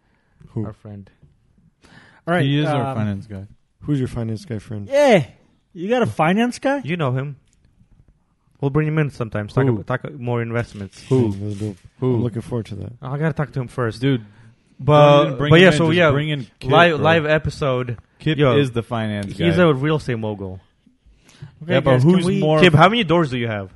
Who? 0.51 0.67
our 0.67 0.73
friend. 0.73 1.11
All 2.27 2.35
right. 2.35 2.43
he 2.43 2.59
is 2.59 2.67
our 2.67 2.87
um, 2.87 2.97
finance 2.97 3.27
guy. 3.27 3.47
Who's 3.83 3.99
your 3.99 4.09
finance 4.09 4.45
guy 4.45 4.59
friend? 4.59 4.89
Yeah, 4.89 5.27
you 5.73 5.89
got 5.89 6.03
a 6.03 6.07
finance 6.07 6.59
guy? 6.59 6.81
You 6.85 6.97
know 6.97 7.13
him. 7.13 7.37
We'll 8.61 8.71
bring 8.71 8.89
him 8.89 8.99
in 8.99 9.11
sometimes. 9.11 9.53
Talk, 9.53 9.65
Who? 9.65 9.75
about, 9.81 9.87
talk 10.03 10.13
more 10.15 10.41
investments. 10.41 11.03
Who? 11.09 11.33
That's 11.33 11.61
dope. 11.61 11.77
Who? 12.01 12.15
I'm 12.15 12.23
looking 12.23 12.41
forward 12.43 12.67
to 12.67 12.77
that. 12.77 12.93
Oh, 13.03 13.11
I 13.13 13.19
gotta 13.19 13.35
talk 13.35 13.53
to 13.53 13.61
him 13.61 13.69
first. 13.69 14.01
Dude, 14.01 14.25
but 14.81 15.37
bring 15.37 15.51
but 15.51 15.57
him 15.57 15.63
yeah, 15.63 15.73
in, 15.73 15.79
so 15.79 15.87
just 15.89 15.97
yeah, 15.97 16.11
bring 16.11 16.29
in 16.31 16.47
Kip, 16.61 16.71
live 16.71 16.97
bro. 16.97 17.05
live 17.05 17.27
episode. 17.27 17.99
Kip 18.19 18.39
Yo, 18.39 18.57
is 18.57 18.73
the 18.73 18.83
finance 18.83 19.35
guy. 19.35 19.47
He's 19.47 19.59
a 19.59 19.73
real 19.75 19.97
estate 19.97 20.19
mogul. 20.19 20.61
Okay, 21.63 21.75
Yeah, 21.75 21.81
but 21.81 21.91
guys, 21.93 22.03
can 22.05 22.11
who's 22.15 22.25
we- 22.25 22.41
more- 22.41 22.61
Kip, 22.61 22.73
how 22.73 22.89
many 22.89 23.05
doors 23.05 23.31
do 23.31 23.37
you 23.39 23.49
have? 23.49 23.71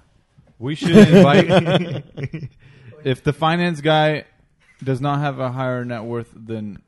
we 0.59 0.75
should 0.75 0.97
invite. 0.97 2.05
if 3.05 3.23
the 3.25 3.33
finance 3.33 3.81
guy 3.81 4.25
does 4.83 5.01
not 5.01 5.21
have 5.21 5.39
a 5.41 5.51
higher 5.51 5.85
net 5.85 6.05
worth 6.05 6.31
than 6.35 6.81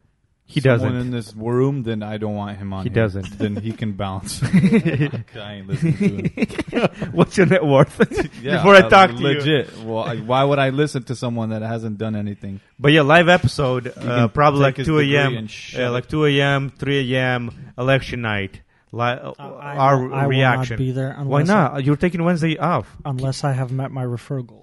He 0.46 0.60
someone 0.60 0.78
doesn't. 0.92 1.00
in 1.00 1.10
this 1.10 1.34
room, 1.34 1.82
then 1.82 2.02
I 2.02 2.16
don't 2.18 2.34
want 2.34 2.56
him 2.58 2.72
on. 2.72 2.84
He 2.84 2.88
here. 2.90 3.02
doesn't. 3.02 3.30
Then 3.38 3.56
he 3.56 3.72
can 3.72 3.92
bounce. 3.92 4.42
I 4.44 5.54
ain't 5.54 5.66
listening 5.68 5.96
to 6.30 6.86
him. 6.88 7.10
What's 7.12 7.36
your 7.36 7.46
net 7.46 7.64
worth? 7.64 7.98
Yeah, 8.42 8.56
Before 8.58 8.74
I 8.74 8.80
uh, 8.80 8.88
talk 8.88 9.10
to 9.10 9.16
you. 9.16 9.22
legit. 9.22 9.76
Well, 9.84 10.04
I, 10.04 10.16
why 10.16 10.44
would 10.44 10.58
I 10.58 10.70
listen 10.70 11.02
to 11.04 11.16
someone 11.16 11.50
that 11.50 11.62
hasn't 11.62 11.98
done 11.98 12.14
anything? 12.16 12.60
But 12.78 12.92
yeah, 12.92 13.02
live 13.02 13.28
episode, 13.28 13.88
uh, 13.88 13.92
can 13.92 14.28
probably 14.30 14.60
take 14.60 14.64
like 14.64 14.76
his 14.78 14.86
2 14.86 14.98
degree 14.98 15.16
a.m. 15.16 15.36
and 15.36 15.50
shut 15.50 15.80
Yeah, 15.80 15.86
it. 15.88 15.90
like 15.90 16.08
2 16.08 16.26
a.m., 16.26 16.70
3 16.70 17.14
a.m. 17.14 17.72
election 17.78 18.22
night. 18.22 18.60
Li- 18.92 19.02
I- 19.02 19.16
I 19.38 19.76
our 19.76 20.02
will- 20.02 20.14
I 20.14 20.22
will 20.24 20.30
reaction. 20.30 20.74
not 20.74 20.78
be 20.78 20.90
there 20.90 21.14
Why 21.14 21.40
unless 21.42 21.46
not? 21.46 21.84
You're 21.84 21.94
taking 21.96 22.24
Wednesday 22.24 22.58
off. 22.58 22.96
unless 23.04 23.44
I 23.44 23.52
have 23.52 23.70
met 23.70 23.90
my 23.92 24.04
referral 24.04 24.44
goals. 24.46 24.59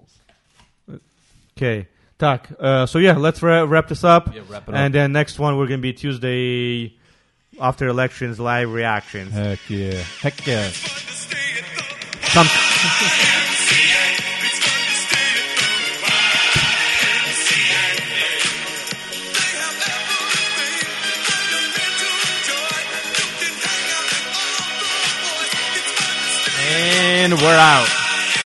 Okay. 1.58 1.88
Tak. 2.20 2.50
Uh, 2.60 2.86
so 2.86 3.00
yeah, 3.00 3.18
let's 3.18 3.42
ra- 3.42 3.64
wrap 3.64 3.88
this 3.88 4.04
up. 4.04 4.34
Yeah, 4.34 4.42
wrap 4.48 4.70
it 4.70 4.76
And 4.76 4.94
then 4.94 5.12
next 5.12 5.40
one, 5.40 5.58
we're 5.58 5.68
going 5.68 5.80
to 5.80 5.82
be 5.82 5.94
Tuesday 5.94 6.96
after 7.60 7.88
elections 7.88 8.40
live 8.40 8.72
reactions. 8.72 9.34
Heck 9.34 9.60
yeah. 9.70 10.04
Heck 10.22 10.46
yeah. 10.46 10.70
Some- 12.30 12.48
and 26.70 27.34
we're 27.34 27.58
out. 27.58 27.97